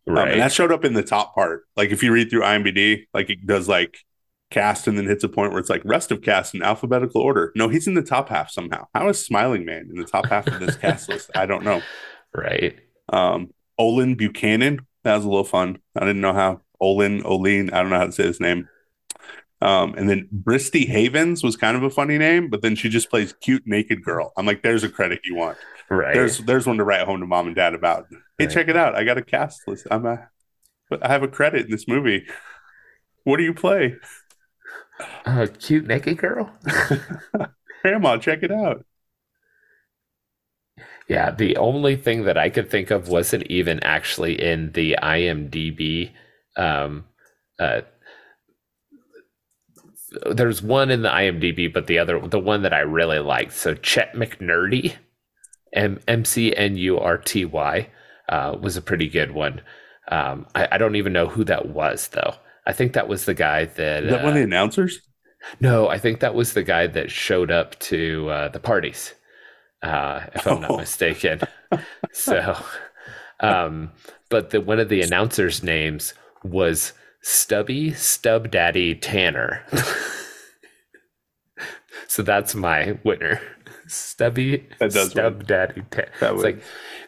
Right. 0.07 0.29
Um, 0.29 0.33
and 0.33 0.41
that 0.41 0.53
showed 0.53 0.73
up 0.73 0.85
in 0.85 0.95
the 0.95 1.03
top 1.03 1.35
part. 1.35 1.64
Like 1.77 1.91
if 1.91 2.03
you 2.03 2.12
read 2.12 2.31
through 2.31 2.43
IMDb, 2.43 3.07
like 3.12 3.29
it 3.29 3.45
does 3.47 3.69
like 3.69 3.99
cast 4.51 4.87
and 4.87 4.97
then 4.97 5.07
hits 5.07 5.25
a 5.25 5.29
point 5.29 5.51
where 5.51 5.59
it's 5.61 5.71
like 5.71 5.83
rest 5.85 6.12
of 6.12 6.23
cast 6.23 6.55
in 6.55 6.62
alphabetical 6.62 7.21
order. 7.21 7.53
No, 7.57 7.69
he's 7.69 7.89
in 7.89 7.95
the 7.95 8.03
top 8.03 8.29
half 8.29 8.51
somehow. 8.51 8.87
How 8.95 9.09
is 9.09 9.25
Smiling 9.25 9.64
Man 9.64 9.89
in 9.91 9.97
the 10.01 10.07
top 10.07 10.27
half 10.27 10.47
of 10.47 10.61
this 10.61 10.77
cast 10.77 11.09
list? 11.11 11.31
I 11.35 11.47
don't 11.47 11.64
know. 11.64 11.83
Right. 12.33 12.77
Um, 13.12 13.51
Olin 13.79 14.14
Buchanan. 14.14 14.87
That 15.03 15.17
was 15.17 15.25
a 15.25 15.29
little 15.29 15.45
fun. 15.45 15.79
I 15.97 16.01
didn't 16.01 16.21
know 16.21 16.33
how 16.33 16.61
Olin 16.81 17.23
Olin. 17.25 17.71
I 17.71 17.81
don't 17.81 17.91
know 17.91 17.99
how 17.99 18.07
to 18.07 18.12
say 18.12 18.25
his 18.25 18.41
name. 18.41 18.69
Um, 19.67 19.95
and 19.99 20.09
then 20.09 20.29
Bristy 20.33 20.87
Havens 20.87 21.43
was 21.43 21.57
kind 21.57 21.77
of 21.77 21.83
a 21.83 21.91
funny 21.91 22.19
name, 22.19 22.49
but 22.49 22.62
then 22.62 22.77
she 22.77 22.89
just 22.89 23.11
plays 23.11 23.33
cute 23.41 23.64
naked 23.67 24.05
girl. 24.05 24.33
I'm 24.37 24.47
like, 24.47 24.62
there's 24.62 24.85
a 24.85 24.89
credit 24.89 25.23
you 25.25 25.35
want. 25.35 25.59
Right. 25.91 26.14
There's 26.14 26.39
there's 26.39 26.69
one 26.69 26.77
to 26.77 26.85
write 26.85 27.05
home 27.05 27.19
to 27.19 27.27
mom 27.27 27.49
and 27.49 27.57
dad 27.57 27.75
about. 27.75 28.07
Hey, 28.39 28.45
right. 28.45 28.55
check 28.55 28.69
it 28.69 28.77
out. 28.77 28.95
I 28.95 29.03
got 29.03 29.19
a 29.19 29.23
cast 29.23 29.67
list. 29.67 29.89
I'm 29.91 30.07
a 30.07 30.29
I 31.03 31.09
have 31.09 31.25
a 31.25 31.29
credit 31.29 31.64
in 31.64 31.73
this 31.73 31.89
movie. 31.89 32.27
What 33.25 33.39
do 33.39 33.43
you 33.43 33.53
play? 33.53 33.97
Uh, 35.25 35.49
cute 35.59 35.89
naked 35.89 36.19
girl. 36.19 36.49
Grandma, 37.83 38.19
check 38.19 38.45
it 38.45 38.53
out. 38.53 38.85
Yeah, 41.09 41.33
the 41.33 41.57
only 41.57 41.97
thing 41.97 42.25
that 42.25 42.39
I 42.39 42.51
could 42.51 42.71
think 42.71 42.93
of 42.93 43.09
wasn't 43.09 43.49
even 43.49 43.81
actually 43.83 44.41
in 44.41 44.71
the 44.73 44.97
IMDb 45.03 46.12
um, 46.57 47.05
uh, 47.59 47.81
there's 50.31 50.62
one 50.62 50.91
in 50.91 51.03
the 51.03 51.09
IMDb, 51.09 51.73
but 51.73 51.87
the 51.87 51.99
other, 51.99 52.21
the 52.21 52.39
one 52.39 52.62
that 52.62 52.73
I 52.73 52.81
really 52.81 53.19
liked. 53.19 53.53
So 53.53 53.75
Chet 53.75 54.14
McNurty, 54.14 54.95
M 55.73 56.01
M 56.07 56.25
C 56.25 56.55
N 56.55 56.77
U 56.77 56.99
R 56.99 57.19
T 57.19 57.45
Y, 57.45 57.89
uh, 58.29 58.57
was 58.61 58.77
a 58.77 58.83
pretty 58.83 59.09
good 59.09 59.33
one. 59.33 59.61
Um, 60.09 60.47
I, 60.55 60.69
I, 60.73 60.79
don't 60.79 60.95
even 60.95 61.12
know 61.12 61.27
who 61.27 61.43
that 61.45 61.69
was 61.69 62.09
though. 62.09 62.35
I 62.64 62.73
think 62.73 62.93
that 62.93 63.09
was 63.09 63.25
the 63.25 63.35
guy 63.35 63.64
that. 63.64 64.05
Is 64.05 64.11
that 64.11 64.21
uh, 64.21 64.23
one 64.23 64.29
of 64.29 64.35
the 64.35 64.43
uh, 64.43 64.45
announcers? 64.45 65.01
No, 65.61 65.89
I 65.89 65.99
think 65.99 66.21
that 66.21 66.35
was 66.35 66.53
the 66.53 66.62
guy 66.62 66.87
that 66.87 67.11
showed 67.11 67.51
up 67.51 67.79
to 67.81 68.29
uh, 68.31 68.49
the 68.49 68.61
parties, 68.61 69.14
uh, 69.83 70.23
if 70.35 70.47
I'm 70.47 70.59
oh. 70.59 70.61
not 70.61 70.79
mistaken. 70.79 71.41
so, 72.12 72.57
um, 73.41 73.93
but 74.29 74.51
the 74.51 74.61
one 74.61 74.81
of 74.81 74.89
the 74.89 75.03
announcers' 75.03 75.62
names 75.62 76.14
was 76.43 76.93
Stubby 77.29 77.93
Stub 77.93 78.53
Daddy 78.53 78.95
Tanner. 78.95 79.64
so 82.07 82.22
that's 82.22 82.55
my 82.55 83.01
winner. 83.03 83.41
Stubby 83.89 84.68
Stub 84.89 85.39
win. 85.39 85.47
Daddy 85.47 85.83
Tanner. 85.91 86.12
It's 86.20 86.45
like 86.45 86.62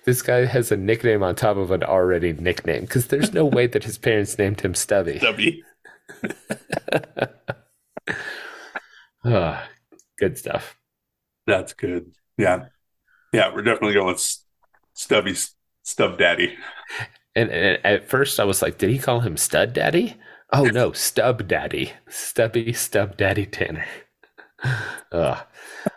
this 0.07 0.23
guy 0.23 0.45
has 0.45 0.73
a 0.73 0.77
nickname 0.77 1.23
on 1.23 1.37
top 1.37 1.57
of 1.57 1.71
an 1.71 1.85
already 1.85 2.33
nickname 2.33 2.81
because 2.81 3.07
there's 3.07 3.33
no 3.33 3.45
way 3.45 3.69
that 3.69 3.85
his 3.85 3.97
parents 3.97 4.37
named 4.39 4.61
him 4.61 4.75
Stubby. 4.75 5.21
Stubby. 5.21 5.63
oh, 9.25 9.63
good 10.19 10.37
stuff. 10.37 10.77
That's 11.47 11.75
good. 11.75 12.11
Yeah. 12.37 12.67
Yeah, 13.33 13.55
we're 13.55 13.63
definitely 13.63 13.95
going 13.95 14.09
with 14.09 14.37
Stubby 14.95 15.37
Stub 15.85 16.19
Daddy. 16.19 16.57
And, 17.39 17.51
and, 17.51 17.79
at 17.85 18.09
first 18.09 18.41
I 18.41 18.45
was 18.45 18.63
like, 18.63 18.79
did 18.79 18.91
he 18.91 18.99
call 18.99 19.21
him 19.21 19.37
Stud 19.37 19.73
Daddy? 19.73 20.17
Oh 20.53 20.65
no, 20.65 20.93
Stub 20.93 21.47
Daddy. 21.47 21.93
Stubby 22.09 22.73
Stub 22.73 23.17
Daddy 23.17 23.47
Tanner. 23.47 23.87
Ugh. 25.13 25.39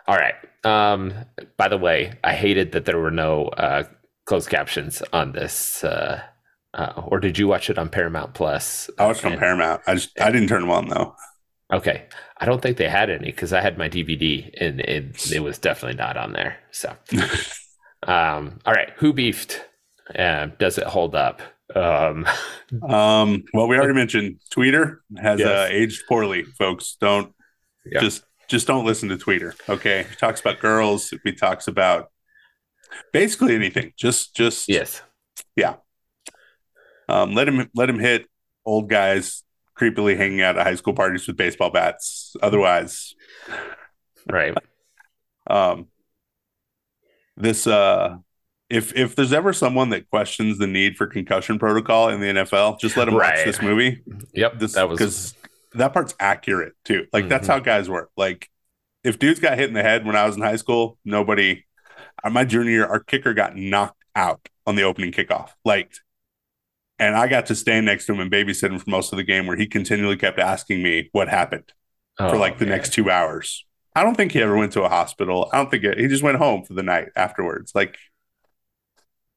All 0.06 0.16
right. 0.16 0.34
Um, 0.64 1.12
by 1.56 1.66
the 1.66 1.78
way, 1.78 2.12
I 2.22 2.34
hated 2.34 2.72
that 2.72 2.84
there 2.84 2.98
were 2.98 3.10
no 3.10 3.46
uh, 3.46 3.84
closed 4.24 4.50
captions 4.50 5.02
on 5.12 5.32
this. 5.32 5.82
Uh, 5.82 6.22
uh, 6.74 7.02
or 7.06 7.18
did 7.18 7.38
you 7.38 7.48
watch 7.48 7.70
it 7.70 7.78
on 7.78 7.88
Paramount 7.88 8.34
Plus? 8.34 8.88
I 8.98 9.06
watched 9.06 9.24
it 9.24 9.32
on 9.32 9.38
Paramount. 9.38 9.82
I 9.86 9.94
just 9.94 10.20
I 10.20 10.30
didn't 10.30 10.48
turn 10.48 10.60
them 10.60 10.70
on 10.70 10.88
though. 10.88 11.16
Okay, 11.72 12.04
I 12.38 12.44
don't 12.44 12.62
think 12.62 12.76
they 12.76 12.88
had 12.88 13.10
any 13.10 13.26
because 13.26 13.52
I 13.52 13.60
had 13.60 13.78
my 13.78 13.88
DVD 13.88 14.48
and 14.60 14.80
it 14.80 15.32
it 15.32 15.40
was 15.40 15.58
definitely 15.58 15.96
not 15.96 16.16
on 16.16 16.32
there. 16.32 16.58
So, 16.70 16.94
um, 18.06 18.60
all 18.64 18.74
right, 18.74 18.90
who 18.96 19.12
beefed? 19.12 19.64
Uh, 20.16 20.46
does 20.58 20.78
it 20.78 20.86
hold 20.86 21.14
up? 21.14 21.40
Um, 21.74 22.26
um, 22.82 23.44
well, 23.54 23.68
we 23.68 23.76
already 23.76 23.94
mentioned 23.94 24.40
Tweeter 24.54 24.98
has 25.18 25.40
yes. 25.40 25.48
uh, 25.48 25.68
aged 25.70 26.06
poorly. 26.06 26.44
Folks, 26.44 26.96
don't 27.00 27.34
yeah. 27.84 28.00
just 28.00 28.24
just 28.48 28.66
don't 28.66 28.84
listen 28.84 29.08
to 29.08 29.16
Tweeter. 29.16 29.54
Okay, 29.68 30.06
he 30.08 30.16
talks 30.16 30.40
about 30.40 30.60
girls. 30.60 31.12
He 31.24 31.32
talks 31.32 31.68
about 31.68 32.10
basically 33.12 33.54
anything. 33.54 33.92
Just, 33.96 34.34
just 34.34 34.68
yes, 34.68 35.02
yeah. 35.56 35.76
Um, 37.08 37.34
let 37.34 37.48
him 37.48 37.68
let 37.74 37.88
him 37.88 37.98
hit 37.98 38.26
old 38.64 38.88
guys 38.88 39.42
creepily 39.78 40.16
hanging 40.16 40.42
out 40.42 40.58
at 40.58 40.66
high 40.66 40.74
school 40.74 40.94
parties 40.94 41.26
with 41.26 41.36
baseball 41.36 41.70
bats. 41.70 42.36
Otherwise, 42.42 43.14
right. 44.30 44.56
Um, 45.46 45.88
this 47.36 47.66
uh, 47.66 48.18
if 48.72 48.96
if 48.96 49.14
there's 49.14 49.32
ever 49.32 49.52
someone 49.52 49.90
that 49.90 50.08
questions 50.10 50.58
the 50.58 50.66
need 50.66 50.96
for 50.96 51.06
concussion 51.06 51.58
protocol 51.58 52.08
in 52.08 52.20
the 52.20 52.26
NFL, 52.26 52.80
just 52.80 52.96
let 52.96 53.04
them 53.04 53.14
right. 53.14 53.36
watch 53.36 53.44
this 53.44 53.60
movie. 53.60 54.02
Yep, 54.34 54.58
this 54.58 54.74
that 54.74 54.88
was 54.88 54.98
because 54.98 55.34
that 55.74 55.92
part's 55.92 56.14
accurate 56.18 56.72
too. 56.84 57.06
Like 57.12 57.24
mm-hmm. 57.24 57.28
that's 57.28 57.46
how 57.46 57.58
guys 57.58 57.88
work. 57.88 58.10
Like 58.16 58.48
if 59.04 59.18
dudes 59.18 59.40
got 59.40 59.58
hit 59.58 59.68
in 59.68 59.74
the 59.74 59.82
head 59.82 60.06
when 60.06 60.16
I 60.16 60.26
was 60.26 60.36
in 60.36 60.42
high 60.42 60.56
school, 60.56 60.98
nobody. 61.04 61.64
Uh, 62.24 62.30
my 62.30 62.44
junior 62.44 62.70
year, 62.70 62.86
our 62.86 63.00
kicker 63.00 63.34
got 63.34 63.56
knocked 63.56 64.02
out 64.14 64.48
on 64.66 64.76
the 64.76 64.82
opening 64.82 65.12
kickoff. 65.12 65.50
Like 65.64 65.92
and 66.98 67.16
I 67.16 67.26
got 67.26 67.46
to 67.46 67.56
stand 67.56 67.86
next 67.86 68.06
to 68.06 68.12
him 68.12 68.20
and 68.20 68.30
babysit 68.30 68.70
him 68.70 68.78
for 68.78 68.88
most 68.88 69.12
of 69.12 69.16
the 69.16 69.24
game 69.24 69.48
where 69.48 69.56
he 69.56 69.66
continually 69.66 70.16
kept 70.16 70.38
asking 70.38 70.82
me 70.82 71.08
what 71.10 71.28
happened 71.28 71.72
oh, 72.20 72.30
for 72.30 72.36
like 72.36 72.58
the 72.58 72.64
man. 72.64 72.76
next 72.76 72.92
two 72.92 73.10
hours. 73.10 73.64
I 73.94 74.04
don't 74.04 74.16
think 74.16 74.32
he 74.32 74.40
ever 74.40 74.56
went 74.56 74.72
to 74.74 74.82
a 74.82 74.88
hospital. 74.88 75.50
I 75.52 75.56
don't 75.56 75.70
think 75.70 75.84
it, 75.84 75.98
he 75.98 76.06
just 76.06 76.22
went 76.22 76.38
home 76.38 76.62
for 76.64 76.74
the 76.74 76.82
night 76.82 77.08
afterwards. 77.16 77.72
Like, 77.74 77.98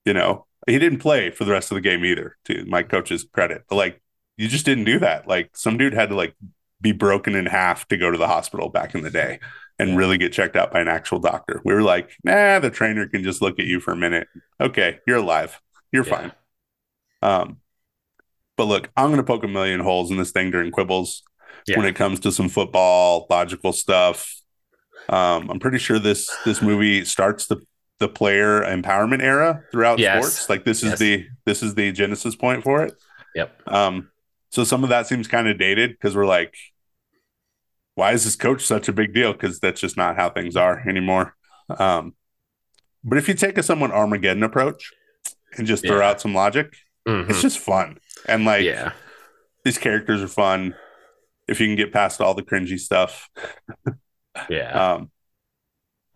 you 0.05 0.13
know, 0.13 0.45
he 0.67 0.79
didn't 0.79 0.99
play 0.99 1.31
for 1.31 1.43
the 1.43 1.51
rest 1.51 1.71
of 1.71 1.75
the 1.75 1.81
game 1.81 2.05
either, 2.05 2.37
to 2.45 2.65
my 2.65 2.83
coach's 2.83 3.23
credit. 3.23 3.65
But 3.69 3.75
like, 3.75 4.01
you 4.37 4.47
just 4.47 4.65
didn't 4.65 4.85
do 4.85 4.99
that. 4.99 5.27
Like, 5.27 5.51
some 5.55 5.77
dude 5.77 5.93
had 5.93 6.09
to 6.09 6.15
like 6.15 6.35
be 6.81 6.91
broken 6.91 7.35
in 7.35 7.45
half 7.45 7.87
to 7.87 7.97
go 7.97 8.11
to 8.11 8.17
the 8.17 8.27
hospital 8.27 8.69
back 8.69 8.95
in 8.95 9.01
the 9.01 9.09
day 9.09 9.39
and 9.79 9.97
really 9.97 10.17
get 10.17 10.31
checked 10.31 10.55
out 10.55 10.71
by 10.71 10.79
an 10.79 10.87
actual 10.87 11.19
doctor. 11.19 11.61
We 11.65 11.73
were 11.73 11.81
like, 11.81 12.11
nah, 12.23 12.59
the 12.59 12.69
trainer 12.69 13.07
can 13.07 13.23
just 13.23 13.41
look 13.41 13.59
at 13.59 13.65
you 13.65 13.79
for 13.79 13.91
a 13.91 13.97
minute. 13.97 14.27
Okay, 14.59 14.99
you're 15.05 15.17
alive. 15.17 15.59
You're 15.91 16.05
yeah. 16.05 16.15
fine. 16.15 16.31
Um, 17.21 17.57
but 18.57 18.65
look, 18.65 18.89
I'm 18.95 19.07
going 19.07 19.17
to 19.17 19.23
poke 19.23 19.43
a 19.43 19.49
million 19.49 19.79
holes 19.79 20.11
in 20.11 20.17
this 20.17 20.31
thing 20.31 20.51
during 20.51 20.71
quibbles 20.71 21.23
yeah. 21.67 21.77
when 21.77 21.87
it 21.87 21.95
comes 21.95 22.19
to 22.21 22.31
some 22.31 22.49
football 22.49 23.27
logical 23.29 23.73
stuff. 23.73 24.35
Um, 25.09 25.49
I'm 25.49 25.59
pretty 25.59 25.77
sure 25.77 25.99
this 25.99 26.29
this 26.45 26.61
movie 26.61 27.05
starts 27.05 27.47
the 27.47 27.57
the 27.99 28.07
player 28.07 28.61
empowerment 28.61 29.21
era 29.21 29.63
throughout 29.71 29.99
yes. 29.99 30.17
sports. 30.17 30.49
Like 30.49 30.65
this 30.65 30.83
is 30.83 30.91
yes. 30.91 30.99
the 30.99 31.27
this 31.45 31.63
is 31.63 31.75
the 31.75 31.91
genesis 31.91 32.35
point 32.35 32.63
for 32.63 32.83
it. 32.83 32.93
Yep. 33.35 33.61
Um, 33.67 34.09
so 34.51 34.63
some 34.63 34.83
of 34.83 34.89
that 34.89 35.07
seems 35.07 35.27
kind 35.27 35.47
of 35.47 35.57
dated 35.57 35.91
because 35.91 36.15
we're 36.15 36.25
like, 36.25 36.55
why 37.95 38.11
is 38.13 38.23
this 38.23 38.35
coach 38.35 38.65
such 38.65 38.87
a 38.87 38.93
big 38.93 39.13
deal? 39.13 39.33
Because 39.33 39.59
that's 39.59 39.81
just 39.81 39.97
not 39.97 40.15
how 40.15 40.29
things 40.29 40.55
are 40.55 40.87
anymore. 40.87 41.35
Um, 41.69 42.15
but 43.03 43.17
if 43.17 43.27
you 43.27 43.33
take 43.33 43.57
a 43.57 43.63
somewhat 43.63 43.91
Armageddon 43.91 44.43
approach 44.43 44.91
and 45.57 45.67
just 45.67 45.85
throw 45.85 45.99
yeah. 45.99 46.09
out 46.09 46.21
some 46.21 46.33
logic, 46.33 46.73
Mm-hmm. 47.07 47.29
It's 47.29 47.41
just 47.41 47.59
fun. 47.59 47.97
And 48.27 48.45
like 48.45 48.63
yeah. 48.63 48.91
these 49.63 49.77
characters 49.77 50.21
are 50.23 50.27
fun 50.27 50.75
if 51.47 51.59
you 51.59 51.67
can 51.67 51.75
get 51.75 51.93
past 51.93 52.19
all 52.19 52.33
the 52.33 52.43
cringy 52.43 52.79
stuff. 52.79 53.29
yeah. 54.49 54.93
Um 54.95 55.11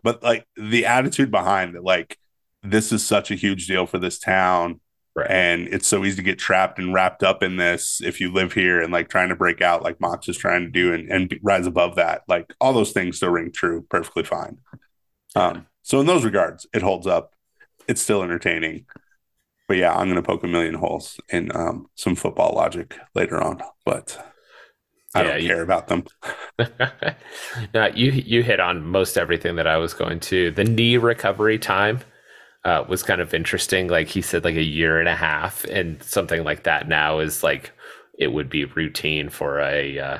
but 0.02 0.22
like 0.22 0.46
the 0.56 0.86
attitude 0.86 1.30
behind 1.30 1.74
it, 1.74 1.82
like 1.82 2.18
this 2.62 2.92
is 2.92 3.06
such 3.06 3.30
a 3.30 3.36
huge 3.36 3.66
deal 3.66 3.86
for 3.86 3.98
this 3.98 4.18
town. 4.18 4.80
Right. 5.16 5.30
And 5.30 5.68
it's 5.68 5.88
so 5.88 6.04
easy 6.04 6.16
to 6.16 6.22
get 6.22 6.38
trapped 6.38 6.78
and 6.78 6.94
wrapped 6.94 7.24
up 7.24 7.42
in 7.42 7.56
this 7.56 8.00
if 8.00 8.20
you 8.20 8.32
live 8.32 8.52
here 8.52 8.80
and 8.80 8.92
like 8.92 9.08
trying 9.08 9.30
to 9.30 9.36
break 9.36 9.60
out 9.60 9.82
like 9.82 10.00
Mox 10.00 10.28
is 10.28 10.36
trying 10.36 10.62
to 10.62 10.70
do 10.70 10.94
and, 10.94 11.10
and 11.10 11.38
rise 11.42 11.66
above 11.66 11.96
that. 11.96 12.22
Like 12.28 12.54
all 12.60 12.72
those 12.72 12.92
things 12.92 13.16
still 13.16 13.30
ring 13.30 13.50
true 13.50 13.84
perfectly 13.90 14.22
fine. 14.22 14.58
Um, 15.34 15.66
so 15.82 15.98
in 15.98 16.06
those 16.06 16.24
regards, 16.24 16.66
it 16.72 16.82
holds 16.82 17.08
up. 17.08 17.34
It's 17.88 18.00
still 18.00 18.22
entertaining 18.22 18.86
but 19.70 19.76
yeah, 19.76 19.94
I'm 19.94 20.08
going 20.08 20.16
to 20.16 20.22
poke 20.22 20.42
a 20.42 20.48
million 20.48 20.74
holes 20.74 21.20
in 21.28 21.54
um, 21.54 21.86
some 21.94 22.16
football 22.16 22.54
logic 22.56 22.98
later 23.14 23.40
on, 23.40 23.62
but 23.84 24.18
I 25.14 25.22
yeah, 25.22 25.28
don't 25.28 25.40
care 25.40 25.56
you, 25.56 25.62
about 25.62 25.88
them. 25.88 26.04
no, 27.74 27.86
you 27.94 28.12
you 28.12 28.42
hit 28.42 28.60
on 28.60 28.86
most 28.86 29.18
everything 29.18 29.56
that 29.56 29.66
I 29.66 29.76
was 29.76 29.92
going 29.92 30.20
to. 30.20 30.50
The 30.52 30.64
knee 30.64 30.96
recovery 30.98 31.58
time 31.58 32.00
uh, 32.64 32.84
was 32.88 33.02
kind 33.02 33.20
of 33.20 33.34
interesting. 33.34 33.88
Like 33.88 34.08
he 34.08 34.22
said, 34.22 34.44
like 34.44 34.56
a 34.56 34.62
year 34.62 35.00
and 35.00 35.08
a 35.08 35.16
half, 35.16 35.64
and 35.64 36.02
something 36.02 36.44
like 36.44 36.64
that 36.64 36.88
now 36.88 37.18
is 37.18 37.42
like 37.42 37.72
it 38.18 38.28
would 38.28 38.48
be 38.48 38.66
routine 38.66 39.30
for 39.30 39.60
a 39.60 39.98
uh, 39.98 40.18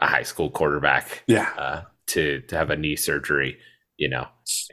a 0.00 0.06
high 0.06 0.22
school 0.22 0.50
quarterback. 0.50 1.22
Yeah. 1.26 1.50
Uh, 1.56 1.82
to 2.08 2.40
to 2.42 2.56
have 2.56 2.70
a 2.70 2.76
knee 2.76 2.96
surgery, 2.96 3.58
you 3.96 4.08
know, 4.08 4.26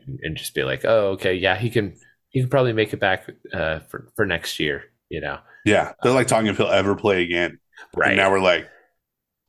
and, 0.05 0.19
and 0.23 0.37
just 0.37 0.53
be 0.53 0.63
like, 0.63 0.85
oh, 0.85 1.11
okay, 1.11 1.33
yeah, 1.33 1.55
he 1.55 1.69
can 1.69 1.95
he 2.29 2.41
could 2.41 2.51
probably 2.51 2.73
make 2.73 2.93
it 2.93 2.99
back 2.99 3.29
uh, 3.53 3.79
for 3.79 4.11
for 4.15 4.25
next 4.25 4.59
year. 4.59 4.85
You 5.09 5.21
know. 5.21 5.39
Yeah, 5.65 5.93
they're 6.01 6.11
like 6.11 6.27
talking 6.27 6.47
if 6.47 6.57
he'll 6.57 6.67
ever 6.67 6.95
play 6.95 7.23
again. 7.23 7.59
Right 7.95 8.09
and 8.09 8.17
now, 8.17 8.31
we're 8.31 8.39
like, 8.39 8.69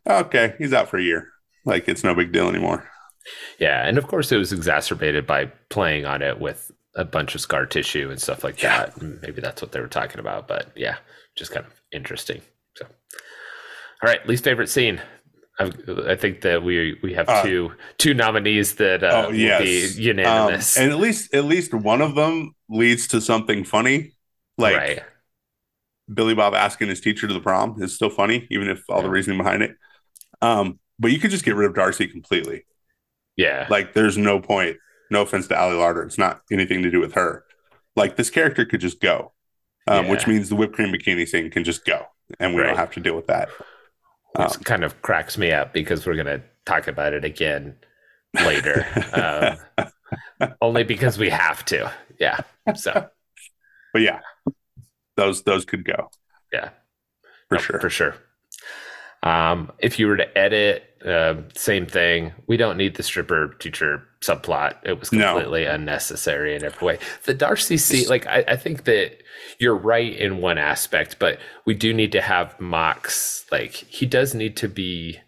okay, 0.08 0.54
he's 0.58 0.72
out 0.72 0.88
for 0.88 0.98
a 0.98 1.02
year. 1.02 1.28
Like 1.64 1.88
it's 1.88 2.04
no 2.04 2.14
big 2.14 2.32
deal 2.32 2.48
anymore. 2.48 2.88
Yeah, 3.58 3.86
and 3.86 3.96
of 3.96 4.06
course 4.06 4.32
it 4.32 4.36
was 4.36 4.52
exacerbated 4.52 5.26
by 5.26 5.46
playing 5.70 6.04
on 6.04 6.22
it 6.22 6.38
with 6.40 6.70
a 6.94 7.04
bunch 7.04 7.34
of 7.34 7.40
scar 7.40 7.66
tissue 7.66 8.10
and 8.10 8.20
stuff 8.20 8.44
like 8.44 8.62
yeah. 8.62 8.86
that. 8.86 9.22
Maybe 9.22 9.40
that's 9.40 9.62
what 9.62 9.72
they 9.72 9.80
were 9.80 9.88
talking 9.88 10.20
about, 10.20 10.46
but 10.46 10.70
yeah, 10.76 10.96
just 11.36 11.50
kind 11.50 11.66
of 11.66 11.72
interesting. 11.92 12.42
So, 12.76 12.86
all 12.86 14.08
right, 14.08 14.26
least 14.28 14.44
favorite 14.44 14.68
scene. 14.68 15.00
I, 15.58 15.70
I 16.08 16.16
think 16.16 16.40
that 16.40 16.64
we 16.64 16.98
we 17.02 17.14
have 17.14 17.28
uh, 17.28 17.42
two 17.42 17.72
two 17.98 18.12
nominees 18.12 18.74
that 18.74 19.04
uh, 19.04 19.26
oh, 19.28 19.30
yes. 19.30 19.60
will 19.60 19.64
be 19.66 20.02
unanimous, 20.02 20.76
um, 20.76 20.82
and 20.82 20.92
at 20.92 20.98
least 20.98 21.32
at 21.32 21.44
least 21.44 21.72
one 21.72 22.02
of 22.02 22.16
them 22.16 22.54
leads 22.68 23.06
to 23.08 23.20
something 23.20 23.64
funny, 23.64 24.14
like 24.58 24.76
right. 24.76 25.02
Billy 26.12 26.34
Bob 26.34 26.54
asking 26.54 26.88
his 26.88 27.00
teacher 27.00 27.28
to 27.28 27.32
the 27.34 27.40
prom 27.40 27.80
is 27.80 27.94
still 27.94 28.10
funny, 28.10 28.46
even 28.50 28.68
if 28.68 28.82
all 28.88 28.98
yeah. 28.98 29.02
the 29.04 29.10
reasoning 29.10 29.38
behind 29.38 29.62
it. 29.62 29.76
Um, 30.44 30.78
but 30.98 31.10
you 31.10 31.18
could 31.18 31.30
just 31.30 31.44
get 31.44 31.56
rid 31.56 31.68
of 31.68 31.74
Darcy 31.74 32.06
completely. 32.06 32.66
Yeah, 33.36 33.66
like 33.68 33.94
there's 33.94 34.16
no 34.16 34.40
point. 34.40 34.76
No 35.10 35.22
offense 35.22 35.48
to 35.48 35.58
Ali 35.58 35.76
Larter, 35.76 36.06
it's 36.06 36.18
not 36.18 36.42
anything 36.50 36.82
to 36.82 36.90
do 36.90 37.00
with 37.00 37.14
her. 37.14 37.44
Like 37.94 38.16
this 38.16 38.30
character 38.30 38.64
could 38.64 38.80
just 38.80 39.00
go, 39.00 39.32
um, 39.86 40.06
yeah. 40.06 40.10
which 40.10 40.26
means 40.26 40.48
the 40.48 40.56
whipped 40.56 40.74
cream 40.74 40.92
bikini 40.92 41.28
thing 41.28 41.50
can 41.50 41.64
just 41.64 41.84
go, 41.84 42.06
and 42.38 42.54
we 42.54 42.60
right. 42.60 42.68
don't 42.68 42.76
have 42.76 42.92
to 42.92 43.00
deal 43.00 43.16
with 43.16 43.26
that 43.26 43.48
which 44.36 44.56
um, 44.56 44.62
kind 44.64 44.84
of 44.84 45.00
cracks 45.02 45.38
me 45.38 45.52
up 45.52 45.72
because 45.72 46.06
we're 46.06 46.14
going 46.14 46.26
to 46.26 46.42
talk 46.66 46.88
about 46.88 47.12
it 47.12 47.24
again 47.24 47.76
later. 48.34 48.84
um, 50.40 50.50
only 50.60 50.82
because 50.82 51.18
we 51.18 51.30
have 51.30 51.64
to. 51.66 51.90
Yeah. 52.18 52.40
So, 52.74 53.08
but 53.92 54.02
yeah, 54.02 54.20
those 55.16 55.42
those 55.42 55.64
could 55.64 55.84
go. 55.84 56.10
Yeah, 56.52 56.70
for 57.48 57.58
sure, 57.58 57.80
for 57.80 57.90
sure. 57.90 58.16
Um, 59.24 59.72
if 59.78 59.98
you 59.98 60.06
were 60.06 60.18
to 60.18 60.38
edit, 60.38 60.84
uh, 61.04 61.36
same 61.56 61.86
thing. 61.86 62.32
We 62.46 62.58
don't 62.58 62.76
need 62.76 62.94
the 62.94 63.02
stripper 63.02 63.54
teacher 63.58 64.06
subplot. 64.20 64.76
It 64.84 65.00
was 65.00 65.08
completely 65.08 65.64
no. 65.64 65.72
unnecessary 65.72 66.54
in 66.54 66.62
every 66.62 66.86
way. 66.86 66.98
The 67.24 67.32
Darcy 67.32 67.78
scene, 67.78 68.06
like 68.08 68.26
I, 68.26 68.44
I, 68.48 68.56
think 68.56 68.84
that 68.84 69.22
you're 69.58 69.76
right 69.76 70.14
in 70.14 70.38
one 70.42 70.58
aspect, 70.58 71.18
but 71.18 71.38
we 71.66 71.74
do 71.74 71.94
need 71.94 72.12
to 72.12 72.20
have 72.20 72.58
Mox. 72.60 73.46
Like 73.50 73.72
he 73.72 74.04
does 74.04 74.34
need 74.34 74.56
to 74.58 74.68
be, 74.68 75.18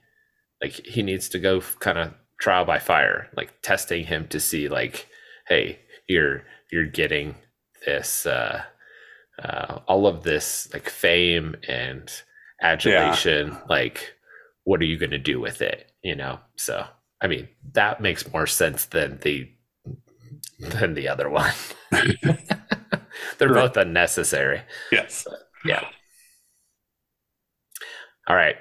like 0.63 0.73
he 0.73 1.03
needs 1.03 1.29
to 1.31 1.39
go 1.39 1.63
kind 1.81 1.99
of 1.99 2.15
trial 2.39 2.67
by 2.67 2.79
fire, 2.79 3.29
like 3.35 3.63
testing 3.63 4.05
him 4.05 4.29
to 4.29 4.41
see, 4.41 4.69
like, 4.69 5.09
hey, 5.49 5.79
you're 6.07 6.43
you're 6.71 6.87
getting 6.87 7.35
this, 7.87 8.27
uh, 8.27 8.63
uh, 9.43 9.81
all 9.87 10.07
of 10.07 10.23
this 10.23 10.69
like 10.73 10.89
fame 10.91 11.57
and 11.69 12.11
adulation, 12.61 13.49
yeah. 13.49 13.61
like. 13.69 14.13
What 14.65 14.81
are 14.81 14.85
you 14.85 14.99
going 14.99 15.13
to 15.13 15.19
do 15.19 15.39
with 15.39 15.63
it? 15.63 15.93
You 16.03 16.17
know, 16.17 16.41
so 16.57 16.85
I 17.21 17.29
mean, 17.29 17.49
that 17.73 18.01
makes 18.01 18.31
more 18.33 18.47
sense 18.47 18.87
than 18.87 19.19
the 19.23 19.49
than 20.59 20.95
the 20.95 21.09
other 21.09 21.31
one. 21.31 21.53
They're 21.91 23.49
right. 23.49 23.69
both 23.69 23.77
unnecessary. 23.77 24.63
Yes. 24.93 25.25
But, 25.29 25.39
yeah. 25.65 25.85
All 28.27 28.37
right. 28.37 28.57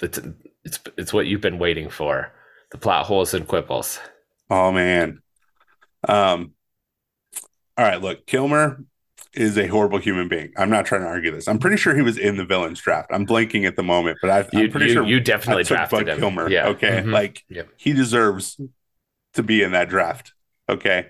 It's, 0.00 0.20
it's 0.64 0.78
it's 0.96 1.12
what 1.12 1.26
you've 1.26 1.40
been 1.40 1.58
waiting 1.58 1.88
for. 1.88 2.32
The 2.70 2.78
plot 2.78 3.06
holes 3.06 3.34
and 3.34 3.46
quibbles. 3.46 3.98
Oh 4.50 4.70
man. 4.70 5.20
Um 6.08 6.52
all 7.76 7.84
right, 7.84 8.00
look, 8.00 8.26
Kilmer 8.26 8.84
is 9.38 9.56
a 9.56 9.68
horrible 9.68 9.98
human 9.98 10.28
being. 10.28 10.52
I'm 10.56 10.68
not 10.68 10.84
trying 10.84 11.02
to 11.02 11.06
argue 11.06 11.30
this. 11.30 11.46
I'm 11.46 11.58
pretty 11.58 11.76
sure 11.76 11.94
he 11.94 12.02
was 12.02 12.18
in 12.18 12.36
the 12.36 12.44
villains 12.44 12.80
draft. 12.80 13.10
I'm 13.12 13.26
blanking 13.26 13.66
at 13.66 13.76
the 13.76 13.82
moment, 13.82 14.18
but 14.20 14.30
i 14.30 14.40
am 14.40 14.70
pretty 14.70 14.86
you, 14.86 14.92
sure 14.92 15.06
you 15.06 15.20
definitely 15.20 15.62
drafted 15.62 16.06
Bud 16.06 16.08
him. 16.08 16.18
Kilmer. 16.18 16.50
Yeah. 16.50 16.68
Okay. 16.68 17.00
Mm-hmm. 17.00 17.12
Like 17.12 17.44
yep. 17.48 17.68
he 17.76 17.92
deserves 17.92 18.60
to 19.34 19.42
be 19.42 19.62
in 19.62 19.72
that 19.72 19.88
draft. 19.88 20.34
Okay. 20.68 21.06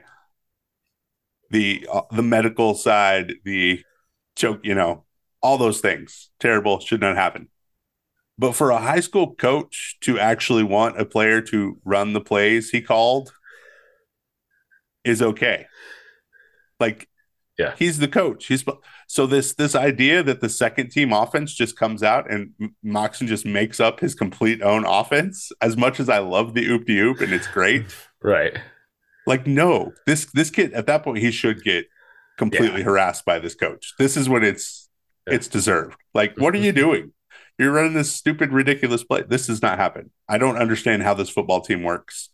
The 1.51 1.89
uh, 1.91 2.03
the 2.13 2.23
medical 2.23 2.75
side, 2.75 3.33
the 3.45 3.83
choke, 4.37 4.61
you 4.63 4.75
know, 4.75 5.05
all 5.41 5.57
those 5.57 5.81
things 5.81 6.29
terrible 6.39 6.81
should 6.81 7.01
not 7.01 7.17
happen. 7.17 7.49
But 8.39 8.53
for 8.53 8.71
a 8.71 8.79
high 8.79 9.01
school 9.01 9.35
coach 9.35 9.97
to 10.03 10.19
actually 10.19 10.63
want 10.63 11.01
a 11.01 11.05
player 11.05 11.41
to 11.41 11.79
run 11.85 12.13
the 12.13 12.21
plays 12.21 12.71
he 12.71 12.83
called 12.83 13.33
is 15.05 15.23
okay. 15.23 15.67
Like, 16.79 17.08
yeah, 17.59 17.75
he's 17.77 17.99
the 17.99 18.07
coach. 18.07 18.47
He's 18.47 18.65
so 19.09 19.27
this 19.27 19.53
this 19.55 19.75
idea 19.75 20.23
that 20.23 20.41
the 20.41 20.49
second 20.49 20.91
team 20.91 21.13
offense 21.13 21.53
just 21.53 21.77
comes 21.77 22.05
out 22.05 22.31
and 22.31 22.53
Moxon 22.85 23.27
just 23.27 23.45
makes 23.45 23.81
up 23.81 23.99
his 23.99 24.15
complete 24.15 24.63
own 24.63 24.85
offense. 24.85 25.51
As 25.61 25.77
much 25.77 25.99
as 25.99 26.09
I 26.09 26.19
love 26.19 26.55
the 26.55 26.67
oop 26.69 26.87
de 26.87 26.99
oop 27.01 27.21
and 27.21 27.33
it's 27.33 27.49
great, 27.49 27.85
right? 28.23 28.57
Like, 29.27 29.47
no, 29.47 29.93
this 30.07 30.27
this 30.27 30.51
kid 30.51 30.73
at 30.73 30.87
that 30.87 31.03
point 31.03 31.19
he 31.19 31.33
should 31.33 31.65
get 31.65 31.87
completely 32.39 32.79
yeah. 32.79 32.85
harassed 32.85 33.25
by 33.25 33.41
this 33.41 33.57
coach. 33.57 33.93
This 33.99 34.17
is 34.17 34.29
what 34.29 34.45
it's 34.45 34.89
yeah. 35.27 35.35
it's 35.35 35.49
deserved. 35.49 35.97
Like, 36.15 36.39
what 36.39 36.55
are 36.55 36.59
you 36.59 36.73
doing? 36.85 37.13
You're 37.59 37.73
running 37.73 37.95
this 37.95 38.13
stupid, 38.13 38.53
ridiculous 38.53 39.03
play. 39.03 39.23
This 39.23 39.49
does 39.49 39.63
not 39.63 39.81
happen. 39.81 40.13
I 40.29 40.39
don't 40.39 40.59
understand 40.59 41.03
how 41.03 41.15
this 41.15 41.29
football 41.29 41.61
team 41.61 41.83
works 41.83 42.31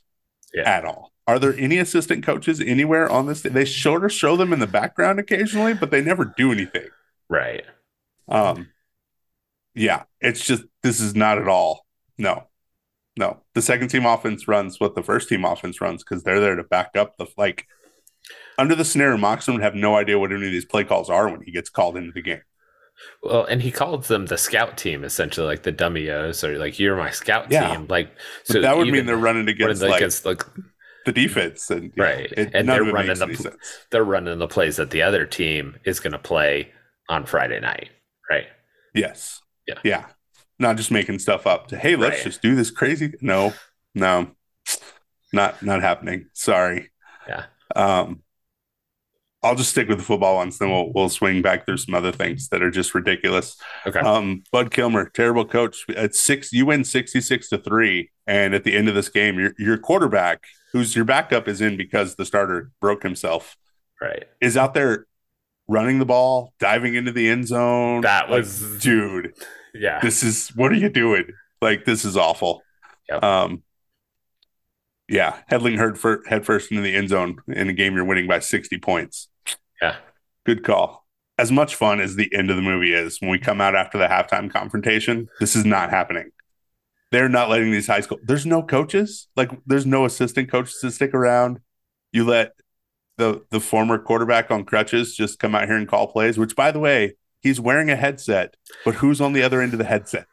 yeah. 0.53 0.69
at 0.69 0.85
all. 0.85 1.14
Are 1.27 1.39
there 1.39 1.55
any 1.57 1.79
assistant 1.79 2.25
coaches 2.25 2.61
anywhere 2.61 3.11
on 3.11 3.27
this? 3.27 3.43
They 3.43 3.65
sort 3.65 4.05
of 4.05 4.13
show 4.13 4.37
them 4.37 4.53
in 4.53 4.59
the 4.59 4.67
background 4.67 5.19
occasionally, 5.19 5.75
but 5.75 5.91
they 5.91 6.03
never 6.03 6.25
do 6.37 6.53
anything. 6.53 6.89
Right. 7.29 7.65
Um. 8.29 8.69
Yeah, 9.75 10.05
it's 10.21 10.45
just 10.45 10.65
this 10.83 11.01
is 11.01 11.15
not 11.15 11.39
at 11.39 11.49
all. 11.49 11.87
No, 12.17 12.49
no. 13.17 13.41
The 13.55 13.63
second 13.63 13.89
team 13.89 14.07
offense 14.07 14.47
runs 14.47 14.79
what 14.79 14.95
the 14.95 15.03
first 15.03 15.29
team 15.29 15.45
offense 15.45 15.81
runs 15.81 16.05
because 16.05 16.23
they're 16.23 16.41
there 16.41 16.57
to 16.57 16.65
back 16.65 16.97
up 16.97 17.17
the 17.17 17.27
like. 17.37 17.67
Under 18.57 18.75
the 18.75 18.85
scenario, 18.85 19.17
Moxon 19.17 19.55
would 19.55 19.63
have 19.65 19.75
no 19.75 19.97
idea 19.97 20.19
what 20.19 20.31
any 20.31 20.47
of 20.47 20.53
these 20.53 20.65
play 20.65 20.85
calls 20.85 21.11
are 21.11 21.29
when 21.29 21.43
he 21.43 21.51
gets 21.51 21.69
called 21.69 21.97
into 21.97 22.13
the 22.13 22.23
game. 22.23 22.43
Well, 23.23 23.45
and 23.45 23.61
he 23.61 23.71
called 23.71 24.05
them 24.05 24.27
the 24.27 24.39
scout 24.39 24.77
team, 24.77 25.03
essentially, 25.05 25.47
like 25.47 25.65
the 25.65 25.73
dummios, 25.73 26.47
or 26.47 26.57
like 26.59 26.79
you're 26.79 26.97
my 26.97 27.11
scout 27.11 27.51
yeah. 27.51 27.75
team. 27.75 27.87
Like, 27.89 28.11
so 28.45 28.55
but 28.55 28.63
that 28.63 28.77
would 28.77 28.89
mean 28.89 29.07
they're 29.07 29.17
running 29.17 29.49
against 29.49 29.83
like, 29.83 29.97
against, 29.97 30.25
like 30.25 30.45
the 31.05 31.13
defense, 31.13 31.71
and 31.71 31.93
right, 31.97 32.33
it, 32.33 32.51
and 32.55 32.69
they're 32.69 32.85
running 32.85 33.19
the 33.19 33.57
they're 33.91 34.05
running 34.05 34.39
the 34.39 34.49
plays 34.49 34.77
that 34.77 34.91
the 34.91 35.03
other 35.03 35.27
team 35.27 35.77
is 35.85 36.01
going 36.01 36.13
to 36.13 36.19
play 36.19 36.73
on 37.09 37.27
Friday 37.27 37.61
night, 37.61 37.91
right? 38.31 38.47
Yes, 38.95 39.43
yeah, 39.67 39.79
yeah, 39.85 40.07
not 40.59 40.77
just 40.77 40.91
making 40.91 41.19
stuff 41.19 41.47
up. 41.47 41.69
To 41.69 41.77
hey, 41.77 41.97
let's 41.97 42.17
right. 42.17 42.25
just 42.25 42.43
do 42.43 42.55
this 42.55 42.71
crazy. 42.71 43.15
No, 43.21 43.53
no, 43.95 44.31
not 45.33 45.63
not 45.63 45.83
happening. 45.83 46.27
Sorry. 46.33 46.91
Yeah. 47.29 47.47
Um, 47.75 48.23
I'll 49.45 49.55
just 49.55 49.71
stick 49.71 49.89
with 49.89 49.99
the 49.99 50.05
football 50.05 50.37
ones, 50.37 50.59
then 50.59 50.71
we'll 50.71 50.93
we'll 50.93 51.09
swing 51.09 51.43
back 51.43 51.67
through 51.67 51.77
some 51.77 51.95
other 51.95 52.13
things 52.13 52.49
that 52.49 52.63
are 52.63 52.71
just 52.71 52.95
ridiculous. 52.95 53.57
Okay. 53.87 54.01
Um, 54.01 54.43
Bud 54.51 54.71
Kilmer, 54.71 55.11
terrible 55.11 55.45
coach. 55.45 55.85
At 55.95 56.15
six, 56.15 56.53
you 56.53 56.67
win 56.67 56.83
sixty 56.83 57.21
six 57.21 57.51
to 57.51 57.59
three, 57.59 58.11
and 58.27 58.55
at 58.55 58.65
the 58.65 58.75
end 58.75 58.89
of 58.89 58.95
this 58.95 59.09
game, 59.09 59.39
your 59.39 59.53
your 59.59 59.77
quarterback, 59.77 60.45
who's 60.73 60.97
your 60.97 61.05
backup, 61.05 61.47
is 61.47 61.61
in 61.61 61.77
because 61.77 62.15
the 62.17 62.25
starter 62.25 62.71
broke 62.81 63.03
himself. 63.03 63.57
Right. 64.01 64.25
Is 64.41 64.57
out 64.57 64.75
there 64.75 65.07
running 65.69 65.99
the 65.99 66.07
ball, 66.07 66.55
diving 66.59 66.95
into 66.95 67.13
the 67.13 67.29
end 67.29 67.47
zone. 67.47 68.01
That 68.01 68.29
was 68.29 68.63
like, 68.63 68.81
dude. 68.81 69.35
Yeah. 69.75 70.01
This 70.01 70.23
is 70.23 70.49
what 70.57 70.73
are 70.73 70.77
you 70.77 70.89
doing? 70.89 71.27
Like 71.61 71.85
this 71.85 72.05
is 72.05 72.17
awful. 72.17 72.63
Yep. 73.09 73.23
Um, 73.23 73.63
yeah, 75.09 75.41
headling 75.49 75.77
head, 75.77 75.99
head 76.27 76.47
first 76.47 76.71
into 76.71 76.83
the 76.83 76.95
end 76.95 77.11
zone 77.11 77.37
in 77.49 77.69
a 77.69 77.73
game 77.73 77.95
you're 77.95 78.05
winning 78.05 78.27
by 78.27 78.39
60 78.39 78.79
points. 78.79 79.29
Yeah. 79.81 79.97
Good 80.45 80.65
call. 80.65 81.07
As 81.37 81.51
much 81.51 81.75
fun 81.75 82.01
as 82.01 82.17
the 82.17 82.33
end 82.35 82.51
of 82.51 82.57
the 82.57 82.63
movie 82.63 82.95
is, 82.95 83.21
when 83.21 83.31
we 83.31 83.39
come 83.39 83.61
out 83.61 83.75
after 83.75 83.99
the 83.99 84.07
halftime 84.07 84.51
confrontation, 84.51 85.29
this 85.41 85.57
is 85.57 85.65
not 85.65 85.91
happening. 85.91 86.31
They're 87.11 87.29
not 87.29 87.49
letting 87.49 87.71
these 87.71 87.87
high 87.87 88.01
school. 88.01 88.19
There's 88.23 88.47
no 88.47 88.63
coaches. 88.63 89.29
Like 89.37 89.51
there's 89.67 89.87
no 89.87 90.05
assistant 90.05 90.51
coaches 90.51 90.79
to 90.81 90.91
stick 90.91 91.15
around. 91.15 91.61
You 92.13 92.25
let 92.25 92.53
the 93.19 93.45
the 93.51 93.61
former 93.61 93.99
quarterback 93.99 94.51
on 94.51 94.65
crutches 94.65 95.15
just 95.15 95.39
come 95.39 95.55
out 95.55 95.67
here 95.67 95.77
and 95.77 95.89
call 95.89 96.09
plays. 96.09 96.39
Which, 96.39 96.57
by 96.57 96.71
the 96.71 96.81
way, 96.81 97.15
he's 97.41 97.61
wearing 97.61 97.91
a 97.91 97.97
headset, 97.97 98.57
but 98.85 98.97
who's 98.97 99.21
on 99.21 99.33
the 99.33 99.43
other 99.43 99.61
end 99.61 99.73
of 99.73 99.79
the 99.79 99.85
headset? 99.85 100.27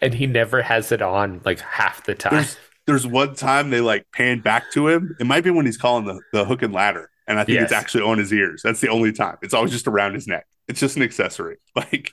And 0.00 0.14
he 0.14 0.26
never 0.26 0.62
has 0.62 0.92
it 0.92 1.02
on 1.02 1.40
like 1.44 1.60
half 1.60 2.04
the 2.04 2.14
time. 2.14 2.34
There's, 2.34 2.56
there's 2.86 3.06
one 3.06 3.34
time 3.34 3.70
they 3.70 3.80
like 3.80 4.06
pan 4.12 4.40
back 4.40 4.70
to 4.72 4.88
him. 4.88 5.16
It 5.18 5.26
might 5.26 5.44
be 5.44 5.50
when 5.50 5.66
he's 5.66 5.78
calling 5.78 6.04
the, 6.04 6.20
the 6.32 6.44
hook 6.44 6.62
and 6.62 6.72
ladder 6.72 7.10
and 7.26 7.38
I 7.38 7.44
think 7.44 7.56
yes. 7.56 7.64
it's 7.64 7.72
actually 7.72 8.04
on 8.04 8.18
his 8.18 8.32
ears. 8.32 8.62
That's 8.62 8.80
the 8.80 8.88
only 8.88 9.12
time. 9.12 9.36
It's 9.42 9.54
always 9.54 9.70
just 9.70 9.86
around 9.86 10.14
his 10.14 10.26
neck. 10.26 10.46
It's 10.68 10.80
just 10.80 10.96
an 10.96 11.02
accessory. 11.02 11.56
Like, 11.74 12.12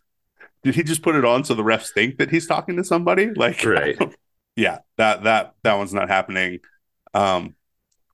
did 0.64 0.76
he 0.76 0.84
just 0.84 1.01
put 1.01 1.16
it 1.16 1.24
on 1.24 1.43
so 1.45 1.53
the 1.53 1.64
refs 1.64 1.89
think 1.89 2.18
that 2.18 2.30
he's 2.30 2.45
talking 2.45 2.76
to 2.78 2.84
somebody? 2.84 3.30
Like, 3.34 3.64
right? 3.66 3.97
Yeah, 4.55 4.80
that 4.97 5.24
that 5.24 5.53
that 5.64 5.76
one's 5.76 5.93
not 5.93 6.10
happening. 6.10 6.60
Um, 7.14 7.55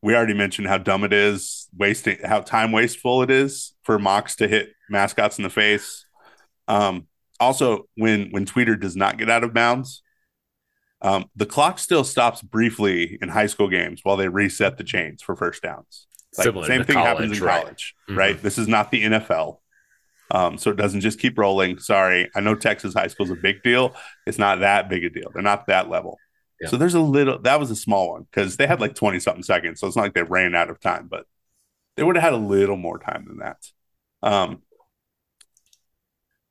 we 0.04 0.16
already 0.16 0.36
mentioned 0.36 0.68
how 0.68 0.78
dumb 0.78 1.04
it 1.04 1.12
is, 1.12 1.68
wasting 1.76 2.20
how 2.24 2.42
time 2.42 2.72
wasteful 2.72 3.24
it 3.24 3.32
is 3.32 3.74
for 3.82 3.98
Mox 3.98 4.36
to 4.36 4.48
hit 4.48 4.74
mascots 4.88 5.40
in 5.40 5.44
the 5.44 5.50
face. 5.50 6.06
Um, 6.68 7.08
also, 7.40 7.88
when 7.96 8.30
when 8.30 8.46
Tweeter 8.46 8.80
does 8.80 8.96
not 8.96 9.18
get 9.18 9.28
out 9.28 9.44
of 9.44 9.56
bounds, 9.56 10.04
um, 11.02 11.26
the 11.36 11.48
clock 11.48 11.80
still 11.80 12.04
stops 12.04 12.44
briefly 12.44 13.18
in 13.22 13.30
high 13.30 13.48
school 13.48 13.68
games 13.68 14.02
while 14.04 14.18
they 14.18 14.28
reset 14.28 14.78
the 14.78 14.84
chains 14.84 15.24
for 15.24 15.36
first 15.36 15.64
downs. 15.64 16.06
Like, 16.38 16.46
Similar 16.46 16.68
same 16.68 16.84
thing 16.84 16.96
college, 16.96 17.08
happens 17.08 17.38
in 17.38 17.44
right. 17.44 17.62
college, 17.62 17.96
mm-hmm. 18.10 18.18
right? 18.18 18.42
This 18.42 18.58
is 18.58 18.68
not 18.68 18.92
the 18.92 19.04
NFL. 19.04 19.60
Um, 20.32 20.58
so 20.58 20.72
it 20.72 20.78
doesn't 20.78 21.02
just 21.02 21.20
keep 21.20 21.38
rolling. 21.38 21.80
Sorry. 21.80 22.30
I 22.36 22.40
know 22.40 22.56
Texas 22.56 22.94
high 22.94 23.08
school 23.08 23.26
is 23.26 23.32
a 23.32 23.36
big 23.36 23.62
deal. 23.64 23.96
It's 24.26 24.40
not 24.40 24.60
that 24.60 24.90
big 24.90 25.04
a 25.04 25.10
deal. 25.10 25.30
They're 25.34 25.44
not 25.44 25.68
that 25.68 25.90
level. 25.90 26.18
Yeah. 26.60 26.70
So 26.70 26.78
there's 26.78 26.96
a 26.96 27.00
little, 27.00 27.40
that 27.40 27.60
was 27.60 27.70
a 27.70 27.76
small 27.76 28.12
one 28.12 28.24
because 28.24 28.58
they 28.58 28.66
had 28.66 28.82
like 28.82 28.96
20 28.96 29.20
something 29.20 29.44
seconds. 29.44 29.80
So 29.80 29.88
it's 29.88 29.96
not 29.96 30.04
like 30.04 30.14
they 30.14 30.24
ran 30.24 30.56
out 30.56 30.70
of 30.70 30.80
time, 30.80 31.08
but 31.10 31.26
they 31.96 32.04
would 32.04 32.16
have 32.16 32.24
had 32.24 32.34
a 32.34 32.38
little 32.38 32.78
more 32.78 32.98
time 32.98 33.26
than 33.28 33.38
that. 33.38 33.58
Um, 34.24 34.62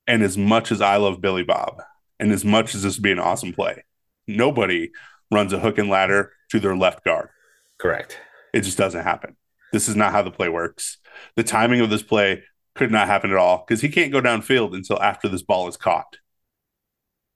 and 0.07 0.22
as 0.22 0.37
much 0.37 0.70
as 0.70 0.80
I 0.80 0.97
love 0.97 1.20
Billy 1.20 1.43
Bob 1.43 1.82
and 2.20 2.32
as 2.32 2.45
much 2.45 2.74
as 2.74 2.82
this 2.82 2.97
would 2.97 3.03
be 3.03 3.12
an 3.12 3.18
awesome 3.18 3.53
play, 3.53 3.85
nobody 4.26 4.91
runs 5.30 5.53
a 5.53 5.59
hook 5.59 5.78
and 5.78 5.89
ladder 5.89 6.32
to 6.51 6.61
their 6.61 6.76
left 6.76 7.05
guard. 7.05 7.30
Correct. 7.78 8.18
It 8.53 8.61
just 8.61 8.78
doesn't 8.78 9.03
happen. 9.03 9.37
This 9.75 9.89
is 9.89 9.97
not 9.97 10.12
how 10.12 10.22
the 10.22 10.31
play 10.31 10.49
works. 10.49 10.99
The 11.35 11.43
timing 11.43 11.81
of 11.81 11.91
this 11.91 12.05
play 12.05 12.45
could 12.77 12.93
not 12.93 13.09
happen 13.09 13.33
at 13.33 13.37
all 13.37 13.64
because 13.66 13.81
he 13.81 13.89
can't 13.89 14.12
go 14.12 14.20
downfield 14.20 14.72
until 14.72 15.03
after 15.03 15.29
this 15.29 15.43
ball 15.43 15.66
is 15.66 15.77
caught 15.77 16.16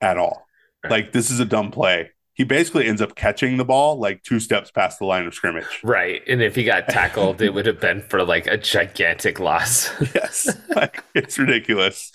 at 0.00 0.18
all. 0.18 0.46
Right. 0.84 0.90
Like, 0.92 1.12
this 1.12 1.32
is 1.32 1.40
a 1.40 1.44
dumb 1.44 1.72
play. 1.72 2.12
He 2.34 2.44
basically 2.44 2.86
ends 2.86 3.02
up 3.02 3.16
catching 3.16 3.56
the 3.56 3.64
ball 3.64 3.98
like 3.98 4.22
two 4.22 4.38
steps 4.38 4.70
past 4.70 5.00
the 5.00 5.04
line 5.04 5.26
of 5.26 5.34
scrimmage. 5.34 5.80
Right. 5.82 6.22
And 6.28 6.40
if 6.40 6.54
he 6.54 6.62
got 6.62 6.88
tackled, 6.88 7.42
it 7.42 7.52
would 7.52 7.66
have 7.66 7.80
been 7.80 8.02
for 8.02 8.22
like 8.22 8.46
a 8.46 8.56
gigantic 8.56 9.40
loss. 9.40 9.90
yes. 10.14 10.48
Like, 10.76 11.02
it's 11.16 11.40
ridiculous. 11.40 12.12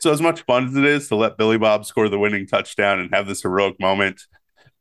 So, 0.00 0.10
as 0.10 0.22
much 0.22 0.40
fun 0.46 0.68
as 0.68 0.74
it 0.74 0.86
is 0.86 1.08
to 1.08 1.16
let 1.16 1.36
Billy 1.36 1.58
Bob 1.58 1.84
score 1.84 2.08
the 2.08 2.18
winning 2.18 2.46
touchdown 2.46 2.98
and 2.98 3.14
have 3.14 3.26
this 3.26 3.42
heroic 3.42 3.78
moment, 3.78 4.22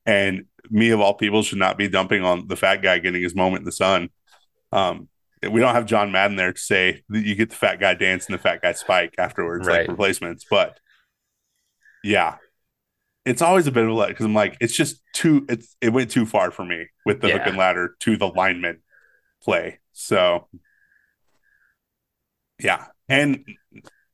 and 0.06 0.46
me 0.70 0.92
of 0.92 1.02
all 1.02 1.16
people 1.16 1.44
should 1.44 1.60
not 1.60 1.78
be 1.78 1.90
dumping 1.90 2.24
on 2.24 2.48
the 2.48 2.56
fat 2.56 2.82
guy 2.82 3.00
getting 3.00 3.22
his 3.22 3.36
moment 3.36 3.60
in 3.60 3.66
the 3.66 3.74
sun. 3.74 4.10
Um, 4.76 5.08
we 5.42 5.62
don't 5.62 5.74
have 5.74 5.86
John 5.86 6.12
Madden 6.12 6.36
there 6.36 6.52
to 6.52 6.60
say 6.60 7.04
that 7.10 7.24
you 7.24 7.36
get 7.36 7.50
the 7.50 7.56
fat 7.56 7.80
guy 7.80 7.94
dance 7.94 8.26
and 8.26 8.34
the 8.34 8.42
fat 8.42 8.62
guy 8.62 8.74
spike 8.74 9.16
afterwards, 9.18 9.68
right. 9.68 9.82
like 9.82 9.90
replacements. 9.90 10.46
But 10.50 10.80
yeah, 12.04 12.36
it's 13.26 13.42
always 13.42 13.68
a 13.68 13.72
bit 13.72 13.84
of 13.84 13.90
a 13.90 13.94
let 13.94 14.10
because 14.10 14.26
I'm 14.26 14.34
like, 14.34 14.58
it's 14.60 14.76
just 14.76 15.02
too, 15.14 15.46
it's 15.48 15.76
it 15.82 15.90
went 15.90 16.12
too 16.12 16.26
far 16.26 16.52
for 16.52 16.66
me 16.66 16.88
with 17.06 17.22
the 17.22 17.30
yeah. 17.30 17.38
hook 17.38 17.48
and 17.48 17.58
ladder 17.58 17.96
to 18.02 18.18
the 18.18 18.28
lineman 18.28 18.82
play. 19.44 19.80
So 19.94 20.48
yeah, 22.60 22.86
and 23.08 23.46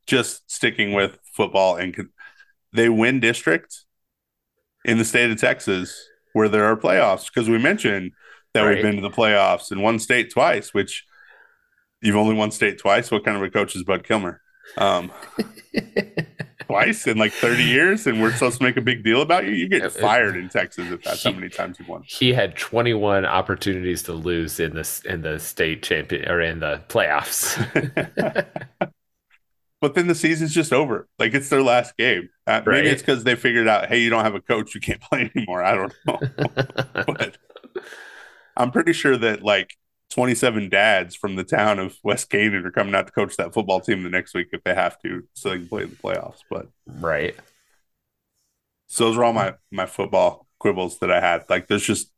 just 0.05 0.49
sticking 0.51 0.93
with 0.93 1.17
football 1.33 1.77
and 1.77 2.09
they 2.73 2.89
win 2.89 3.19
district 3.19 3.85
in 4.83 4.97
the 4.97 5.05
state 5.05 5.31
of 5.31 5.39
Texas 5.39 6.09
where 6.33 6.49
there 6.49 6.65
are 6.65 6.75
playoffs 6.75 7.27
because 7.33 7.49
we 7.49 7.57
mentioned 7.57 8.11
that 8.53 8.61
right. 8.61 8.75
we've 8.75 8.83
been 8.83 8.95
to 8.95 9.01
the 9.01 9.09
playoffs 9.09 9.71
and 9.71 9.81
won 9.81 9.99
state 9.99 10.31
twice, 10.31 10.73
which 10.73 11.05
you've 12.01 12.15
only 12.15 12.35
won 12.35 12.51
state 12.51 12.77
twice. 12.77 13.11
What 13.11 13.23
kind 13.23 13.37
of 13.37 13.43
a 13.43 13.49
coach 13.49 13.75
is 13.75 13.83
Bud 13.83 14.03
Kilmer? 14.03 14.41
Um, 14.77 15.11
twice 16.71 17.07
in 17.07 17.17
like 17.17 17.33
30 17.33 17.63
years, 17.63 18.07
and 18.07 18.21
we're 18.21 18.31
supposed 18.33 18.57
to 18.59 18.63
make 18.63 18.77
a 18.77 18.81
big 18.81 19.03
deal 19.03 19.21
about 19.21 19.45
you. 19.45 19.51
You 19.51 19.67
get 19.67 19.91
fired 19.91 20.35
in 20.35 20.49
Texas 20.49 20.89
if 20.91 21.03
that's 21.03 21.23
he, 21.23 21.31
how 21.31 21.35
many 21.35 21.49
times 21.49 21.77
you've 21.79 21.87
won. 21.87 22.03
He 22.05 22.33
had 22.33 22.55
21 22.55 23.25
opportunities 23.25 24.03
to 24.03 24.13
lose 24.13 24.59
in 24.59 24.75
this 24.75 25.01
in 25.03 25.21
the 25.21 25.39
state 25.39 25.83
champion 25.83 26.29
or 26.29 26.41
in 26.41 26.59
the 26.59 26.81
playoffs. 26.87 27.57
but 29.81 29.95
then 29.95 30.07
the 30.07 30.15
season's 30.15 30.53
just 30.53 30.71
over. 30.71 31.07
Like 31.19 31.33
it's 31.33 31.49
their 31.49 31.63
last 31.63 31.97
game. 31.97 32.29
Uh, 32.47 32.61
right. 32.65 32.67
Maybe 32.67 32.89
it's 32.89 33.01
because 33.01 33.23
they 33.23 33.35
figured 33.35 33.67
out, 33.67 33.87
hey, 33.87 33.99
you 33.99 34.09
don't 34.09 34.23
have 34.23 34.35
a 34.35 34.41
coach, 34.41 34.73
you 34.73 34.81
can't 34.81 35.01
play 35.09 35.29
anymore. 35.35 35.63
I 35.63 35.75
don't 35.75 35.93
know. 36.05 36.19
but 37.05 37.37
I'm 38.61 38.71
pretty 38.71 38.93
sure 38.93 39.17
that 39.17 39.43
like 39.43 39.75
27 40.11 40.69
dads 40.69 41.15
from 41.15 41.35
the 41.35 41.43
town 41.43 41.79
of 41.79 41.97
West 42.03 42.29
Canaan 42.29 42.65
are 42.65 42.71
coming 42.71 42.93
out 42.93 43.07
to 43.07 43.13
coach 43.13 43.37
that 43.37 43.53
football 43.53 43.79
team 43.79 44.03
the 44.03 44.09
next 44.09 44.33
week 44.33 44.49
if 44.51 44.63
they 44.63 44.73
have 44.73 45.01
to, 45.01 45.23
so 45.33 45.49
they 45.49 45.57
can 45.57 45.67
play 45.67 45.83
in 45.83 45.89
the 45.89 45.95
playoffs. 45.95 46.39
But 46.49 46.67
right. 46.85 47.35
So 48.87 49.05
those 49.05 49.17
are 49.17 49.23
all 49.23 49.33
my 49.33 49.55
my 49.71 49.85
football 49.85 50.47
quibbles 50.59 50.99
that 50.99 51.11
I 51.11 51.21
had. 51.21 51.45
Like 51.49 51.67
there's 51.67 51.85
just 51.85 52.11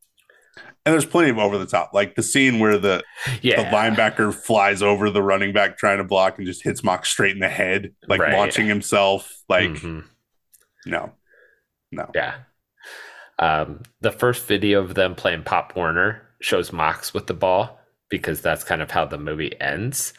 and 0.85 0.91
there's 0.91 1.05
plenty 1.05 1.29
of 1.29 1.37
over 1.37 1.57
the 1.57 1.65
top. 1.65 1.91
Like 1.93 2.15
the 2.15 2.23
scene 2.23 2.59
where 2.59 2.77
the 2.77 3.03
yeah. 3.41 3.63
the 3.63 3.75
linebacker 3.75 4.33
flies 4.33 4.81
over 4.81 5.09
the 5.09 5.21
running 5.21 5.53
back 5.53 5.77
trying 5.77 5.99
to 5.99 6.03
block 6.03 6.37
and 6.37 6.47
just 6.47 6.63
hits 6.63 6.83
Mock 6.83 7.05
straight 7.05 7.33
in 7.33 7.39
the 7.39 7.47
head, 7.47 7.93
like 8.07 8.19
right. 8.19 8.33
launching 8.33 8.67
himself. 8.67 9.31
Like 9.47 9.69
mm-hmm. 9.69 9.99
no. 10.85 11.13
No. 11.91 12.09
Yeah. 12.13 12.35
Um, 13.39 13.83
the 14.01 14.11
first 14.11 14.45
video 14.47 14.81
of 14.81 14.95
them 14.95 15.15
playing 15.15 15.43
Pop 15.43 15.75
Warner 15.75 16.27
shows 16.43 16.71
Mox 16.71 17.13
with 17.13 17.27
the 17.27 17.33
ball 17.33 17.79
because 18.09 18.41
that's 18.41 18.63
kind 18.63 18.81
of 18.81 18.91
how 18.91 19.05
the 19.05 19.17
movie 19.17 19.59
ends 19.59 20.13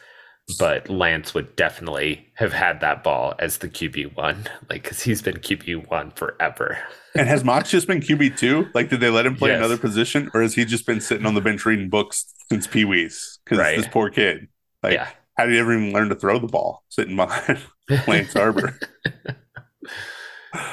but 0.59 0.89
Lance 0.91 1.33
would 1.33 1.57
definitely 1.57 2.27
have 2.35 2.53
had 2.53 2.81
that 2.81 3.03
ball 3.03 3.35
as 3.39 3.59
the 3.59 3.69
QB 3.69 4.17
one, 4.17 4.47
like 4.71 4.83
because 4.83 5.03
he's 5.03 5.23
been 5.23 5.37
QB 5.37 5.89
one 5.89 6.11
forever. 6.13 6.79
and 7.15 7.29
has 7.29 7.45
Mox 7.45 7.71
just 7.71 7.87
been 7.87 8.01
QB 8.01 8.39
two? 8.39 8.69
Like, 8.75 8.91
did 8.91 9.01
they 9.01 9.11
let 9.11 9.27
him 9.27 9.37
play 9.37 9.51
yes. 9.51 9.59
another 9.59 9.79
position, 9.79 10.31
or 10.35 10.43
has 10.43 10.55
he 10.55 10.65
just 10.65 10.87
been 10.87 11.01
sitting 11.01 11.27
on 11.27 11.35
the 11.35 11.41
bench 11.41 11.65
reading 11.65 11.89
books 11.89 12.33
since 12.51 12.67
Pee 12.67 12.85
Wee's? 12.85 13.39
Because 13.45 13.59
right. 13.59 13.77
this 13.77 13.89
poor 13.89 14.11
kid, 14.11 14.49
like, 14.83 14.95
yeah. 14.95 15.09
how 15.37 15.45
did 15.45 15.53
he 15.53 15.59
ever 15.59 15.73
even 15.73 15.93
learn 15.93 16.09
to 16.11 16.15
throw 16.15 16.39
the 16.39 16.47
ball 16.47 16.85
sitting 16.89 17.17
behind 17.17 17.61
Lance 18.07 18.35
Harbor? 18.35 18.79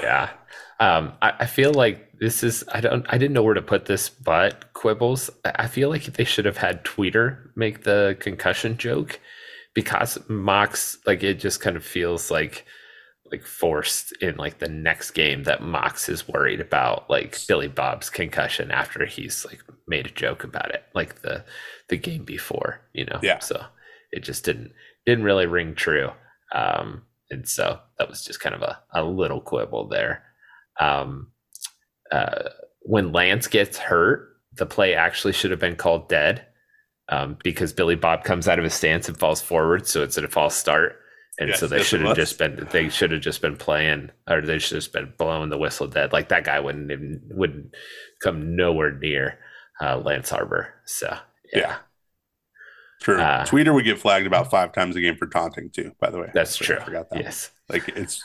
yeah, 0.02 0.30
um, 0.82 1.14
I, 1.22 1.34
I 1.42 1.46
feel 1.46 1.74
like 1.74 2.12
this 2.20 2.44
is 2.44 2.64
I 2.74 2.82
don't 2.82 3.06
I 3.08 3.20
didn't 3.20 3.34
know 3.34 3.44
where 3.44 3.54
to 3.54 3.62
put 3.62 3.86
this, 3.86 4.10
but 4.10 4.74
quibbles. 4.74 5.30
I 5.46 5.68
feel 5.68 5.90
like 5.90 6.06
they 6.06 6.24
should 6.24 6.46
have 6.46 6.58
had 6.58 6.84
Tweeter 6.84 7.50
make 7.56 7.84
the 7.84 8.18
concussion 8.20 8.78
joke 8.78 9.20
because 9.76 10.18
Mox 10.28 10.98
like 11.06 11.22
it 11.22 11.36
just 11.36 11.62
kind 11.62 11.78
of 11.78 11.86
feels 11.86 12.32
like 12.32 12.66
like 13.32 13.46
forced 13.46 14.12
in 14.24 14.36
like 14.38 14.58
the 14.58 14.68
next 14.68 15.12
game 15.12 15.44
that 15.44 15.62
Mox 15.62 16.10
is 16.10 16.28
worried 16.28 16.60
about 16.60 17.08
like 17.12 17.38
Billy 17.48 17.68
Bob's 17.68 18.10
concussion 18.10 18.72
after 18.72 19.06
he's 19.06 19.46
like 19.46 19.62
made 19.88 20.08
a 20.08 20.12
joke 20.12 20.44
about 20.44 20.74
it 20.74 20.84
like 20.96 21.22
the 21.22 21.46
the 21.90 21.98
game 21.98 22.26
before, 22.26 22.82
you 22.94 23.06
know. 23.06 23.20
Yeah. 23.22 23.38
So 23.38 23.64
it 24.12 24.24
just 24.24 24.44
didn't 24.46 24.72
didn't 25.06 25.26
really 25.26 25.46
ring 25.46 25.76
true. 25.76 26.10
Um 26.56 27.04
and 27.30 27.48
so 27.48 27.80
that 28.00 28.10
was 28.10 28.26
just 28.26 28.40
kind 28.40 28.56
of 28.56 28.64
a, 28.64 28.80
a 28.94 29.04
little 29.04 29.42
quibble 29.42 29.88
there. 29.88 30.24
Um 30.80 31.32
uh 32.12 32.50
when 32.82 33.12
Lance 33.12 33.48
gets 33.48 33.78
hurt, 33.78 34.38
the 34.54 34.66
play 34.66 34.96
actually 34.96 35.34
should 35.34 35.52
have 35.52 35.60
been 35.60 35.76
called 35.76 36.10
dead 36.10 36.46
um, 37.10 37.38
because 37.44 37.74
Billy 37.74 37.96
Bob 37.96 38.24
comes 38.24 38.48
out 38.48 38.58
of 38.58 38.64
his 38.64 38.74
stance 38.74 39.08
and 39.08 39.18
falls 39.18 39.42
forward, 39.42 39.88
so 39.88 40.02
it's 40.02 40.18
a 40.18 40.28
false 40.28 40.56
start. 40.56 40.98
And 41.40 41.50
yes, 41.50 41.60
so 41.60 41.68
they 41.68 41.82
should 41.82 42.02
have 42.02 42.16
just 42.16 42.38
been 42.38 42.68
they 42.72 42.90
should 42.90 43.12
have 43.12 43.22
just 43.22 43.42
been 43.42 43.56
playing 43.56 44.12
or 44.30 44.42
they 44.42 44.60
should 44.60 44.76
have 44.76 44.84
just 44.84 44.94
been 44.94 45.14
blowing 45.18 45.50
the 45.50 45.58
whistle 45.58 45.88
dead. 45.88 46.14
Like 46.14 46.30
that 46.30 46.44
guy 46.44 46.60
wouldn't 46.60 46.92
even, 46.92 47.22
wouldn't 47.32 47.74
come 48.22 48.56
nowhere 48.56 48.92
near 48.92 49.40
uh, 49.82 49.98
Lance 49.98 50.30
Harbor. 50.30 50.74
So 50.86 51.08
yeah. 51.54 51.60
yeah. 51.60 51.76
True. 53.02 53.20
Uh, 53.20 53.46
Tweeter 53.46 53.74
would 53.74 53.86
get 53.86 53.98
flagged 53.98 54.28
about 54.28 54.52
five 54.52 54.74
times 54.74 54.96
a 54.96 55.02
game 55.02 55.16
for 55.16 55.26
taunting 55.26 55.72
too, 55.72 55.94
by 56.00 56.12
the 56.12 56.20
way. 56.20 56.30
That's 56.34 56.58
so 56.58 56.66
true. 56.66 56.78
I 56.78 56.84
forgot 56.84 57.10
that. 57.10 57.24
Yes. 57.24 57.50
Like 57.70 57.88
it's 57.90 58.24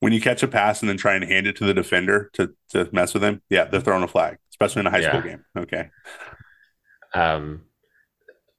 when 0.00 0.12
you 0.12 0.20
catch 0.20 0.42
a 0.42 0.48
pass 0.48 0.80
and 0.80 0.88
then 0.88 0.96
try 0.96 1.14
and 1.14 1.24
hand 1.24 1.46
it 1.46 1.56
to 1.56 1.64
the 1.64 1.74
defender 1.74 2.30
to, 2.34 2.52
to 2.70 2.88
mess 2.92 3.14
with 3.14 3.24
him, 3.24 3.42
yeah, 3.48 3.64
they're 3.64 3.80
throwing 3.80 4.02
a 4.02 4.08
flag, 4.08 4.38
especially 4.50 4.80
in 4.80 4.86
a 4.86 4.90
high 4.90 4.98
yeah. 4.98 5.08
school 5.08 5.22
game. 5.22 5.44
Okay. 5.56 5.90
Um, 7.14 7.62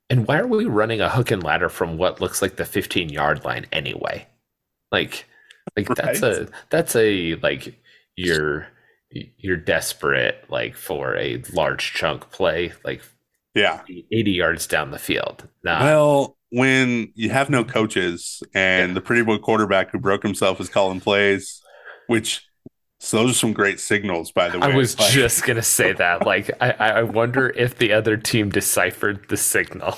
and 0.09 0.27
why 0.27 0.39
are 0.39 0.47
we 0.47 0.65
running 0.65 1.01
a 1.01 1.09
hook 1.09 1.31
and 1.31 1.43
ladder 1.43 1.69
from 1.69 1.97
what 1.97 2.21
looks 2.21 2.41
like 2.41 2.55
the 2.55 2.65
15 2.65 3.09
yard 3.09 3.43
line 3.45 3.67
anyway? 3.71 4.27
Like, 4.91 5.25
like 5.75 5.89
right. 5.89 5.97
that's 5.97 6.21
a 6.21 6.47
that's 6.69 6.95
a 6.95 7.35
like 7.35 7.77
you're 8.15 8.67
you're 9.11 9.57
desperate 9.57 10.45
like 10.49 10.75
for 10.75 11.15
a 11.17 11.41
large 11.53 11.93
chunk 11.93 12.29
play 12.31 12.73
like 12.83 13.01
yeah 13.53 13.81
80 13.89 14.31
yards 14.31 14.65
down 14.65 14.91
the 14.91 14.99
field. 14.99 15.47
Nah. 15.63 15.81
Well, 15.81 16.36
when 16.52 17.12
you 17.16 17.30
have 17.30 17.50
no 17.50 17.64
coaches 17.64 18.41
and 18.54 18.89
yeah. 18.89 18.93
the 18.93 19.02
pretty 19.02 19.24
boy 19.24 19.38
quarterback 19.38 19.91
who 19.91 20.00
broke 20.00 20.24
himself 20.24 20.62
is 20.62 20.70
calling 20.70 21.02
plays, 21.02 21.62
which 22.08 22.48
so 23.00 23.18
those 23.18 23.32
are 23.32 23.36
some 23.36 23.54
great 23.54 23.80
signals, 23.80 24.32
by 24.32 24.50
the 24.50 24.60
way. 24.60 24.68
I 24.68 24.76
was 24.76 24.98
like, 24.98 25.12
just 25.12 25.43
gonna 25.45 25.62
say 25.62 25.93
that. 25.98 26.26
Like, 26.26 26.50
I, 26.62 26.72
I 26.72 27.04
wonder 27.04 27.50
if 27.50 27.78
the 27.78 27.93
other 27.93 28.18
team 28.18 28.50
deciphered 28.50 29.30
the 29.30 29.38
signal. 29.38 29.98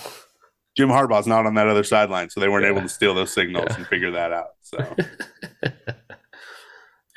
Jim 0.76 0.89
Harbaugh's 0.89 1.28
not 1.28 1.45
on 1.45 1.56
that 1.56 1.68
other 1.68 1.84
sideline, 1.84 2.30
so 2.30 2.39
they 2.39 2.47
weren't 2.47 2.66
yeah. 2.66 2.72
able 2.72 2.82
to 2.82 2.89
steal 2.89 3.14
those 3.14 3.34
signals 3.34 3.68
yeah. 3.70 3.76
and 3.78 3.88
figure 3.88 4.12
that 4.12 4.32
out. 4.32 4.50
So, 4.62 4.95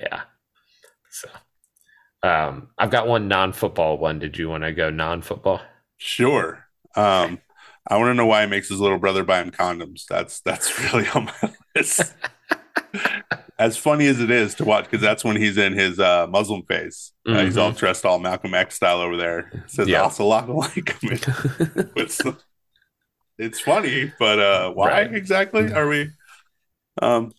yeah. 0.01 0.23
So, 1.11 1.29
um, 2.23 2.69
I've 2.79 2.91
got 2.91 3.07
one 3.07 3.29
non-football 3.29 3.99
one. 3.99 4.19
Did 4.19 4.39
you 4.39 4.49
want 4.49 4.65
to 4.65 4.73
go 4.73 4.91
non-football? 4.91 5.61
Sure. 5.99 6.65
Um, 6.97 7.39
I 7.87 7.97
want 7.97 8.11
to 8.11 8.15
know 8.15 8.27
why 8.27 8.43
he 8.43 8.49
makes 8.49 8.69
his 8.69 8.81
little 8.81 8.99
brother 8.99 9.25
buy 9.25 9.41
him 9.43 9.51
condoms. 9.51 10.07
That's 10.07 10.41
that's 10.41 10.79
really 10.93 11.09
on 11.09 11.27
my 11.27 11.55
list 11.75 12.15
as 13.59 13.77
funny 13.77 14.07
as 14.07 14.21
it 14.21 14.31
is 14.31 14.55
to 14.57 14.65
watch, 14.65 14.85
because 14.85 15.01
that's 15.01 15.25
when 15.25 15.37
he's 15.37 15.57
in 15.57 15.73
his 15.73 15.99
uh, 15.99 16.27
Muslim 16.29 16.63
face. 16.63 17.13
Uh, 17.27 17.31
mm-hmm. 17.31 17.45
He's 17.47 17.57
all 17.57 17.73
dressed 17.73 18.05
all 18.05 18.19
Malcolm 18.19 18.55
X 18.55 18.77
style 18.77 19.01
over 19.01 19.17
there. 19.17 19.65
Says 19.67 19.89
yeah. 19.89 20.03
"Assalamu 20.03 20.65
alaikum." 20.65 21.93
it's, 21.97 22.21
it's 23.39 23.61
funny, 23.61 24.13
but 24.19 24.39
uh, 24.39 24.71
why 24.73 24.89
right. 24.89 25.15
exactly 25.15 25.73
are 25.73 25.89
we? 25.89 26.11
Um, 27.01 27.33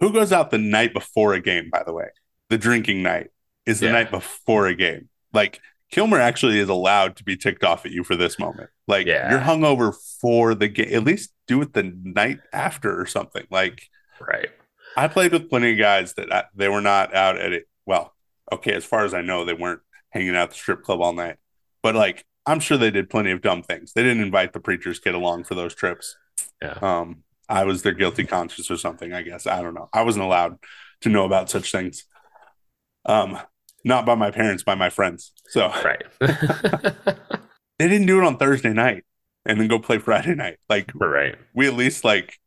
who 0.00 0.12
goes 0.12 0.32
out 0.32 0.50
the 0.50 0.58
night 0.58 0.92
before 0.92 1.34
a 1.34 1.40
game? 1.40 1.70
By 1.70 1.82
the 1.84 1.92
way, 1.92 2.08
the 2.50 2.58
drinking 2.58 3.02
night 3.02 3.30
is 3.66 3.80
the 3.80 3.86
yeah. 3.86 3.92
night 3.92 4.10
before 4.10 4.66
a 4.66 4.74
game. 4.74 5.08
Like 5.32 5.60
Kilmer 5.94 6.18
actually 6.18 6.58
is 6.58 6.68
allowed 6.68 7.14
to 7.14 7.22
be 7.22 7.36
ticked 7.36 7.62
off 7.62 7.86
at 7.86 7.92
you 7.92 8.02
for 8.02 8.16
this 8.16 8.36
moment. 8.36 8.68
Like 8.88 9.06
yeah. 9.06 9.30
you're 9.30 9.38
hungover 9.38 9.94
for 10.20 10.52
the 10.52 10.66
game. 10.66 10.92
At 10.92 11.04
least 11.04 11.32
do 11.46 11.62
it 11.62 11.72
the 11.72 11.84
night 12.02 12.40
after 12.52 13.00
or 13.00 13.06
something. 13.06 13.46
Like 13.48 13.88
right. 14.20 14.48
I 14.96 15.06
played 15.06 15.30
with 15.30 15.48
plenty 15.48 15.70
of 15.70 15.78
guys 15.78 16.14
that 16.14 16.32
I, 16.32 16.44
they 16.52 16.68
were 16.68 16.80
not 16.80 17.14
out 17.14 17.38
at 17.38 17.52
it. 17.52 17.68
Well, 17.86 18.12
okay, 18.50 18.72
as 18.72 18.84
far 18.84 19.04
as 19.04 19.14
I 19.14 19.20
know, 19.20 19.44
they 19.44 19.54
weren't 19.54 19.82
hanging 20.10 20.34
out 20.34 20.50
the 20.50 20.56
strip 20.56 20.82
club 20.82 21.00
all 21.00 21.12
night. 21.12 21.36
But 21.80 21.94
like, 21.94 22.26
I'm 22.44 22.58
sure 22.58 22.76
they 22.76 22.90
did 22.90 23.08
plenty 23.08 23.30
of 23.30 23.40
dumb 23.40 23.62
things. 23.62 23.92
They 23.92 24.02
didn't 24.02 24.24
invite 24.24 24.52
the 24.52 24.58
preacher's 24.58 24.98
kid 24.98 25.14
along 25.14 25.44
for 25.44 25.54
those 25.54 25.76
trips. 25.76 26.16
Yeah. 26.60 26.76
Um, 26.82 27.22
I 27.48 27.62
was 27.62 27.82
their 27.82 27.92
guilty 27.92 28.24
conscience 28.24 28.68
or 28.68 28.78
something. 28.78 29.12
I 29.12 29.22
guess 29.22 29.46
I 29.46 29.62
don't 29.62 29.74
know. 29.74 29.90
I 29.92 30.02
wasn't 30.02 30.24
allowed 30.24 30.58
to 31.02 31.08
know 31.08 31.24
about 31.24 31.50
such 31.50 31.70
things. 31.70 32.04
Um, 33.06 33.38
not 33.84 34.06
by 34.06 34.14
my 34.14 34.30
parents, 34.30 34.62
by 34.62 34.74
my 34.74 34.90
friends. 34.90 35.32
So 35.48 35.68
right. 35.84 36.02
they 36.20 37.88
didn't 37.88 38.06
do 38.06 38.18
it 38.18 38.24
on 38.24 38.36
Thursday 38.38 38.72
night 38.72 39.04
and 39.44 39.60
then 39.60 39.68
go 39.68 39.78
play 39.78 39.98
Friday 39.98 40.34
night. 40.34 40.58
Like 40.68 40.90
right. 40.94 41.36
We 41.54 41.66
at 41.66 41.74
least 41.74 42.04
like 42.04 42.38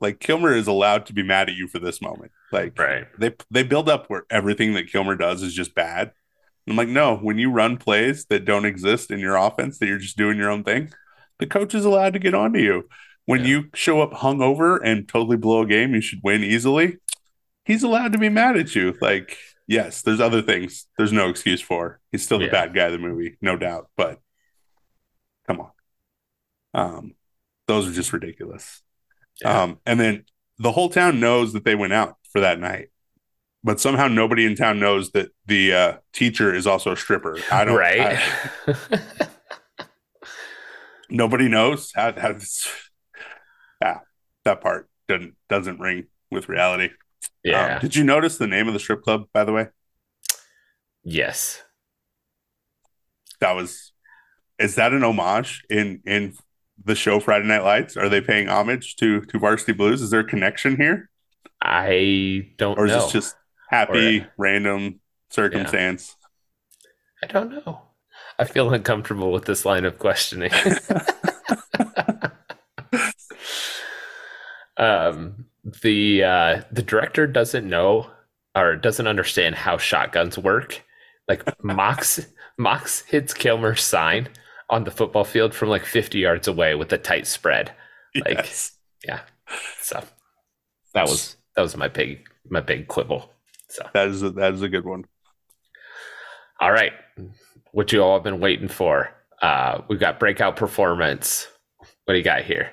like 0.00 0.20
Kilmer 0.20 0.54
is 0.54 0.66
allowed 0.66 1.06
to 1.06 1.12
be 1.12 1.22
mad 1.22 1.48
at 1.48 1.56
you 1.56 1.66
for 1.66 1.78
this 1.78 2.00
moment. 2.00 2.32
Like 2.52 2.78
right. 2.78 3.06
they 3.18 3.32
they 3.50 3.62
build 3.62 3.88
up 3.88 4.06
where 4.08 4.24
everything 4.30 4.74
that 4.74 4.88
Kilmer 4.88 5.16
does 5.16 5.42
is 5.42 5.54
just 5.54 5.74
bad. 5.74 6.12
I'm 6.68 6.76
like, 6.76 6.88
no, 6.88 7.16
when 7.16 7.38
you 7.38 7.50
run 7.50 7.76
plays 7.76 8.24
that 8.26 8.46
don't 8.46 8.64
exist 8.64 9.10
in 9.10 9.18
your 9.18 9.36
offense, 9.36 9.78
that 9.78 9.86
you're 9.86 9.98
just 9.98 10.16
doing 10.16 10.38
your 10.38 10.50
own 10.50 10.64
thing, 10.64 10.92
the 11.38 11.46
coach 11.46 11.74
is 11.74 11.84
allowed 11.84 12.14
to 12.14 12.18
get 12.18 12.34
onto 12.34 12.58
you. 12.58 12.88
When 13.26 13.40
yeah. 13.40 13.46
you 13.46 13.70
show 13.74 14.00
up 14.00 14.12
hungover 14.12 14.78
and 14.82 15.06
totally 15.06 15.36
blow 15.36 15.62
a 15.62 15.66
game, 15.66 15.94
you 15.94 16.00
should 16.00 16.20
win 16.22 16.42
easily. 16.42 16.96
He's 17.64 17.82
allowed 17.82 18.12
to 18.12 18.18
be 18.18 18.28
mad 18.28 18.56
at 18.56 18.74
you. 18.74 18.96
Like, 19.00 19.36
yes, 19.66 20.02
there's 20.02 20.20
other 20.20 20.42
things. 20.42 20.86
There's 20.96 21.12
no 21.12 21.28
excuse 21.28 21.60
for. 21.60 22.00
He's 22.12 22.24
still 22.24 22.38
the 22.38 22.46
yeah. 22.46 22.50
bad 22.50 22.74
guy 22.74 22.84
of 22.84 22.92
the 22.92 22.98
movie, 22.98 23.36
no 23.40 23.56
doubt. 23.56 23.88
But 23.96 24.20
come 25.46 25.60
on, 25.60 25.70
um, 26.74 27.14
those 27.66 27.88
are 27.88 27.92
just 27.92 28.12
ridiculous. 28.12 28.82
Yeah. 29.42 29.62
Um, 29.62 29.80
and 29.86 29.98
then 29.98 30.24
the 30.58 30.72
whole 30.72 30.88
town 30.88 31.20
knows 31.20 31.52
that 31.52 31.64
they 31.64 31.74
went 31.74 31.92
out 31.92 32.16
for 32.30 32.40
that 32.40 32.60
night, 32.60 32.88
but 33.62 33.80
somehow 33.80 34.08
nobody 34.08 34.44
in 34.44 34.54
town 34.54 34.78
knows 34.78 35.10
that 35.12 35.30
the 35.46 35.72
uh, 35.72 35.92
teacher 36.12 36.54
is 36.54 36.66
also 36.66 36.92
a 36.92 36.96
stripper. 36.96 37.38
I 37.50 37.64
don't. 37.64 37.76
Right. 37.76 38.18
I, 38.66 38.98
nobody 41.10 41.48
knows 41.48 41.92
how. 41.94 42.12
how 42.12 42.36
yeah, 43.82 44.00
that 44.44 44.60
part 44.60 44.88
doesn't 45.08 45.34
doesn't 45.48 45.80
ring 45.80 46.06
with 46.30 46.48
reality. 46.48 46.90
Yeah. 47.42 47.76
Um, 47.76 47.80
did 47.80 47.96
you 47.96 48.04
notice 48.04 48.38
the 48.38 48.46
name 48.46 48.68
of 48.68 48.74
the 48.74 48.80
strip 48.80 49.02
club, 49.02 49.26
by 49.32 49.44
the 49.44 49.52
way? 49.52 49.68
Yes. 51.02 51.62
That 53.40 53.52
was. 53.52 53.92
Is 54.58 54.76
that 54.76 54.92
an 54.92 55.02
homage 55.02 55.64
in 55.68 56.00
in 56.06 56.34
the 56.82 56.94
show 56.94 57.20
Friday 57.20 57.46
Night 57.46 57.64
Lights? 57.64 57.96
Are 57.96 58.08
they 58.08 58.20
paying 58.20 58.48
homage 58.48 58.96
to 58.96 59.20
to 59.22 59.38
Varsity 59.38 59.72
Blues? 59.72 60.00
Is 60.00 60.10
there 60.10 60.20
a 60.20 60.24
connection 60.24 60.76
here? 60.76 61.10
I 61.60 62.50
don't 62.56 62.78
or 62.78 62.86
is 62.86 62.92
know. 62.92 63.08
just 63.10 63.36
happy 63.68 64.20
or, 64.20 64.32
random 64.38 65.00
circumstance? 65.30 66.16
Yeah. 67.22 67.28
I 67.28 67.32
don't 67.32 67.50
know. 67.50 67.82
I 68.38 68.44
feel 68.44 68.72
uncomfortable 68.72 69.32
with 69.32 69.44
this 69.44 69.64
line 69.64 69.84
of 69.84 69.98
questioning. 69.98 70.50
um, 74.76 75.46
the 75.82 76.24
uh, 76.24 76.62
the 76.70 76.82
director 76.82 77.26
doesn't 77.26 77.68
know 77.68 78.10
or 78.54 78.76
doesn't 78.76 79.06
understand 79.06 79.54
how 79.54 79.78
shotguns 79.78 80.38
work. 80.38 80.82
Like 81.28 81.42
Mox 81.64 82.26
Mox 82.58 83.00
hits 83.02 83.34
Kilmer's 83.34 83.82
sign 83.82 84.28
on 84.70 84.84
the 84.84 84.90
football 84.90 85.24
field 85.24 85.54
from 85.54 85.68
like 85.68 85.84
50 85.84 86.18
yards 86.18 86.48
away 86.48 86.74
with 86.74 86.92
a 86.92 86.98
tight 86.98 87.26
spread. 87.26 87.72
Like 88.14 88.38
yes. 88.38 88.72
yeah. 89.04 89.20
So 89.80 90.02
that 90.94 91.06
was 91.08 91.36
that 91.56 91.62
was 91.62 91.76
my 91.76 91.88
big 91.88 92.28
my 92.48 92.60
big 92.60 92.88
quibble. 92.88 93.30
So 93.68 93.88
that 93.94 94.08
is 94.08 94.22
a, 94.22 94.30
that 94.30 94.54
is 94.54 94.62
a 94.62 94.68
good 94.68 94.84
one. 94.84 95.04
All 96.60 96.72
right. 96.72 96.92
What 97.72 97.92
you 97.92 98.02
all 98.02 98.14
have 98.14 98.24
been 98.24 98.40
waiting 98.40 98.68
for. 98.68 99.10
Uh 99.42 99.82
we've 99.88 100.00
got 100.00 100.20
breakout 100.20 100.56
performance. 100.56 101.48
What 101.78 102.14
do 102.14 102.18
you 102.18 102.24
got 102.24 102.42
here? 102.42 102.70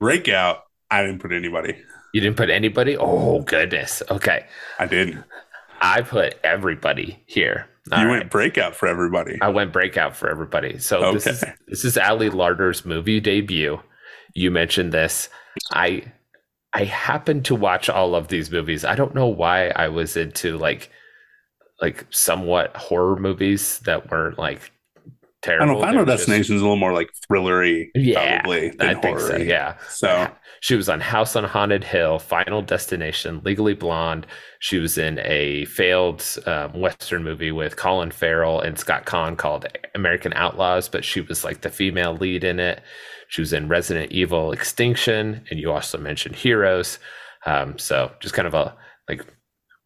Breakout. 0.00 0.64
I 0.90 1.02
didn't 1.02 1.20
put 1.20 1.32
anybody. 1.32 1.76
You 2.12 2.20
didn't 2.20 2.36
put 2.36 2.50
anybody? 2.50 2.96
Oh 2.96 3.40
goodness. 3.40 4.02
Okay. 4.10 4.46
I 4.78 4.86
didn't. 4.86 5.24
I 5.80 6.02
put 6.02 6.38
everybody 6.44 7.22
here. 7.26 7.68
All 7.92 7.98
you 7.98 8.06
right. 8.06 8.18
went 8.18 8.30
breakout 8.30 8.74
for 8.74 8.86
everybody. 8.86 9.38
I 9.42 9.48
went 9.48 9.72
breakout 9.72 10.16
for 10.16 10.30
everybody. 10.30 10.78
So 10.78 11.04
okay. 11.04 11.14
this 11.14 11.26
is 11.26 11.44
this 11.68 11.84
is 11.84 11.98
Ali 11.98 12.30
Larter's 12.30 12.86
movie 12.86 13.20
debut. 13.20 13.80
You 14.34 14.50
mentioned 14.50 14.92
this. 14.92 15.28
I 15.72 16.04
I 16.72 16.84
happened 16.84 17.44
to 17.46 17.54
watch 17.54 17.88
all 17.88 18.14
of 18.14 18.28
these 18.28 18.50
movies. 18.50 18.84
I 18.84 18.94
don't 18.94 19.14
know 19.14 19.26
why 19.26 19.68
I 19.68 19.88
was 19.88 20.16
into 20.16 20.56
like 20.56 20.90
like 21.80 22.06
somewhat 22.10 22.76
horror 22.76 23.16
movies 23.16 23.80
that 23.80 24.10
weren't 24.10 24.38
like 24.38 24.72
terrible. 25.44 25.64
I 25.64 25.66
don't 25.66 25.80
know. 25.80 25.86
Final 25.86 26.04
Destination 26.04 26.56
is 26.56 26.62
a 26.62 26.64
little 26.64 26.76
more 26.76 26.92
like 26.92 27.10
thrillery, 27.30 27.88
yeah, 27.94 28.40
probably. 28.40 28.72
I 28.80 28.94
think 28.94 29.20
so. 29.20 29.36
Yeah. 29.36 29.76
So 29.88 30.28
she 30.60 30.74
was 30.74 30.88
on 30.88 31.00
House 31.00 31.36
on 31.36 31.44
Haunted 31.44 31.84
Hill, 31.84 32.18
Final 32.18 32.62
Destination, 32.62 33.42
Legally 33.44 33.74
Blonde. 33.74 34.26
She 34.60 34.78
was 34.78 34.96
in 34.96 35.18
a 35.20 35.66
failed 35.66 36.24
um, 36.46 36.72
Western 36.80 37.22
movie 37.22 37.52
with 37.52 37.76
Colin 37.76 38.10
Farrell 38.10 38.60
and 38.60 38.78
Scott 38.78 39.04
Caan 39.04 39.36
called 39.36 39.66
American 39.94 40.32
Outlaws, 40.32 40.88
but 40.88 41.04
she 41.04 41.20
was 41.20 41.44
like 41.44 41.60
the 41.60 41.70
female 41.70 42.14
lead 42.16 42.42
in 42.42 42.58
it. 42.58 42.82
She 43.28 43.42
was 43.42 43.52
in 43.52 43.68
Resident 43.68 44.12
Evil 44.12 44.52
Extinction, 44.52 45.44
and 45.50 45.60
you 45.60 45.70
also 45.70 45.98
mentioned 45.98 46.36
Heroes. 46.36 46.98
Um, 47.46 47.78
so 47.78 48.10
just 48.20 48.34
kind 48.34 48.48
of 48.48 48.54
a 48.54 48.74
like 49.08 49.26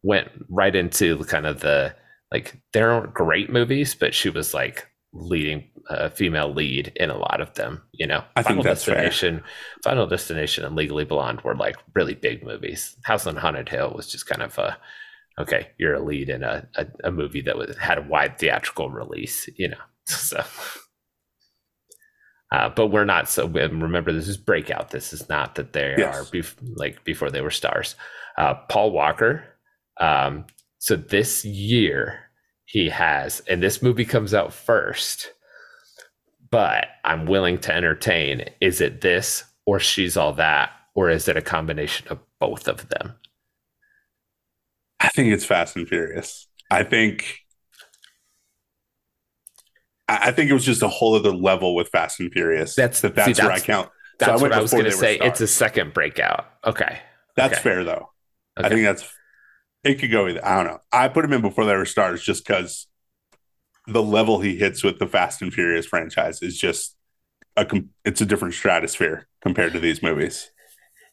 went 0.01 0.29
right 0.49 0.75
into 0.75 1.17
kind 1.25 1.45
of 1.45 1.59
the 1.59 1.93
like 2.31 2.57
they 2.73 2.81
aren't 2.81 3.13
great 3.13 3.49
movies, 3.51 3.95
but 3.95 4.13
she 4.13 4.29
was 4.29 4.53
like 4.53 4.87
leading 5.13 5.69
uh, 5.89 6.09
female 6.09 6.53
lead 6.53 6.91
in 6.95 7.09
a 7.09 7.17
lot 7.17 7.41
of 7.41 7.53
them. 7.55 7.81
You 7.93 8.07
know, 8.07 8.23
I 8.35 8.43
Final 8.43 8.63
Destination, 8.63 9.39
fair. 9.39 9.45
Final 9.83 10.07
Destination, 10.07 10.65
and 10.65 10.75
Legally 10.75 11.05
Blonde 11.05 11.41
were 11.41 11.55
like 11.55 11.77
really 11.95 12.15
big 12.15 12.43
movies. 12.43 12.95
House 13.03 13.25
on 13.25 13.35
Haunted 13.35 13.69
Hill 13.69 13.93
was 13.95 14.07
just 14.07 14.27
kind 14.27 14.41
of 14.41 14.57
a 14.57 14.77
okay, 15.39 15.69
you're 15.77 15.95
a 15.95 16.03
lead 16.03 16.29
in 16.29 16.43
a, 16.43 16.67
a, 16.75 16.85
a 17.05 17.11
movie 17.11 17.41
that 17.41 17.57
was, 17.57 17.77
had 17.77 17.97
a 17.97 18.01
wide 18.01 18.37
theatrical 18.37 18.89
release. 18.89 19.49
You 19.57 19.69
know, 19.69 19.77
so. 20.05 20.43
Uh, 22.51 22.67
but 22.67 22.87
we're 22.87 23.05
not 23.05 23.29
so. 23.29 23.47
Remember, 23.47 24.11
this 24.11 24.27
is 24.27 24.37
breakout. 24.37 24.89
This 24.89 25.13
is 25.13 25.29
not 25.29 25.55
that 25.55 25.73
they 25.73 25.95
yes. 25.97 26.15
are 26.15 26.23
bef- 26.23 26.55
like 26.75 27.03
before 27.03 27.29
they 27.29 27.41
were 27.41 27.51
stars. 27.51 27.95
Uh, 28.37 28.55
Paul 28.69 28.91
Walker. 28.91 29.43
Um, 29.99 30.45
so 30.79 30.95
this 30.95 31.43
year, 31.45 32.28
he 32.69 32.87
has, 32.89 33.39
and 33.47 33.63
this 33.63 33.81
movie 33.81 34.05
comes 34.05 34.31
out 34.31 34.53
first, 34.53 35.33
but 36.51 36.85
I'm 37.03 37.25
willing 37.25 37.57
to 37.61 37.73
entertain 37.73 38.45
is 38.61 38.79
it 38.79 39.01
this 39.01 39.43
or 39.65 39.79
she's 39.79 40.15
all 40.15 40.33
that, 40.33 40.69
or 40.93 41.09
is 41.09 41.27
it 41.27 41.35
a 41.35 41.41
combination 41.41 42.07
of 42.09 42.19
both 42.39 42.67
of 42.67 42.87
them? 42.89 43.15
I 44.99 45.07
think 45.07 45.33
it's 45.33 45.45
Fast 45.45 45.75
and 45.77 45.87
Furious. 45.87 46.47
I 46.69 46.83
think 46.83 47.39
I 50.07 50.31
think 50.31 50.51
it 50.51 50.53
was 50.53 50.65
just 50.65 50.83
a 50.83 50.87
whole 50.87 51.15
other 51.15 51.31
level 51.31 51.73
with 51.73 51.87
Fast 51.89 52.19
and 52.19 52.31
Furious. 52.31 52.75
That's 52.75 53.01
that. 53.01 53.15
That's, 53.15 53.35
see, 53.35 53.43
where 53.43 53.51
I 53.51 53.59
count. 53.59 53.89
That's 54.19 54.39
so 54.39 54.45
I 54.45 54.49
what 54.49 54.51
I 54.55 54.61
was 54.61 54.71
going 54.71 54.85
to 54.85 54.91
say. 54.91 55.17
It's 55.17 55.41
a 55.41 55.47
second 55.47 55.95
breakout. 55.95 56.45
Okay, 56.63 56.99
that's 57.35 57.55
okay. 57.55 57.63
fair 57.63 57.83
though. 57.83 58.11
Okay. 58.59 58.67
I 58.67 58.69
think 58.69 58.83
that's 58.83 59.11
it 59.83 59.95
could 59.95 60.11
go 60.11 60.27
either. 60.27 60.45
I 60.45 60.55
don't 60.57 60.73
know. 60.73 60.81
I 60.91 61.07
put 61.07 61.25
him 61.25 61.33
in 61.33 61.41
before 61.41 61.65
they 61.65 61.75
were 61.75 61.85
stars 61.85 62.21
just 62.23 62.45
because 62.45 62.87
the 63.87 64.03
level 64.03 64.39
he 64.39 64.57
hits 64.57 64.83
with 64.83 64.99
the 64.99 65.07
Fast 65.07 65.41
and 65.41 65.53
Furious 65.53 65.85
franchise 65.85 66.41
is 66.41 66.57
just 66.57 66.95
a 67.55 67.65
it's 68.05 68.21
a 68.21 68.25
different 68.25 68.53
stratosphere 68.53 69.27
compared 69.41 69.73
to 69.73 69.79
these 69.79 70.03
movies. 70.03 70.51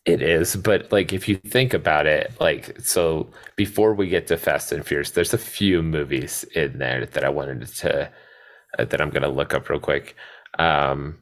It 0.05 0.23
is, 0.23 0.55
but 0.55 0.93
like 0.93 1.12
if 1.12 1.29
you 1.29 1.37
think 1.37 1.75
about 1.75 2.07
it, 2.07 2.33
like 2.39 2.81
so 2.81 3.29
before 3.57 3.95
we 3.95 4.09
get 4.09 4.29
to 4.29 4.37
Fast 4.37 4.71
and 4.71 4.87
Furious, 4.87 5.11
there's 5.11 5.35
a 5.35 5.39
few 5.39 5.83
movies 5.83 6.45
in 6.55 6.79
there 6.79 7.07
that 7.07 7.25
I 7.25 7.29
wanted 7.29 7.67
to 7.67 8.11
uh, 8.79 8.85
that 8.85 9.01
I'm 9.01 9.11
going 9.11 9.23
to 9.23 9.29
look 9.29 9.55
up 9.55 9.69
real 9.69 9.81
quick. 9.81 10.14
Um, 10.59 11.19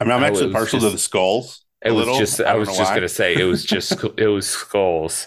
I 0.00 0.04
mean, 0.04 0.12
I'm 0.12 0.22
actually 0.22 0.52
partial 0.52 0.78
just, 0.78 0.90
to 0.90 0.92
the 0.92 0.98
skulls. 0.98 1.64
It 1.82 1.90
was 1.90 2.06
little. 2.06 2.18
just 2.18 2.40
I, 2.40 2.52
I 2.52 2.54
was 2.54 2.68
just 2.68 2.90
going 2.90 3.02
to 3.02 3.08
say 3.08 3.34
it 3.34 3.44
was 3.44 3.64
just 3.64 3.92
it 4.16 4.28
was 4.28 4.46
skulls. 4.46 5.26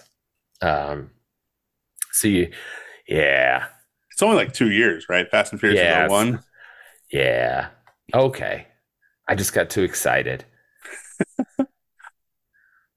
Um, 0.61 1.11
See, 2.17 2.49
yeah. 3.07 3.67
It's 4.11 4.23
only 4.23 4.37
like 4.37 4.53
two 4.53 4.71
years, 4.71 5.05
right? 5.07 5.29
Fast 5.29 5.51
and 5.51 5.59
Furious 5.59 5.79
yeah, 5.79 6.07
one. 6.07 6.43
Yeah. 7.11 7.67
Okay. 8.13 8.67
I 9.27 9.35
just 9.35 9.53
got 9.53 9.69
too 9.69 9.83
excited. 9.83 10.45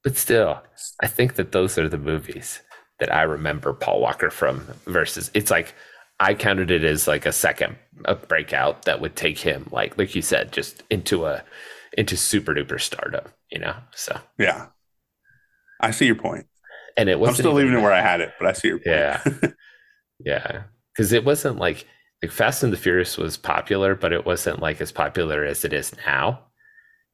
but 0.02 0.16
still, 0.16 0.62
I 1.02 1.06
think 1.06 1.34
that 1.34 1.52
those 1.52 1.76
are 1.76 1.88
the 1.88 1.98
movies 1.98 2.62
that 2.98 3.12
I 3.12 3.22
remember 3.22 3.74
Paul 3.74 4.00
Walker 4.00 4.30
from 4.30 4.66
versus 4.86 5.30
it's 5.34 5.50
like 5.50 5.74
I 6.18 6.32
counted 6.34 6.70
it 6.70 6.84
as 6.84 7.06
like 7.06 7.26
a 7.26 7.32
second 7.32 7.76
a 8.06 8.14
breakout 8.14 8.84
that 8.84 9.00
would 9.00 9.16
take 9.16 9.38
him 9.38 9.68
like 9.70 9.98
like 9.98 10.14
you 10.14 10.22
said 10.22 10.52
just 10.52 10.82
into 10.90 11.26
a 11.26 11.42
into 11.96 12.16
super 12.16 12.54
duper 12.54 12.80
stardom, 12.80 13.24
you 13.50 13.58
know. 13.58 13.74
So 13.94 14.18
Yeah. 14.38 14.68
I 15.80 15.90
see 15.90 16.06
your 16.06 16.14
point 16.14 16.46
and 16.97 17.09
it 17.09 17.18
was. 17.18 17.30
I'm 17.30 17.34
still 17.36 17.53
leaving 17.53 17.74
it 17.74 17.82
where 17.82 17.93
I 17.93 18.01
had 18.01 18.20
it, 18.20 18.32
but 18.38 18.49
I 18.49 18.53
see 18.53 18.68
your 18.68 18.78
point. 18.78 18.86
Yeah, 18.86 19.22
yeah, 20.24 20.62
because 20.95 21.12
it 21.12 21.24
wasn't 21.24 21.59
like 21.59 21.86
like 22.22 22.32
Fast 22.32 22.62
and 22.62 22.72
the 22.72 22.76
Furious 22.76 23.16
was 23.16 23.36
popular, 23.36 23.95
but 23.95 24.12
it 24.12 24.26
wasn't 24.26 24.61
like 24.61 24.80
as 24.80 24.93
popular 24.93 25.45
as 25.45 25.64
it 25.64 25.72
is 25.72 25.93
now. 26.07 26.47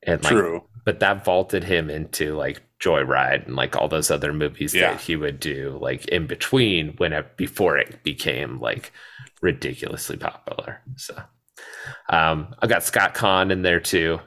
And 0.03 0.23
like, 0.23 0.33
True. 0.33 0.65
But 0.85 1.01
that 1.01 1.25
vaulted 1.25 1.65
him 1.65 1.91
into 1.91 2.37
like 2.37 2.63
Joyride 2.81 3.47
and 3.47 3.57
like 3.57 3.77
all 3.77 3.89
those 3.89 4.11
other 4.11 4.33
movies 4.33 4.75
yeah. 4.75 4.93
that 4.93 5.01
he 5.01 5.17
would 5.17 5.41
do 5.41 5.79
like 5.81 6.07
in 6.09 6.27
between 6.27 6.95
when 6.99 7.13
it 7.13 7.37
before 7.37 7.79
it 7.79 8.03
became 8.03 8.61
like 8.61 8.93
ridiculously 9.41 10.17
popular. 10.17 10.81
So 10.97 11.17
um 12.09 12.55
I 12.61 12.67
got 12.67 12.85
Scott 12.85 13.15
Caan 13.15 13.51
in 13.51 13.63
there 13.63 13.81
too. 13.81 14.21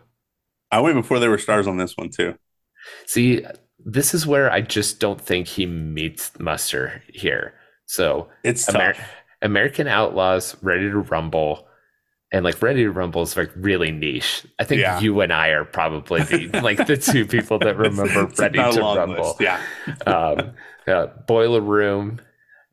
I 0.71 0.81
went 0.81 0.95
before 0.95 1.19
there 1.19 1.29
were 1.29 1.37
stars 1.37 1.67
on 1.67 1.77
this 1.77 1.95
one 1.95 2.09
too. 2.09 2.35
See, 3.05 3.45
this 3.85 4.13
is 4.13 4.27
where 4.27 4.51
I 4.51 4.61
just 4.61 4.99
don't 4.99 5.21
think 5.21 5.47
he 5.47 5.65
meets 5.65 6.37
muster 6.39 7.01
here. 7.07 7.53
So 7.85 8.29
it's 8.43 8.69
Amer- 8.73 8.95
American 9.41 9.87
Outlaws, 9.87 10.55
Ready 10.61 10.89
to 10.89 10.99
Rumble, 10.99 11.67
and 12.31 12.45
like 12.45 12.61
Ready 12.61 12.83
to 12.83 12.91
Rumble 12.91 13.23
is 13.23 13.35
like 13.35 13.51
really 13.55 13.91
niche. 13.91 14.45
I 14.59 14.63
think 14.63 14.81
yeah. 14.81 14.99
you 14.99 15.21
and 15.21 15.33
I 15.33 15.49
are 15.49 15.65
probably 15.65 16.21
the 16.23 16.47
like 16.63 16.85
the 16.85 16.97
two 16.97 17.25
people 17.25 17.57
that 17.59 17.77
remember 17.77 18.25
it's, 18.25 18.39
Ready 18.39 18.59
to 18.59 18.81
Rumble. 18.81 19.23
List. 19.23 19.41
Yeah. 19.41 19.61
um, 20.05 20.51
uh, 20.87 21.07
Boiler 21.27 21.61
Room, 21.61 22.19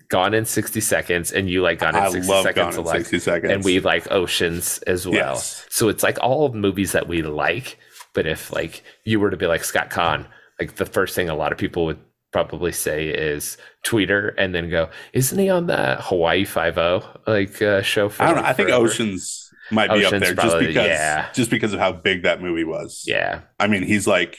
Gone 0.09 0.35
in 0.35 0.45
60 0.45 0.81
Seconds, 0.81 1.33
and 1.33 1.49
you 1.49 1.63
like 1.63 1.79
Gone 1.79 1.97
in 1.97 2.13
60 2.13 2.33
I 2.33 2.43
Seconds. 2.43 2.77
Gone 2.77 2.87
in 2.87 2.93
60 2.93 3.19
Seconds. 3.19 3.53
And 3.53 3.65
we 3.65 3.81
like 3.81 4.11
Oceans 4.11 4.79
as 4.87 5.07
well. 5.07 5.35
Yes. 5.35 5.67
So 5.71 5.89
it's 5.89 6.03
like 6.03 6.19
all 6.21 6.53
movies 6.53 6.93
that 6.93 7.09
we 7.09 7.23
like. 7.23 7.79
But 8.13 8.27
if 8.27 8.53
like 8.53 8.83
you 9.05 9.19
were 9.21 9.31
to 9.31 9.37
be 9.37 9.47
like 9.47 9.65
Scott 9.65 9.91
Caan, 9.91 10.27
like 10.61 10.77
the 10.77 10.87
first 10.87 11.15
thing 11.15 11.29
a 11.29 11.35
lot 11.35 11.53
of 11.53 11.59
people 11.59 11.85
would 11.85 11.99
probably 12.33 12.73
say 12.73 13.09
is 13.09 13.57
tweeter 13.85 14.35
and 14.37 14.55
then 14.55 14.69
go 14.69 14.91
isn't 15.13 15.39
he 15.39 15.49
on 15.49 15.67
that 15.67 16.01
hawaii 16.03 16.45
50 16.45 17.01
like 17.27 17.63
uh, 17.63 17.81
show 17.83 18.09
for 18.09 18.25
i 18.25 18.27
don't 18.27 18.37
know. 18.37 18.49
I 18.49 18.53
think 18.53 18.71
oceans 18.71 19.47
might 19.71 19.93
be 19.93 20.05
up 20.05 20.13
there 20.13 20.35
probably, 20.35 20.67
just 20.67 20.69
because 20.69 20.87
yeah. 20.87 21.33
just 21.33 21.51
because 21.51 21.73
of 21.73 21.81
how 21.81 21.93
big 21.93 22.23
that 22.23 22.41
movie 22.41 22.65
was. 22.65 23.05
Yeah. 23.07 23.43
I 23.59 23.67
mean 23.67 23.83
he's 23.83 24.07
like 24.07 24.39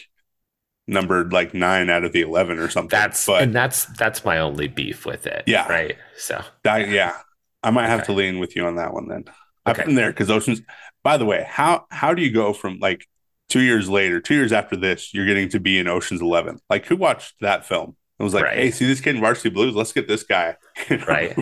numbered 0.87 1.33
like 1.33 1.53
nine 1.53 1.89
out 1.89 2.03
of 2.03 2.13
the 2.13 2.21
11 2.21 2.59
or 2.59 2.69
something 2.69 2.97
that's 2.97 3.25
but 3.25 3.43
and 3.43 3.53
that's 3.53 3.85
that's 3.97 4.23
my 4.23 4.39
only 4.39 4.69
beef 4.69 5.05
with 5.05 5.27
it 5.27 5.43
yeah. 5.45 5.67
right? 5.67 5.97
So 6.17 6.41
that, 6.63 6.87
yeah. 6.89 7.17
i 7.61 7.71
might 7.71 7.87
have 7.87 8.01
okay. 8.01 8.05
to 8.07 8.13
lean 8.13 8.39
with 8.39 8.55
you 8.55 8.65
on 8.65 8.75
that 8.77 8.93
one 8.93 9.07
then. 9.07 9.25
Okay. 9.67 9.83
i'm 9.83 9.95
there 9.95 10.11
because 10.11 10.29
oceans 10.29 10.61
by 11.03 11.17
the 11.17 11.25
way 11.25 11.45
how 11.47 11.85
how 11.89 12.13
do 12.13 12.21
you 12.21 12.31
go 12.31 12.53
from 12.53 12.79
like 12.79 13.05
two 13.49 13.61
years 13.61 13.89
later, 13.89 14.19
two 14.19 14.35
years 14.35 14.51
after 14.51 14.75
this, 14.75 15.13
you're 15.13 15.25
getting 15.25 15.49
to 15.49 15.59
be 15.59 15.79
in 15.79 15.87
Ocean's 15.87 16.21
Eleven. 16.21 16.59
Like, 16.69 16.85
who 16.85 16.95
watched 16.95 17.35
that 17.41 17.65
film? 17.65 17.95
It 18.19 18.23
was 18.23 18.33
like, 18.33 18.45
right. 18.45 18.57
hey, 18.57 18.71
see 18.71 18.87
this 18.87 19.01
kid 19.01 19.15
in 19.15 19.21
Varsity 19.21 19.49
Blues? 19.49 19.75
Let's 19.75 19.93
get 19.93 20.07
this 20.07 20.23
guy. 20.23 20.57
right. 21.07 21.37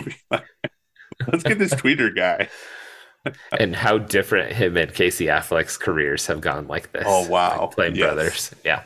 Let's 1.26 1.42
get 1.42 1.58
this 1.58 1.74
tweeter 1.74 2.14
guy. 2.14 2.48
and 3.58 3.74
how 3.74 3.98
different 3.98 4.52
him 4.52 4.76
and 4.76 4.92
Casey 4.92 5.26
Affleck's 5.26 5.76
careers 5.76 6.26
have 6.26 6.40
gone 6.40 6.66
like 6.68 6.92
this. 6.92 7.04
Oh 7.06 7.26
wow, 7.28 7.62
like 7.62 7.70
playing 7.72 7.96
yes. 7.96 8.06
brothers. 8.06 8.54
Yeah. 8.64 8.82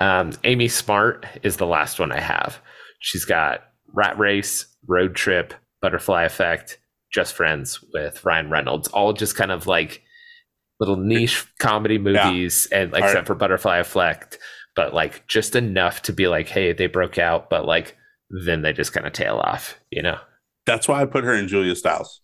Um, 0.00 0.32
Amy 0.44 0.68
Smart 0.68 1.26
is 1.42 1.56
the 1.56 1.66
last 1.66 2.00
one 2.00 2.12
I 2.12 2.20
have. 2.20 2.58
she's 3.00 3.24
got 3.24 3.64
Rat 3.92 4.18
Race, 4.18 4.66
Road 4.86 5.14
Trip, 5.14 5.52
Butterfly 5.80 6.24
Effect, 6.24 6.78
Just 7.12 7.34
Friends 7.34 7.84
with 7.92 8.24
Ryan 8.24 8.48
Reynolds, 8.50 8.88
all 8.88 9.12
just 9.12 9.36
kind 9.36 9.50
of 9.52 9.66
like 9.66 10.02
little 10.82 10.96
niche 10.96 11.46
comedy 11.60 11.96
movies, 11.96 12.66
yeah. 12.72 12.78
and 12.78 12.96
except 12.96 13.28
for 13.28 13.36
Butterfly 13.36 13.78
Effect, 13.78 14.38
but 14.74 14.92
like 14.92 15.24
just 15.28 15.54
enough 15.54 16.02
to 16.02 16.12
be 16.12 16.26
like, 16.26 16.48
hey, 16.48 16.72
they 16.72 16.88
broke 16.88 17.18
out, 17.18 17.48
but 17.48 17.64
like 17.64 17.96
then 18.30 18.62
they 18.62 18.72
just 18.72 18.92
kind 18.92 19.06
of 19.06 19.12
tail 19.12 19.36
off, 19.36 19.78
you 19.90 20.02
know? 20.02 20.18
That's 20.66 20.88
why 20.88 21.00
I 21.00 21.04
put 21.04 21.22
her 21.22 21.34
in 21.34 21.46
Julia 21.46 21.76
Stiles. 21.76 22.20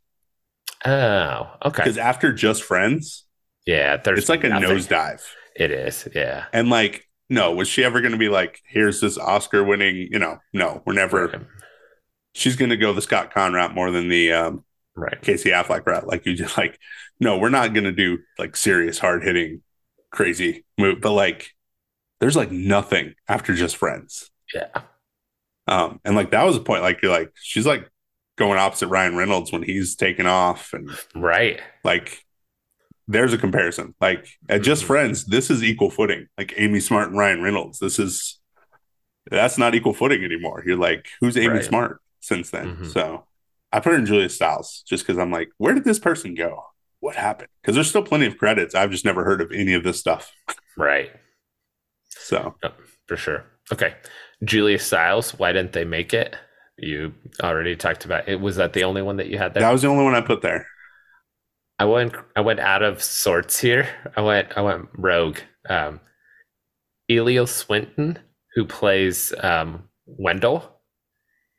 Oh, 0.84 1.50
okay. 1.64 1.82
Because 1.84 1.98
after 1.98 2.32
Just 2.32 2.64
Friends, 2.64 3.26
yeah, 3.64 3.96
there's 3.98 4.20
it's 4.20 4.28
like 4.28 4.42
a 4.42 4.48
nosedive. 4.48 5.22
It 5.54 5.70
is, 5.70 6.08
yeah. 6.14 6.46
And 6.52 6.68
like, 6.68 7.04
no, 7.28 7.52
was 7.52 7.68
she 7.68 7.84
ever 7.84 8.00
going 8.00 8.12
to 8.12 8.18
be 8.18 8.28
like, 8.28 8.60
here's 8.66 9.00
this 9.00 9.18
Oscar 9.18 9.62
winning, 9.62 10.08
you 10.10 10.18
know, 10.18 10.38
no, 10.52 10.82
we're 10.84 10.94
never. 10.94 11.28
Right. 11.28 11.42
She's 12.32 12.56
going 12.56 12.70
to 12.70 12.76
go 12.76 12.92
the 12.92 13.02
Scott 13.02 13.32
route 13.36 13.74
more 13.74 13.90
than 13.92 14.08
the 14.08 14.32
um, 14.32 14.64
right 14.96 15.20
Casey 15.22 15.50
Affleck 15.50 15.86
route. 15.86 16.06
Like 16.08 16.26
you 16.26 16.34
just 16.34 16.56
like, 16.56 16.78
no, 17.20 17.38
we're 17.38 17.48
not 17.48 17.74
going 17.74 17.84
to 17.84 17.92
do 17.92 18.18
like 18.38 18.56
serious, 18.56 18.98
hard 18.98 19.24
hitting, 19.24 19.62
crazy 20.10 20.64
move. 20.76 21.00
But 21.00 21.12
like, 21.12 21.50
there's 22.20 22.36
like 22.36 22.50
nothing 22.50 23.14
after 23.28 23.54
just 23.54 23.76
friends. 23.76 24.30
Yeah. 24.54 24.68
Um, 25.66 26.00
and 26.04 26.16
like 26.16 26.30
that 26.30 26.44
was 26.44 26.56
a 26.56 26.60
point. 26.60 26.82
Like 26.82 27.02
you're 27.02 27.12
like 27.12 27.32
she's 27.40 27.66
like 27.66 27.88
going 28.36 28.58
opposite 28.58 28.88
Ryan 28.88 29.16
Reynolds 29.16 29.52
when 29.52 29.62
he's 29.62 29.94
taking 29.96 30.26
off, 30.26 30.72
and 30.72 30.90
right. 31.14 31.60
Like 31.84 32.24
there's 33.06 33.32
a 33.32 33.38
comparison. 33.38 33.94
Like 34.00 34.26
at 34.48 34.62
Just 34.62 34.82
mm-hmm. 34.82 34.88
Friends, 34.88 35.26
this 35.26 35.50
is 35.50 35.62
equal 35.62 35.90
footing. 35.90 36.26
Like 36.38 36.54
Amy 36.56 36.80
Smart 36.80 37.08
and 37.08 37.18
Ryan 37.18 37.42
Reynolds. 37.42 37.78
This 37.78 37.98
is 37.98 38.38
that's 39.30 39.58
not 39.58 39.74
equal 39.74 39.92
footing 39.92 40.24
anymore. 40.24 40.62
You're 40.66 40.78
like, 40.78 41.08
who's 41.20 41.36
Amy 41.36 41.48
right. 41.48 41.64
Smart 41.64 42.00
since 42.20 42.50
then? 42.50 42.76
Mm-hmm. 42.76 42.88
So 42.88 43.26
I 43.72 43.80
put 43.80 43.92
her 43.92 43.98
in 43.98 44.06
Julia 44.06 44.30
Stiles 44.30 44.82
just 44.86 45.06
because 45.06 45.18
I'm 45.18 45.30
like, 45.30 45.50
where 45.58 45.74
did 45.74 45.84
this 45.84 45.98
person 45.98 46.34
go? 46.34 46.64
What 47.00 47.16
happened? 47.16 47.48
Because 47.62 47.74
there's 47.74 47.88
still 47.88 48.02
plenty 48.02 48.26
of 48.26 48.38
credits. 48.38 48.74
I've 48.74 48.90
just 48.90 49.04
never 49.04 49.24
heard 49.24 49.40
of 49.40 49.52
any 49.52 49.74
of 49.74 49.84
this 49.84 49.98
stuff. 49.98 50.32
Right. 50.76 51.10
So 52.08 52.54
oh, 52.64 52.70
for 53.06 53.16
sure. 53.16 53.44
Okay. 53.72 53.94
Julia 54.44 54.78
Stiles, 54.78 55.32
why 55.38 55.52
didn't 55.52 55.72
they 55.72 55.84
make 55.84 56.14
it? 56.14 56.36
You 56.76 57.12
already 57.42 57.74
talked 57.76 58.04
about 58.04 58.28
it. 58.28 58.40
Was 58.40 58.56
that 58.56 58.72
the 58.72 58.84
only 58.84 59.02
one 59.02 59.16
that 59.16 59.28
you 59.28 59.38
had 59.38 59.54
there? 59.54 59.62
That 59.62 59.72
was 59.72 59.82
the 59.82 59.88
only 59.88 60.04
one 60.04 60.14
I 60.14 60.20
put 60.20 60.42
there. 60.42 60.66
I 61.78 61.84
went 61.84 62.14
I 62.36 62.40
went 62.40 62.60
out 62.60 62.82
of 62.82 63.02
sorts 63.02 63.58
here. 63.58 63.88
I 64.16 64.20
went 64.20 64.56
I 64.56 64.62
went 64.62 64.88
rogue. 64.94 65.38
Um 65.68 66.00
Eliel 67.10 67.48
Swinton, 67.48 68.18
who 68.54 68.64
plays 68.64 69.32
um 69.40 69.84
Wendell, 70.06 70.77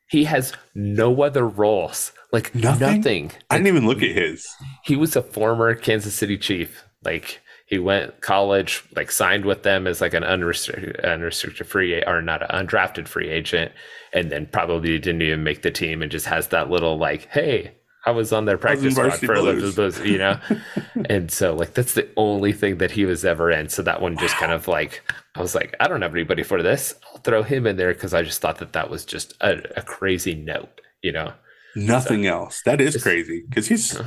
he 0.10 0.26
has 0.26 0.53
no 0.76 1.22
other 1.22 1.47
roles. 1.47 2.12
Like 2.32 2.53
nothing. 2.53 2.97
nothing. 2.97 3.32
I 3.49 3.57
didn't 3.57 3.68
even 3.68 3.88
look 3.88 4.03
at 4.03 4.16
his. 4.16 4.47
He 4.84 4.95
was 4.95 5.16
a 5.16 5.22
former 5.22 5.74
Kansas 5.74 6.14
City 6.14 6.38
Chief. 6.38 6.84
Like 7.03 7.39
he 7.66 7.80
went 7.80 8.22
college, 8.22 8.84
like 8.95 9.12
signed 9.12 9.45
with 9.45 9.64
them 9.64 9.88
as 9.88 10.01
like 10.01 10.14
an 10.14 10.24
unrestricted, 10.24 10.99
unrestricted 10.99 11.68
free 11.68 12.03
or 12.03 12.22
not 12.22 12.41
an 12.41 12.68
undrafted 12.68 13.07
free 13.07 13.30
agent, 13.30 13.72
and 14.12 14.32
then 14.32 14.47
probably 14.47 14.97
didn't 14.97 15.22
even 15.22 15.43
make 15.43 15.62
the 15.62 15.72
team 15.72 16.01
and 16.01 16.12
just 16.12 16.26
has 16.26 16.47
that 16.47 16.70
little 16.70 16.97
like, 16.97 17.28
hey, 17.30 17.72
I 18.06 18.12
was 18.12 18.32
on 18.32 18.45
their 18.45 18.58
practice 18.58 18.93
squad 18.93 19.20
for 19.20 19.34
a 19.34 19.41
little 19.41 20.06
you 20.06 20.18
know, 20.18 20.39
and 21.10 21.30
so 21.30 21.54
like 21.54 21.74
that's 21.74 21.93
the 21.93 22.10
only 22.16 22.54
thing 22.54 22.78
that 22.78 22.91
he 22.91 23.06
was 23.06 23.26
ever 23.26 23.52
in. 23.52 23.70
So 23.70 23.82
that 23.84 24.02
one 24.02 24.18
just 24.18 24.36
wow. 24.36 24.39
kind 24.39 24.52
of 24.54 24.68
like 24.68 25.04
I 25.36 25.41
was 25.41 25.54
like, 25.54 25.76
I 25.80 25.88
don't 25.88 26.02
have 26.02 26.14
anybody 26.14 26.43
for 26.43 26.64
this. 26.64 26.95
I'll 27.08 27.20
throw 27.20 27.43
him 27.43 27.68
in 27.68 27.78
there 27.78 27.93
because 27.93 28.14
I 28.14 28.24
just 28.24 28.41
thought 28.41 28.60
that 28.60 28.74
that 28.74 28.89
was 28.89 29.06
just 29.06 29.34
a, 29.41 29.62
a 29.78 29.82
crazy 29.82 30.34
note, 30.34 30.82
you 31.02 31.12
know. 31.12 31.34
Nothing 31.76 32.24
so, 32.24 32.30
else. 32.30 32.62
That 32.66 32.82
is 32.82 33.02
crazy 33.02 33.43
because 33.47 33.68
he's 33.68 34.00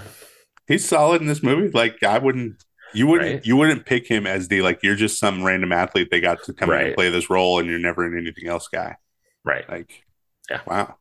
he's 0.67 0.89
solid 0.89 1.21
in 1.21 1.29
this 1.29 1.43
movie. 1.43 1.71
Like 1.71 2.03
I 2.03 2.19
wouldn't 2.19 2.63
you 2.95 3.07
wouldn't 3.07 3.35
right? 3.35 3.47
you 3.47 3.57
wouldn't 3.57 3.87
pick 3.87 4.07
him 4.07 4.27
as 4.27 4.49
the 4.49 4.63
like 4.63 4.83
you're 4.83 4.97
just 4.97 5.19
some 5.19 5.43
random 5.43 5.73
athlete 5.73 6.09
they 6.11 6.21
got 6.21 6.43
to 6.45 6.53
come 6.53 6.71
right. 6.71 6.81
in 6.81 6.87
and 6.89 6.95
play 6.97 7.11
this 7.11 7.31
role 7.31 7.59
and 7.59 7.69
you're 7.69 7.79
never 7.79 8.07
in 8.07 8.19
anything 8.19 8.49
else 8.49 8.69
guy. 8.69 8.97
Right. 9.45 9.69
Like 9.69 10.05
yeah. 10.51 10.61
Wow. 10.67 10.97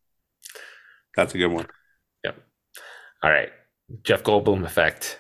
That's 1.15 1.33
a 1.35 1.37
good 1.37 1.47
one. 1.47 1.67
All 3.23 3.31
right. 3.31 3.51
Jeff 4.03 4.23
Goldblum 4.23 4.65
effect. 4.65 5.19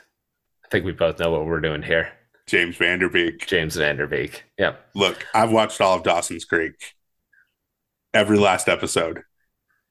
I 0.65 0.67
think 0.69 0.85
we 0.85 0.91
both 0.91 1.19
know 1.19 1.31
what 1.31 1.45
we're 1.45 1.59
doing 1.59 1.81
here. 1.81 2.11
James 2.47 2.75
Van 2.77 2.99
Der 2.99 3.09
Beek. 3.09 3.45
James 3.47 3.75
Van 3.75 3.97
Der 3.97 4.07
Beek. 4.07 4.43
Yep. 4.57 4.89
Look, 4.95 5.25
I've 5.33 5.51
watched 5.51 5.81
all 5.81 5.97
of 5.97 6.03
Dawson's 6.03 6.45
Creek. 6.45 6.95
Every 8.13 8.37
last 8.37 8.67
episode. 8.67 9.21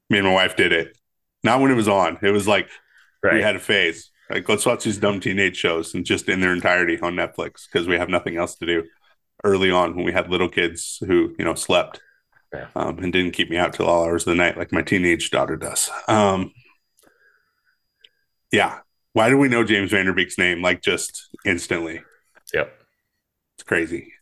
Me 0.08 0.18
and 0.18 0.26
my 0.26 0.34
wife 0.34 0.56
did 0.56 0.72
it. 0.72 0.98
Not 1.42 1.60
when 1.60 1.70
it 1.70 1.76
was 1.76 1.88
on. 1.88 2.18
It 2.22 2.32
was 2.32 2.48
like 2.48 2.68
right. 3.22 3.34
we 3.34 3.42
had 3.42 3.56
a 3.56 3.60
phase. 3.60 4.10
Like, 4.28 4.48
let's 4.48 4.66
watch 4.66 4.84
these 4.84 4.98
dumb 4.98 5.20
teenage 5.20 5.56
shows 5.56 5.94
and 5.94 6.04
just 6.04 6.28
in 6.28 6.40
their 6.40 6.52
entirety 6.52 7.00
on 7.00 7.14
Netflix 7.14 7.66
because 7.70 7.88
we 7.88 7.96
have 7.96 8.08
nothing 8.08 8.36
else 8.36 8.56
to 8.56 8.66
do. 8.66 8.84
Early 9.42 9.70
on, 9.70 9.96
when 9.96 10.04
we 10.04 10.12
had 10.12 10.30
little 10.30 10.50
kids 10.50 10.98
who 11.06 11.34
you 11.38 11.44
know 11.44 11.54
slept 11.54 12.00
yeah. 12.52 12.66
um, 12.76 12.98
and 12.98 13.12
didn't 13.12 13.32
keep 13.32 13.48
me 13.48 13.56
out 13.56 13.72
till 13.72 13.86
all 13.86 14.04
hours 14.04 14.26
of 14.26 14.32
the 14.32 14.34
night, 14.34 14.58
like 14.58 14.70
my 14.70 14.82
teenage 14.82 15.30
daughter 15.30 15.56
does. 15.56 15.90
Um, 16.08 16.52
yeah, 18.52 18.80
why 19.12 19.28
do 19.28 19.36
we 19.36 19.48
know 19.48 19.64
James 19.64 19.90
Van 19.90 20.06
Der 20.06 20.12
Beek's 20.12 20.38
name 20.38 20.62
like 20.62 20.82
just 20.82 21.28
instantly? 21.44 22.02
Yep, 22.54 22.72
it's 23.56 23.64
crazy. 23.64 24.12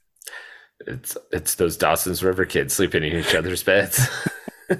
It's 0.87 1.17
it's 1.33 1.55
those 1.57 1.77
Dawson's 1.77 2.23
River 2.23 2.45
kids 2.45 2.75
sleeping 2.75 3.03
in 3.03 3.17
each 3.17 3.35
other's 3.35 3.63
beds. 3.63 4.09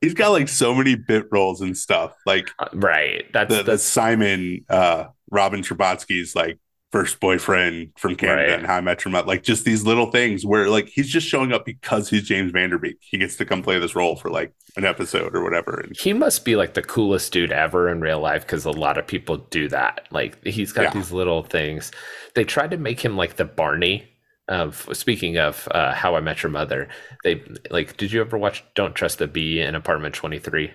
he's 0.00 0.14
got 0.14 0.30
like 0.30 0.48
so 0.48 0.74
many 0.74 0.94
bit 0.94 1.26
roles 1.30 1.60
and 1.62 1.76
stuff. 1.76 2.14
Like 2.26 2.50
uh, 2.58 2.68
right, 2.74 3.24
that's 3.32 3.54
the, 3.54 3.62
the 3.62 3.78
Simon 3.78 4.64
uh, 4.68 5.06
Robin 5.30 5.62
Scherbatsky's 5.62 6.36
like 6.36 6.58
first 6.92 7.20
boyfriend 7.20 7.90
from 7.96 8.14
Canada 8.14 8.50
right. 8.50 8.58
and 8.58 8.66
How 8.66 8.76
I 8.76 8.80
Met 8.82 9.04
Your 9.04 9.12
Mother. 9.12 9.26
Like 9.26 9.42
just 9.42 9.64
these 9.64 9.84
little 9.84 10.10
things 10.10 10.44
where 10.44 10.68
like 10.68 10.88
he's 10.88 11.08
just 11.08 11.26
showing 11.26 11.52
up 11.52 11.64
because 11.64 12.10
he's 12.10 12.28
James 12.28 12.52
Van 12.52 12.70
Der 12.70 12.78
Beek. 12.78 12.98
He 13.00 13.18
gets 13.18 13.36
to 13.36 13.44
come 13.44 13.62
play 13.62 13.78
this 13.78 13.96
role 13.96 14.16
for 14.16 14.30
like 14.30 14.52
an 14.76 14.84
episode 14.84 15.34
or 15.34 15.42
whatever. 15.42 15.80
And 15.80 15.96
he 15.96 16.12
must 16.12 16.44
be 16.44 16.54
like 16.54 16.74
the 16.74 16.82
coolest 16.82 17.32
dude 17.32 17.50
ever 17.50 17.88
in 17.88 18.00
real 18.00 18.20
life 18.20 18.42
because 18.42 18.64
a 18.66 18.70
lot 18.70 18.98
of 18.98 19.06
people 19.06 19.38
do 19.38 19.68
that. 19.70 20.06
Like 20.10 20.44
he's 20.44 20.72
got 20.72 20.82
yeah. 20.82 20.90
these 20.92 21.10
little 21.10 21.42
things. 21.42 21.90
They 22.34 22.44
tried 22.44 22.70
to 22.70 22.76
make 22.76 23.00
him 23.00 23.16
like 23.16 23.36
the 23.36 23.46
Barney 23.46 24.06
of 24.48 24.88
speaking 24.92 25.38
of 25.38 25.66
uh, 25.70 25.94
How 25.94 26.14
I 26.14 26.20
Met 26.20 26.42
Your 26.42 26.50
Mother, 26.50 26.88
they 27.24 27.42
like. 27.70 27.96
Did 27.96 28.12
you 28.12 28.20
ever 28.20 28.36
watch 28.36 28.64
Don't 28.74 28.94
Trust 28.94 29.18
the 29.18 29.26
Bee 29.26 29.60
in 29.60 29.74
Apartment 29.74 30.14
Twenty 30.14 30.38
Three? 30.38 30.72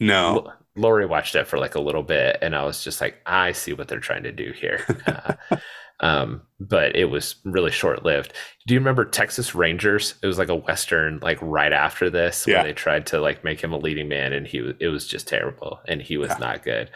No. 0.00 0.46
L- 0.46 0.59
Lori 0.76 1.06
watched 1.06 1.34
it 1.34 1.46
for 1.46 1.58
like 1.58 1.74
a 1.74 1.80
little 1.80 2.02
bit, 2.02 2.38
and 2.42 2.54
I 2.54 2.64
was 2.64 2.82
just 2.84 3.00
like, 3.00 3.16
I 3.26 3.52
see 3.52 3.72
what 3.72 3.88
they're 3.88 4.00
trying 4.00 4.24
to 4.24 4.32
do 4.32 4.52
here. 4.52 4.84
Uh, 5.06 5.56
um, 6.00 6.42
but 6.58 6.96
it 6.96 7.06
was 7.06 7.36
really 7.44 7.70
short 7.70 8.04
lived. 8.04 8.32
Do 8.66 8.74
you 8.74 8.80
remember 8.80 9.04
Texas 9.04 9.54
Rangers? 9.54 10.14
It 10.22 10.26
was 10.26 10.38
like 10.38 10.48
a 10.48 10.54
western, 10.54 11.18
like 11.20 11.38
right 11.42 11.72
after 11.72 12.08
this, 12.08 12.46
yeah. 12.46 12.56
where 12.56 12.64
they 12.64 12.72
tried 12.72 13.06
to 13.08 13.20
like 13.20 13.44
make 13.44 13.60
him 13.60 13.72
a 13.72 13.78
leading 13.78 14.08
man, 14.08 14.32
and 14.32 14.46
he 14.46 14.72
it 14.80 14.88
was 14.88 15.06
just 15.06 15.28
terrible, 15.28 15.80
and 15.86 16.00
he 16.00 16.16
was 16.16 16.30
yeah. 16.30 16.38
not 16.38 16.62
good. 16.62 16.90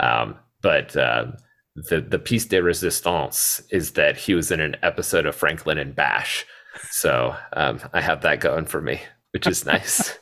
Um, 0.00 0.36
but 0.60 0.94
uh, 0.96 1.32
the 1.74 2.00
the 2.00 2.18
piece 2.18 2.44
de 2.46 2.62
resistance 2.62 3.62
is 3.70 3.92
that 3.92 4.16
he 4.16 4.34
was 4.34 4.50
in 4.50 4.60
an 4.60 4.76
episode 4.82 5.26
of 5.26 5.34
Franklin 5.34 5.78
and 5.78 5.94
Bash. 5.94 6.44
So 6.90 7.34
um, 7.54 7.80
I 7.92 8.00
have 8.00 8.22
that 8.22 8.40
going 8.40 8.66
for 8.66 8.80
me, 8.80 9.00
which 9.32 9.46
is 9.46 9.64
nice. 9.64 10.18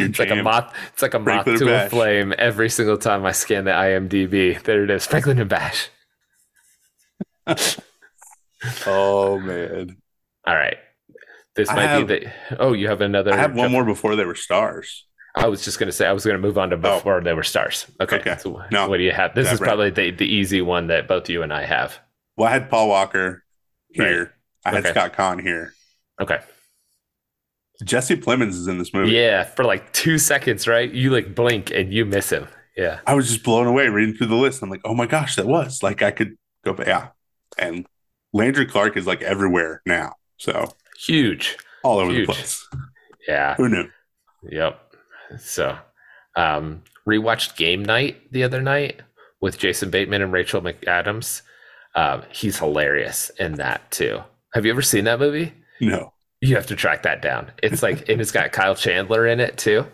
it's 0.00 0.18
like 0.18 0.30
a 0.30 0.42
moth. 0.42 0.74
It's 0.92 1.02
like 1.02 1.14
a 1.14 1.18
moth 1.18 1.44
Franklin 1.44 1.58
to 1.58 1.86
a 1.86 1.88
flame. 1.88 2.34
Every 2.38 2.68
single 2.68 2.98
time 2.98 3.24
I 3.24 3.32
scan 3.32 3.64
the 3.64 3.70
IMDb, 3.70 4.62
there 4.62 4.84
it 4.84 4.90
is, 4.90 5.06
Franklin 5.06 5.38
and 5.38 5.48
Bash. 5.48 5.88
oh 8.86 9.38
man! 9.38 9.96
All 10.46 10.54
right, 10.54 10.76
this 11.56 11.68
might 11.68 11.86
have, 11.86 12.06
be 12.06 12.20
the. 12.20 12.32
Oh, 12.58 12.72
you 12.72 12.88
have 12.88 13.00
another. 13.00 13.32
I 13.32 13.36
have 13.36 13.54
one 13.54 13.70
more 13.70 13.84
before 13.84 14.16
they 14.16 14.24
were 14.24 14.34
stars. 14.34 15.04
I 15.36 15.48
was 15.48 15.64
just 15.64 15.78
going 15.78 15.88
to 15.88 15.92
say 15.92 16.06
I 16.06 16.12
was 16.12 16.24
going 16.24 16.36
to 16.36 16.42
move 16.42 16.58
on 16.58 16.70
to 16.70 16.76
oh. 16.76 16.96
before 16.96 17.16
oh. 17.16 17.20
they 17.20 17.34
were 17.34 17.42
stars. 17.42 17.86
Okay. 18.00 18.20
okay. 18.20 18.36
So 18.38 18.62
no, 18.70 18.88
what 18.88 18.98
do 18.98 19.02
you 19.02 19.12
have? 19.12 19.34
This 19.34 19.50
is 19.50 19.60
right. 19.60 19.66
probably 19.66 19.90
the, 19.90 20.12
the 20.12 20.26
easy 20.26 20.62
one 20.62 20.86
that 20.88 21.08
both 21.08 21.28
you 21.28 21.42
and 21.42 21.52
I 21.52 21.64
have. 21.64 21.98
Well, 22.36 22.48
I 22.48 22.52
had 22.52 22.70
Paul 22.70 22.88
Walker 22.88 23.44
here. 23.90 24.18
Right. 24.18 24.28
I 24.64 24.70
had 24.76 24.86
okay. 24.86 24.90
Scott 24.90 25.12
Caan 25.12 25.42
here. 25.42 25.74
Okay. 26.20 26.38
Jesse 27.84 28.16
Plemons 28.16 28.50
is 28.50 28.66
in 28.66 28.78
this 28.78 28.92
movie. 28.92 29.12
Yeah, 29.12 29.44
for 29.44 29.64
like 29.64 29.92
two 29.92 30.18
seconds, 30.18 30.66
right? 30.66 30.90
You 30.90 31.10
like 31.10 31.34
blink 31.34 31.70
and 31.70 31.92
you 31.92 32.04
miss 32.04 32.30
him. 32.30 32.48
Yeah. 32.76 33.00
I 33.06 33.14
was 33.14 33.30
just 33.30 33.44
blown 33.44 33.66
away 33.66 33.88
reading 33.88 34.14
through 34.14 34.28
the 34.28 34.34
list. 34.34 34.62
I'm 34.62 34.70
like, 34.70 34.80
oh 34.84 34.94
my 34.94 35.06
gosh, 35.06 35.36
that 35.36 35.46
was 35.46 35.82
like 35.82 36.02
I 36.02 36.10
could 36.10 36.36
go, 36.64 36.74
yeah. 36.78 37.08
And 37.58 37.86
Landry 38.32 38.66
Clark 38.66 38.96
is 38.96 39.06
like 39.06 39.22
everywhere 39.22 39.82
now. 39.86 40.14
So 40.38 40.74
huge, 41.06 41.56
all 41.82 41.98
over 41.98 42.12
huge. 42.12 42.26
the 42.26 42.32
place. 42.32 42.68
Yeah. 43.28 43.54
Who 43.56 43.68
knew? 43.68 43.88
Yep. 44.50 44.80
So, 45.38 45.78
um, 46.36 46.82
rewatched 47.08 47.56
Game 47.56 47.84
Night 47.84 48.30
the 48.32 48.42
other 48.42 48.60
night 48.60 49.00
with 49.40 49.58
Jason 49.58 49.90
Bateman 49.90 50.22
and 50.22 50.32
Rachel 50.32 50.60
McAdams. 50.60 51.42
Um, 51.94 52.22
he's 52.30 52.58
hilarious 52.58 53.30
in 53.38 53.54
that 53.54 53.90
too. 53.90 54.20
Have 54.52 54.64
you 54.64 54.72
ever 54.72 54.82
seen 54.82 55.04
that 55.04 55.20
movie? 55.20 55.52
No. 55.80 56.13
You 56.44 56.56
have 56.56 56.66
to 56.66 56.76
track 56.76 57.04
that 57.04 57.22
down. 57.22 57.50
It's 57.62 57.82
like, 57.82 58.08
and 58.08 58.20
it's 58.20 58.30
got 58.30 58.52
Kyle 58.52 58.74
Chandler 58.74 59.26
in 59.26 59.40
it 59.40 59.56
too. 59.56 59.86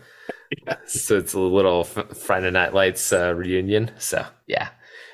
So 0.84 1.16
it's 1.16 1.32
a 1.32 1.38
little 1.38 1.84
Friday 1.84 2.50
Night 2.50 2.74
Lights 2.74 3.12
uh, 3.12 3.32
reunion. 3.34 3.92
So 3.98 4.26
yeah, 4.48 4.70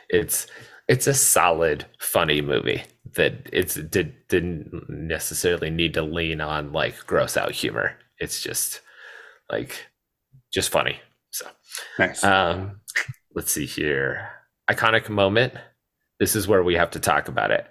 it's 0.09 0.47
it's 0.89 1.07
a 1.07 1.13
solid, 1.13 1.85
funny 2.01 2.41
movie 2.41 2.85
that 3.17 3.35
it's 3.53 3.75
did 3.75 4.15
didn't 4.29 4.89
necessarily 4.89 5.69
need 5.69 5.93
to 5.95 6.03
lean 6.03 6.41
on 6.41 6.73
like 6.73 7.07
gross 7.07 7.37
out 7.37 7.51
humor. 7.51 7.99
It's 8.19 8.43
just 8.43 8.81
like 9.51 9.89
just 10.55 10.71
funny. 10.71 11.01
So 11.31 11.47
nice. 11.99 12.25
Um, 12.25 12.81
let's 13.35 13.53
see 13.53 13.67
here. 13.67 14.31
Iconic 14.71 15.11
moment. 15.11 15.53
This 16.19 16.35
is 16.35 16.49
where 16.49 16.63
we 16.63 16.77
have 16.77 16.93
to 16.93 17.01
talk 17.01 17.29
about 17.29 17.51
it. 17.51 17.67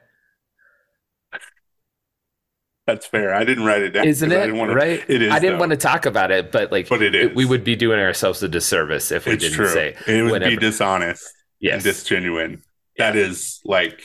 That's 2.88 3.08
fair. 3.08 3.34
I 3.34 3.44
didn't 3.44 3.66
write 3.66 3.82
it 3.82 3.92
down. 3.92 4.08
Isn't 4.08 4.32
it? 4.32 4.38
I 4.38 4.46
didn't 4.46 4.58
want 4.58 4.70
To, 4.70 4.76
right? 4.76 5.04
It 5.08 5.22
is. 5.24 5.32
I 5.32 5.40
didn't 5.40 5.56
though. 5.56 5.60
want 5.60 5.72
to 5.72 5.78
talk 5.78 6.06
about 6.06 6.32
it, 6.32 6.52
but 6.52 6.72
like, 6.72 6.88
but 6.88 7.02
it 7.02 7.16
is. 7.16 7.36
we 7.36 7.46
would 7.46 7.64
be 7.64 7.76
doing 7.76 8.00
ourselves 8.00 8.44
a 8.44 8.48
disservice 8.48 9.12
if 9.12 9.26
we 9.26 9.34
it's 9.34 9.44
didn't 9.44 9.56
true. 9.56 9.70
say 9.70 9.96
it 10.08 10.24
would 10.24 10.32
whenever. 10.32 10.52
be 10.52 10.58
dishonest. 10.58 11.26
Yes. 11.60 11.84
And 11.84 11.96
disgenuine. 11.96 12.62
Yeah. 12.98 13.12
That 13.12 13.16
is 13.16 13.60
like, 13.66 14.04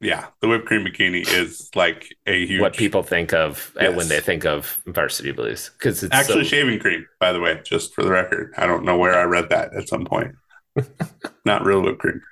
yeah, 0.00 0.26
the 0.40 0.48
whipped 0.48 0.66
cream 0.66 0.86
bikini 0.86 1.26
is 1.28 1.68
like 1.74 2.14
a 2.26 2.46
huge. 2.46 2.60
What 2.60 2.76
people 2.76 3.02
think 3.02 3.32
of 3.32 3.72
uh, 3.76 3.84
yes. 3.84 3.96
when 3.96 4.08
they 4.08 4.20
think 4.20 4.44
of 4.44 4.80
varsity 4.86 5.32
blues, 5.32 5.70
because 5.76 6.04
it's 6.04 6.14
actually 6.14 6.44
so... 6.44 6.50
shaving 6.50 6.78
cream. 6.78 7.06
By 7.18 7.32
the 7.32 7.40
way, 7.40 7.60
just 7.64 7.92
for 7.94 8.04
the 8.04 8.10
record, 8.10 8.52
I 8.56 8.66
don't 8.66 8.84
know 8.84 8.98
where 8.98 9.14
I 9.14 9.24
read 9.24 9.48
that 9.48 9.74
at 9.74 9.88
some 9.88 10.04
point. 10.04 10.34
Not 11.44 11.64
real 11.64 11.82
whipped 11.82 11.98
cream. 11.98 12.22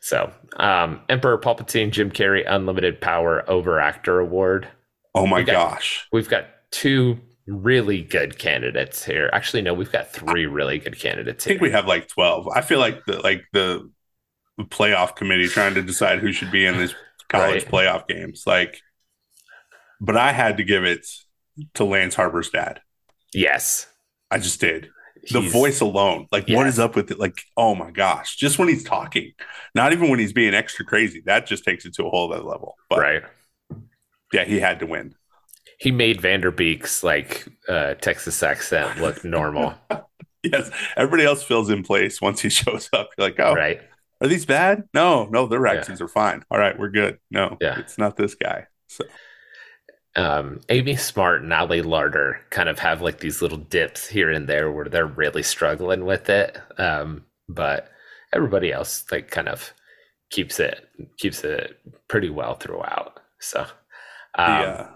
So, 0.00 0.32
um, 0.56 1.00
Emperor 1.08 1.38
Palpatine, 1.38 1.90
Jim 1.90 2.10
Carrey, 2.10 2.44
Unlimited 2.46 3.00
Power 3.00 3.48
Over 3.50 3.80
Actor 3.80 4.20
Award. 4.20 4.68
Oh 5.14 5.26
my 5.26 5.38
we've 5.38 5.46
got, 5.46 5.70
gosh. 5.70 6.06
We've 6.12 6.28
got 6.28 6.46
two 6.70 7.18
really 7.46 8.02
good 8.02 8.38
candidates 8.38 9.04
here. 9.04 9.30
Actually, 9.32 9.62
no, 9.62 9.74
we've 9.74 9.90
got 9.90 10.12
three 10.12 10.46
really 10.46 10.78
good 10.78 10.98
candidates. 10.98 11.46
I 11.46 11.48
think 11.48 11.60
we 11.60 11.70
have 11.70 11.86
like 11.86 12.08
twelve. 12.08 12.48
I 12.48 12.60
feel 12.60 12.78
like 12.78 13.04
the 13.06 13.20
like 13.20 13.44
the 13.52 13.90
playoff 14.60 15.16
committee 15.16 15.48
trying 15.48 15.74
to 15.74 15.82
decide 15.82 16.20
who 16.20 16.32
should 16.32 16.50
be 16.50 16.66
in 16.66 16.78
these 16.78 16.94
college 17.28 17.64
right. 17.64 17.72
playoff 17.72 18.06
games. 18.06 18.44
Like, 18.46 18.80
but 20.00 20.16
I 20.16 20.32
had 20.32 20.58
to 20.58 20.64
give 20.64 20.84
it 20.84 21.06
to 21.74 21.84
Lance 21.84 22.14
Harbor's 22.14 22.50
dad. 22.50 22.80
Yes, 23.32 23.86
I 24.30 24.38
just 24.38 24.60
did. 24.60 24.90
The 25.30 25.42
he's, 25.42 25.52
voice 25.52 25.80
alone, 25.80 26.26
like, 26.32 26.48
yes. 26.48 26.56
what 26.56 26.66
is 26.66 26.78
up 26.78 26.96
with 26.96 27.10
it? 27.10 27.18
Like, 27.18 27.42
oh 27.56 27.74
my 27.74 27.90
gosh, 27.90 28.36
just 28.36 28.58
when 28.58 28.68
he's 28.68 28.84
talking, 28.84 29.32
not 29.74 29.92
even 29.92 30.08
when 30.08 30.18
he's 30.18 30.32
being 30.32 30.54
extra 30.54 30.84
crazy, 30.84 31.22
that 31.26 31.46
just 31.46 31.64
takes 31.64 31.84
it 31.84 31.94
to 31.94 32.06
a 32.06 32.10
whole 32.10 32.32
other 32.32 32.42
level. 32.42 32.76
But, 32.88 32.98
right. 32.98 33.22
Yeah, 34.32 34.44
he 34.44 34.60
had 34.60 34.80
to 34.80 34.86
win 34.86 35.14
he 35.78 35.92
made 35.92 36.20
Van 36.20 36.40
Der 36.40 36.50
Beek's 36.50 37.02
like 37.02 37.46
uh, 37.68 37.94
Texas 37.94 38.42
accent 38.42 39.00
look 39.00 39.24
normal. 39.24 39.74
yes, 40.42 40.70
everybody 40.96 41.24
else 41.24 41.42
fills 41.42 41.70
in 41.70 41.82
place 41.82 42.20
once 42.20 42.40
he 42.40 42.48
shows 42.50 42.88
up. 42.92 43.10
You're 43.16 43.28
like, 43.28 43.40
oh, 43.40 43.54
right. 43.54 43.80
Are 44.20 44.26
these 44.26 44.44
bad? 44.44 44.82
No, 44.92 45.26
no, 45.26 45.46
their 45.46 45.64
accents 45.68 46.00
yeah. 46.00 46.06
are 46.06 46.08
fine. 46.08 46.44
All 46.50 46.58
right, 46.58 46.76
we're 46.76 46.90
good. 46.90 47.18
No, 47.30 47.56
yeah. 47.60 47.78
it's 47.78 47.98
not 47.98 48.16
this 48.16 48.34
guy. 48.34 48.66
So, 48.88 49.04
um, 50.18 50.60
Amy 50.68 50.96
Smart 50.96 51.42
and 51.42 51.52
Ali 51.52 51.82
Larter 51.82 52.38
kind 52.50 52.68
of 52.68 52.78
have 52.78 53.00
like 53.00 53.20
these 53.20 53.40
little 53.40 53.58
dips 53.58 54.06
here 54.06 54.30
and 54.30 54.48
there 54.48 54.70
where 54.70 54.86
they're 54.86 55.06
really 55.06 55.42
struggling 55.42 56.04
with 56.04 56.28
it. 56.28 56.58
Um, 56.76 57.24
but 57.48 57.90
everybody 58.32 58.72
else 58.72 59.04
like 59.10 59.30
kind 59.30 59.48
of 59.48 59.72
keeps 60.30 60.60
it 60.60 60.86
keeps 61.16 61.42
it 61.44 61.78
pretty 62.08 62.30
well 62.30 62.54
throughout. 62.54 63.20
So, 63.38 63.60
um, 64.34 64.60
yeah 64.60 64.88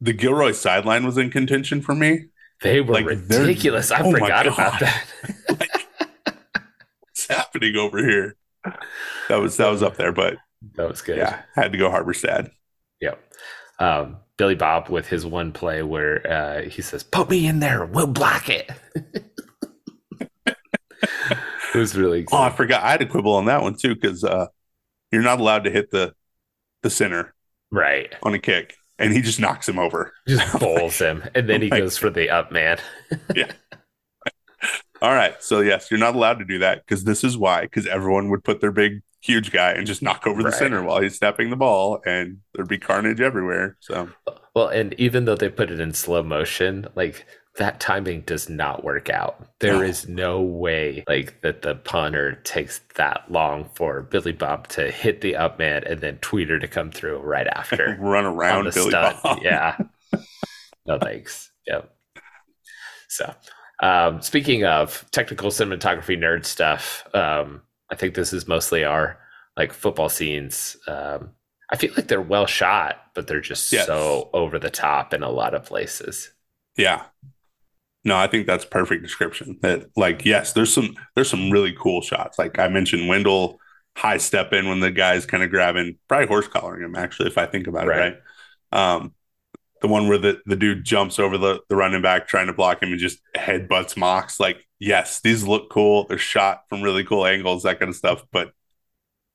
the 0.00 0.12
Gilroy 0.12 0.52
sideline 0.52 1.04
was 1.04 1.18
in 1.18 1.30
contention 1.30 1.82
for 1.82 1.94
me. 1.94 2.26
They 2.62 2.80
were 2.80 2.94
like, 2.94 3.06
ridiculous. 3.06 3.90
I 3.90 4.00
oh 4.02 4.12
forgot 4.12 4.46
about 4.46 4.80
that. 4.80 5.06
like, 5.48 5.88
what's 7.00 7.26
happening 7.28 7.76
over 7.76 7.98
here? 7.98 8.36
That 9.28 9.40
was 9.40 9.56
that 9.56 9.70
was 9.70 9.82
up 9.82 9.96
there, 9.96 10.12
but 10.12 10.36
that 10.74 10.88
was 10.88 11.00
good. 11.02 11.18
Yeah, 11.18 11.42
had 11.54 11.72
to 11.72 11.78
go 11.78 11.90
Harbor's 11.90 12.20
dad. 12.20 12.50
Yep. 13.00 13.18
Um, 13.80 14.18
Billy 14.36 14.54
Bob 14.54 14.88
with 14.88 15.08
his 15.08 15.26
one 15.26 15.52
play 15.52 15.82
where 15.82 16.26
uh, 16.30 16.62
he 16.62 16.82
says, 16.82 17.02
"Put 17.02 17.28
me 17.28 17.46
in 17.46 17.58
there, 17.58 17.84
we'll 17.84 18.06
block 18.06 18.48
it." 18.48 18.70
it 20.46 20.56
was 21.74 21.96
really. 21.96 22.24
Cool. 22.24 22.38
Oh, 22.38 22.42
I 22.42 22.50
forgot. 22.50 22.82
I 22.82 22.92
had 22.92 23.02
a 23.02 23.06
quibble 23.06 23.34
on 23.34 23.46
that 23.46 23.62
one 23.62 23.74
too 23.76 23.94
because 23.94 24.22
uh, 24.22 24.46
you're 25.10 25.22
not 25.22 25.40
allowed 25.40 25.64
to 25.64 25.70
hit 25.70 25.90
the 25.90 26.14
the 26.82 26.90
center 26.90 27.34
right 27.70 28.14
on 28.22 28.34
a 28.34 28.38
kick 28.38 28.76
and 29.00 29.14
he 29.14 29.22
just 29.22 29.40
knocks 29.40 29.68
him 29.68 29.78
over. 29.78 30.12
Just 30.28 30.58
bowls 30.60 30.98
him, 30.98 31.24
and 31.34 31.48
then 31.48 31.62
he 31.62 31.70
goes 31.70 31.96
for 31.96 32.10
the 32.10 32.30
up 32.30 32.52
man. 32.52 32.78
yeah. 33.34 33.50
All 35.02 35.14
right. 35.14 35.42
So 35.42 35.60
yes, 35.60 35.90
you're 35.90 35.98
not 35.98 36.14
allowed 36.14 36.38
to 36.38 36.44
do 36.44 36.58
that 36.58 36.84
because 36.84 37.02
this 37.04 37.24
is 37.24 37.36
why. 37.36 37.62
Because 37.62 37.86
everyone 37.86 38.28
would 38.28 38.44
put 38.44 38.60
their 38.60 38.70
big, 38.70 39.00
huge 39.20 39.52
guy 39.52 39.72
and 39.72 39.86
just 39.86 40.02
knock 40.02 40.26
over 40.26 40.42
the 40.42 40.52
center 40.52 40.82
while 40.82 41.00
he's 41.00 41.16
snapping 41.16 41.50
the 41.50 41.56
ball, 41.56 42.00
and 42.06 42.38
there'd 42.54 42.68
be 42.68 42.78
carnage 42.78 43.20
everywhere. 43.20 43.76
So 43.80 44.08
well, 44.54 44.68
and 44.68 44.94
even 44.94 45.24
though 45.24 45.36
they 45.36 45.48
put 45.48 45.70
it 45.70 45.80
in 45.80 45.92
slow 45.92 46.22
motion, 46.22 46.88
like 46.94 47.26
that 47.56 47.80
timing 47.80 48.22
does 48.22 48.48
not 48.48 48.84
work 48.84 49.10
out. 49.10 49.46
There 49.58 49.74
no. 49.74 49.82
is 49.82 50.08
no 50.08 50.40
way 50.40 51.04
like 51.08 51.40
that 51.42 51.62
the 51.62 51.74
punter 51.74 52.36
takes 52.44 52.80
that 52.94 53.30
long 53.30 53.68
for 53.74 54.02
Billy 54.02 54.32
Bob 54.32 54.68
to 54.68 54.90
hit 54.90 55.20
the 55.20 55.36
up 55.36 55.58
man 55.58 55.84
and 55.84 56.00
then 56.00 56.18
Tweeter 56.18 56.60
to 56.60 56.68
come 56.68 56.90
through 56.90 57.18
right 57.18 57.46
after. 57.46 57.96
Run 58.00 58.24
around 58.24 58.72
Billy 58.72 58.90
stunt. 58.90 59.22
Bob. 59.22 59.40
Yeah. 59.42 59.76
no 60.86 60.98
thanks. 60.98 61.50
Yep. 61.66 61.92
So 63.08 63.34
um, 63.82 64.22
speaking 64.22 64.64
of 64.64 65.04
technical 65.10 65.50
cinematography 65.50 66.18
nerd 66.18 66.44
stuff, 66.44 67.06
um, 67.14 67.62
I 67.90 67.96
think 67.96 68.14
this 68.14 68.32
is 68.32 68.48
mostly 68.48 68.84
our 68.84 69.18
like 69.56 69.72
football 69.72 70.08
scenes. 70.08 70.76
Um, 70.86 71.30
I 71.70 71.76
feel 71.76 71.92
like 71.96 72.08
they're 72.08 72.20
well 72.20 72.46
shot, 72.46 72.96
but 73.14 73.26
they're 73.26 73.40
just 73.40 73.72
yes. 73.72 73.86
so 73.86 74.30
over 74.32 74.58
the 74.58 74.70
top 74.70 75.14
in 75.14 75.22
a 75.22 75.30
lot 75.30 75.54
of 75.54 75.64
places. 75.64 76.32
Yeah, 76.76 77.04
no, 78.04 78.16
I 78.16 78.26
think 78.26 78.46
that's 78.46 78.64
perfect 78.64 79.02
description. 79.02 79.58
That 79.62 79.90
like, 79.96 80.24
yes, 80.24 80.52
there's 80.52 80.72
some 80.72 80.96
there's 81.14 81.28
some 81.28 81.50
really 81.50 81.74
cool 81.78 82.00
shots. 82.00 82.38
Like 82.38 82.58
I 82.58 82.68
mentioned, 82.68 83.08
Wendell 83.08 83.58
high 83.96 84.16
step 84.16 84.52
in 84.52 84.68
when 84.68 84.80
the 84.80 84.90
guy's 84.90 85.26
kind 85.26 85.42
of 85.42 85.50
grabbing, 85.50 85.98
probably 86.08 86.26
horse 86.26 86.48
collaring 86.48 86.84
him. 86.84 86.96
Actually, 86.96 87.28
if 87.28 87.36
I 87.36 87.46
think 87.46 87.66
about 87.66 87.86
right. 87.86 88.12
it, 88.12 88.22
right. 88.72 88.94
Um, 88.94 89.14
the 89.80 89.88
one 89.88 90.08
where 90.08 90.18
the, 90.18 90.40
the 90.46 90.56
dude 90.56 90.84
jumps 90.84 91.18
over 91.18 91.38
the, 91.38 91.60
the 91.68 91.76
running 91.76 92.02
back 92.02 92.28
trying 92.28 92.46
to 92.46 92.52
block 92.52 92.82
him 92.82 92.90
and 92.90 93.00
just 93.00 93.20
headbutts 93.36 93.96
Mox. 93.96 94.38
Like, 94.38 94.66
yes, 94.78 95.20
these 95.20 95.44
look 95.44 95.70
cool. 95.70 96.06
They're 96.06 96.18
shot 96.18 96.62
from 96.68 96.82
really 96.82 97.04
cool 97.04 97.26
angles, 97.26 97.62
that 97.62 97.78
kind 97.78 97.88
of 97.88 97.96
stuff. 97.96 98.24
But 98.30 98.52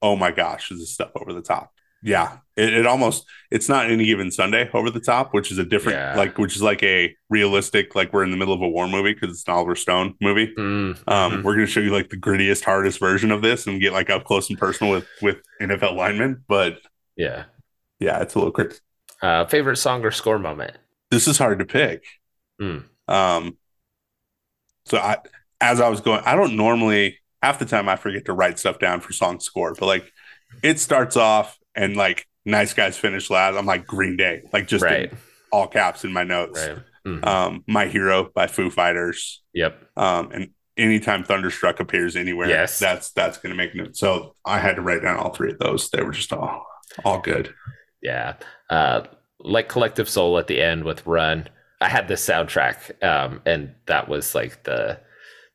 oh 0.02 0.16
my 0.16 0.32
gosh, 0.32 0.72
is 0.72 0.80
this 0.80 0.94
stuff 0.94 1.12
over 1.16 1.34
the 1.34 1.42
top? 1.42 1.72
yeah 2.06 2.38
it, 2.56 2.72
it, 2.72 2.86
almost 2.86 3.26
it's 3.50 3.68
not 3.68 3.90
any 3.90 4.06
given 4.06 4.30
sunday 4.30 4.70
over 4.74 4.92
the 4.92 5.00
top 5.00 5.34
which 5.34 5.52
is 5.52 5.58
a 5.58 5.66
different 5.66 5.98
yeah. 5.98 6.16
like 6.16 6.38
which 6.38 6.56
is 6.56 6.62
like 6.62 6.84
a 6.84 7.14
realistic 7.32 7.96
like 7.96 8.14
we're 8.14 8.24
in 8.24 8.30
the 8.30 8.38
middle 8.38 8.54
of 8.54 8.62
a 8.62 8.70
war 8.70 8.88
movie 8.88 9.14
because 9.14 9.32
it's 9.32 9.48
an 9.48 9.54
oliver 9.54 9.76
stone 9.76 10.14
movie 10.22 10.54
mm, 10.56 10.62
um 10.62 10.96
mm-hmm. 11.08 11.36
we're 11.38 11.56
going 11.56 11.66
to 11.66 11.72
show 11.72 11.80
you 11.80 11.90
like 11.90 12.10
the 12.10 12.18
grittiest 12.18 12.64
hardest 12.64 13.00
version 13.00 13.32
of 13.32 13.42
this 13.42 13.66
and 13.66 13.82
get 13.82 13.92
like 13.92 14.12
up 14.12 14.24
close 14.24 14.50
and 14.50 14.60
personal 14.60 14.94
with 14.94 15.08
with 15.24 15.38
nfl 15.60 15.96
linemen 15.96 16.44
but 16.48 16.78
yeah 17.16 17.46
yeah 18.00 18.22
it's 18.22 18.36
a 18.36 18.38
little 18.38 18.52
crazy 18.52 18.78
uh 19.22 19.46
favorite 19.46 19.78
song 19.78 20.04
or 20.04 20.12
score 20.12 20.40
moment 20.40 20.76
this 21.12 21.28
is 21.28 21.38
hard 21.38 21.60
to 21.60 21.66
pick 21.66 22.04
mm. 22.62 22.84
um 23.08 23.58
so 24.86 24.98
i 24.98 25.18
as 25.62 25.80
i 25.80 25.90
was 25.90 26.02
going 26.02 26.22
i 26.26 26.36
don't 26.36 26.56
normally 26.56 27.18
half 27.42 27.60
the 27.60 27.66
time 27.66 27.88
i 27.88 27.96
forget 27.96 28.26
to 28.26 28.34
write 28.34 28.60
stuff 28.60 28.80
down 28.80 29.00
for 29.00 29.14
song 29.14 29.40
score 29.40 29.74
but 29.74 29.86
like 29.86 30.12
it 30.64 30.80
starts 30.80 31.18
off 31.18 31.60
and 31.76 31.96
like 31.96 32.28
nice 32.46 32.74
guys 32.74 32.98
finish 32.98 33.30
last. 33.30 33.58
I'm 33.58 33.66
like 33.66 33.86
Green 33.86 34.16
Day, 34.16 34.44
like 34.54 34.68
just 34.68 34.84
right. 34.84 35.12
all 35.52 35.68
caps 35.68 36.04
in 36.04 36.14
my 36.14 36.24
notes. 36.24 36.68
Right. 36.68 36.78
Mm-hmm. 37.06 37.26
Um, 37.26 37.64
my 37.68 37.86
Hero 37.88 38.30
by 38.34 38.48
Foo 38.48 38.70
Fighters. 38.70 39.44
Yep. 39.54 39.80
Um, 39.96 40.32
and 40.32 40.50
anytime 40.78 41.24
Thunderstruck 41.24 41.80
appears 41.80 42.16
anywhere, 42.16 42.50
yes. 42.50 42.80
that's 42.80 43.12
that's 43.12 43.38
gonna 43.38 43.56
make 43.56 43.76
note. 43.76 43.96
So 43.96 44.36
I 44.46 44.60
had 44.60 44.76
to 44.78 44.82
write 44.82 45.02
down 45.02 45.18
all 45.18 45.34
three 45.34 45.52
of 45.52 45.60
those. 45.60 45.90
They 45.90 46.02
were 46.02 46.12
just 46.12 46.34
all 46.34 46.66
all 47.04 47.20
good. 47.20 47.54
Yeah. 48.06 48.36
Uh, 48.70 49.02
like 49.40 49.68
Collective 49.68 50.08
Soul 50.08 50.38
at 50.38 50.48
the 50.48 50.62
end 50.62 50.84
with 50.84 51.06
Run. 51.06 51.50
I 51.82 51.90
had 51.90 52.08
the 52.08 52.14
soundtrack, 52.14 53.04
um, 53.04 53.42
and 53.46 53.74
that 53.88 54.08
was 54.08 54.34
like 54.34 54.64
the 54.64 55.00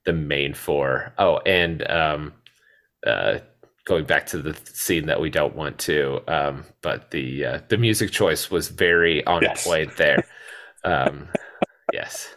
the 0.05 0.13
main 0.13 0.53
four. 0.55 1.15
Oh, 1.19 1.39
and 1.39 1.89
um, 1.91 2.35
uh, 3.07 3.39
going 3.85 4.05
back 4.05 4.27
to 4.27 4.39
the 4.39 4.57
scene 4.73 5.07
that 5.07 5.21
we 5.21 5.31
don't 5.31 5.57
want 5.57 5.79
to 5.79 6.21
um, 6.29 6.65
but 6.83 7.11
the 7.11 7.45
uh, 7.45 7.61
the 7.69 7.77
music 7.77 8.11
choice 8.11 8.51
was 8.51 8.69
very 8.69 9.25
on 9.27 9.43
yes. 9.43 9.65
point 9.65 9.97
there 9.97 10.25
um, 10.85 11.29
yes 11.93 12.29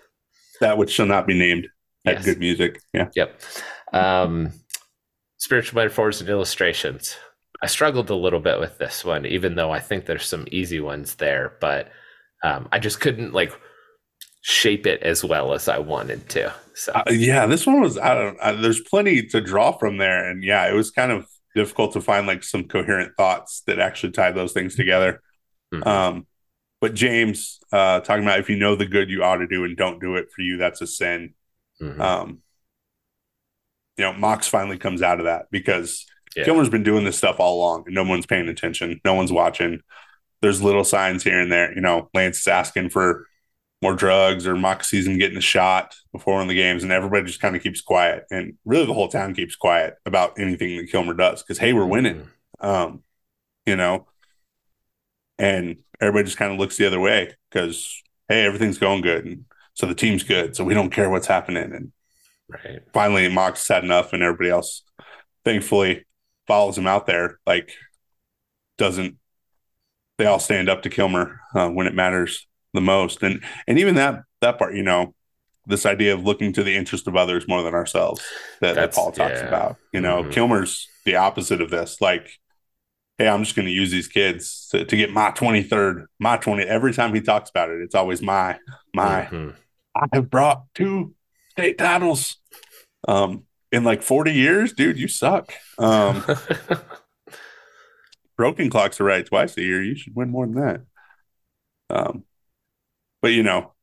that 0.62 0.78
which 0.78 0.92
shall 0.92 1.06
not 1.06 1.28
be 1.28 1.38
named 1.38 1.68
had 2.06 2.16
yes. 2.16 2.26
good 2.26 2.40
music 2.40 2.80
yeah 2.94 3.10
yep 3.16 3.40
um, 3.94 4.52
spiritual 5.38 5.76
metaphors 5.76 6.22
and 6.22 6.30
illustrations 6.30 7.18
I 7.64 7.68
struggled 7.68 8.10
a 8.10 8.16
little 8.16 8.42
bit 8.42 8.60
with 8.60 8.78
this 8.78 9.06
one, 9.06 9.26
even 9.26 9.56
though 9.56 9.72
I 9.72 9.80
think 9.80 10.06
there's 10.06 10.26
some 10.26 10.46
easy 10.52 10.82
ones 10.82 11.16
there, 11.16 11.54
but 11.62 11.90
um, 12.44 12.68
I 12.74 12.80
just 12.80 13.00
couldn't 13.00 13.32
like 13.32 13.58
shape 14.42 14.86
it 14.86 15.02
as 15.02 15.24
well 15.24 15.54
as 15.54 15.70
I 15.70 15.78
wanted 15.78 16.28
to. 16.32 16.54
So 16.76 16.92
uh, 16.92 17.10
yeah, 17.10 17.46
this 17.46 17.66
one 17.66 17.80
was 17.80 17.98
I 17.98 18.16
don't. 18.16 18.38
Uh, 18.42 18.52
there's 18.52 18.82
plenty 18.82 19.26
to 19.28 19.40
draw 19.40 19.72
from 19.72 19.98
there, 19.98 20.30
and 20.30 20.44
yeah, 20.44 20.70
it 20.70 20.74
was 20.74 20.92
kind 20.92 21.10
of 21.10 21.26
difficult 21.56 21.94
to 21.94 22.02
find 22.02 22.28
like 22.28 22.44
some 22.44 22.66
coherent 22.66 23.14
thoughts 23.16 23.62
that 23.68 23.80
actually 23.80 24.12
tied 24.12 24.36
those 24.36 24.52
things 24.52 24.76
together. 24.76 25.22
Mm-hmm. 25.74 25.88
Um, 25.88 26.28
but 26.82 26.96
James 26.96 27.62
uh, 27.72 28.02
talking 28.02 28.26
about 28.26 28.40
if 28.40 28.50
you 28.50 28.58
know 28.58 28.76
the 28.76 28.86
good 28.86 29.10
you 29.10 29.24
ought 29.24 29.38
to 29.38 29.48
do 29.48 29.64
and 29.64 29.78
don't 29.78 30.02
do 30.02 30.18
it 30.18 30.28
for 30.36 30.42
you, 30.42 30.58
that's 30.58 30.82
a 30.82 30.88
sin. 30.88 31.34
Mm-hmm. 31.82 32.02
Um, 32.02 32.40
you 33.96 34.04
know, 34.04 34.12
Mox 34.12 34.50
finally 34.50 34.78
comes 34.78 35.02
out 35.02 35.20
of 35.20 35.28
that 35.28 35.46
because 35.50 36.06
yeah. 36.36 36.44
Kilmer's 36.44 36.70
been 36.70 36.84
doing 36.84 37.04
this 37.04 37.18
stuff 37.18 37.40
all 37.40 37.58
along 37.58 37.84
and 37.86 37.96
no 37.96 38.04
one's 38.04 38.26
paying 38.26 38.48
attention. 38.48 39.00
No 39.06 39.14
one's 39.14 39.32
watching. 39.32 39.82
There's 40.42 40.62
little 40.62 40.84
signs 40.84 41.24
here 41.24 41.40
and 41.40 41.52
there. 41.52 41.74
You 41.74 41.82
know, 41.82 42.10
Lance 42.14 42.40
is 42.40 42.48
asking 42.48 42.90
for 42.90 43.28
more 43.84 43.94
drugs 43.94 44.48
or 44.48 44.56
mock 44.56 44.84
season 44.84 45.20
getting 45.20 45.38
a 45.38 45.42
shot 45.42 45.94
before 46.14 46.36
one 46.36 46.44
of 46.44 46.48
the 46.48 46.56
games, 46.56 46.84
and 46.84 46.92
everybody 46.92 47.26
just 47.26 47.42
kind 47.42 47.56
of 47.56 47.62
keeps 47.62 47.82
quiet. 47.82 48.24
And 48.32 48.58
really, 48.66 48.86
the 48.86 48.94
whole 48.94 49.10
town 49.10 49.36
keeps 49.36 49.56
quiet 49.56 49.96
about 50.06 50.40
anything 50.40 50.78
that 50.78 50.90
Kilmer 50.90 51.14
does 51.14 51.44
because 51.44 51.60
hey, 51.60 51.74
we're 51.74 51.86
winning. 51.86 52.28
Mm-hmm. 52.62 52.66
Um, 52.66 53.04
you 53.66 53.76
know, 53.76 54.08
and 55.38 55.78
everybody 56.00 56.26
just 56.26 56.38
kind 56.38 56.54
of 56.54 56.60
looks 56.60 56.78
the 56.78 56.88
other 56.88 57.00
way 57.00 57.36
because 57.52 58.02
hey, 58.30 58.46
everything's 58.46 58.78
going 58.78 59.02
good, 59.02 59.26
and 59.26 59.46
so 59.74 59.86
the 59.86 59.96
team's 59.96 60.24
good, 60.24 60.56
so 60.56 60.64
we 60.64 60.74
don't 60.74 60.92
care 60.92 61.10
what's 61.10 61.28
happening. 61.28 61.74
And 61.74 61.92
right. 62.50 62.80
finally, 62.94 63.28
Mox 63.28 63.68
had 63.68 63.84
enough, 63.84 64.14
and 64.14 64.24
everybody 64.24 64.50
else, 64.50 64.84
thankfully, 65.44 66.06
follows 66.48 66.78
him 66.78 66.88
out 66.88 67.06
there. 67.06 67.40
Like, 67.46 67.72
doesn't 68.78 69.18
they 70.18 70.26
all 70.26 70.40
stand 70.40 70.70
up 70.70 70.84
to 70.84 70.90
Kilmer 70.90 71.40
uh, 71.56 71.70
when 71.70 71.88
it 71.88 71.96
matters 71.96 72.48
the 72.74 72.82
most, 72.82 73.24
and 73.24 73.44
and 73.68 73.80
even 73.80 73.96
that 73.96 74.24
that 74.42 74.58
part, 74.58 74.76
you 74.76 74.84
know, 74.84 75.14
this 75.66 75.86
idea 75.86 76.14
of 76.14 76.24
looking 76.24 76.54
to 76.54 76.64
the 76.64 76.76
interest 76.76 77.08
of 77.08 77.16
others 77.16 77.48
more 77.48 77.64
than 77.64 77.74
ourselves 77.74 78.24
that, 78.62 78.76
that 78.76 78.94
Paul 78.94 79.12
talks 79.12 79.40
yeah. 79.40 79.48
about. 79.48 79.78
You 79.92 80.02
know, 80.02 80.24
mm-hmm. 80.24 80.32
Kilmer's 80.32 80.88
the 81.06 81.16
opposite 81.16 81.62
of 81.62 81.70
this. 81.70 82.02
Like, 82.02 82.30
hey, 83.18 83.28
I'm 83.28 83.44
just 83.44 83.56
going 83.56 83.68
to 83.68 83.72
use 83.72 83.92
these 83.92 84.08
kids 84.08 84.68
to, 84.72 84.86
to, 84.86 84.98
get 84.98 85.12
my 85.12 85.32
23rd, 85.32 86.06
my 86.20 86.38
20. 86.38 86.64
Every 86.64 86.94
time 86.94 87.14
he 87.14 87.22
talks 87.22 87.50
about 87.50 87.70
it, 87.70 87.82
it's 87.82 87.96
always 87.96 88.22
my, 88.22 88.58
my. 88.94 89.24
Mm-hmm. 89.24 89.50
I 89.96 90.08
have 90.14 90.30
brought 90.30 90.64
two 90.74 91.14
state 91.52 91.78
titles 91.78 92.38
um, 93.08 93.44
in 93.74 93.84
like 93.84 94.04
40 94.04 94.32
years. 94.32 94.72
Dude, 94.72 95.00
you 95.00 95.08
suck. 95.08 95.52
Um, 95.80 96.24
broken 98.38 98.70
clocks 98.70 99.02
are 99.02 99.06
right 99.06 99.26
twice 99.26 99.58
a 99.58 99.62
year. 99.62 99.84
You 99.84 99.96
should 99.96 100.16
win 100.16 100.30
more 100.30 100.46
than 100.46 100.56
that. 100.56 100.82
Um, 101.90 102.24
but 103.22 103.34
you 103.34 103.42
know, 103.42 103.74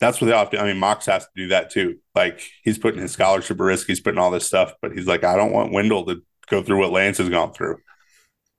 that's 0.00 0.20
what 0.20 0.26
they 0.26 0.32
often. 0.32 0.58
I 0.58 0.64
mean, 0.64 0.78
Mox 0.78 1.06
has 1.06 1.24
to 1.24 1.30
do 1.36 1.48
that 1.48 1.70
too. 1.70 1.98
Like 2.14 2.42
he's 2.62 2.78
putting 2.78 3.00
his 3.00 3.12
scholarship 3.12 3.60
at 3.60 3.62
risk. 3.62 3.86
He's 3.86 4.00
putting 4.00 4.18
all 4.18 4.32
this 4.32 4.46
stuff, 4.46 4.74
but 4.82 4.92
he's 4.92 5.06
like, 5.06 5.22
I 5.22 5.36
don't 5.36 5.52
want 5.52 5.72
Wendell 5.72 6.04
to 6.06 6.22
go 6.50 6.62
through 6.62 6.80
what 6.80 6.92
Lance 6.92 7.18
has 7.18 7.28
gone 7.28 7.52
through, 7.52 7.78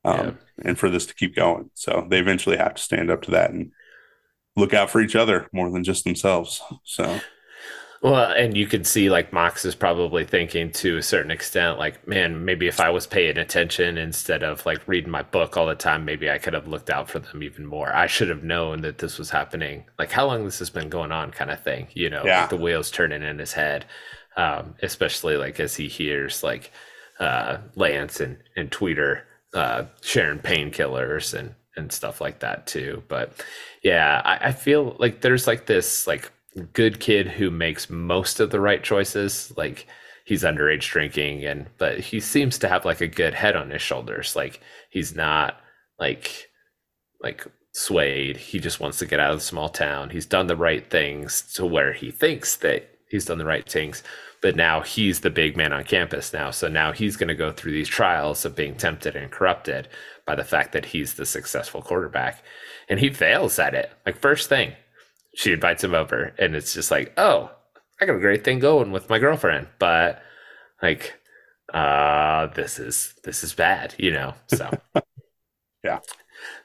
um, 0.06 0.20
yeah. 0.20 0.32
and 0.64 0.80
for 0.80 0.90
this 0.90 1.06
to 1.07 1.16
keep 1.16 1.36
going. 1.36 1.70
So 1.74 2.07
they 2.10 2.20
eventually 2.20 2.57
have 2.57 2.76
to 2.76 2.82
stand 2.82 3.11
up 3.11 3.24
to 3.24 3.32
that 3.32 3.52
and 3.52 3.72
look 4.56 4.74
out 4.74 4.90
for 4.90 5.02
each 5.02 5.16
other 5.18 5.49
more 5.52 5.70
than 5.70 5.84
just 5.84 6.06
themselves. 6.06 6.61
So 6.84 7.20
well, 8.02 8.32
and 8.32 8.56
you 8.56 8.66
could 8.66 8.88
see 8.88 9.10
like 9.10 9.34
Mox 9.34 9.66
is 9.66 9.76
probably 9.76 10.24
thinking 10.24 10.72
to 10.72 10.98
a 10.98 11.04
certain 11.04 11.32
extent, 11.32 11.78
like, 11.78 12.08
man, 12.08 12.46
maybe 12.46 12.68
if 12.68 12.80
I 12.80 12.90
was 12.92 13.06
paying 13.06 13.38
attention 13.38 13.98
instead 13.98 14.42
of 14.42 14.66
like 14.66 14.88
reading 14.88 15.12
my 15.12 15.22
book 15.22 15.58
all 15.58 15.66
the 15.66 15.76
time, 15.76 16.06
maybe 16.06 16.30
I 16.30 16.38
could 16.38 16.54
have 16.54 16.68
looked 16.68 16.90
out 16.90 17.10
for 17.10 17.20
them 17.20 17.44
even 17.44 17.66
more. 17.66 17.94
I 17.94 18.08
should 18.08 18.30
have 18.30 18.44
known 18.44 18.82
that 18.82 19.00
this 19.00 19.18
was 19.18 19.30
happening. 19.30 19.84
Like 19.98 20.12
how 20.12 20.28
long 20.28 20.46
this 20.46 20.60
has 20.60 20.70
been 20.70 20.90
going 20.90 21.12
on, 21.12 21.32
kind 21.32 21.52
of 21.52 21.62
thing. 21.62 21.88
You 21.94 22.10
know, 22.10 22.24
yeah. 22.24 22.42
like 22.42 22.50
the 22.50 22.58
wheels 22.58 22.90
turning 22.90 23.22
in 23.22 23.38
his 23.38 23.52
head, 23.52 23.86
um, 24.38 24.76
especially 24.82 25.36
like 25.36 25.60
as 25.60 25.76
he 25.76 25.90
hears 25.90 26.42
like 26.42 26.72
uh, 27.20 27.58
Lance 27.76 28.22
and 28.22 28.38
and 28.56 28.72
Tweeter 28.72 29.24
uh, 29.54 29.84
sharing 30.02 30.40
painkillers 30.40 31.34
and 31.38 31.54
and 31.76 31.92
stuff 31.92 32.22
like 32.22 32.40
that 32.40 32.66
too. 32.66 33.04
But 33.10 33.34
yeah, 33.84 34.22
I, 34.24 34.48
I 34.48 34.52
feel 34.54 34.96
like 35.00 35.20
there's 35.20 35.48
like 35.48 35.66
this 35.66 36.08
like 36.08 36.32
good 36.74 37.00
kid 37.00 37.28
who 37.28 37.52
makes 37.52 37.90
most 37.90 38.40
of 38.40 38.50
the 38.50 38.60
right 38.60 38.84
choices. 38.84 39.54
Like 39.56 39.88
he's 40.26 40.44
underage 40.44 40.90
drinking 40.90 41.46
and 41.46 41.68
but 41.78 42.00
he 42.00 42.20
seems 42.20 42.58
to 42.60 42.68
have 42.68 42.86
like 42.86 43.02
a 43.02 43.08
good 43.08 43.34
head 43.34 43.56
on 43.56 43.70
his 43.70 43.82
shoulders. 43.82 44.36
Like 44.36 44.62
he's 44.90 45.16
not 45.16 45.60
like 46.00 46.50
like 47.22 47.46
swayed. 47.74 48.38
He 48.38 48.60
just 48.60 48.80
wants 48.80 49.00
to 49.00 49.06
get 49.06 49.20
out 49.20 49.32
of 49.32 49.40
the 49.40 49.46
small 49.46 49.70
town. 49.70 50.10
He's 50.10 50.26
done 50.26 50.48
the 50.48 50.56
right 50.56 50.90
things 50.90 51.42
to 51.54 51.66
where 51.66 51.94
he 51.94 52.12
thinks 52.12 52.58
that 52.58 52.90
he's 53.10 53.26
done 53.26 53.38
the 53.38 53.46
right 53.46 53.70
things. 53.70 54.04
But 54.42 54.56
now 54.56 54.82
he's 54.82 55.20
the 55.20 55.30
big 55.30 55.58
man 55.58 55.74
on 55.74 55.84
campus 55.84 56.32
now. 56.32 56.52
So 56.52 56.70
now 56.70 56.94
he's 56.94 57.18
going 57.18 57.28
to 57.28 57.36
go 57.36 57.52
through 57.52 57.74
these 57.74 57.90
trials 57.90 58.46
of 58.46 58.56
being 58.56 58.76
tempted 58.76 59.16
and 59.16 59.30
corrupted 59.30 59.90
by 60.26 60.36
the 60.36 60.46
fact 60.46 60.72
that 60.72 60.86
he's 60.86 61.16
the 61.16 61.26
successful 61.26 61.82
quarterback. 61.82 62.42
And 62.88 63.00
he 63.00 63.10
fails 63.10 63.60
at 63.60 63.74
it. 63.74 63.92
Like, 64.06 64.22
first 64.22 64.48
thing, 64.48 64.74
she 65.36 65.54
invites 65.54 65.84
him 65.84 65.94
over 65.94 66.34
and 66.38 66.56
it's 66.56 66.74
just 66.74 66.92
like 66.92 67.14
oh 67.18 67.52
i 68.02 68.06
got 68.06 68.16
a 68.16 68.20
great 68.20 68.44
thing 68.44 68.60
going 68.60 68.92
with 68.92 69.10
my 69.10 69.20
girlfriend 69.20 69.68
but 69.80 70.22
like 70.82 71.20
uh 71.74 72.48
this 72.48 72.80
is 72.80 73.14
this 73.24 73.44
is 73.44 73.54
bad 73.54 73.94
you 73.98 74.12
know 74.12 74.34
so. 74.48 74.70
Yeah. 75.84 76.00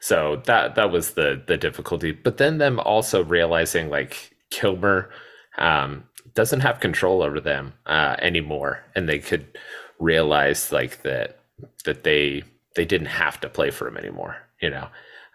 So 0.01 0.43
that 0.47 0.75
that 0.75 0.91
was 0.91 1.13
the 1.13 1.43
the 1.47 1.57
difficulty. 1.57 2.13
But 2.13 2.37
then 2.39 2.59
them 2.59 2.81
also 2.81 3.25
realizing 3.25 3.91
like 3.91 4.35
kilmer 4.51 5.11
um 5.59 6.05
doesn't 6.35 6.61
have 6.61 6.81
control 6.81 7.23
over 7.23 7.41
them 7.41 7.75
uh 7.87 8.17
anymore. 8.21 8.85
And 8.95 9.09
they 9.09 9.19
could 9.19 9.59
realize 9.99 10.73
like 10.73 11.03
that 11.03 11.41
that 11.85 12.05
they 12.05 12.43
they 12.77 12.85
didn't 12.85 13.07
have 13.09 13.41
to 13.41 13.49
play 13.49 13.71
for 13.71 13.87
him 13.87 13.97
anymore 13.97 14.37
you 14.61 14.69
know 14.69 14.89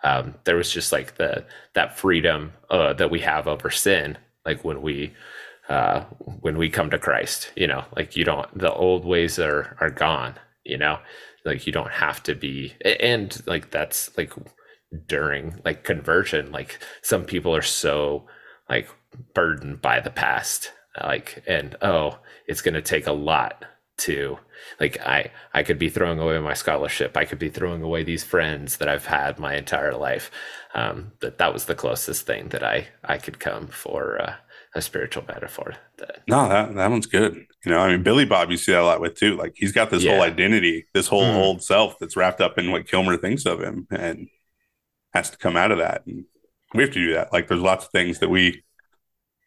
um, 0.04 0.36
there 0.46 0.56
was 0.56 0.72
just 0.72 0.92
like 0.92 1.16
the 1.18 1.46
that 1.74 1.98
freedom 1.98 2.54
uh, 2.70 2.94
that 2.94 3.12
we 3.12 3.20
have 3.20 3.48
over 3.48 3.70
sin 3.70 4.18
like 4.46 4.64
when 4.64 4.82
we 4.82 5.14
uh, 5.70 6.02
when 6.42 6.58
we 6.58 6.70
come 6.70 6.90
to 6.90 7.00
christ 7.00 7.52
you 7.56 7.68
know? 7.68 7.84
Like 7.96 8.16
you 8.16 8.24
don't 8.24 8.58
the 8.58 8.74
old 8.74 9.06
ways 9.06 9.40
are 9.40 9.78
are 9.80 9.90
gone 9.90 10.36
you 10.64 10.78
know? 10.78 11.00
Like 11.46 11.66
you 11.66 11.74
don't 11.74 11.92
have 11.92 12.22
to 12.24 12.36
be 12.36 12.74
and 12.84 13.42
like 13.46 13.72
that's 13.72 14.16
like 14.18 14.34
during 15.08 15.62
like 15.66 15.84
conversion 15.84 16.52
like 16.52 16.80
some 17.02 17.24
people 17.24 17.56
are 17.56 17.62
so 17.62 18.26
like 18.70 18.90
burdened 19.34 19.82
by 19.82 20.00
the 20.00 20.10
past 20.10 20.72
like 21.04 21.44
and 21.48 21.76
oh 21.82 22.20
it's 22.48 22.62
going 22.62 22.74
to 22.74 22.82
take 22.82 23.08
a 23.08 23.12
lot 23.12 23.66
to 23.98 24.38
like 24.80 24.99
i 25.06 25.30
i 25.53 25.64
could 25.64 25.80
be 25.80 25.90
throwing 25.90 26.19
away 26.19 26.38
my 26.40 26.53
scholarship 26.53 27.15
i 27.18 27.26
could 27.26 27.40
be 27.40 27.49
throwing 27.49 27.81
away 27.81 28.03
these 28.03 28.23
friends 28.23 28.77
that 28.77 28.88
i've 28.88 29.06
had 29.06 29.40
my 29.40 29.56
entire 29.56 29.95
life 29.95 30.31
um 30.73 31.11
that 31.19 31.38
that 31.38 31.53
was 31.53 31.65
the 31.65 31.76
closest 31.76 32.26
thing 32.26 32.49
that 32.49 32.64
i 32.64 32.88
i 33.03 33.18
could 33.18 33.40
come 33.40 33.68
for 33.68 34.22
uh, 34.22 34.36
a 34.76 34.81
spiritual 34.81 35.23
metaphor 35.27 35.73
that 35.98 36.22
no 36.27 36.48
that 36.48 36.73
that 36.76 36.91
one's 36.91 37.07
good 37.07 37.34
you 37.65 37.72
know 37.72 37.80
i 37.80 37.91
mean 37.91 38.03
billy 38.03 38.26
bob 38.26 38.52
you 38.52 38.57
see 38.57 38.72
that 38.72 38.81
a 38.81 38.86
lot 38.86 39.02
with 39.02 39.15
too 39.15 39.36
like 39.36 39.53
he's 39.56 39.72
got 39.72 39.90
this 39.90 40.03
yeah. 40.03 40.11
whole 40.11 40.22
identity 40.22 40.86
this 40.94 41.07
whole 41.07 41.23
mm. 41.23 41.36
old 41.36 41.64
self 41.64 41.98
that's 41.99 42.15
wrapped 42.15 42.41
up 42.41 42.57
in 42.57 42.72
what 42.72 42.88
kilmer 42.88 43.18
thinks 43.18 43.45
of 43.45 43.61
him 43.61 43.88
and 43.90 44.27
has 45.14 45.30
to 45.30 45.38
come 45.38 45.57
out 45.57 45.72
of 45.72 45.80
that 45.80 46.06
and 46.06 46.26
we 46.76 46.84
have 46.84 46.94
to 46.94 46.99
do 46.99 47.14
that 47.14 47.34
like 47.34 47.48
there's 47.48 47.61
lots 47.61 47.86
of 47.86 47.91
things 47.91 48.19
that 48.19 48.30
we 48.30 48.64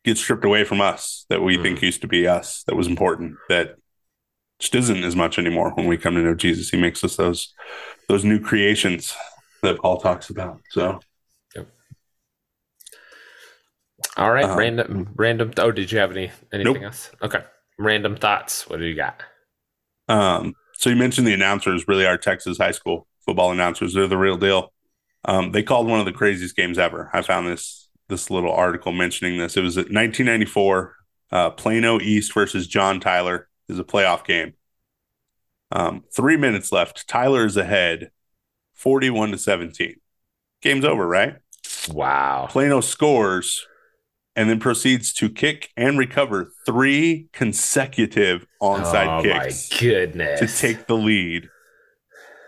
get 0.04 0.18
stripped 0.18 0.44
away 0.44 0.64
from 0.64 0.80
us 0.80 1.24
that 1.28 1.42
we 1.42 1.56
mm. 1.56 1.62
think 1.62 1.82
used 1.82 2.00
to 2.00 2.08
be 2.08 2.26
us 2.26 2.64
that 2.66 2.74
was 2.74 2.86
important 2.86 3.36
that 3.48 3.76
just 4.62 4.76
isn't 4.76 5.02
as 5.02 5.16
much 5.16 5.40
anymore 5.40 5.72
when 5.74 5.88
we 5.88 5.98
come 5.98 6.14
to 6.14 6.20
know 6.20 6.34
Jesus. 6.34 6.70
He 6.70 6.76
makes 6.76 7.02
us 7.02 7.16
those 7.16 7.52
those 8.08 8.24
new 8.24 8.38
creations 8.38 9.12
that 9.62 9.78
Paul 9.80 9.98
talks 9.98 10.30
about. 10.30 10.60
So 10.70 11.00
yep. 11.56 11.68
All 14.16 14.30
right, 14.30 14.44
um, 14.44 14.56
random 14.56 15.08
random 15.16 15.52
oh, 15.58 15.72
did 15.72 15.90
you 15.90 15.98
have 15.98 16.12
any 16.12 16.30
anything 16.52 16.74
nope. 16.74 16.82
else? 16.82 17.10
Okay. 17.20 17.42
Random 17.78 18.16
thoughts. 18.16 18.68
What 18.68 18.78
do 18.78 18.84
you 18.84 18.94
got? 18.94 19.20
Um, 20.08 20.54
so 20.74 20.90
you 20.90 20.96
mentioned 20.96 21.26
the 21.26 21.34
announcers 21.34 21.88
really 21.88 22.06
are 22.06 22.16
Texas 22.16 22.58
high 22.58 22.70
school 22.70 23.08
football 23.26 23.50
announcers. 23.50 23.94
They're 23.94 24.06
the 24.06 24.16
real 24.16 24.36
deal. 24.36 24.72
Um, 25.24 25.50
they 25.50 25.64
called 25.64 25.88
one 25.88 25.98
of 25.98 26.06
the 26.06 26.12
craziest 26.12 26.54
games 26.54 26.78
ever. 26.78 27.10
I 27.12 27.22
found 27.22 27.48
this 27.48 27.88
this 28.08 28.30
little 28.30 28.52
article 28.52 28.92
mentioning 28.92 29.38
this. 29.38 29.56
It 29.56 29.62
was 29.62 29.76
at 29.76 29.86
1994, 29.86 30.94
uh, 31.32 31.50
Plano 31.50 31.98
East 31.98 32.32
versus 32.32 32.68
John 32.68 33.00
Tyler 33.00 33.48
is 33.72 33.78
a 33.78 33.84
playoff 33.84 34.24
game. 34.24 34.54
Um, 35.72 36.04
three 36.14 36.36
minutes 36.36 36.70
left. 36.70 37.08
Tyler 37.08 37.46
is 37.46 37.56
ahead, 37.56 38.10
41 38.74 39.32
to 39.32 39.38
17. 39.38 39.96
Game's 40.60 40.84
over, 40.84 41.06
right? 41.06 41.36
Wow. 41.90 42.46
Plano 42.50 42.80
scores 42.80 43.66
and 44.36 44.48
then 44.48 44.60
proceeds 44.60 45.12
to 45.14 45.28
kick 45.28 45.70
and 45.76 45.98
recover 45.98 46.52
three 46.64 47.28
consecutive 47.32 48.46
onside 48.62 49.20
oh 49.20 49.22
kicks. 49.22 49.70
My 49.72 49.78
goodness. 49.78 50.40
To 50.40 50.46
take 50.46 50.86
the 50.86 50.96
lead. 50.96 51.48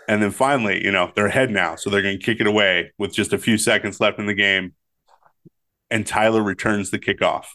And 0.07 0.23
then 0.23 0.31
finally, 0.31 0.85
you 0.85 0.93
know, 0.93 1.11
they're 1.15 1.27
ahead 1.27 1.51
now. 1.51 1.77
So 1.77 1.91
they're 1.91 2.03
going 2.03 2.19
to 2.19 2.25
kick 2.25 2.41
it 2.41 2.47
away 2.47 2.93
with 2.99 3.15
just 3.15 3.33
a 3.33 3.39
few 3.39 3.57
seconds 3.57 4.01
left 4.01 4.19
in 4.19 4.27
the 4.27 4.35
game. 4.35 4.75
And 5.91 6.07
Tyler 6.07 6.43
returns 6.43 6.91
the 6.91 6.99
kickoff 6.99 7.47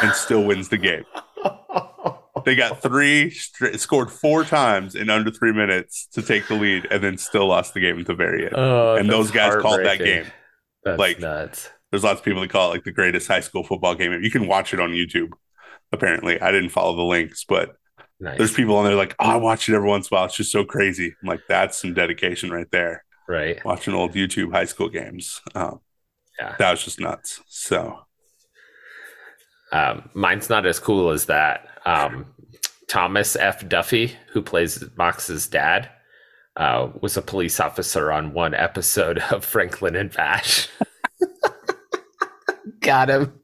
and 0.00 0.12
still 0.12 0.44
wins 0.44 0.68
the 0.68 0.78
game. 0.78 1.04
They 2.44 2.54
got 2.54 2.82
three, 2.82 3.30
straight, 3.30 3.78
scored 3.80 4.10
four 4.10 4.44
times 4.44 4.94
in 4.94 5.10
under 5.10 5.30
three 5.30 5.52
minutes 5.52 6.06
to 6.12 6.22
take 6.22 6.48
the 6.48 6.54
lead, 6.54 6.86
and 6.90 7.02
then 7.02 7.18
still 7.18 7.46
lost 7.46 7.74
the 7.74 7.80
game 7.80 7.98
at 7.98 8.06
the 8.06 8.14
very 8.14 8.46
end. 8.46 8.54
Oh, 8.56 8.96
and 8.96 9.08
those 9.08 9.30
guys 9.30 9.60
called 9.60 9.84
that 9.84 9.98
game. 9.98 10.26
That's 10.84 10.98
like 10.98 11.20
nuts. 11.20 11.70
There's 11.90 12.04
lots 12.04 12.20
of 12.20 12.24
people 12.24 12.40
that 12.40 12.50
call 12.50 12.70
it 12.70 12.74
like 12.74 12.84
the 12.84 12.92
greatest 12.92 13.28
high 13.28 13.40
school 13.40 13.64
football 13.64 13.94
game. 13.94 14.18
You 14.22 14.30
can 14.30 14.46
watch 14.46 14.72
it 14.72 14.80
on 14.80 14.90
YouTube. 14.90 15.30
Apparently, 15.92 16.40
I 16.40 16.50
didn't 16.50 16.70
follow 16.70 16.96
the 16.96 17.02
links, 17.02 17.44
but 17.44 17.76
nice. 18.18 18.38
there's 18.38 18.52
people 18.54 18.76
on 18.76 18.86
there 18.86 18.94
like, 18.94 19.14
oh, 19.18 19.30
I 19.30 19.36
watch 19.36 19.68
it 19.68 19.74
every 19.74 19.88
once 19.88 20.10
in 20.10 20.14
a 20.14 20.18
while. 20.18 20.24
It's 20.26 20.36
just 20.36 20.50
so 20.50 20.64
crazy. 20.64 21.14
I'm 21.22 21.28
like, 21.28 21.42
that's 21.48 21.80
some 21.80 21.92
dedication 21.92 22.50
right 22.50 22.70
there. 22.70 23.04
Right. 23.28 23.62
Watching 23.64 23.94
old 23.94 24.14
YouTube 24.14 24.52
high 24.52 24.64
school 24.64 24.88
games. 24.88 25.42
Um, 25.54 25.80
yeah. 26.40 26.56
That 26.58 26.70
was 26.70 26.82
just 26.82 26.98
nuts. 26.98 27.42
So 27.46 28.00
um, 29.70 30.10
mine's 30.14 30.50
not 30.50 30.66
as 30.66 30.78
cool 30.78 31.10
as 31.10 31.26
that. 31.26 31.66
Um, 31.84 32.26
Thomas 32.88 33.36
F. 33.36 33.66
Duffy, 33.68 34.16
who 34.32 34.42
plays 34.42 34.84
Mox's 34.96 35.48
dad, 35.48 35.88
uh, 36.56 36.90
was 37.00 37.16
a 37.16 37.22
police 37.22 37.58
officer 37.60 38.12
on 38.12 38.34
one 38.34 38.54
episode 38.54 39.18
of 39.30 39.44
Franklin 39.44 39.96
and 39.96 40.12
Bash. 40.12 40.68
Got 42.80 43.10
him. 43.10 43.40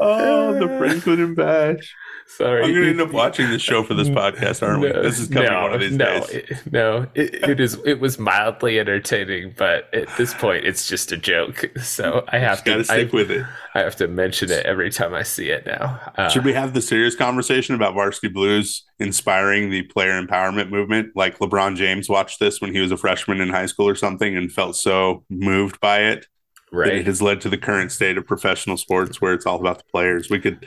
Oh, 0.00 0.58
the 0.58 0.68
Franklin 0.78 1.20
and 1.20 1.36
Bash. 1.36 1.94
Sorry, 2.36 2.62
I'm 2.62 2.70
going 2.70 2.82
to 2.84 2.90
end 2.90 3.00
up 3.00 3.12
watching 3.12 3.50
this 3.50 3.60
show 3.60 3.82
for 3.82 3.94
this 3.94 4.08
podcast, 4.10 4.66
aren't 4.66 4.82
no, 4.82 4.86
we? 4.86 5.02
This 5.02 5.18
is 5.18 5.28
coming 5.28 5.50
no, 5.50 5.62
one 5.62 5.74
of 5.74 5.80
these 5.80 5.96
no, 5.96 6.20
days. 6.20 6.30
It, 6.30 6.72
no, 6.72 7.06
it, 7.14 7.34
it 7.34 7.60
is. 7.60 7.74
It 7.84 7.98
was 7.98 8.20
mildly 8.20 8.78
entertaining, 8.78 9.54
but 9.56 9.92
at 9.92 10.08
this 10.16 10.32
point, 10.32 10.64
it's 10.64 10.86
just 10.88 11.12
a 11.12 11.16
joke. 11.16 11.70
So 11.80 12.24
I 12.28 12.38
have 12.38 12.62
to 12.64 12.84
stick 12.84 13.12
I, 13.12 13.16
with 13.16 13.30
it. 13.30 13.44
I 13.74 13.80
have 13.80 13.96
to 13.96 14.06
mention 14.06 14.50
it 14.50 14.64
every 14.64 14.90
time 14.90 15.12
I 15.12 15.22
see 15.22 15.50
it 15.50 15.66
now. 15.66 15.98
Uh, 16.16 16.28
Should 16.28 16.44
we 16.44 16.52
have 16.52 16.72
the 16.72 16.80
serious 16.80 17.16
conversation 17.16 17.74
about 17.74 17.94
Varsity 17.94 18.28
Blues 18.28 18.84
inspiring 18.98 19.70
the 19.70 19.82
player 19.82 20.20
empowerment 20.22 20.70
movement? 20.70 21.16
Like 21.16 21.38
LeBron 21.38 21.76
James 21.76 22.08
watched 22.08 22.38
this 22.38 22.60
when 22.60 22.72
he 22.72 22.80
was 22.80 22.92
a 22.92 22.96
freshman 22.96 23.40
in 23.40 23.48
high 23.48 23.66
school 23.66 23.88
or 23.88 23.96
something, 23.96 24.36
and 24.36 24.52
felt 24.52 24.76
so 24.76 25.24
moved 25.30 25.80
by 25.80 26.02
it. 26.02 26.26
Right. 26.72 26.98
it 26.98 27.06
has 27.06 27.20
led 27.20 27.40
to 27.40 27.48
the 27.48 27.58
current 27.58 27.90
state 27.90 28.16
of 28.16 28.26
professional 28.26 28.76
sports 28.76 29.20
where 29.20 29.32
it's 29.32 29.46
all 29.46 29.58
about 29.58 29.78
the 29.78 29.84
players. 29.90 30.30
We 30.30 30.38
could 30.38 30.64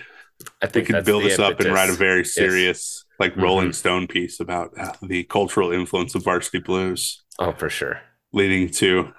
I 0.61 0.67
think 0.67 0.87
we 0.87 0.93
could 0.93 1.05
build 1.05 1.23
this 1.23 1.39
up 1.39 1.59
and 1.59 1.73
write 1.73 1.89
a 1.89 1.93
very 1.93 2.25
serious, 2.25 3.05
yes. 3.05 3.19
like 3.19 3.35
Rolling 3.37 3.67
mm-hmm. 3.67 3.73
Stone 3.73 4.07
piece 4.07 4.39
about 4.39 4.71
uh, 4.77 4.93
the 5.01 5.23
cultural 5.23 5.71
influence 5.71 6.15
of 6.15 6.23
varsity 6.23 6.59
blues. 6.59 7.23
Oh, 7.39 7.51
for 7.51 7.69
sure. 7.69 8.01
Leading 8.31 8.69
to 8.69 9.13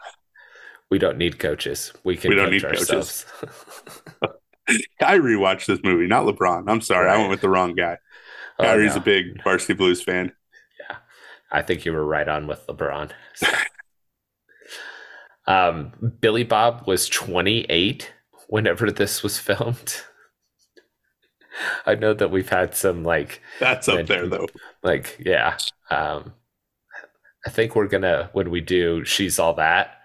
we 0.91 0.99
don't 0.99 1.19
need 1.19 1.39
coaches. 1.39 1.93
We 2.05 2.17
can 2.17 2.31
we 2.31 2.37
don't 2.37 2.51
need 2.51 2.65
ourselves. 2.65 3.27
coaches. 3.41 4.37
I 5.03 5.19
rewatched 5.19 5.67
this 5.67 5.81
movie, 5.83 6.07
not 6.07 6.25
LeBron. 6.25 6.71
I'm 6.71 6.81
sorry, 6.81 7.07
right. 7.07 7.17
I 7.17 7.19
went 7.19 7.31
with 7.31 7.41
the 7.41 7.49
wrong 7.49 7.75
guy. 7.75 7.99
Oh, 8.59 8.65
Kyrie's 8.65 8.95
no. 8.95 9.01
a 9.01 9.05
big 9.05 9.43
varsity 9.43 9.75
blues 9.75 10.03
fan. 10.03 10.33
Yeah, 10.79 10.97
I 11.51 11.63
think 11.63 11.85
you 11.85 11.93
were 11.93 12.05
right 12.05 12.29
on 12.29 12.47
with 12.47 12.67
LeBron. 12.67 13.11
So. 13.37 13.49
um, 15.53 15.93
Billy 16.21 16.45
Bob 16.45 16.87
was 16.87 17.09
28 17.09 18.15
whenever 18.47 18.93
this 18.93 19.25
was 19.25 19.37
filmed. 19.37 20.01
I 21.87 21.95
know 21.95 22.15
that 22.15 22.31
we've 22.31 22.49
had 22.49 22.75
some 22.75 23.05
like 23.05 23.41
that's 23.61 23.89
up 23.89 24.07
there 24.07 24.27
though. 24.27 24.49
Like, 24.83 25.19
yeah. 25.25 25.57
Um 25.91 26.35
I 27.47 27.51
think 27.51 27.77
we're 27.77 27.89
gonna 27.89 28.31
when 28.33 28.51
we 28.51 28.61
do 28.61 29.05
She's 29.05 29.39
All 29.39 29.55
That, 29.55 29.99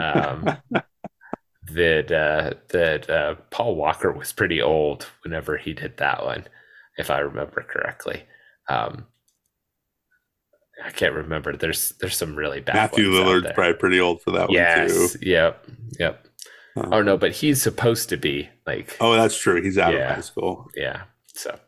um 0.00 0.56
that 1.72 2.12
uh 2.12 2.54
that 2.68 3.10
uh 3.10 3.34
Paul 3.50 3.76
Walker 3.76 4.12
was 4.12 4.32
pretty 4.32 4.62
old 4.62 5.06
whenever 5.22 5.56
he 5.56 5.72
did 5.72 5.96
that 5.98 6.24
one, 6.24 6.44
if 6.96 7.10
I 7.10 7.18
remember 7.20 7.62
correctly. 7.62 8.24
Um 8.68 9.06
I 10.84 10.90
can't 10.90 11.14
remember. 11.14 11.56
There's 11.56 11.90
there's 12.00 12.16
some 12.16 12.34
really 12.34 12.60
bad. 12.60 12.74
Matthew 12.74 13.10
Lillard's 13.10 13.52
probably 13.54 13.74
pretty 13.74 14.00
old 14.00 14.22
for 14.22 14.32
that 14.32 14.50
yes, 14.50 14.92
one 14.92 15.08
too. 15.08 15.18
Yep. 15.22 15.66
Yep. 16.00 16.23
Uh, 16.76 16.88
oh 16.92 17.02
no, 17.02 17.16
but 17.16 17.32
he's 17.32 17.62
supposed 17.62 18.08
to 18.08 18.16
be 18.16 18.48
like. 18.66 18.96
Oh, 19.00 19.14
that's 19.14 19.38
true. 19.38 19.62
He's 19.62 19.78
out 19.78 19.94
yeah, 19.94 20.10
of 20.10 20.14
high 20.16 20.20
school. 20.22 20.68
Yeah. 20.74 21.02
So, 21.28 21.58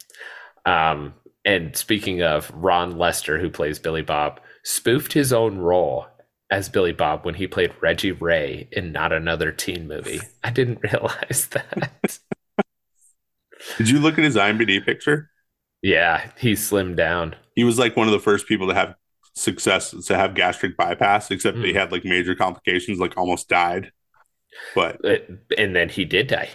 um, 0.64 1.14
and 1.44 1.76
speaking 1.76 2.22
of 2.22 2.50
Ron 2.54 2.98
Lester, 2.98 3.38
who 3.38 3.50
plays 3.50 3.78
Billy 3.78 4.02
Bob, 4.02 4.40
spoofed 4.64 5.12
his 5.12 5.32
own 5.32 5.58
role 5.58 6.06
as 6.50 6.68
Billy 6.68 6.92
Bob 6.92 7.24
when 7.24 7.34
he 7.34 7.46
played 7.46 7.72
Reggie 7.80 8.12
Ray 8.12 8.68
in 8.72 8.92
Not 8.92 9.12
Another 9.12 9.52
Teen 9.52 9.88
Movie. 9.88 10.20
I 10.44 10.50
didn't 10.50 10.80
realize 10.82 11.48
that. 11.52 12.18
Did 13.78 13.88
you 13.88 14.00
look 14.00 14.18
at 14.18 14.24
his 14.24 14.36
IMDb 14.36 14.84
picture? 14.84 15.30
Yeah, 15.82 16.30
he 16.38 16.52
slimmed 16.52 16.96
down. 16.96 17.36
He 17.54 17.64
was 17.64 17.78
like 17.78 17.96
one 17.96 18.06
of 18.06 18.12
the 18.12 18.20
first 18.20 18.46
people 18.46 18.68
to 18.68 18.74
have 18.74 18.94
success 19.34 19.90
to 19.90 20.16
have 20.16 20.34
gastric 20.34 20.76
bypass, 20.76 21.30
except 21.30 21.58
mm. 21.58 21.64
he 21.64 21.72
had 21.74 21.92
like 21.92 22.04
major 22.04 22.34
complications, 22.34 22.98
like 22.98 23.16
almost 23.16 23.48
died. 23.48 23.92
But 24.74 25.00
and 25.56 25.74
then 25.74 25.88
he 25.88 26.04
did 26.04 26.26
die. 26.28 26.50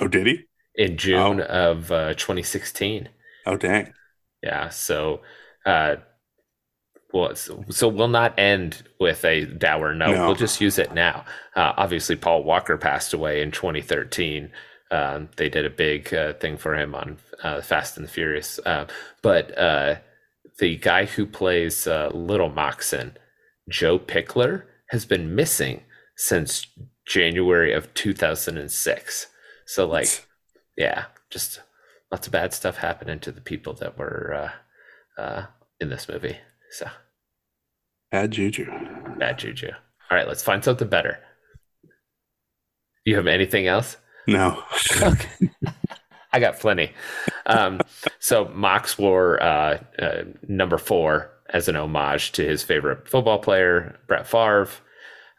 Oh, 0.00 0.08
did 0.08 0.26
he? 0.26 0.44
In 0.74 0.96
June 0.96 1.40
oh. 1.40 1.70
of 1.72 1.90
uh, 1.90 2.14
2016. 2.14 3.08
Oh, 3.46 3.56
dang. 3.56 3.92
Yeah. 4.42 4.68
So, 4.68 5.22
uh, 5.66 5.96
well, 7.12 7.34
so, 7.34 7.64
so 7.70 7.88
we'll 7.88 8.08
not 8.08 8.38
end 8.38 8.82
with 9.00 9.24
a 9.24 9.46
dour 9.46 9.94
note. 9.94 10.14
No. 10.14 10.26
We'll 10.26 10.34
just 10.34 10.60
use 10.60 10.78
it 10.78 10.94
now. 10.94 11.24
Uh, 11.56 11.72
obviously, 11.76 12.16
Paul 12.16 12.44
Walker 12.44 12.76
passed 12.76 13.12
away 13.12 13.42
in 13.42 13.50
2013. 13.50 14.50
Um, 14.90 15.28
they 15.36 15.48
did 15.48 15.66
a 15.66 15.70
big 15.70 16.12
uh, 16.14 16.34
thing 16.34 16.56
for 16.56 16.74
him 16.74 16.94
on 16.94 17.18
uh, 17.42 17.60
Fast 17.60 17.96
and 17.96 18.06
the 18.06 18.10
Furious. 18.10 18.58
Uh, 18.64 18.86
but 19.22 19.56
uh, 19.58 19.96
the 20.58 20.76
guy 20.76 21.06
who 21.06 21.26
plays 21.26 21.86
uh, 21.86 22.10
Little 22.12 22.50
Moxon, 22.50 23.16
Joe 23.68 23.98
Pichler, 23.98 24.64
has 24.90 25.04
been 25.04 25.34
missing 25.34 25.82
since 26.16 26.66
January 27.08 27.72
of 27.72 27.92
2006. 27.94 29.26
So 29.66 29.86
like, 29.86 30.26
yeah, 30.76 31.06
just 31.30 31.60
lots 32.12 32.26
of 32.26 32.32
bad 32.32 32.52
stuff 32.52 32.76
happening 32.76 33.18
to 33.20 33.32
the 33.32 33.40
people 33.40 33.72
that 33.74 33.98
were 33.98 34.50
uh, 35.18 35.20
uh, 35.20 35.46
in 35.80 35.88
this 35.88 36.08
movie. 36.08 36.36
So 36.70 36.88
bad 38.10 38.30
juju. 38.30 38.70
Bad 39.18 39.38
juju. 39.38 39.70
All 40.10 40.16
right, 40.16 40.28
let's 40.28 40.42
find 40.42 40.62
something 40.62 40.88
better. 40.88 41.18
You 43.04 43.16
have 43.16 43.26
anything 43.26 43.66
else? 43.66 43.96
No. 44.26 44.62
okay. 45.02 45.50
I 46.32 46.40
got 46.40 46.60
plenty. 46.60 46.92
Um, 47.46 47.80
so 48.18 48.46
Mox 48.54 48.98
wore 48.98 49.42
uh, 49.42 49.78
uh, 49.98 50.24
number 50.46 50.76
four 50.76 51.30
as 51.48 51.68
an 51.68 51.76
homage 51.76 52.32
to 52.32 52.44
his 52.44 52.62
favorite 52.62 53.08
football 53.08 53.38
player, 53.38 53.98
Brett 54.06 54.26
Favre. 54.26 54.68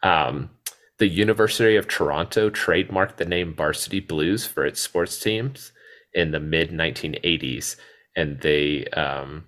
Um, 0.02 0.50
the 1.00 1.08
University 1.08 1.78
of 1.78 1.88
Toronto 1.88 2.50
trademarked 2.50 3.16
the 3.16 3.26
name 3.26 3.56
Varsity 3.56 4.02
Blues 4.02 4.46
for 4.46 4.66
its 4.66 4.82
sports 4.82 5.20
teams 5.20 5.72
in 6.14 6.32
the 6.32 6.40
mid 6.40 6.72
1980s, 6.72 7.78
and 8.16 8.40
they 8.42 8.86
um, 8.88 9.46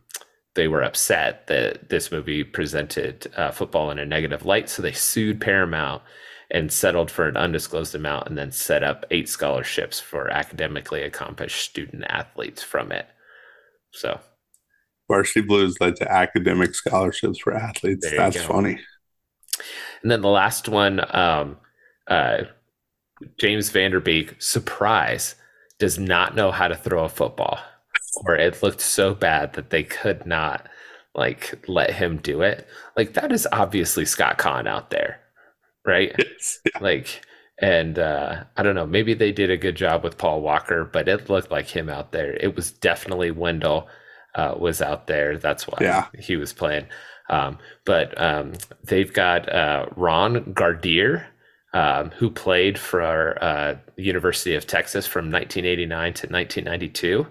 they 0.55 0.67
were 0.67 0.81
upset 0.81 1.47
that 1.47 1.89
this 1.89 2.11
movie 2.11 2.43
presented 2.43 3.31
uh, 3.35 3.51
football 3.51 3.91
in 3.91 3.99
a 3.99 4.05
negative 4.05 4.45
light, 4.45 4.69
so 4.69 4.81
they 4.81 4.93
sued 4.93 5.41
Paramount 5.41 6.01
and 6.49 6.71
settled 6.71 7.09
for 7.09 7.27
an 7.27 7.37
undisclosed 7.37 7.95
amount, 7.95 8.27
and 8.27 8.37
then 8.37 8.51
set 8.51 8.83
up 8.83 9.05
eight 9.11 9.29
scholarships 9.29 9.99
for 9.99 10.29
academically 10.29 11.01
accomplished 11.01 11.61
student 11.61 12.03
athletes 12.07 12.63
from 12.63 12.91
it. 12.91 13.07
So, 13.91 14.19
Varsity 15.09 15.41
Blues 15.41 15.77
led 15.81 15.97
to 15.97 16.11
academic 16.11 16.75
scholarships 16.75 17.39
for 17.39 17.53
athletes. 17.53 18.09
That's 18.09 18.41
funny. 18.41 18.79
And 20.01 20.11
then 20.11 20.21
the 20.21 20.29
last 20.29 20.67
one, 20.67 21.01
um, 21.15 21.57
uh, 22.07 22.43
James 23.39 23.69
Van 23.69 23.91
Der 23.91 23.99
Beek, 23.99 24.41
surprise, 24.41 25.35
does 25.79 25.99
not 25.99 26.35
know 26.35 26.51
how 26.51 26.67
to 26.67 26.75
throw 26.75 27.03
a 27.03 27.09
football, 27.09 27.59
or 28.25 28.35
it 28.35 28.61
looked 28.63 28.81
so 28.81 29.13
bad 29.13 29.53
that 29.53 29.69
they 29.69 29.83
could 29.83 30.25
not 30.25 30.67
like 31.13 31.67
let 31.67 31.93
him 31.93 32.17
do 32.17 32.41
it. 32.41 32.67
Like 32.95 33.13
that 33.13 33.31
is 33.31 33.47
obviously 33.51 34.05
Scott 34.05 34.37
Caan 34.37 34.67
out 34.67 34.89
there, 34.91 35.19
right? 35.85 36.15
Yes. 36.17 36.59
Like, 36.79 37.21
and 37.59 37.99
uh, 37.99 38.43
I 38.57 38.63
don't 38.63 38.75
know, 38.75 38.87
maybe 38.87 39.13
they 39.13 39.31
did 39.31 39.51
a 39.51 39.57
good 39.57 39.75
job 39.75 40.03
with 40.03 40.17
Paul 40.17 40.41
Walker, 40.41 40.85
but 40.85 41.07
it 41.07 41.29
looked 41.29 41.51
like 41.51 41.67
him 41.67 41.89
out 41.89 42.11
there. 42.11 42.33
It 42.33 42.55
was 42.55 42.71
definitely 42.71 43.31
Wendell 43.31 43.87
uh, 44.35 44.55
was 44.57 44.81
out 44.81 45.07
there. 45.07 45.37
That's 45.37 45.67
why 45.67 45.77
yeah. 45.81 46.07
he 46.17 46.37
was 46.37 46.53
playing. 46.53 46.87
Um, 47.31 47.57
but 47.85 48.19
um, 48.21 48.53
they've 48.83 49.11
got 49.11 49.51
uh, 49.51 49.87
Ron 49.95 50.53
Gardere, 50.53 51.25
um, 51.73 52.11
who 52.11 52.29
played 52.29 52.77
for 52.77 53.41
uh, 53.41 53.77
University 53.95 54.53
of 54.53 54.67
Texas 54.67 55.07
from 55.07 55.31
1989 55.31 56.13
to 56.13 56.27
1992. 56.27 57.27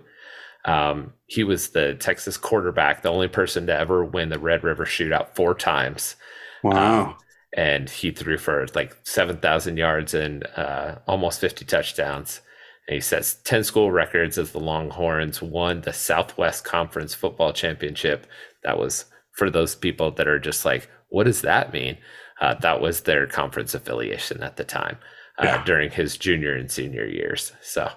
Um, 0.65 1.13
he 1.27 1.45
was 1.45 1.69
the 1.69 1.95
Texas 1.95 2.39
quarterback, 2.39 3.03
the 3.03 3.11
only 3.11 3.29
person 3.29 3.67
to 3.67 3.79
ever 3.79 4.05
win 4.05 4.31
the 4.31 4.39
Red 4.39 4.65
River 4.65 4.87
Shootout 4.87 5.35
four 5.35 5.55
times. 5.55 6.17
Wow. 6.63 7.03
Um, 7.03 7.17
and 7.57 7.91
he 7.91 8.11
threw 8.11 8.39
for 8.39 8.67
like 8.75 8.97
7,000 9.03 9.77
yards 9.77 10.15
and 10.15 10.47
uh, 10.57 10.97
almost 11.07 11.41
50 11.41 11.65
touchdowns. 11.67 12.41
And 12.89 12.95
he 12.95 13.01
sets 13.01 13.35
10 13.45 13.65
school 13.65 13.91
records 13.91 14.39
as 14.39 14.53
the 14.53 14.61
Longhorns 14.61 15.43
won 15.43 15.83
the 15.83 15.93
Southwest 15.93 16.65
Conference 16.65 17.15
Football 17.15 17.53
Championship. 17.53 18.27
That 18.63 18.79
was 18.79 19.07
for 19.33 19.51
those 19.51 19.75
people 19.75 20.11
that 20.13 20.29
are 20.29 20.39
just 20.39 20.65
like, 20.65 20.91
what 21.09 21.25
does 21.25 21.43
that 21.43 21.73
mean? 21.73 21.99
Uh, 22.41 22.55
that 22.55 22.81
was 22.81 23.03
their 23.03 23.27
conference 23.27 23.75
affiliation 23.75 24.43
at 24.43 24.57
the 24.57 24.65
time 24.65 24.99
uh, 25.39 25.45
yeah. 25.45 25.65
during 25.65 25.91
his 25.91 26.17
junior 26.17 26.55
and 26.55 26.71
senior 26.71 27.07
years. 27.07 27.53
So 27.63 27.91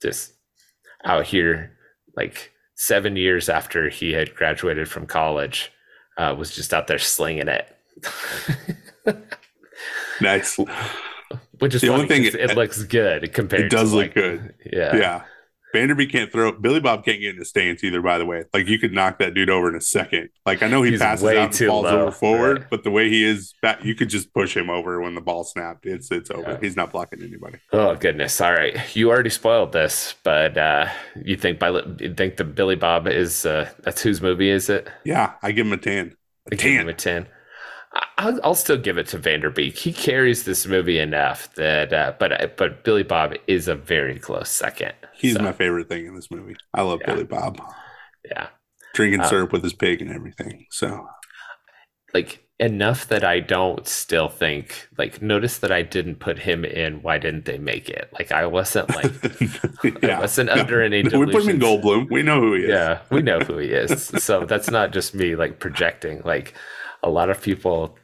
just 0.00 0.32
out 1.04 1.26
here, 1.26 1.76
like 2.16 2.52
seven 2.74 3.16
years 3.16 3.48
after 3.48 3.88
he 3.88 4.12
had 4.12 4.34
graduated 4.34 4.88
from 4.88 5.06
college, 5.06 5.70
uh, 6.16 6.34
was 6.36 6.54
just 6.54 6.72
out 6.72 6.86
there 6.86 6.98
slinging 6.98 7.48
it. 7.48 7.76
nice. 10.20 10.58
Which 11.58 11.74
is 11.74 11.80
the 11.80 11.88
only 11.88 12.06
thing 12.06 12.24
it, 12.24 12.34
it, 12.34 12.56
looks 12.56 12.82
good 12.82 13.32
compared. 13.32 13.62
It 13.64 13.70
does 13.70 13.90
to 13.90 13.96
look 13.96 14.04
like, 14.06 14.14
good. 14.14 14.54
Yeah, 14.64 14.96
yeah. 14.96 15.22
Van 15.72 15.88
Der 15.88 15.94
Beek 15.94 16.12
can't 16.12 16.30
throw. 16.30 16.52
Billy 16.52 16.80
Bob 16.80 17.04
can't 17.04 17.20
get 17.20 17.30
in 17.30 17.38
the 17.38 17.44
stance 17.44 17.82
either. 17.82 18.02
By 18.02 18.18
the 18.18 18.26
way, 18.26 18.44
like 18.52 18.66
you 18.66 18.78
could 18.78 18.92
knock 18.92 19.18
that 19.18 19.34
dude 19.34 19.50
over 19.50 19.68
in 19.68 19.74
a 19.74 19.80
second. 19.80 20.28
Like 20.44 20.62
I 20.62 20.68
know 20.68 20.82
he 20.82 20.92
He's 20.92 21.00
passes 21.00 21.24
out 21.24 21.36
and 21.36 21.68
falls 21.68 21.84
low, 21.84 22.02
over 22.02 22.10
forward, 22.10 22.58
right. 22.58 22.70
but 22.70 22.84
the 22.84 22.90
way 22.90 23.08
he 23.08 23.24
is, 23.24 23.54
you 23.82 23.94
could 23.94 24.10
just 24.10 24.32
push 24.34 24.56
him 24.56 24.70
over 24.70 25.00
when 25.00 25.14
the 25.14 25.20
ball 25.20 25.44
snapped. 25.44 25.86
It's 25.86 26.10
it's 26.10 26.30
over. 26.30 26.52
Yeah. 26.52 26.58
He's 26.60 26.76
not 26.76 26.92
blocking 26.92 27.22
anybody. 27.22 27.58
Oh 27.72 27.94
goodness! 27.94 28.40
All 28.40 28.52
right, 28.52 28.94
you 28.94 29.10
already 29.10 29.30
spoiled 29.30 29.72
this, 29.72 30.14
but 30.22 30.56
uh, 30.58 30.88
you 31.24 31.36
think 31.36 31.58
by 31.58 31.70
you 31.98 32.14
think 32.14 32.36
the 32.36 32.44
Billy 32.44 32.76
Bob 32.76 33.06
is 33.06 33.46
uh, 33.46 33.70
that's 33.80 34.02
whose 34.02 34.20
movie 34.20 34.50
is 34.50 34.68
it? 34.68 34.88
Yeah, 35.04 35.32
I 35.42 35.52
give 35.52 35.66
him 35.66 35.72
a 35.72 35.78
ten. 35.78 36.16
A 36.50 36.54
I 36.54 36.56
ten. 36.56 36.72
Give 36.72 36.80
him 36.82 36.88
a 36.88 36.94
ten. 36.94 37.28
I'll, 38.18 38.40
I'll, 38.42 38.54
still 38.54 38.78
give 38.78 38.98
it 38.98 39.08
to 39.08 39.18
Van 39.18 39.40
Der 39.40 39.50
Beek. 39.50 39.76
He 39.76 39.92
carries 39.92 40.44
this 40.44 40.66
movie 40.66 40.98
enough 40.98 41.52
that, 41.54 41.92
uh, 41.92 42.14
but 42.18 42.56
but 42.56 42.84
Billy 42.84 43.02
Bob 43.02 43.34
is 43.46 43.68
a 43.68 43.74
very 43.74 44.18
close 44.18 44.48
second. 44.48 44.94
He's 45.14 45.34
so. 45.34 45.42
my 45.42 45.52
favorite 45.52 45.88
thing 45.88 46.06
in 46.06 46.14
this 46.14 46.30
movie. 46.30 46.56
I 46.72 46.82
love 46.82 47.00
yeah. 47.02 47.12
Billy 47.12 47.24
Bob. 47.24 47.60
Yeah, 48.24 48.48
drinking 48.94 49.20
um, 49.20 49.28
syrup 49.28 49.52
with 49.52 49.62
his 49.62 49.74
pig 49.74 50.00
and 50.00 50.10
everything. 50.10 50.66
So, 50.70 51.06
like 52.14 52.46
enough 52.62 53.08
that 53.08 53.24
I 53.24 53.40
don't 53.40 53.86
still 53.88 54.28
think 54.28 54.88
like 54.96 55.20
notice 55.20 55.58
that 55.58 55.72
I 55.72 55.82
didn't 55.82 56.16
put 56.16 56.38
him 56.38 56.64
in. 56.64 57.02
Why 57.02 57.18
didn't 57.18 57.44
they 57.44 57.58
make 57.58 57.88
it? 57.88 58.08
Like 58.12 58.30
I 58.30 58.46
wasn't 58.46 58.88
like 58.90 59.12
yeah. 60.02 60.18
I 60.18 60.20
wasn't 60.20 60.48
under 60.48 60.80
any. 60.80 61.02
We 61.02 61.26
put 61.26 61.42
him 61.42 61.50
in 61.50 61.58
Goldblum. 61.58 62.10
We 62.10 62.22
know 62.22 62.40
who 62.40 62.54
he 62.54 62.62
is. 62.62 62.70
Yeah, 62.70 63.00
we 63.10 63.20
know 63.20 63.40
who 63.40 63.58
he 63.58 63.68
is. 63.68 64.06
so 64.22 64.46
that's 64.46 64.70
not 64.70 64.92
just 64.92 65.14
me 65.14 65.34
like 65.34 65.58
projecting. 65.58 66.22
Like 66.24 66.54
a 67.02 67.10
lot 67.10 67.30
of 67.30 67.42
people 67.42 67.98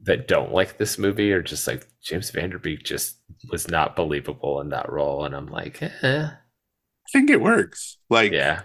that 0.00 0.28
don't 0.28 0.52
like 0.52 0.76
this 0.76 0.98
movie 0.98 1.32
are 1.32 1.42
just 1.42 1.66
like 1.66 1.86
James 2.02 2.30
Van 2.30 2.50
Der 2.50 2.58
Beek 2.58 2.84
just 2.84 3.16
was 3.50 3.68
not 3.68 3.96
believable 3.96 4.60
in 4.60 4.70
that 4.70 4.90
role, 4.90 5.24
and 5.24 5.34
I'm 5.34 5.46
like, 5.46 5.82
eh. 5.82 6.28
I 6.30 7.10
think 7.12 7.30
it 7.30 7.40
works. 7.40 7.98
Like, 8.10 8.32
yeah, 8.32 8.62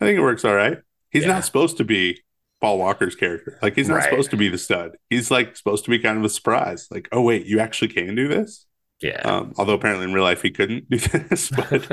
I 0.00 0.04
think 0.04 0.18
it 0.18 0.22
works 0.22 0.44
all 0.44 0.54
right. 0.54 0.78
He's 1.10 1.22
yeah. 1.22 1.32
not 1.32 1.44
supposed 1.44 1.76
to 1.78 1.84
be 1.84 2.22
Paul 2.60 2.78
Walker's 2.78 3.14
character. 3.14 3.58
Like, 3.62 3.74
he's 3.74 3.88
not 3.88 3.96
right. 3.96 4.04
supposed 4.04 4.30
to 4.30 4.36
be 4.36 4.48
the 4.48 4.58
stud. 4.58 4.92
He's 5.10 5.30
like 5.30 5.56
supposed 5.56 5.84
to 5.84 5.90
be 5.90 5.98
kind 5.98 6.18
of 6.18 6.24
a 6.24 6.28
surprise. 6.28 6.88
Like, 6.90 7.08
oh 7.12 7.22
wait, 7.22 7.46
you 7.46 7.60
actually 7.60 7.88
can 7.88 8.14
do 8.14 8.28
this. 8.28 8.66
Yeah. 9.00 9.20
Um, 9.22 9.52
although 9.58 9.74
apparently 9.74 10.04
in 10.04 10.12
real 10.12 10.24
life 10.24 10.42
he 10.42 10.50
couldn't 10.50 10.88
do 10.88 10.98
this, 11.28 11.50
but 11.50 11.90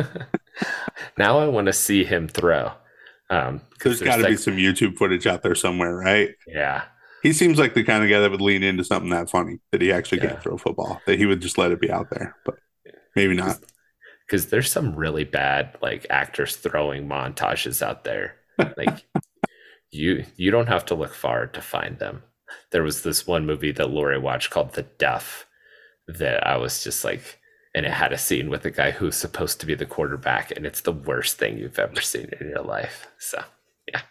now 1.18 1.40
I 1.40 1.48
want 1.48 1.68
to 1.68 1.74
see 1.74 2.04
him 2.04 2.28
throw. 2.28 2.72
Um, 3.32 3.62
there's, 3.82 4.00
there's 4.00 4.10
got 4.10 4.18
to 4.18 4.24
like, 4.24 4.32
be 4.32 4.38
some 4.38 4.58
YouTube 4.58 4.98
footage 4.98 5.26
out 5.26 5.42
there 5.42 5.56
somewhere, 5.56 5.96
right? 5.96 6.36
Yeah. 6.46 6.84
He 7.24 7.32
seems 7.32 7.58
like 7.58 7.74
the 7.74 7.84
kind 7.84 8.04
of 8.04 8.10
guy 8.10 8.20
that 8.20 8.30
would 8.30 8.42
lean 8.42 8.62
into 8.62 8.84
something 8.84 9.10
that 9.12 9.30
funny 9.30 9.60
that 9.72 9.82
he 9.82 9.92
actually 9.92 10.22
yeah. 10.22 10.32
could 10.32 10.42
throw 10.42 10.58
football. 10.58 11.02
That 11.06 11.18
he 11.18 11.26
would 11.26 11.40
just 11.40 11.58
let 11.58 11.72
it 11.72 11.80
be 11.80 11.90
out 11.90 12.10
there, 12.10 12.36
but 12.46 12.56
maybe 13.16 13.34
not. 13.36 13.58
Because 14.28 14.48
there's 14.48 14.70
some 14.70 14.96
really 14.96 15.24
bad 15.24 15.78
like 15.82 16.06
actors 16.10 16.58
throwing 16.58 17.08
montages 17.08 17.82
out 17.82 18.04
there. 18.04 18.36
Like 18.76 19.06
you 19.92 20.26
you 20.36 20.52
don't 20.52 20.68
have 20.68 20.86
to 20.86 20.96
look 20.96 21.14
far 21.14 21.48
to 21.48 21.62
find 21.62 22.00
them. 22.00 22.24
There 22.72 22.84
was 22.84 23.04
this 23.04 23.28
one 23.28 23.46
movie 23.46 23.72
that 23.72 23.92
Lori 23.92 24.18
watched 24.18 24.50
called 24.50 24.74
The 24.74 24.84
Duff 24.84 25.46
that 26.08 26.46
I 26.46 26.58
was 26.58 26.84
just 26.84 27.06
like 27.06 27.40
and 27.74 27.86
it 27.86 27.92
had 27.92 28.12
a 28.12 28.18
scene 28.18 28.50
with 28.50 28.66
a 28.66 28.72
guy 28.72 28.92
who's 28.92 29.16
supposed 29.16 29.60
to 29.60 29.66
be 29.66 29.76
the 29.76 29.86
quarterback, 29.86 30.52
and 30.52 30.66
it's 30.66 30.82
the 30.82 30.92
worst 30.92 31.38
thing 31.38 31.58
you've 31.58 31.80
ever 31.80 32.02
seen 32.02 32.30
in 32.40 32.50
your 32.50 32.64
life. 32.64 33.08
So, 33.18 33.42
yeah. 33.88 34.02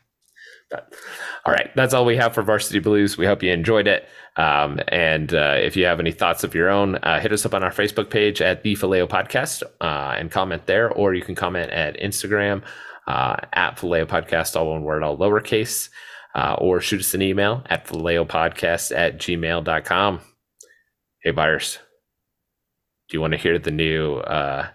But 0.70 0.94
all 1.44 1.52
right, 1.52 1.70
that's 1.74 1.92
all 1.92 2.04
we 2.04 2.16
have 2.16 2.34
for 2.34 2.42
Varsity 2.42 2.78
Blues. 2.78 3.18
We 3.18 3.26
hope 3.26 3.42
you 3.42 3.52
enjoyed 3.52 3.86
it. 3.86 4.08
Um, 4.36 4.80
and 4.88 5.34
uh, 5.34 5.56
if 5.58 5.76
you 5.76 5.84
have 5.84 6.00
any 6.00 6.12
thoughts 6.12 6.44
of 6.44 6.54
your 6.54 6.70
own, 6.70 6.96
uh, 6.96 7.20
hit 7.20 7.32
us 7.32 7.44
up 7.44 7.54
on 7.54 7.64
our 7.64 7.72
Facebook 7.72 8.08
page 8.08 8.40
at 8.40 8.62
the 8.62 8.76
Faleo 8.76 9.06
Podcast 9.06 9.62
uh, 9.80 10.14
and 10.16 10.30
comment 10.30 10.66
there, 10.66 10.90
or 10.90 11.14
you 11.14 11.22
can 11.22 11.34
comment 11.34 11.70
at 11.70 11.98
Instagram 11.98 12.62
uh, 13.06 13.36
at 13.52 13.78
Faleo 13.78 14.06
Podcast, 14.06 14.56
all 14.56 14.70
one 14.70 14.82
word, 14.82 15.02
all 15.02 15.18
lowercase, 15.18 15.90
uh, 16.34 16.54
or 16.58 16.80
shoot 16.80 17.00
us 17.00 17.14
an 17.14 17.22
email 17.22 17.62
at 17.66 17.86
Podcast 17.86 18.96
at 18.96 19.18
gmail.com. 19.18 20.20
Hey, 21.22 21.32
Byers. 21.32 21.78
Do 23.10 23.16
you 23.16 23.20
want 23.20 23.32
to 23.32 23.38
hear 23.38 23.58
the 23.58 23.72
new 23.72 24.18
uh, 24.18 24.68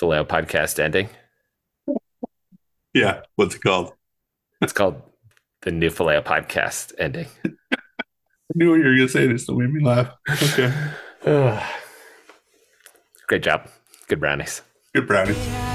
Faleo 0.00 0.26
podcast 0.26 0.80
ending? 0.80 1.08
Yeah. 2.92 3.20
What's 3.36 3.54
it 3.54 3.62
called? 3.62 3.92
It's 4.60 4.72
called 4.72 5.00
the 5.62 5.70
new 5.70 5.90
Faleo 5.90 6.20
podcast 6.20 6.94
ending. 6.98 7.28
I 7.44 7.48
knew 8.56 8.70
what 8.70 8.78
you 8.78 8.86
were 8.86 8.96
going 8.96 9.06
to 9.06 9.08
say. 9.08 9.28
This 9.28 9.48
made 9.48 9.72
me 9.72 9.84
laugh. 9.84 10.12
Okay. 10.28 10.74
Great 13.28 13.44
job. 13.44 13.68
Good 14.08 14.18
brownies. 14.18 14.62
Good 14.92 15.06
brownies. 15.06 15.65